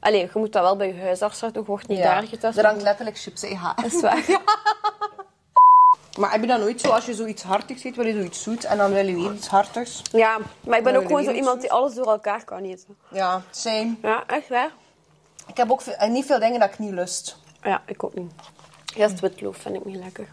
Allee, 0.00 0.20
je 0.20 0.30
moet 0.38 0.52
dat 0.52 0.62
wel 0.62 0.76
bij 0.76 0.86
je 0.94 1.00
huisarts. 1.00 1.40
Je 1.40 1.64
wordt 1.64 1.88
niet 1.88 2.02
daar 2.02 2.22
getest. 2.26 2.58
Er 2.58 2.66
hangt 2.66 2.82
letterlijk 2.82 3.18
chips 3.18 3.42
in 3.42 3.56
haar. 3.56 3.74
Dat 3.76 3.92
is 3.92 4.00
waar. 4.00 4.24
Maar 6.18 6.30
heb 6.32 6.40
je 6.40 6.46
dan 6.46 6.60
nooit 6.60 6.80
zo, 6.80 6.90
als 6.90 7.06
je 7.06 7.14
zoiets 7.14 7.42
hartigs 7.42 7.84
eet, 7.84 7.96
wil 7.96 8.06
je 8.06 8.12
zoiets 8.12 8.42
zoet 8.42 8.64
en 8.64 8.76
dan 8.78 8.92
wil 8.92 9.06
je 9.06 9.14
weer 9.14 9.32
iets 9.32 9.46
hartigs? 9.48 10.02
Ja, 10.12 10.38
maar 10.64 10.78
ik 10.78 10.84
ben 10.84 10.96
ook 10.96 11.06
gewoon 11.06 11.24
zo 11.24 11.30
iemand 11.30 11.60
die 11.60 11.72
alles 11.72 11.94
door 11.94 12.06
elkaar 12.06 12.44
kan 12.44 12.62
eten. 12.62 12.96
Ja, 13.10 13.42
same. 13.50 13.94
Ja, 14.02 14.26
echt 14.26 14.48
waar? 14.48 14.70
Ik 15.46 15.56
heb 15.56 15.70
ook 15.70 15.80
veel- 15.80 16.08
niet 16.08 16.26
veel 16.26 16.38
dingen 16.38 16.60
dat 16.60 16.68
ik 16.68 16.78
niet 16.78 16.92
lust. 16.92 17.36
Ja, 17.62 17.82
ik 17.86 18.04
ook 18.04 18.14
niet. 18.14 18.32
Juist 18.84 19.20
witloof 19.20 19.56
vind 19.56 19.74
ik 19.76 19.84
niet 19.84 19.96
lekker. 19.96 20.28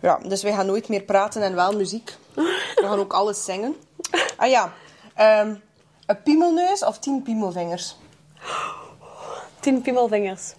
Ja, 0.00 0.18
dus 0.22 0.42
wij 0.42 0.52
gaan 0.52 0.66
nooit 0.66 0.88
meer 0.88 1.02
praten 1.02 1.42
en 1.42 1.54
wel 1.54 1.72
muziek. 1.76 2.14
We 2.34 2.82
gaan 2.82 2.98
ook 2.98 3.12
alles 3.12 3.44
zingen. 3.44 3.76
Ah 4.36 4.48
ja, 4.48 4.72
ehm, 5.14 5.54
een 6.06 6.22
piemelneus 6.22 6.84
of 6.84 6.98
tien 6.98 7.22
piemelvingers? 7.22 7.96
Tien 9.60 9.82
piemelvingers. 9.82 10.54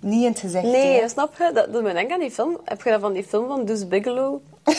Niet 0.00 0.22
in 0.24 0.30
het 0.30 0.38
gezicht. 0.38 0.64
Nee, 0.64 1.00
hè. 1.00 1.08
snap 1.08 1.36
je? 1.38 1.50
Dat 1.52 1.72
doet 1.72 1.82
me 1.82 1.92
denken 1.92 2.14
aan 2.14 2.20
die 2.20 2.30
film. 2.30 2.60
Heb 2.64 2.82
je 2.82 2.90
dat 2.90 3.00
van 3.00 3.12
die 3.12 3.24
film 3.24 3.46
van 3.48 3.64
Deuce 3.64 3.86
Bigelow? 3.86 4.40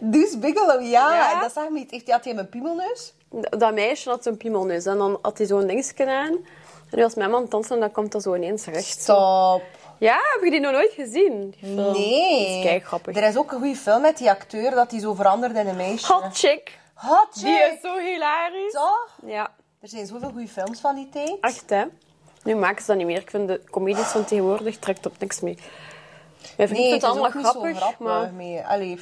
Deuce 0.00 0.38
Bigelow, 0.38 0.80
ja. 0.82 1.14
Ja? 1.14 1.40
Dat 1.40 1.52
zag 1.52 1.68
me 1.68 1.78
niet. 1.78 1.90
Hij 1.90 2.02
had 2.06 2.24
hij 2.24 2.36
een 2.36 2.48
piemelneus? 2.48 3.12
Dat 3.30 3.60
dat 3.60 3.74
meisje 3.74 4.08
had 4.10 4.22
zo'n 4.22 4.36
piemelneus. 4.36 4.86
En 4.86 4.98
dan 4.98 5.18
had 5.22 5.38
hij 5.38 5.46
zo'n 5.46 5.66
dingetje 5.66 6.06
aan. 6.06 6.32
En 6.90 6.96
nu 6.96 7.02
was 7.02 7.14
mijn 7.14 7.30
man 7.30 7.46
dansen 7.48 7.74
en 7.74 7.80
dan 7.80 7.90
komt 7.90 8.12
dat 8.12 8.22
zo 8.22 8.34
ineens 8.34 8.64
recht. 8.64 9.00
Stop. 9.00 9.62
Ja, 9.98 10.14
heb 10.32 10.42
je 10.44 10.50
die 10.50 10.60
nog 10.60 10.72
nooit 10.72 10.92
gezien? 10.92 11.50
Die 11.60 11.74
film? 11.74 11.92
Nee. 11.92 12.46
Dat 12.46 12.56
is 12.56 12.62
kei 12.62 12.80
grappig. 12.80 13.16
Er 13.16 13.22
is 13.28 13.36
ook 13.36 13.52
een 13.52 13.58
goede 13.58 13.76
film 13.76 14.00
met 14.00 14.18
die 14.18 14.30
acteur 14.30 14.70
dat 14.70 14.90
hij 14.90 15.00
zo 15.00 15.14
verandert 15.14 15.56
in 15.56 15.66
een 15.66 15.76
meisje. 15.76 16.12
Hot 16.12 16.38
Chick. 16.38 16.78
Hot 16.94 17.28
Die 17.34 17.44
chick. 17.56 17.72
is 17.72 17.80
zo 17.90 17.96
hilarisch. 17.98 18.72
Toch? 18.72 19.08
Ja, 19.26 19.50
Er 19.80 19.88
zijn 19.88 20.06
zoveel 20.06 20.30
goede 20.30 20.48
films 20.48 20.80
van 20.80 20.94
die 20.94 21.08
tijd. 21.08 21.36
echt 21.40 21.70
hè. 21.70 21.84
Nu 22.42 22.54
maken 22.54 22.80
ze 22.80 22.86
dat 22.86 22.96
niet 22.96 23.06
meer. 23.06 23.20
Ik 23.20 23.30
vind 23.30 23.48
de 23.48 23.60
comedies 23.70 24.06
van 24.06 24.24
tegenwoordig 24.24 24.78
trekt 24.78 25.06
op 25.06 25.18
niks 25.18 25.40
meer. 25.40 25.58
Mijn 26.56 26.68
vriend 26.68 26.84
Nee, 26.84 26.92
het 26.92 27.04
allemaal 27.04 27.30
niet 27.34 27.46
grappig, 27.46 27.76
grappig 27.76 27.98
maar... 27.98 28.32
mee. 28.32 28.66
Allee. 28.66 29.00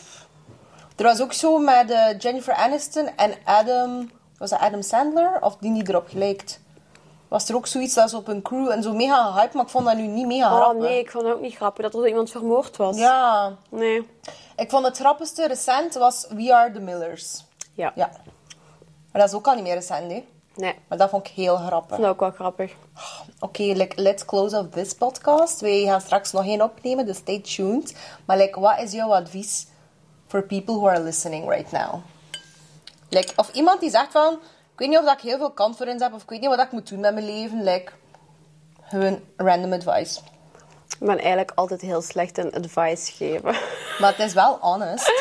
Er 0.97 1.05
was 1.05 1.21
ook 1.21 1.33
zo 1.33 1.59
met 1.59 1.91
eh, 1.91 2.19
Jennifer 2.19 2.55
Aniston 2.55 3.09
en 3.17 3.35
Adam... 3.45 4.11
Was 4.39 4.51
dat 4.51 4.61
Adam 4.61 4.83
Sandler? 4.83 5.39
Of 5.43 5.57
die 5.57 5.71
niet 5.71 5.89
erop 5.89 6.09
gelijkt? 6.09 6.61
Was 7.29 7.49
er 7.49 7.55
ook 7.55 7.67
zoiets 7.67 7.97
als 7.97 8.15
op 8.15 8.29
een 8.29 8.43
crew 8.43 8.71
en 8.71 8.83
zo 8.83 8.93
mega 8.95 9.33
hype, 9.35 9.57
maar 9.57 9.65
ik 9.65 9.71
vond 9.71 9.87
dat 9.87 9.97
nu 9.97 10.07
niet 10.07 10.27
mega 10.27 10.53
Oh 10.53 10.57
grappig. 10.61 10.83
nee, 10.83 10.99
ik 10.99 11.11
vond 11.11 11.25
het 11.25 11.35
ook 11.35 11.41
niet 11.41 11.55
grappig 11.55 11.91
dat 11.91 12.03
er 12.03 12.09
iemand 12.09 12.31
vermoord 12.31 12.77
was. 12.77 12.97
Ja. 12.97 13.57
Nee. 13.69 14.09
Ik 14.57 14.71
vond 14.71 14.85
het 14.87 14.97
grappigste 14.97 15.47
recent 15.47 15.95
was 15.95 16.27
We 16.29 16.55
Are 16.55 16.73
The 16.73 16.81
Millers. 16.81 17.45
Ja. 17.75 17.93
Ja. 17.95 18.11
Maar 19.13 19.21
dat 19.23 19.29
is 19.29 19.35
ook 19.35 19.47
al 19.47 19.55
niet 19.55 19.63
meer 19.63 19.75
recent, 19.75 20.13
hè. 20.13 20.25
Nee. 20.57 20.75
Maar 20.89 20.99
dat 20.99 21.11
vond 21.11 21.29
ik 21.29 21.35
heel 21.35 21.57
grappig. 21.57 21.97
dat 21.97 22.07
ook 22.07 22.21
wel 22.21 22.31
grappig. 22.31 22.73
Oké, 23.41 23.63
like, 23.63 24.03
let's 24.03 24.25
close 24.25 24.59
off 24.59 24.69
this 24.69 24.95
podcast. 24.95 25.61
Wij 25.61 25.85
gaan 25.85 26.01
straks 26.01 26.33
nog 26.33 26.45
één 26.45 26.63
opnemen, 26.63 27.07
dus 27.07 27.17
stay 27.17 27.41
tuned. 27.41 27.97
Maar 28.25 28.37
like, 28.37 28.61
wat 28.61 28.81
is 28.81 28.93
jouw 28.93 29.15
advies 29.15 29.67
for 30.27 30.43
people 30.43 30.75
who 30.75 30.89
are 30.89 31.01
listening 31.01 31.49
right 31.49 31.73
now? 31.73 31.95
Like, 33.09 33.33
of 33.37 33.53
iemand 33.53 33.81
die 33.81 33.91
zegt 33.91 34.13
van, 34.13 34.33
ik 34.73 34.79
weet 34.79 34.89
niet 34.89 34.99
of 34.99 35.05
dat 35.05 35.15
ik 35.15 35.21
heel 35.21 35.39
veel 35.39 35.55
confidence 35.55 36.05
heb, 36.05 36.13
of 36.13 36.23
ik 36.23 36.29
weet 36.29 36.41
niet 36.41 36.49
wat 36.49 36.61
ik 36.61 36.73
moet 36.73 36.89
doen 36.89 37.01
met 37.01 37.15
mijn 37.15 37.27
leven. 37.27 37.63
Like, 37.63 37.93
gewoon 38.83 39.21
random 39.37 39.73
advice. 39.73 40.21
Ik 40.99 41.07
ben 41.07 41.19
eigenlijk 41.19 41.53
altijd 41.55 41.81
heel 41.81 42.03
slecht 42.03 42.39
in 42.39 42.55
advice 42.55 43.13
geven. 43.13 43.55
Maar 44.01 44.11
het 44.17 44.27
is 44.27 44.33
wel 44.33 44.59
honest. 44.61 45.13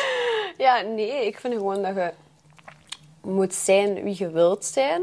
Ja, 0.56 0.80
nee, 0.80 1.26
ik 1.26 1.38
vind 1.38 1.54
gewoon 1.54 1.82
dat 1.82 1.94
je 1.94 2.12
moet 3.20 3.54
zijn 3.54 4.02
wie 4.02 4.14
je 4.18 4.30
wilt 4.30 4.64
zijn. 4.64 5.02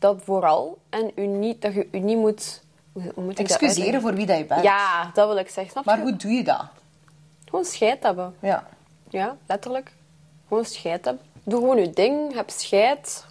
Dat 0.00 0.16
vooral. 0.24 0.78
En 0.88 1.10
u 1.14 1.26
niet, 1.26 1.62
dat 1.62 1.74
je 1.74 1.88
u 1.92 1.98
niet 1.98 2.18
moet... 2.18 2.62
Hoe 2.92 3.24
moet 3.24 3.38
ik 3.38 3.48
Excuseren 3.48 4.00
voor 4.00 4.14
wie 4.14 4.26
dat 4.26 4.38
je 4.38 4.44
bent. 4.44 4.62
Ja, 4.62 5.10
dat 5.14 5.28
wil 5.28 5.36
ik 5.36 5.48
zeggen. 5.48 5.72
Snap 5.72 5.84
Maar 5.84 5.96
je? 5.96 6.02
hoe 6.02 6.16
doe 6.16 6.32
je 6.32 6.44
dat? 6.44 6.64
Gewoon 7.44 7.64
scheid 7.64 8.02
hebben. 8.02 8.34
Ja. 8.40 8.66
Ja, 9.08 9.36
letterlijk. 9.46 9.92
Gewoon 10.48 10.64
scheid 10.64 11.04
hebben. 11.04 11.24
Doe 11.42 11.60
gewoon 11.60 11.78
je 11.78 11.90
ding. 11.90 12.34
Heb 12.34 12.50
scheid. 12.50 13.24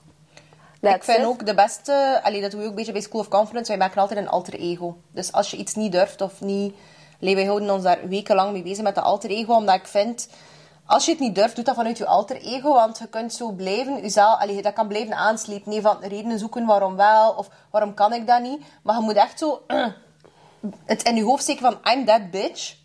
ik 0.80 1.04
vind 1.04 1.18
it. 1.18 1.26
ook 1.26 1.46
de 1.46 1.54
beste... 1.54 2.20
Allee, 2.24 2.42
dat 2.42 2.52
doe 2.52 2.60
je 2.60 2.66
ook 2.66 2.72
een 2.72 2.78
beetje 2.78 2.92
bij 2.92 3.02
School 3.02 3.22
of 3.22 3.28
Confidence. 3.28 3.72
Wij 3.72 3.80
maken 3.80 4.02
altijd 4.02 4.20
een 4.20 4.30
alter 4.30 4.54
ego. 4.54 4.98
Dus 5.12 5.32
als 5.32 5.52
je 5.52 5.58
iets 5.58 5.76
niet 5.76 5.92
durft 5.92 6.22
of 6.22 6.42
niet... 6.42 6.74
Allee, 7.22 7.36
wij 7.36 7.46
houden 7.46 7.70
ons 7.70 7.84
daar 7.84 8.08
wekenlang 8.08 8.52
mee 8.52 8.64
bezig 8.64 8.84
met 8.84 8.96
de 8.96 9.02
alter 9.02 9.30
ego. 9.30 9.54
Omdat 9.54 9.76
ik 9.76 9.88
vind... 9.88 10.30
Als 10.90 11.06
je 11.06 11.12
het 11.12 11.20
niet 11.20 11.36
durft, 11.36 11.56
doe 11.56 11.64
dat 11.64 11.76
vanuit 11.76 11.98
je 11.98 12.06
alter 12.06 12.42
ego. 12.42 12.74
Want 12.74 12.98
je 12.98 13.08
kunt 13.08 13.34
zo 13.34 13.52
blijven... 13.52 14.02
Jezelf, 14.02 14.40
allee, 14.40 14.62
dat 14.62 14.74
kan 14.74 14.88
blijven 14.88 15.16
aanslepen. 15.16 15.70
Nee, 15.72 15.82
van 15.82 15.98
redenen 16.02 16.40
zoeken 16.40 16.66
waarom 16.66 16.96
wel. 16.96 17.32
Of 17.32 17.50
waarom 17.72 17.94
kan 17.94 18.14
ik 18.14 18.28
dat 18.28 18.42
niet. 18.42 18.62
Maar 18.84 18.96
je 18.96 19.02
moet 19.02 19.16
echt 19.16 19.40
zo... 19.40 19.62
het 20.86 21.04
in 21.04 21.16
je 21.16 21.24
hoofd 21.24 21.44
steken 21.44 21.62
van... 21.62 21.94
I'm 21.94 22.06
that 22.06 22.32
bitch. 22.32 22.76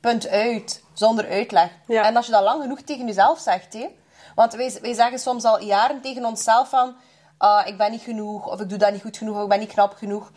Punt 0.00 0.28
uit. 0.28 0.82
Zonder 0.92 1.28
uitleg. 1.28 1.70
Ja. 1.86 2.04
En 2.04 2.16
als 2.16 2.26
je 2.26 2.32
dat 2.32 2.42
lang 2.42 2.62
genoeg 2.62 2.80
tegen 2.80 3.06
jezelf 3.06 3.38
zegt... 3.38 3.72
Hè, 3.72 3.88
want 4.34 4.54
wij, 4.54 4.78
wij 4.82 4.94
zeggen 4.94 5.18
soms 5.18 5.44
al 5.44 5.62
jaren 5.62 6.00
tegen 6.00 6.24
onszelf 6.24 6.68
van... 6.68 6.94
ah, 7.38 7.66
ik 7.66 7.78
ben 7.78 7.90
niet 7.90 8.02
genoeg. 8.02 8.46
Of 8.46 8.60
ik 8.60 8.68
doe 8.68 8.78
dat 8.78 8.92
niet 8.92 9.02
goed 9.02 9.16
genoeg. 9.16 9.36
Of 9.36 9.42
ik 9.42 9.48
ben 9.48 9.58
niet 9.58 9.72
knap 9.72 9.94
genoeg. 9.94 10.30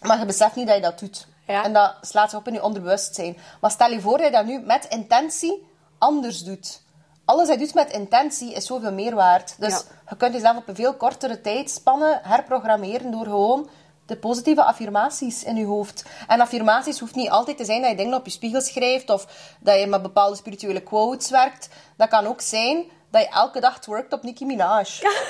Maar 0.00 0.18
je 0.18 0.26
beseft 0.26 0.54
niet 0.54 0.66
dat 0.66 0.76
je 0.76 0.82
dat 0.82 0.98
doet. 0.98 1.26
Ja. 1.46 1.64
En 1.64 1.72
dat 1.72 1.94
slaat 2.00 2.30
zich 2.30 2.38
op 2.38 2.46
in 2.46 2.52
je 2.52 2.62
onderbewustzijn. 2.62 3.36
Maar 3.60 3.70
stel 3.70 3.90
je 3.90 4.00
voor 4.00 4.18
dat 4.18 4.26
je 4.26 4.32
dat 4.32 4.44
nu 4.44 4.58
met 4.58 4.84
intentie 4.84 5.74
anders 5.98 6.42
doet. 6.44 6.82
Alles 7.24 7.48
je 7.48 7.56
doet 7.58 7.74
met 7.74 7.92
intentie 7.92 8.52
is 8.52 8.66
zoveel 8.66 8.92
meer 8.92 9.14
waard. 9.14 9.54
Dus 9.58 9.72
Ja. 9.72 9.82
je 10.08 10.16
kunt 10.16 10.32
jezelf 10.34 10.56
op 10.56 10.68
een 10.68 10.74
veel 10.74 10.94
kortere 10.94 11.40
tijdspanne 11.40 12.20
herprogrammeren 12.22 13.10
door 13.10 13.24
gewoon 13.24 13.68
de 14.06 14.16
positieve 14.16 14.64
affirmaties 14.64 15.44
in 15.44 15.56
je 15.56 15.64
hoofd. 15.64 16.04
En 16.28 16.40
affirmaties 16.40 16.98
hoeft 17.00 17.14
niet 17.14 17.30
altijd 17.30 17.56
te 17.56 17.64
zijn 17.64 17.80
dat 17.80 17.90
je 17.90 17.96
dingen 17.96 18.14
op 18.14 18.24
je 18.24 18.30
spiegel 18.30 18.60
schrijft 18.60 19.10
of 19.10 19.26
dat 19.60 19.80
je 19.80 19.86
met 19.86 20.02
bepaalde 20.02 20.36
spirituele 20.36 20.80
quotes 20.82 21.30
werkt. 21.30 21.68
Dat 21.96 22.08
kan 22.08 22.26
ook 22.26 22.40
zijn 22.40 22.84
dat 23.10 23.22
je 23.22 23.28
elke 23.28 23.60
dag 23.60 23.80
twerkt 23.80 24.12
op 24.12 24.22
Nicki 24.22 24.46
Minaj. 24.46 24.84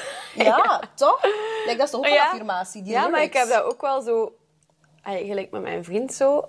ja, 0.34 0.80
toch? 0.94 1.22
Like, 1.64 1.76
dat 1.76 1.84
is 1.86 1.90
toch 1.90 2.00
ook 2.00 2.06
een 2.06 2.20
affirmatie. 2.20 2.82
Die 2.82 2.92
ja, 2.92 3.08
maar 3.08 3.22
ik 3.22 3.32
heb 3.32 3.48
dat 3.48 3.62
ook 3.62 3.80
wel 3.80 4.00
zo... 4.02 4.32
Eigenlijk 5.02 5.50
met 5.50 5.62
mijn 5.62 5.84
vriend 5.84 6.14
zo... 6.14 6.48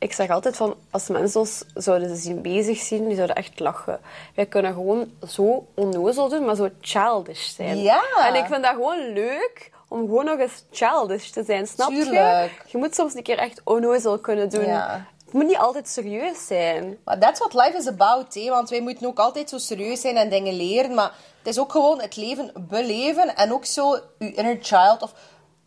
Ik 0.00 0.12
zeg 0.12 0.30
altijd 0.30 0.56
van, 0.56 0.74
als 0.90 1.08
mensen 1.08 1.40
ons 1.40 1.64
zouden 1.74 2.16
zien 2.16 2.42
bezig 2.42 2.78
zien, 2.78 3.06
die 3.06 3.14
zouden 3.14 3.36
echt 3.36 3.60
lachen. 3.60 4.00
Wij 4.34 4.46
kunnen 4.46 4.72
gewoon 4.72 5.10
zo 5.28 5.66
onnozel 5.74 6.28
doen, 6.28 6.44
maar 6.44 6.54
zo 6.54 6.68
childish 6.80 7.54
zijn. 7.54 7.82
Ja. 7.82 8.02
En 8.26 8.34
ik 8.34 8.46
vind 8.46 8.62
dat 8.62 8.74
gewoon 8.74 9.12
leuk 9.12 9.70
om 9.88 10.00
gewoon 10.00 10.24
nog 10.24 10.38
eens 10.38 10.64
childish 10.70 11.28
te 11.28 11.44
zijn, 11.44 11.66
snap 11.66 11.90
je? 11.90 12.02
Tuurlijk. 12.02 12.62
Je 12.66 12.78
moet 12.78 12.94
soms 12.94 13.14
een 13.14 13.22
keer 13.22 13.38
echt 13.38 13.60
onnozel 13.64 14.18
kunnen 14.18 14.48
doen. 14.48 14.64
Ja. 14.64 15.06
Het 15.24 15.32
moet 15.32 15.46
niet 15.46 15.56
altijd 15.56 15.88
serieus 15.88 16.46
zijn. 16.46 16.98
Maar 17.04 17.18
that's 17.18 17.38
what 17.38 17.54
life 17.54 17.76
is 17.76 17.86
about, 17.86 18.34
hè. 18.34 18.48
Want 18.48 18.70
wij 18.70 18.80
moeten 18.80 19.06
ook 19.06 19.18
altijd 19.18 19.48
zo 19.48 19.58
serieus 19.58 20.00
zijn 20.00 20.16
en 20.16 20.28
dingen 20.28 20.54
leren. 20.54 20.94
Maar 20.94 21.12
het 21.38 21.46
is 21.46 21.58
ook 21.58 21.72
gewoon 21.72 22.00
het 22.00 22.16
leven 22.16 22.52
beleven. 22.58 23.36
En 23.36 23.52
ook 23.52 23.64
zo 23.64 23.98
je 24.18 24.32
inner 24.32 24.58
child. 24.60 25.02
Of 25.02 25.12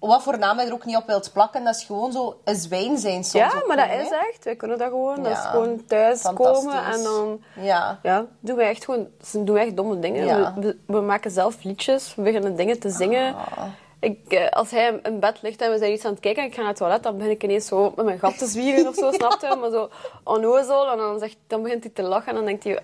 wat 0.08 0.24
voor 0.24 0.38
naam 0.38 0.60
je 0.60 0.66
er 0.66 0.74
ook 0.74 0.86
niet 0.86 0.96
op 0.96 1.08
wilt 1.08 1.34
plakken. 1.34 1.64
Dat 1.64 1.76
is 1.76 1.84
gewoon 1.84 2.12
zo 2.12 2.40
een 2.44 2.56
zwijn 2.56 2.98
zijn 2.98 3.24
soms 3.24 3.54
Ja, 3.54 3.64
maar 3.68 3.78
dat 3.78 4.00
is 4.06 4.12
echt. 4.12 4.44
Wij 4.44 4.56
kunnen 4.56 4.78
dat 4.78 4.90
gewoon. 4.90 5.24
Dat 5.24 5.32
is 5.32 5.40
gewoon 5.40 5.86
thuiskomen 5.86 6.72
Fantastisch. 6.72 6.98
en 6.98 7.04
dan... 7.04 7.42
Ja. 7.62 8.00
Ja, 8.04 8.26
doen 8.40 8.56
wij 8.56 8.70
echt 8.70 8.86
gewoon... 8.86 9.08
Doen 9.32 9.56
wij 9.56 9.66
echt 9.66 9.78
domme 9.78 10.00
dingen. 10.00 10.26
Ja. 10.26 10.54
We, 10.56 10.62
we, 10.62 10.78
we 10.86 11.02
maken 11.02 11.32
zelf 11.32 11.64
liedjes. 11.64 12.16
We 12.16 12.22
beginnen 12.22 12.56
dingen 12.56 12.80
te 12.80 12.90
zingen. 12.90 13.36
Ah. 13.36 13.64
Ik, 14.00 14.20
eh, 14.28 14.50
als 14.50 14.72
hij 14.72 15.00
in 15.04 15.20
bed 15.20 15.42
ligt 15.42 15.62
en 15.62 15.72
we 15.72 15.78
zijn 15.78 15.92
iets 15.92 16.06
aan 16.06 16.12
het 16.12 16.20
kijken 16.20 16.42
en 16.44 16.48
ik 16.48 16.54
ga 16.54 16.60
naar 16.60 16.70
het 16.70 16.78
toilet, 16.78 17.04
dan 17.04 17.18
begin 17.18 17.32
ik 17.32 17.44
ineens 17.44 17.68
zo 17.68 17.94
met 17.96 18.06
mijn 18.06 18.20
gat 18.20 18.38
te 18.38 18.46
zwieren 18.46 18.88
of 18.88 18.96
zo, 18.96 19.12
snap 19.22 19.38
je? 19.42 19.56
Maar 19.56 19.72
zo 19.72 19.90
onnozel. 20.24 20.92
En 20.92 20.98
dan, 20.98 21.20
zegt, 21.20 21.38
dan 21.48 21.62
begint 21.62 21.84
hij 21.84 21.92
te 21.94 22.02
lachen 22.02 22.28
en 22.28 22.36
dan 22.36 22.46
denkt 22.46 22.64
hij... 22.64 22.80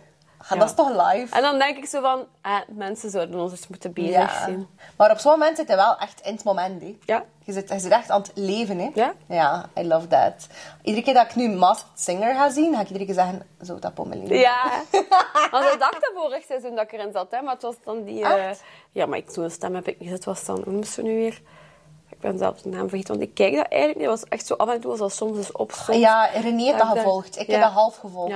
Dat 0.49 0.69
is 0.69 0.75
toch 0.75 0.89
live? 0.89 1.35
En 1.35 1.41
dan 1.41 1.57
denk 1.57 1.77
ik 1.77 1.85
zo 1.85 2.01
van, 2.01 2.25
ah, 2.41 2.59
mensen 2.67 3.09
zouden 3.09 3.39
ons 3.39 3.51
eens 3.51 3.67
moeten 3.67 3.93
bezig 3.93 4.11
Ja. 4.11 4.45
zien. 4.45 4.67
Maar 4.97 5.11
op 5.11 5.17
zo'n 5.17 5.31
moment 5.31 5.57
zit 5.57 5.67
je 5.67 5.75
wel 5.75 5.97
echt 5.97 6.21
in 6.21 6.33
het 6.33 6.43
moment, 6.43 6.81
hè. 6.81 6.97
Ja. 7.05 7.23
Je 7.43 7.51
zit, 7.53 7.69
je 7.69 7.79
zit 7.79 7.91
echt 7.91 8.09
aan 8.09 8.21
het 8.21 8.31
leven, 8.35 8.79
hè. 8.79 8.89
Ja. 8.93 9.13
Ja, 9.27 9.65
I 9.77 9.87
love 9.87 10.07
that. 10.07 10.47
Iedere 10.83 11.03
keer 11.05 11.13
dat 11.13 11.25
ik 11.25 11.35
nu 11.35 11.49
Masked 11.49 11.87
Singer 11.99 12.35
ga 12.35 12.49
zien, 12.49 12.73
ga 12.73 12.81
ik 12.81 12.87
iedere 12.87 13.05
keer 13.05 13.13
zeggen, 13.13 13.47
zo, 13.61 13.79
dat 13.79 13.93
pommelien. 13.93 14.37
Ja. 14.37 14.63
Want 15.51 15.65
ik 15.73 15.79
dacht 15.79 15.93
dat 16.01 16.11
vorig 16.15 16.43
seizoen 16.47 16.75
dat 16.75 16.83
ik 16.83 16.91
erin 16.91 17.11
zat, 17.11 17.31
hè, 17.31 17.41
maar 17.41 17.53
het 17.53 17.61
was 17.61 17.75
dan 17.83 18.03
die... 18.03 18.23
eh, 18.23 18.55
ja, 18.91 19.05
maar 19.05 19.17
ik, 19.17 19.29
zo'n 19.29 19.49
stem 19.49 19.75
heb 19.75 19.87
ik 19.87 19.99
niet. 19.99 20.09
Het 20.09 20.25
was 20.25 20.45
dan... 20.45 20.61
Hoe 20.65 20.85
ze 20.85 21.01
nu 21.01 21.15
weer? 21.15 21.41
Ik 22.09 22.19
ben 22.19 22.37
zelfs 22.37 22.61
de 22.63 22.69
naam 22.69 22.89
vergeten, 22.89 23.17
want 23.17 23.27
ik 23.29 23.33
kijk 23.35 23.55
dat 23.55 23.65
eigenlijk 23.67 23.99
niet. 24.01 24.09
Het 24.09 24.19
was 24.19 24.29
echt 24.29 24.45
zo 24.47 24.53
af 24.53 24.69
en 24.69 24.79
toe, 24.81 24.89
was 24.89 24.99
dat 24.99 25.13
soms 25.13 25.37
eens 25.37 25.51
op, 25.51 25.71
soms... 25.71 25.97
Ja, 25.97 26.25
René 26.25 26.63
heeft 26.63 26.77
dat 26.77 26.87
ik 26.91 26.97
gevolgd. 26.97 27.39
Ik 27.39 27.47
heb 27.47 27.61
dat 27.61 27.71
half 27.71 27.95
gevolgd. 27.97 28.31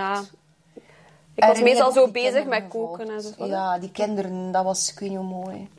Ik 1.36 1.44
was 1.44 1.62
meestal 1.62 1.92
zo 1.92 2.08
bezig 2.08 2.46
met 2.46 2.68
koken 2.68 3.10
en 3.10 3.22
zo. 3.22 3.46
Ja, 3.46 3.80
die 3.80 3.92
kinderen, 3.92 4.52
dat 4.52 4.64
was, 4.64 4.92
ik 4.92 5.00
weet 5.00 5.10
niet 5.10 5.18
hoe 5.18 5.28
mooi. 5.28 5.70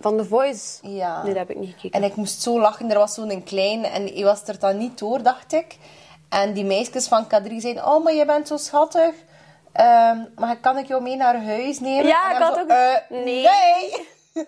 Van 0.00 0.16
The 0.16 0.24
Voice? 0.24 0.78
Ja. 0.88 1.22
Nee, 1.22 1.34
dat 1.34 1.46
heb 1.46 1.50
ik 1.56 1.56
niet 1.62 1.72
gekeken. 1.74 2.00
En 2.02 2.06
ik 2.10 2.16
moest 2.16 2.42
zo 2.42 2.60
lachen. 2.60 2.90
Er 2.90 2.98
was 2.98 3.14
zo'n 3.14 3.42
klein 3.44 3.84
en 3.84 4.06
hij 4.06 4.24
was 4.24 4.42
er 4.46 4.58
dan 4.58 4.78
niet 4.78 4.98
door, 4.98 5.22
dacht 5.22 5.52
ik. 5.52 5.76
En 6.28 6.52
die 6.52 6.64
meisjes 6.64 7.08
van 7.08 7.24
K3 7.24 7.54
zeiden, 7.56 7.86
oh, 7.86 8.04
maar 8.04 8.12
je 8.12 8.24
bent 8.24 8.48
zo 8.48 8.56
schattig. 8.56 9.14
Ehm, 9.72 10.18
maar 10.36 10.56
kan 10.56 10.78
ik 10.78 10.86
jou 10.86 11.02
mee 11.02 11.16
naar 11.16 11.44
huis 11.44 11.80
nemen? 11.80 12.06
Ja, 12.06 12.30
ik 12.30 12.36
had 12.42 12.54
zo, 12.54 12.60
ook- 12.60 12.68
eh, 12.68 12.94
Nee. 13.08 13.24
nee. 13.24 14.06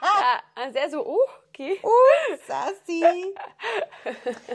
Ja, 0.00 0.40
en 0.54 0.72
zij 0.72 0.88
zo, 0.88 0.98
oeh, 0.98 1.30
oké. 1.48 1.76
Oeh, 1.82 2.38
sassy. 2.48 3.04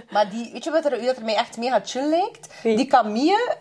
maar 0.09 0.29
die, 0.29 0.49
weet 0.53 0.63
je 0.63 0.71
wat 0.71 0.85
er, 0.85 1.01
dat 1.05 1.17
er 1.17 1.23
mij 1.23 1.35
echt 1.35 1.57
mega 1.57 1.81
chill 1.83 2.09
lijkt? 2.09 2.49
Die 2.63 2.85
Camille. 2.87 3.55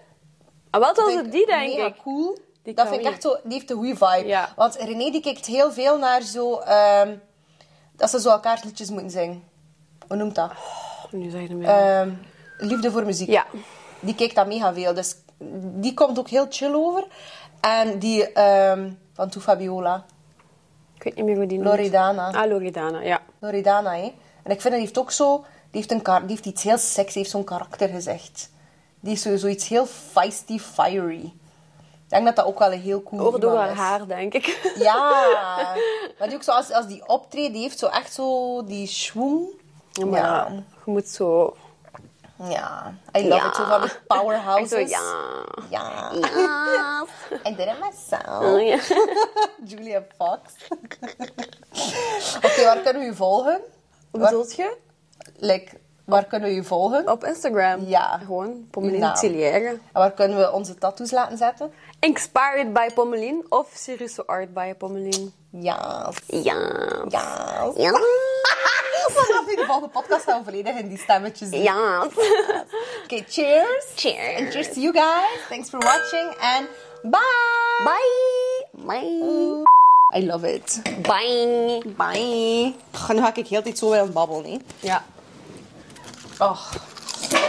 Ah, 0.76 0.82
wat 0.82 0.96
het 0.96 1.24
ik 1.24 1.32
die, 1.32 1.46
denk 1.46 1.74
mega 1.74 1.86
ik? 1.86 1.96
cool. 2.02 2.38
Die 2.62 2.74
dat 2.74 2.88
vind 2.88 3.00
ik 3.00 3.06
echt 3.06 3.22
zo, 3.22 3.36
die 3.42 3.52
heeft 3.52 3.70
een 3.70 3.76
goede 3.76 3.96
vibe. 3.96 4.26
Ja. 4.26 4.52
Want 4.56 4.74
René 4.74 5.10
die 5.10 5.20
kijkt 5.20 5.46
heel 5.46 5.72
veel 5.72 5.98
naar 5.98 6.22
zo, 6.22 6.58
ehm, 6.58 7.16
dat 7.92 8.10
ze 8.10 8.20
zo 8.20 8.30
elkaars 8.30 8.62
liedjes 8.62 8.90
moeten 8.90 9.10
zingen. 9.10 9.42
Hoe 10.08 10.16
noemt 10.16 10.34
dat? 10.34 10.50
Oh, 10.50 11.12
nu 11.12 11.30
zeg 11.30 11.40
je 11.40 11.48
hem 11.48 11.58
weer. 11.58 11.68
Ehm, 11.68 12.10
liefde 12.58 12.90
voor 12.90 13.04
muziek. 13.04 13.28
Ja. 13.28 13.46
Die 14.00 14.14
kijkt 14.14 14.34
dat 14.34 14.46
mega 14.46 14.74
veel. 14.74 14.94
Dus 14.94 15.16
die 15.58 15.94
komt 15.94 16.18
ook 16.18 16.28
heel 16.28 16.46
chill 16.48 16.74
over. 16.74 17.06
En 17.60 17.98
die 17.98 18.32
ehm, 18.32 18.90
van 19.12 19.28
Toe 19.28 19.42
Fabiola. 19.42 20.04
Ik 20.94 21.02
weet 21.02 21.14
niet 21.14 21.24
meer 21.24 21.36
hoe 21.36 21.46
die 21.46 21.58
noemt. 21.58 21.70
Loredana. 21.70 22.32
Ah, 22.32 22.48
Loredana, 22.48 23.00
ja. 23.00 23.20
Loredana, 23.38 23.94
hè. 23.94 24.14
En 24.42 24.52
ik 24.52 24.60
vind 24.60 24.62
dat 24.62 24.72
die 24.72 24.80
heeft 24.80 24.98
ook 24.98 25.10
zo... 25.10 25.44
Die 25.70 25.84
heeft, 25.84 25.90
een 25.90 26.02
kar 26.02 26.20
die 26.20 26.30
heeft 26.30 26.46
iets 26.46 26.62
heel 26.62 26.78
sexy, 26.78 27.18
heeft 27.18 27.30
zo'n 27.30 27.44
karakter 27.44 27.88
gezegd. 27.88 28.50
Die 29.00 29.12
is 29.12 29.22
zo, 29.22 29.36
zoiets 29.36 29.68
heel 29.68 29.86
feisty, 29.86 30.58
fiery. 30.58 31.32
Ik 32.04 32.12
denk 32.12 32.24
dat 32.24 32.36
dat 32.36 32.44
ook 32.46 32.58
wel 32.58 32.72
een 32.72 32.80
heel 32.80 33.02
cool 33.02 33.20
Over 33.26 33.40
door 33.40 33.56
haar 33.56 33.70
is. 33.70 33.76
haar, 33.76 34.06
denk 34.06 34.34
ik. 34.34 34.72
Ja. 34.78 34.98
maar 36.18 36.28
die 36.28 36.34
ook 36.36 36.42
zo, 36.42 36.50
als, 36.50 36.72
als 36.72 36.86
die 36.86 37.08
optreedt, 37.08 37.52
die 37.52 37.62
heeft 37.62 37.78
zo 37.78 37.86
echt 37.86 38.12
zo 38.12 38.64
die 38.64 38.86
schwung. 38.86 39.48
Ja, 39.92 40.04
maar 40.06 40.20
Ja. 40.20 40.48
je 40.84 40.90
moet 40.90 41.08
zo... 41.08 41.56
Ja. 42.48 42.94
I 43.16 43.28
love 43.28 43.34
Ja. 43.42 43.48
it. 43.48 43.56
Zo 43.56 43.64
van 43.64 43.80
die 43.80 43.90
powerhouses. 44.06 44.68
zo, 44.70 44.78
ja. 44.78 45.00
Ja. 45.70 46.12
Ja. 46.34 47.04
I 47.46 47.54
did 47.54 47.66
it 47.66 47.78
myself. 47.80 48.42
Oh, 48.44 48.62
ja. 48.66 48.78
Julia 49.68 50.02
Fox. 50.18 50.40
Oké, 52.46 52.64
waar 52.64 52.76
kunnen 52.78 53.02
we 53.02 53.08
je 53.08 53.14
volgen? 53.14 53.60
Hoe 54.10 54.20
Waar, 54.20 54.30
bedoel 54.30 54.46
je? 54.56 54.76
like, 55.36 55.72
waar 56.06 56.24
kunnen 56.24 56.48
we 56.48 56.54
je 56.54 56.64
volgen? 56.64 57.10
Op 57.10 57.24
Instagram. 57.24 57.86
Ja. 57.86 58.20
Gewoon 58.24 58.66
Pommelien. 58.70 59.14
Tilière. 59.14 59.68
En 59.68 59.80
waar 59.92 60.12
kunnen 60.12 60.38
we 60.38 60.52
onze 60.52 60.74
tattoos 60.74 61.10
laten 61.10 61.36
zetten? 61.36 61.72
Inspired 62.00 62.72
by 62.72 62.88
Pommelien 62.94 63.46
of 63.48 63.70
Serious 63.74 64.26
Art 64.26 64.54
by 64.54 64.74
Pommelien. 64.74 65.32
Ja. 65.50 66.10
Ja. 66.26 66.54
Ja. 67.08 67.70
Ja. 67.76 67.90
Vanaf 69.16 69.48
in 69.48 69.56
de 69.56 69.64
volgende 69.66 69.88
podcast 69.88 70.24
gaan 70.24 70.38
we 70.38 70.44
volledig 70.44 70.78
in 70.78 70.88
die 70.88 70.98
stemmetjes 70.98 71.50
doen. 71.50 71.62
Ja. 71.62 72.04
Oké, 73.04 73.24
cheers. 73.28 73.86
Cheers. 73.94 74.40
And 74.40 74.50
cheers 74.50 74.72
to 74.72 74.80
you 74.80 74.92
guys. 74.92 75.46
Thanks 75.48 75.68
for 75.68 75.78
watching 75.78 76.34
and 76.40 76.66
bye. 77.02 77.84
Bye. 77.84 78.84
Bye. 78.86 79.62
I 80.16 80.26
love 80.26 80.54
it. 80.54 80.80
Bye. 81.02 81.82
Bye. 81.96 82.74
Ach, 82.92 83.12
nu 83.12 83.20
ga 83.20 83.34
ik 83.34 83.46
heel 83.46 83.58
de 83.58 83.64
tijd 83.64 83.78
zo 83.78 83.90
weer 83.90 83.98
aan 83.98 84.04
het 84.04 84.14
babbelen, 84.14 84.50
hè. 84.50 84.58
Ja. 84.80 85.04
Åh. 86.38 86.72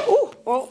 Oh. 0.08 0.30
Oh. 0.46 0.70